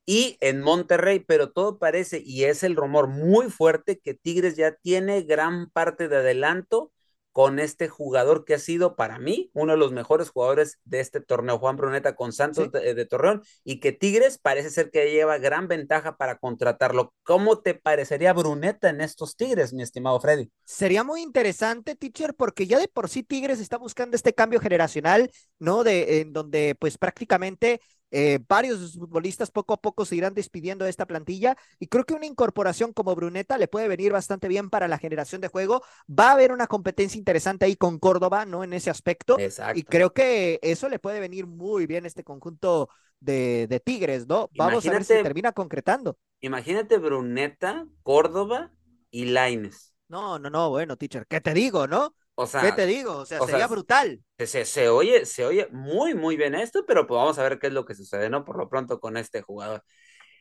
y 0.04 0.36
en 0.40 0.60
Monterrey, 0.60 1.20
pero 1.20 1.50
todo 1.50 1.78
parece, 1.78 2.22
y 2.24 2.44
es 2.44 2.62
el 2.62 2.76
rumor 2.76 3.06
muy 3.06 3.50
fuerte, 3.50 3.98
que 3.98 4.14
Tigres 4.14 4.56
ya 4.56 4.74
tiene 4.74 5.22
gran 5.22 5.70
parte 5.70 6.08
de 6.08 6.16
adelanto 6.16 6.92
con 7.32 7.58
este 7.58 7.88
jugador 7.88 8.44
que 8.44 8.54
ha 8.54 8.58
sido 8.58 8.94
para 8.94 9.18
mí 9.18 9.50
uno 9.54 9.72
de 9.72 9.78
los 9.78 9.92
mejores 9.92 10.30
jugadores 10.30 10.78
de 10.84 11.00
este 11.00 11.20
torneo, 11.20 11.58
Juan 11.58 11.76
Bruneta 11.76 12.14
con 12.14 12.32
Santos 12.32 12.64
Sí. 12.64 12.70
de, 12.72 12.94
de 12.94 13.06
Torreón, 13.06 13.42
y 13.64 13.80
que 13.80 13.92
Tigres 13.92 14.38
parece 14.38 14.70
ser 14.70 14.90
que 14.90 15.10
lleva 15.10 15.38
gran 15.38 15.68
ventaja 15.68 16.16
para 16.16 16.38
contratarlo. 16.38 17.14
¿Cómo 17.22 17.60
te 17.60 17.74
parecería 17.74 18.32
Bruneta 18.32 18.90
en 18.90 19.00
estos 19.00 19.36
Tigres, 19.36 19.72
mi 19.72 19.82
estimado 19.82 20.20
Freddy? 20.20 20.50
Sería 20.64 21.04
muy 21.04 21.22
interesante, 21.22 21.96
teacher, 21.96 22.34
porque 22.34 22.66
ya 22.66 22.78
de 22.78 22.88
por 22.88 23.08
sí 23.08 23.22
Tigres 23.22 23.60
está 23.60 23.78
buscando 23.78 24.16
este 24.16 24.32
cambio 24.32 24.60
generacional, 24.60 25.30
¿no? 25.58 25.84
De, 25.84 26.20
en 26.20 26.32
donde 26.32 26.76
pues 26.78 26.98
prácticamente 26.98 27.80
eh, 28.12 28.38
varios 28.48 28.80
de 28.80 28.86
sus 28.86 28.98
futbolistas 29.00 29.50
poco 29.50 29.74
a 29.74 29.80
poco 29.80 30.04
se 30.04 30.14
irán 30.14 30.34
despidiendo 30.34 30.84
de 30.84 30.90
esta 30.90 31.06
plantilla 31.06 31.56
y 31.80 31.88
creo 31.88 32.04
que 32.04 32.14
una 32.14 32.26
incorporación 32.26 32.92
como 32.92 33.14
Bruneta 33.16 33.58
le 33.58 33.66
puede 33.66 33.88
venir 33.88 34.12
bastante 34.12 34.46
bien 34.46 34.70
para 34.70 34.86
la 34.86 34.98
generación 34.98 35.40
de 35.40 35.48
juego. 35.48 35.82
Va 36.08 36.28
a 36.28 36.32
haber 36.34 36.52
una 36.52 36.68
competencia 36.68 37.18
interesante 37.18 37.64
ahí 37.64 37.74
con 37.74 37.98
Córdoba, 37.98 38.44
¿no? 38.44 38.62
En 38.62 38.72
ese 38.72 38.90
aspecto. 38.90 39.38
Exacto. 39.40 39.78
Y 39.78 39.82
creo 39.82 40.12
que 40.12 40.60
eso 40.62 40.88
le 40.88 41.00
puede 41.00 41.18
venir 41.18 41.46
muy 41.46 41.86
bien 41.86 42.04
a 42.04 42.08
este 42.08 42.22
conjunto 42.22 42.88
de, 43.18 43.66
de 43.68 43.80
Tigres, 43.80 44.26
¿no? 44.28 44.50
Vamos 44.56 44.86
a 44.86 44.90
ver 44.92 45.04
si 45.04 45.12
Imagínate- 45.12 45.22
termina 45.22 45.52
concretando. 45.52 46.18
Imagínate 46.40 46.98
Bruneta, 46.98 47.86
Córdoba 48.02 48.70
y 49.10 49.26
Laines. 49.26 49.94
No, 50.08 50.38
no, 50.38 50.50
no, 50.50 50.68
bueno, 50.70 50.96
teacher, 50.96 51.26
¿qué 51.26 51.40
te 51.40 51.54
digo, 51.54 51.86
no? 51.86 52.14
O 52.34 52.46
sea, 52.46 52.62
¿Qué 52.62 52.72
te 52.72 52.86
digo? 52.86 53.16
O 53.18 53.26
sea, 53.26 53.40
o 53.40 53.46
sea, 53.46 53.52
sería 53.52 53.66
brutal. 53.66 54.22
se, 54.38 54.46
se, 54.46 54.64
se 54.64 54.88
oye, 54.88 55.26
se 55.26 55.44
oye 55.44 55.68
muy, 55.70 56.14
muy 56.14 56.36
bien 56.36 56.54
esto, 56.54 56.84
pero 56.86 57.06
pues 57.06 57.18
vamos 57.18 57.38
a 57.38 57.42
ver 57.42 57.58
qué 57.58 57.68
es 57.68 57.72
lo 57.72 57.84
que 57.84 57.94
sucede, 57.94 58.30
¿no? 58.30 58.44
Por 58.44 58.56
lo 58.58 58.68
pronto 58.68 59.00
con 59.00 59.16
este 59.16 59.42
jugador. 59.42 59.84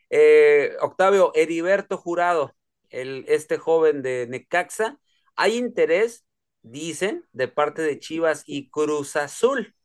Eh, 0.09 0.75
Octavio, 0.81 1.31
Heriberto 1.35 1.97
Jurado, 1.97 2.55
el, 2.89 3.25
este 3.27 3.57
joven 3.57 4.01
de 4.01 4.27
Necaxa, 4.29 4.99
hay 5.35 5.57
interés, 5.57 6.25
dicen, 6.61 7.25
de 7.33 7.47
parte 7.47 7.81
de 7.81 7.99
Chivas 7.99 8.43
y 8.45 8.69
Cruz 8.69 9.15
Azul, 9.15 9.75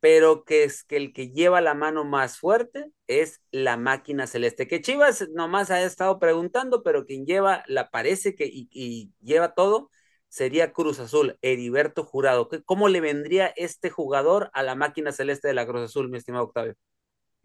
pero 0.00 0.44
que 0.44 0.64
es 0.64 0.84
que 0.84 0.96
el 0.96 1.12
que 1.12 1.30
lleva 1.30 1.60
la 1.60 1.74
mano 1.74 2.04
más 2.04 2.38
fuerte 2.38 2.92
es 3.08 3.42
la 3.50 3.76
máquina 3.76 4.26
celeste, 4.26 4.68
que 4.68 4.80
Chivas 4.80 5.28
nomás 5.34 5.70
ha 5.70 5.82
estado 5.82 6.18
preguntando, 6.20 6.82
pero 6.82 7.04
quien 7.04 7.26
lleva, 7.26 7.64
la 7.66 7.90
parece 7.90 8.34
que 8.36 8.46
y, 8.46 8.68
y 8.72 9.12
lleva 9.22 9.54
todo, 9.54 9.90
sería 10.28 10.72
Cruz 10.72 11.00
Azul, 11.00 11.38
Heriberto 11.42 12.04
Jurado. 12.04 12.48
¿Qué- 12.48 12.62
¿Cómo 12.64 12.88
le 12.88 13.00
vendría 13.00 13.48
este 13.56 13.90
jugador 13.90 14.50
a 14.54 14.62
la 14.62 14.74
máquina 14.74 15.12
celeste 15.12 15.48
de 15.48 15.54
la 15.54 15.66
Cruz 15.66 15.82
Azul, 15.82 16.08
mi 16.10 16.18
estimado 16.18 16.44
Octavio? 16.46 16.74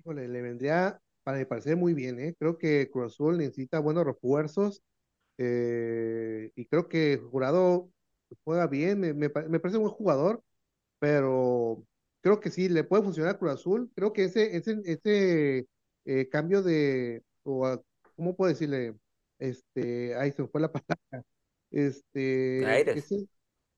Le 0.06 0.42
vendría, 0.42 1.00
para 1.24 1.38
mi 1.38 1.46
parecer, 1.46 1.78
muy 1.78 1.94
bien, 1.94 2.20
¿eh? 2.20 2.36
Creo 2.38 2.58
que 2.58 2.90
Cruz 2.92 3.14
Azul 3.14 3.38
necesita 3.38 3.80
buenos 3.80 4.06
refuerzos 4.06 4.84
eh, 5.38 6.52
y 6.56 6.66
creo 6.68 6.90
que 6.90 7.18
Jurado 7.32 7.90
juega 8.46 8.68
bien, 8.68 9.00
me, 9.02 9.14
me 9.14 9.30
me 9.30 9.60
parece 9.60 9.78
un 9.78 9.84
buen 9.86 9.96
jugador, 9.96 10.44
pero 11.00 11.86
creo 12.22 12.40
que 12.42 12.52
sí, 12.52 12.70
le 12.70 12.84
puede 12.86 13.04
funcionar 13.04 13.36
a 13.36 13.40
Cruz 13.40 13.54
Azul. 13.54 13.92
Creo 13.96 14.14
que 14.14 14.26
ese, 14.26 14.58
ese, 14.58 14.82
ese 14.86 15.68
eh, 16.06 16.30
cambio 16.30 16.64
de, 16.64 17.24
o 17.44 17.66
a- 17.68 17.82
¿cómo 18.16 18.36
puedo 18.36 18.50
decirle? 18.52 18.96
Este, 19.40 20.16
ahí 20.18 20.32
se 20.34 20.48
fue 20.48 20.62
la 20.62 20.72
palabra. 20.72 21.26
Este, 21.74 22.10
De 22.58 22.66
aires. 22.68 23.00
ese- 23.00 23.28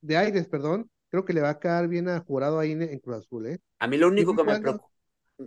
de 0.02 0.18
aires, 0.18 0.48
perdón. 0.50 0.90
Creo 1.12 1.26
que 1.26 1.34
le 1.34 1.42
va 1.42 1.52
a 1.52 1.60
quedar 1.62 1.90
bien 1.90 2.10
a 2.10 2.22
Jurado 2.22 2.60
ahí 2.60 2.74
en, 2.74 2.84
en 2.84 3.00
Cruz 3.00 3.18
Azul, 3.18 3.48
¿eh? 3.48 3.60
A 3.80 3.88
mí 3.88 3.98
lo 3.98 4.08
único 4.10 4.36
que 4.36 4.44
me 4.44 4.58
preocupa, 4.58 4.90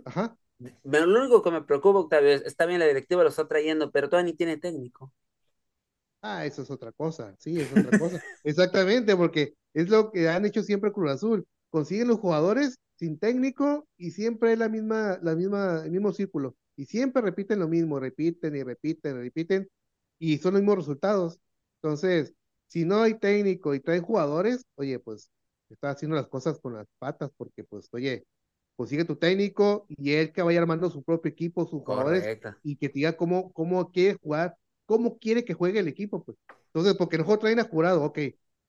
Ajá. 0.05 0.37
lo 0.83 1.19
único 1.21 1.41
que 1.41 1.51
me 1.51 1.61
preocupa, 1.63 1.99
Octavio, 1.99 2.31
es, 2.31 2.41
está 2.43 2.65
bien 2.65 2.79
la 2.79 2.85
directiva 2.87 3.23
lo 3.23 3.29
está 3.29 3.47
trayendo, 3.47 3.91
pero 3.91 4.09
todavía 4.09 4.31
ni 4.31 4.37
tiene 4.37 4.57
técnico. 4.57 5.13
Ah, 6.21 6.45
eso 6.45 6.61
es 6.63 6.71
otra 6.71 6.91
cosa, 6.91 7.33
sí, 7.39 7.59
es 7.61 7.71
otra 7.71 7.93
cosa. 7.93 8.19
Exactamente, 8.43 9.15
porque 9.15 9.53
es 9.73 9.89
lo 9.89 10.11
que 10.11 10.27
han 10.29 10.45
hecho 10.45 10.63
siempre 10.63 10.91
Cruz 10.91 11.11
Azul. 11.11 11.47
Consiguen 11.69 12.09
los 12.09 12.19
jugadores 12.19 12.77
sin 12.97 13.17
técnico 13.17 13.87
y 13.97 14.11
siempre 14.11 14.51
es 14.53 14.59
la 14.59 14.67
misma, 14.69 15.17
la 15.21 15.35
misma, 15.35 15.81
el 15.85 15.91
mismo 15.91 16.11
círculo. 16.11 16.55
Y 16.75 16.85
siempre 16.85 17.21
repiten 17.21 17.59
lo 17.59 17.67
mismo, 17.69 17.99
repiten 17.99 18.55
y 18.55 18.63
repiten, 18.63 19.17
y 19.17 19.19
repiten, 19.23 19.69
y 20.19 20.37
son 20.39 20.53
los 20.53 20.61
mismos 20.61 20.77
resultados. 20.79 21.39
Entonces, 21.81 22.33
si 22.69 22.85
no 22.85 23.03
hay 23.03 23.15
técnico 23.19 23.75
y 23.75 23.81
traen 23.81 24.03
jugadores, 24.03 24.65
oye, 24.77 24.99
pues 24.99 25.31
está 25.69 25.91
haciendo 25.91 26.17
las 26.17 26.29
cosas 26.29 26.59
con 26.61 26.75
las 26.75 26.87
patas, 26.99 27.31
porque 27.37 27.65
pues, 27.65 27.89
oye, 27.93 28.25
consigue 28.77 29.05
tu 29.05 29.17
técnico 29.17 29.85
y 29.89 30.13
él 30.13 30.31
que 30.33 30.41
vaya 30.43 30.61
armando 30.61 30.89
su 30.91 31.03
propio 31.03 31.31
equipo, 31.31 31.67
sus 31.67 31.83
jugadores, 31.83 32.31
y 32.63 32.77
que 32.77 32.89
te 32.89 32.95
diga 32.95 33.17
cómo, 33.17 33.51
cómo 33.53 33.91
quiere 33.91 34.17
jugar, 34.21 34.57
cómo 34.87 35.19
quiere 35.19 35.45
que 35.45 35.55
juegue 35.55 35.79
el 35.79 35.89
equipo, 35.89 36.23
pues. 36.23 36.37
Entonces, 36.67 36.95
porque 36.97 37.17
nosotros 37.17 37.41
traen 37.41 37.59
a 37.59 37.65
Jurado, 37.65 38.03
ok, 38.03 38.19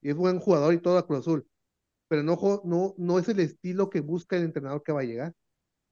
es 0.02 0.16
buen 0.16 0.40
jugador 0.40 0.74
y 0.74 0.81
todo 0.81 0.98
a 0.98 1.06
Cruz 1.06 1.20
Azul, 1.20 1.47
pero 2.09 2.22
no, 2.24 2.39
no, 2.64 2.94
no 2.98 3.18
es 3.18 3.28
el 3.28 3.40
estilo 3.40 3.90
que 3.90 4.01
busca 4.01 4.36
el 4.36 4.44
entrenador 4.44 4.82
que 4.85 4.93
va 4.93 5.01
a 5.02 5.05
llegar. 5.05 5.35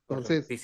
Entonces, 0.09 0.55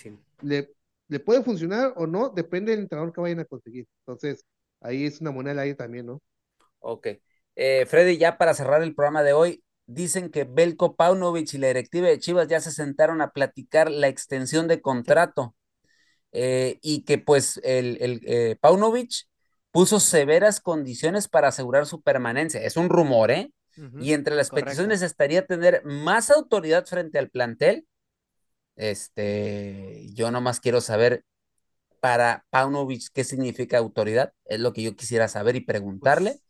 le, 0.40 0.74
le 1.08 1.20
puede 1.20 1.42
funcionar 1.44 1.94
o 1.96 2.06
no, 2.06 2.30
depende 2.30 2.72
del 2.72 2.82
entrenador 2.82 3.12
que 3.12 3.20
vayan 3.20 3.40
a 3.40 3.44
conseguir. 3.46 3.86
Entonces, 4.00 4.44
ahí 4.80 5.04
es 5.06 5.20
una 5.20 5.30
moneda 5.32 5.52
al 5.52 5.58
aire 5.60 5.74
también, 5.76 6.06
¿no? 6.06 6.22
Ok. 6.80 7.08
Eh, 7.56 7.86
Freddy, 7.86 8.18
ya 8.18 8.38
para 8.38 8.54
cerrar 8.54 8.82
el 8.82 8.94
programa 8.94 9.22
de 9.22 9.32
hoy, 9.32 9.64
dicen 9.86 10.30
que 10.30 10.44
Belko 10.44 10.96
Paunovic 10.96 11.54
y 11.54 11.58
la 11.58 11.68
directiva 11.68 12.08
de 12.08 12.18
Chivas 12.18 12.48
ya 12.48 12.60
se 12.60 12.72
sentaron 12.72 13.20
a 13.20 13.30
platicar 13.30 13.90
la 13.90 14.08
extensión 14.08 14.66
de 14.68 14.80
contrato 14.80 15.54
eh, 16.32 16.78
y 16.82 17.04
que 17.04 17.18
pues 17.18 17.60
el, 17.64 17.98
el 18.00 18.20
eh, 18.24 18.56
Paunovic 18.60 19.26
puso 19.70 20.00
severas 20.00 20.60
condiciones 20.60 21.28
para 21.28 21.48
asegurar 21.48 21.86
su 21.86 22.02
permanencia. 22.02 22.62
Es 22.62 22.76
un 22.76 22.88
rumor, 22.88 23.30
¿eh? 23.30 23.52
Y 24.00 24.12
entre 24.12 24.34
las 24.36 24.50
correcto. 24.50 24.66
peticiones 24.70 25.02
estaría 25.02 25.46
tener 25.46 25.82
más 25.84 26.30
autoridad 26.30 26.86
frente 26.86 27.18
al 27.18 27.30
plantel, 27.30 27.86
Este, 28.76 30.08
yo 30.14 30.30
nomás 30.30 30.60
quiero 30.60 30.80
saber 30.80 31.24
para 32.00 32.46
Paunovic 32.50 33.08
qué 33.12 33.24
significa 33.24 33.78
autoridad, 33.78 34.32
es 34.44 34.60
lo 34.60 34.72
que 34.72 34.82
yo 34.82 34.96
quisiera 34.96 35.28
saber 35.28 35.56
y 35.56 35.60
preguntarle. 35.60 36.30
Pues, 36.32 36.43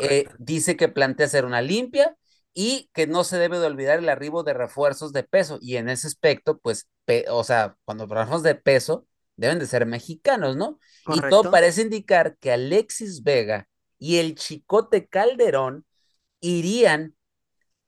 Eh, 0.00 0.26
dice 0.38 0.76
que 0.76 0.88
plantea 0.88 1.26
hacer 1.26 1.44
una 1.44 1.62
limpia 1.62 2.16
y 2.54 2.90
que 2.94 3.06
no 3.06 3.24
se 3.24 3.38
debe 3.38 3.58
de 3.58 3.66
olvidar 3.66 3.98
el 3.98 4.08
arribo 4.08 4.42
de 4.42 4.54
refuerzos 4.54 5.12
de 5.12 5.22
peso. 5.22 5.58
Y 5.60 5.76
en 5.76 5.88
ese 5.88 6.06
aspecto, 6.06 6.58
pues, 6.58 6.88
o 7.28 7.44
sea, 7.44 7.76
cuando 7.84 8.04
hablamos 8.04 8.42
de 8.42 8.54
peso, 8.54 9.06
deben 9.36 9.58
de 9.58 9.66
ser 9.66 9.86
mexicanos, 9.86 10.56
¿no? 10.56 10.78
Y 11.08 11.20
todo 11.28 11.50
parece 11.50 11.82
indicar 11.82 12.36
que 12.38 12.52
Alexis 12.52 13.22
Vega 13.22 13.68
y 13.98 14.16
el 14.16 14.34
Chicote 14.34 15.06
Calderón 15.06 15.84
irían 16.40 17.14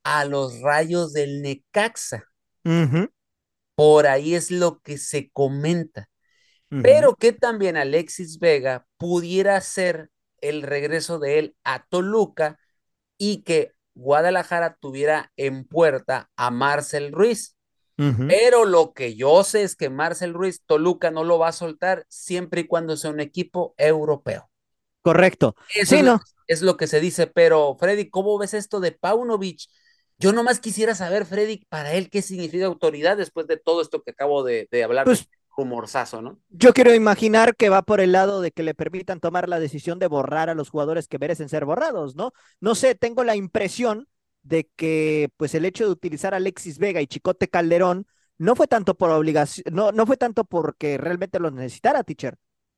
a 0.03 0.25
los 0.25 0.61
rayos 0.61 1.13
del 1.13 1.41
Necaxa. 1.41 2.25
Por 3.75 4.07
ahí 4.07 4.35
es 4.35 4.51
lo 4.51 4.79
que 4.81 4.97
se 4.97 5.29
comenta. 5.31 6.09
Pero 6.81 7.15
que 7.15 7.33
también 7.33 7.77
Alexis 7.77 8.39
Vega 8.39 8.87
pudiera 8.97 9.57
hacer 9.57 10.09
el 10.41 10.61
regreso 10.63 11.19
de 11.19 11.39
él 11.39 11.55
a 11.63 11.85
Toluca 11.87 12.57
y 13.17 13.43
que 13.43 13.73
Guadalajara 13.95 14.77
tuviera 14.79 15.31
en 15.37 15.65
puerta 15.65 16.29
a 16.35 16.51
Marcel 16.51 17.11
Ruiz. 17.11 17.55
Pero 18.27 18.63
lo 18.65 18.93
que 18.93 19.15
yo 19.15 19.43
sé 19.43 19.63
es 19.63 19.75
que 19.75 19.89
Marcel 19.89 20.33
Ruiz, 20.33 20.63
Toluca 20.65 21.11
no 21.11 21.25
lo 21.25 21.37
va 21.37 21.49
a 21.49 21.51
soltar 21.51 22.05
siempre 22.07 22.61
y 22.61 22.67
cuando 22.67 22.95
sea 22.95 23.11
un 23.11 23.19
equipo 23.19 23.73
europeo. 23.77 24.49
Correcto. 25.01 25.55
Eso 25.73 25.95
Sí, 25.95 25.95
es, 25.97 26.03
lo- 26.03 26.11
no. 26.13 26.21
es 26.47 26.61
lo 26.61 26.77
que 26.77 26.87
se 26.87 26.99
dice. 26.99 27.27
Pero, 27.27 27.75
Freddy, 27.79 28.09
¿cómo 28.09 28.37
ves 28.37 28.53
esto 28.53 28.79
de 28.79 28.91
Paunovic? 28.93 29.61
Yo 30.17 30.33
nomás 30.33 30.59
quisiera 30.59 30.95
saber, 30.95 31.25
Freddy, 31.25 31.65
para 31.69 31.93
él 31.93 32.09
qué 32.09 32.21
significa 32.21 32.65
autoridad 32.65 33.17
después 33.17 33.47
de 33.47 33.57
todo 33.57 33.81
esto 33.81 34.01
que 34.01 34.11
acabo 34.11 34.43
de, 34.43 34.67
de 34.71 34.83
hablar, 34.83 35.05
Pues- 35.05 35.27
rumorzazo, 35.59 36.21
¿no? 36.21 36.39
Yo 36.49 36.73
quiero 36.73 36.93
imaginar 36.93 37.55
que 37.55 37.69
va 37.69 37.81
por 37.81 37.99
el 37.99 38.13
lado 38.13 38.41
de 38.41 38.51
que 38.51 38.63
le 38.63 38.73
permitan 38.73 39.19
tomar 39.19 39.49
la 39.49 39.59
decisión 39.59 39.99
de 39.99 40.07
borrar 40.07 40.49
a 40.49 40.55
los 40.55 40.69
jugadores 40.69 41.07
que 41.07 41.19
merecen 41.19 41.49
ser 41.49 41.65
borrados, 41.65 42.15
¿no? 42.15 42.31
No 42.61 42.75
sé, 42.75 42.95
tengo 42.95 43.23
la 43.23 43.35
impresión 43.35 44.07
de 44.41 44.69
que 44.75 45.29
pues 45.37 45.53
el 45.55 45.65
hecho 45.65 45.85
de 45.85 45.91
utilizar 45.91 46.33
a 46.33 46.37
Alexis 46.37 46.79
Vega 46.79 47.01
y 47.01 47.07
Chicote 47.07 47.49
Calderón 47.49 48.07
no 48.37 48.55
fue 48.55 48.67
tanto 48.67 48.95
por 48.95 49.11
obligación, 49.11 49.65
no, 49.73 49.91
no 49.91 50.05
fue 50.05 50.15
tanto 50.15 50.45
porque 50.45 50.97
realmente 50.97 51.39
los 51.39 51.51
necesitara, 51.51 52.03
teacher. 52.03 52.37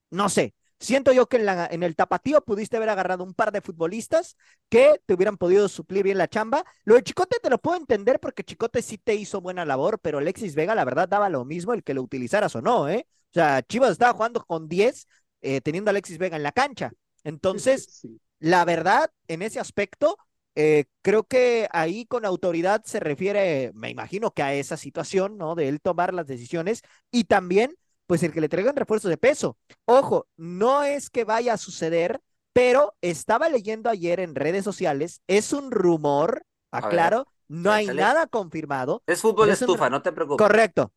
No 0.10 0.28
sé. 0.28 0.56
Siento 0.82 1.12
yo 1.14 1.28
que 1.30 1.38
en, 1.38 1.46
la, 1.46 1.68
en 1.72 1.84
el 1.84 1.96
tapatío 1.96 2.42
pudiste 2.42 2.78
haber 2.78 2.90
agarrado 2.90 3.24
un 3.24 3.36
par 3.36 3.52
de 3.52 3.62
futbolistas 3.62 4.36
que 4.68 5.00
te 5.06 5.14
hubieran 5.14 5.38
podido 5.38 5.70
suplir 5.70 6.04
bien 6.04 6.18
la 6.18 6.28
chamba. 6.28 6.66
Lo 6.86 6.96
de 6.96 7.04
Chicote 7.04 7.38
te 7.42 7.52
lo 7.52 7.60
puedo 7.60 7.78
entender 7.78 8.20
porque 8.20 8.44
Chicote 8.44 8.82
sí 8.82 8.98
te 8.98 9.14
hizo 9.14 9.42
buena 9.42 9.64
labor, 9.64 10.00
pero 10.00 10.18
Alexis 10.18 10.56
Vega, 10.56 10.74
la 10.74 10.84
verdad, 10.84 11.08
daba 11.08 11.30
lo 11.30 11.46
mismo 11.46 11.74
el 11.74 11.84
que 11.84 11.94
lo 11.94 12.02
utilizaras 12.02 12.56
o 12.56 12.62
no, 12.64 12.90
¿eh? 12.90 13.06
O 13.30 13.34
sea, 13.34 13.62
Chivas 13.62 13.92
estaba 13.92 14.14
jugando 14.14 14.44
con 14.44 14.68
10, 14.68 15.08
eh, 15.42 15.62
teniendo 15.62 15.90
a 15.90 15.92
Alexis 15.92 16.18
Vega 16.18 16.36
en 16.36 16.44
la 16.44 16.52
cancha. 16.52 16.92
Entonces, 17.24 17.86
Sí. 18.02 18.20
la 18.40 18.66
verdad, 18.66 19.12
en 19.28 19.44
ese 19.44 19.60
aspecto, 19.60 20.18
eh, 20.56 20.86
creo 21.04 21.24
que 21.24 21.68
ahí 21.72 22.06
con 22.06 22.26
autoridad 22.26 22.82
se 22.86 23.00
refiere, 23.00 23.72
me 23.76 23.90
imagino 23.92 24.32
que 24.32 24.42
a 24.44 24.54
esa 24.56 24.78
situación, 24.78 25.38
¿no? 25.38 25.54
De 25.56 25.68
él 25.70 25.80
tomar 25.80 26.14
las 26.14 26.28
decisiones 26.28 26.82
y 27.12 27.26
también, 27.26 27.76
pues, 28.12 28.24
el 28.24 28.34
que 28.34 28.42
le 28.42 28.50
traigan 28.50 28.76
refuerzos 28.76 29.08
de 29.08 29.16
peso. 29.16 29.58
Ojo, 29.86 30.28
no 30.36 30.84
es 30.84 31.10
que 31.10 31.24
vaya 31.24 31.54
a 31.54 31.58
suceder, 31.58 32.20
pero 32.52 32.94
estaba 33.00 33.48
leyendo 33.48 33.90
ayer 33.90 34.20
en 34.20 34.36
redes 34.36 34.66
sociales, 34.66 35.22
es 35.28 35.54
un 35.54 35.72
rumor, 35.72 36.46
aclaro, 36.72 37.26
no 37.48 37.72
hay 37.72 37.88
nada 37.88 38.28
confirmado. 38.28 39.02
Es 39.08 39.22
fútbol 39.22 39.50
es 39.50 39.62
estufa, 39.62 39.90
no 39.90 40.02
te 40.02 40.12
preocupes. 40.12 40.46
Correcto. 40.46 40.92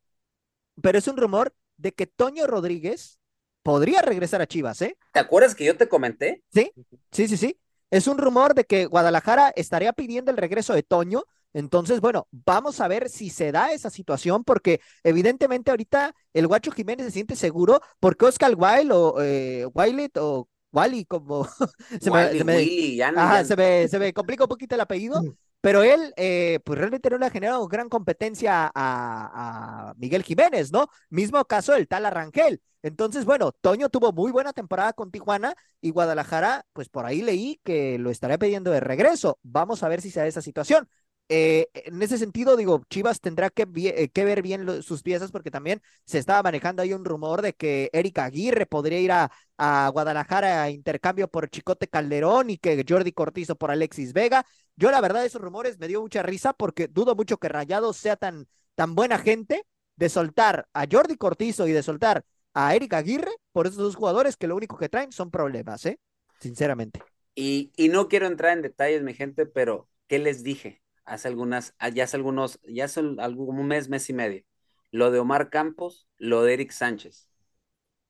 Pero 0.81 0.97
es 0.97 1.07
un 1.07 1.15
rumor 1.15 1.55
de 1.77 1.93
que 1.93 2.05
Toño 2.05 2.47
Rodríguez 2.47 3.21
podría 3.63 4.01
regresar 4.01 4.41
a 4.41 4.45
Chivas, 4.47 4.81
¿eh? 4.81 4.97
¿Te 5.13 5.21
acuerdas 5.21 5.55
que 5.55 5.63
yo 5.63 5.77
te 5.77 5.87
comenté? 5.87 6.43
Sí, 6.51 6.73
sí, 7.13 7.29
sí, 7.29 7.37
sí. 7.37 7.57
Es 7.91 8.07
un 8.07 8.17
rumor 8.17 8.55
de 8.55 8.65
que 8.65 8.87
Guadalajara 8.87 9.53
estaría 9.55 9.93
pidiendo 9.93 10.31
el 10.31 10.37
regreso 10.37 10.73
de 10.73 10.83
Toño. 10.83 11.23
Entonces, 11.55 12.01
bueno, 12.01 12.27
vamos 12.31 12.81
a 12.81 12.87
ver 12.89 13.09
si 13.09 13.29
se 13.29 13.51
da 13.53 13.71
esa 13.71 13.89
situación, 13.89 14.43
porque 14.43 14.81
evidentemente 15.03 15.71
ahorita 15.71 16.13
el 16.33 16.47
Guacho 16.47 16.71
Jiménez 16.71 17.05
se 17.07 17.11
siente 17.13 17.35
seguro, 17.37 17.79
porque 18.01 18.25
Oscar 18.25 18.55
Wilde 18.57 18.93
o 18.93 19.21
eh, 19.21 19.65
Wiley 19.73 20.11
o 20.17 20.47
Wally, 20.73 21.05
como 21.05 21.47
se 22.01 22.11
me, 22.11 22.29
Willy, 22.29 22.37
se 22.37 22.43
me- 22.43 22.53
Willy, 22.57 22.95
ya 22.97 23.11
no- 23.11 23.21
Ajá, 23.21 23.43
ya- 23.43 23.45
se 23.45 23.55
me, 23.55 23.87
se 23.87 23.99
me 23.99 24.13
complica 24.13 24.43
un 24.43 24.49
poquito 24.49 24.75
el 24.75 24.81
apellido, 24.81 25.25
pero 25.61 25.81
él, 25.83 26.13
eh, 26.17 26.59
pues 26.65 26.77
realmente 26.77 27.09
no 27.09 27.17
le 27.17 27.25
ha 27.25 27.29
generado 27.31 27.67
gran 27.67 27.89
competencia 27.89 28.65
a, 28.75 29.89
a 29.89 29.93
Miguel 29.97 30.23
Jiménez, 30.23 30.71
¿no? 30.71 30.87
Mismo 31.09 31.43
caso 31.45 31.73
del 31.73 31.87
tal 31.87 32.05
Arrangel. 32.05 32.61
Entonces, 32.83 33.25
bueno, 33.25 33.51
Toño 33.51 33.89
tuvo 33.89 34.11
muy 34.13 34.31
buena 34.31 34.53
temporada 34.53 34.93
con 34.93 35.09
Tijuana 35.11 35.55
y 35.81 35.89
Guadalajara, 35.91 36.65
pues 36.73 36.89
por 36.89 37.05
ahí 37.05 37.21
leí 37.23 37.59
que 37.63 37.97
lo 37.97 38.11
estaría 38.11 38.37
pidiendo 38.37 38.69
de 38.71 38.79
regreso. 38.79 39.39
Vamos 39.41 39.81
a 39.81 39.87
ver 39.89 40.01
si 40.01 40.11
se 40.11 40.19
da 40.19 40.27
esa 40.27 40.41
situación. 40.43 40.87
Eh, 41.27 41.69
en 41.73 42.01
ese 42.03 42.19
sentido, 42.19 42.55
digo, 42.55 42.83
Chivas 42.87 43.19
tendrá 43.19 43.49
que, 43.49 43.63
eh, 43.63 44.23
ver 44.23 44.43
bien 44.43 44.83
sus 44.83 45.01
piezas 45.01 45.31
porque 45.31 45.49
también 45.49 45.81
se 46.05 46.19
estaba 46.19 46.43
manejando 46.43 46.83
ahí 46.83 46.93
un 46.93 47.03
rumor 47.03 47.41
de 47.41 47.53
que 47.53 47.89
Erika 47.93 48.25
Aguirre 48.25 48.67
podría 48.67 48.99
ir 48.99 49.11
a, 49.11 49.31
Guadalajara 49.57 50.63
a 50.63 50.69
intercambio 50.69 51.27
por 51.27 51.49
Chicote 51.49 51.87
Calderón 51.87 52.49
y 52.49 52.57
que 52.57 52.83
Jordi 52.87 53.11
Cortizo 53.13 53.55
por 53.55 53.71
Alexis 53.71 54.13
Vega. 54.13 54.45
Yo 54.75 54.91
la 54.91 55.01
verdad 55.01 55.25
esos 55.25 55.41
rumores 55.41 55.79
me 55.79 55.87
dio 55.87 56.01
mucha 56.01 56.21
risa 56.21 56.53
porque 56.53 56.87
dudo 56.87 57.15
mucho 57.15 57.37
que 57.37 57.47
Rayados 57.47 57.97
sea 57.97 58.17
tan, 58.17 58.47
buena 58.89 59.17
gente 59.17 59.65
de 59.95 60.09
soltar 60.09 60.67
a 60.73 60.85
Jordi 60.91 61.15
Cortizo 61.15 61.67
y 61.67 61.71
de 61.71 61.81
soltar 61.81 62.25
a 62.53 62.75
Erika 62.75 62.97
Aguirre 62.97 63.31
por 63.51 63.65
esos 63.65 63.77
dos 63.77 63.95
jugadores 63.95 64.35
que 64.35 64.47
lo 64.47 64.55
único 64.55 64.77
que 64.77 64.89
traen 64.89 65.11
son 65.11 65.31
problemas, 65.31 65.85
¿eh? 65.85 65.99
Sinceramente. 66.39 67.01
Y 67.33 67.71
no 67.89 68.09
quiero 68.09 68.27
entrar 68.27 68.55
en 68.57 68.61
detalles, 68.61 69.01
mi 69.03 69.13
gente, 69.13 69.45
pero 69.45 69.89
¿qué 70.07 70.19
les 70.19 70.43
dije? 70.43 70.84
Hace 71.05 71.27
algunas, 71.27 71.75
ah, 71.77 71.89
ya 71.89 72.05
hace 72.05 72.17
algunos, 72.17 72.59
ya 72.63 72.85
hace 72.85 73.01
algún 73.19 73.59
un 73.59 73.67
mes, 73.67 73.89
mes 73.89 74.09
y 74.09 74.13
medio. 74.13 74.43
Lo 74.91 75.11
de 75.11 75.19
Omar 75.19 75.49
Campos, 75.49 76.07
lo 76.17 76.43
de 76.43 76.53
Eric 76.53 76.71
Sánchez. 76.71 77.29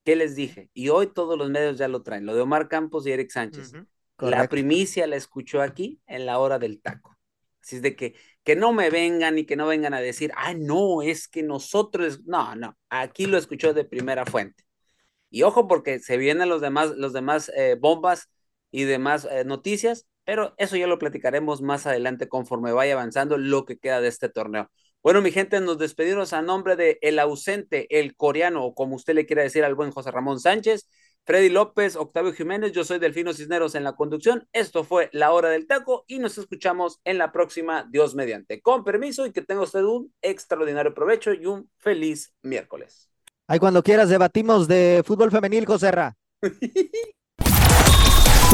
¿Qué 0.03 0.15
les 0.15 0.35
dije? 0.35 0.69
Y 0.73 0.89
hoy 0.89 1.07
todos 1.07 1.37
los 1.37 1.49
medios 1.49 1.77
ya 1.77 1.87
lo 1.87 2.03
traen, 2.03 2.25
lo 2.25 2.35
de 2.35 2.41
Omar 2.41 2.67
Campos 2.67 3.07
y 3.07 3.11
Eric 3.11 3.31
Sánchez. 3.31 3.73
La 3.73 4.15
Correcto. 4.15 4.49
primicia 4.49 5.07
la 5.07 5.15
escuchó 5.15 5.61
aquí 5.61 5.99
en 6.07 6.25
la 6.25 6.39
hora 6.39 6.59
del 6.59 6.81
taco. 6.81 7.17
Así 7.61 7.77
es 7.77 7.81
de 7.81 7.95
que, 7.95 8.15
que 8.43 8.55
no 8.55 8.71
me 8.71 8.91
vengan 8.91 9.39
y 9.39 9.45
que 9.45 9.55
no 9.55 9.65
vengan 9.65 9.95
a 9.95 9.99
decir, 9.99 10.31
ah, 10.37 10.53
no, 10.53 11.01
es 11.01 11.27
que 11.27 11.41
nosotros, 11.41 12.23
no, 12.25 12.55
no, 12.55 12.77
aquí 12.89 13.25
lo 13.25 13.37
escuchó 13.37 13.73
de 13.73 13.83
primera 13.83 14.25
fuente. 14.25 14.63
Y 15.31 15.41
ojo 15.41 15.67
porque 15.67 15.99
se 15.99 16.17
vienen 16.17 16.47
los 16.47 16.61
demás, 16.61 16.91
los 16.95 17.11
demás 17.11 17.51
eh, 17.55 17.75
bombas 17.79 18.29
y 18.71 18.83
demás 18.83 19.27
eh, 19.29 19.43
noticias, 19.43 20.05
pero 20.25 20.53
eso 20.57 20.75
ya 20.75 20.87
lo 20.87 20.99
platicaremos 20.99 21.61
más 21.61 21.85
adelante 21.85 22.27
conforme 22.27 22.71
vaya 22.73 22.93
avanzando 22.93 23.37
lo 23.37 23.65
que 23.65 23.77
queda 23.77 24.01
de 24.01 24.09
este 24.09 24.27
torneo. 24.29 24.69
Bueno, 25.01 25.21
mi 25.21 25.31
gente, 25.31 25.61
nos 25.61 25.77
despedimos 25.77 26.33
a 26.33 26.41
nombre 26.41 26.75
de 26.75 26.97
el 27.01 27.19
ausente, 27.19 27.87
el 27.97 28.15
coreano, 28.15 28.65
o 28.65 28.73
como 28.73 28.95
usted 28.95 29.13
le 29.13 29.27
quiera 29.27 29.43
decir 29.43 29.63
al 29.63 29.75
buen 29.75 29.91
José 29.91 30.09
Ramón 30.09 30.39
Sánchez, 30.39 30.89
Freddy 31.25 31.49
López, 31.49 31.95
Octavio 31.95 32.33
Jiménez, 32.33 32.71
yo 32.71 32.83
soy 32.83 32.99
Delfino 32.99 33.33
Cisneros 33.33 33.75
en 33.75 33.83
la 33.83 33.93
conducción. 33.93 34.47
Esto 34.51 34.83
fue 34.83 35.09
La 35.11 35.31
Hora 35.31 35.49
del 35.49 35.67
Taco 35.67 36.05
y 36.07 36.19
nos 36.19 36.37
escuchamos 36.37 37.01
en 37.03 37.19
la 37.19 37.31
próxima, 37.31 37.87
Dios 37.91 38.15
mediante. 38.15 38.61
Con 38.61 38.83
permiso 38.83 39.25
y 39.25 39.31
que 39.31 39.41
tenga 39.41 39.61
usted 39.61 39.83
un 39.83 40.11
extraordinario 40.21 40.93
provecho 40.93 41.33
y 41.33 41.45
un 41.45 41.69
feliz 41.77 42.33
miércoles. 42.41 43.09
Ahí 43.47 43.59
cuando 43.59 43.83
quieras 43.83 44.09
debatimos 44.09 44.67
de 44.67 45.03
fútbol 45.05 45.29
femenil, 45.29 45.65
José 45.65 45.91
Ra. 45.91 46.15